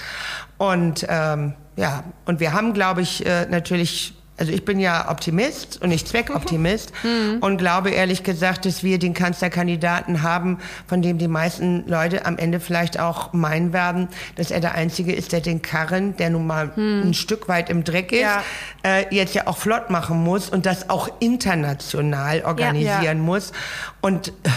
Und 0.58 1.06
ähm, 1.08 1.54
ja, 1.76 2.04
und 2.26 2.40
wir 2.40 2.52
haben, 2.52 2.74
glaube 2.74 3.02
ich, 3.02 3.24
äh, 3.24 3.46
natürlich 3.46 4.14
also 4.38 4.50
ich 4.50 4.64
bin 4.64 4.80
ja 4.80 5.08
Optimist 5.08 5.80
und 5.82 5.90
nicht 5.90 6.08
Zweckoptimist 6.08 6.92
mhm. 7.04 7.38
und 7.40 7.58
glaube 7.58 7.90
ehrlich 7.90 8.24
gesagt, 8.24 8.64
dass 8.64 8.82
wir 8.82 8.98
den 8.98 9.14
Kanzlerkandidaten 9.14 10.22
haben, 10.22 10.58
von 10.88 11.00
dem 11.00 11.18
die 11.18 11.28
meisten 11.28 11.86
Leute 11.86 12.26
am 12.26 12.38
Ende 12.38 12.58
vielleicht 12.58 12.98
auch 12.98 13.32
meinen 13.32 13.72
werden, 13.72 14.08
dass 14.36 14.50
er 14.50 14.60
der 14.60 14.74
Einzige 14.74 15.12
ist, 15.12 15.30
der 15.30 15.42
den 15.42 15.62
Karren, 15.62 16.16
der 16.16 16.30
nun 16.30 16.46
mal 16.46 16.72
mhm. 16.74 17.02
ein 17.04 17.14
Stück 17.14 17.46
weit 17.46 17.70
im 17.70 17.84
Dreck 17.84 18.10
ist, 18.10 18.22
ja. 18.22 18.42
äh, 18.82 19.14
jetzt 19.14 19.34
ja 19.34 19.46
auch 19.46 19.58
flott 19.58 19.90
machen 19.90 20.24
muss 20.24 20.48
und 20.48 20.66
das 20.66 20.90
auch 20.90 21.08
international 21.20 22.42
organisieren 22.42 23.02
ja, 23.02 23.12
ja. 23.12 23.14
muss. 23.14 23.52
Und 24.00 24.28
äh, 24.28 24.50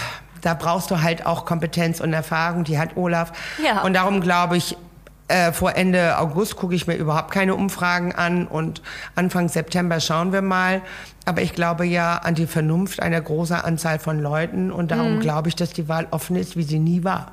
da 0.46 0.54
brauchst 0.54 0.92
du 0.92 1.02
halt 1.02 1.26
auch 1.26 1.44
Kompetenz 1.44 2.00
und 2.00 2.12
Erfahrung, 2.12 2.62
die 2.62 2.78
hat 2.78 2.96
Olaf. 2.96 3.32
Ja. 3.62 3.82
Und 3.82 3.94
darum 3.94 4.20
glaube 4.20 4.56
ich, 4.56 4.76
äh, 5.26 5.50
vor 5.50 5.74
Ende 5.74 6.18
August 6.18 6.54
gucke 6.54 6.76
ich 6.76 6.86
mir 6.86 6.94
überhaupt 6.94 7.32
keine 7.32 7.56
Umfragen 7.56 8.14
an 8.14 8.46
und 8.46 8.80
Anfang 9.16 9.48
September 9.48 9.98
schauen 9.98 10.32
wir 10.32 10.42
mal. 10.42 10.82
Aber 11.24 11.42
ich 11.42 11.52
glaube 11.52 11.84
ja 11.84 12.18
an 12.18 12.36
die 12.36 12.46
Vernunft 12.46 13.02
einer 13.02 13.20
großen 13.20 13.56
Anzahl 13.56 13.98
von 13.98 14.20
Leuten 14.20 14.70
und 14.70 14.92
darum 14.92 15.16
mhm. 15.16 15.20
glaube 15.20 15.48
ich, 15.48 15.56
dass 15.56 15.72
die 15.72 15.88
Wahl 15.88 16.06
offen 16.12 16.36
ist, 16.36 16.56
wie 16.56 16.62
sie 16.62 16.78
nie 16.78 17.02
war. 17.02 17.32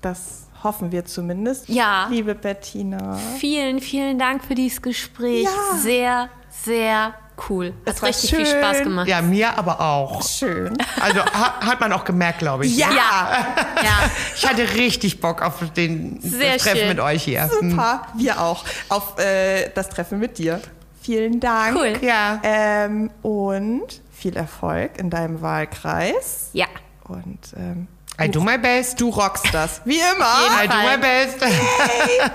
Das 0.00 0.46
hoffen 0.62 0.92
wir 0.92 1.04
zumindest. 1.06 1.68
Ja. 1.68 2.06
Liebe 2.10 2.36
Bettina. 2.36 3.16
Vielen, 3.38 3.80
vielen 3.80 4.20
Dank 4.20 4.44
für 4.44 4.54
dieses 4.54 4.80
Gespräch. 4.80 5.44
Ja. 5.44 5.76
Sehr, 5.78 6.28
sehr 6.48 7.14
cool. 7.48 7.72
Hat 7.86 8.02
richtig 8.02 8.30
schön. 8.30 8.44
viel 8.44 8.58
Spaß 8.58 8.82
gemacht. 8.82 9.08
Ja, 9.08 9.22
mir 9.22 9.56
aber 9.56 9.80
auch. 9.80 10.26
Schön. 10.26 10.76
Also 11.00 11.20
ha, 11.24 11.60
hat 11.60 11.80
man 11.80 11.92
auch 11.92 12.04
gemerkt, 12.04 12.40
glaube 12.40 12.66
ich. 12.66 12.76
Ja. 12.76 12.90
ja. 12.90 13.46
ja. 13.82 14.10
Ich 14.34 14.46
hatte 14.46 14.74
richtig 14.74 15.20
Bock 15.20 15.42
auf 15.42 15.54
den, 15.76 16.20
Sehr 16.20 16.54
das 16.54 16.62
Treffen 16.62 16.78
schön. 16.78 16.88
mit 16.88 17.00
euch 17.00 17.22
hier. 17.24 17.48
Super, 17.48 18.06
hm. 18.12 18.20
wir 18.20 18.40
auch. 18.40 18.64
Auf 18.88 19.18
äh, 19.18 19.70
das 19.74 19.88
Treffen 19.88 20.18
mit 20.18 20.38
dir. 20.38 20.60
Vielen 21.02 21.40
Dank. 21.40 21.76
Cool. 21.76 21.98
Ja. 22.02 22.40
Ähm, 22.42 23.10
und 23.22 23.86
viel 24.12 24.36
Erfolg 24.36 24.98
in 24.98 25.10
deinem 25.10 25.40
Wahlkreis. 25.40 26.50
Ja. 26.52 26.66
Und 27.04 27.38
ähm, 27.56 27.88
I 28.20 28.28
do 28.28 28.40
my 28.40 28.58
best. 28.58 29.00
Du 29.00 29.08
rockst 29.08 29.46
das. 29.52 29.80
Wie 29.86 29.98
immer. 29.98 30.62
I 30.62 30.68
do 30.68 30.74
my 30.76 30.98
best. 30.98 31.40
Hey, 31.40 32.30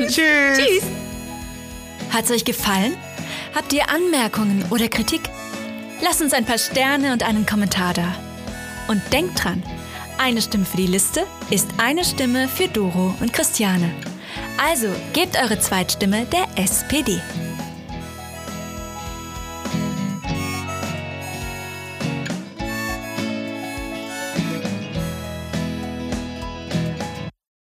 tschüss. 0.06 0.14
tschüss. 0.14 0.58
Tschüss. 0.58 0.84
Hat's 2.12 2.30
euch 2.30 2.44
gefallen? 2.44 2.96
Habt 3.54 3.72
ihr 3.74 3.90
Anmerkungen 3.90 4.64
oder 4.70 4.88
Kritik? 4.88 5.20
Lasst 6.02 6.22
uns 6.22 6.32
ein 6.32 6.46
paar 6.46 6.58
Sterne 6.58 7.12
und 7.12 7.22
einen 7.22 7.44
Kommentar 7.44 7.92
da. 7.92 8.14
Und 8.88 9.02
denkt 9.12 9.44
dran, 9.44 9.62
eine 10.18 10.40
Stimme 10.40 10.64
für 10.64 10.78
die 10.78 10.86
Liste 10.86 11.26
ist 11.50 11.68
eine 11.76 12.04
Stimme 12.04 12.48
für 12.48 12.68
Doro 12.68 13.14
und 13.20 13.32
Christiane. 13.32 13.90
Also 14.62 14.88
gebt 15.12 15.36
eure 15.36 15.58
Zweitstimme 15.58 16.24
der 16.26 16.46
SPD. 16.56 17.20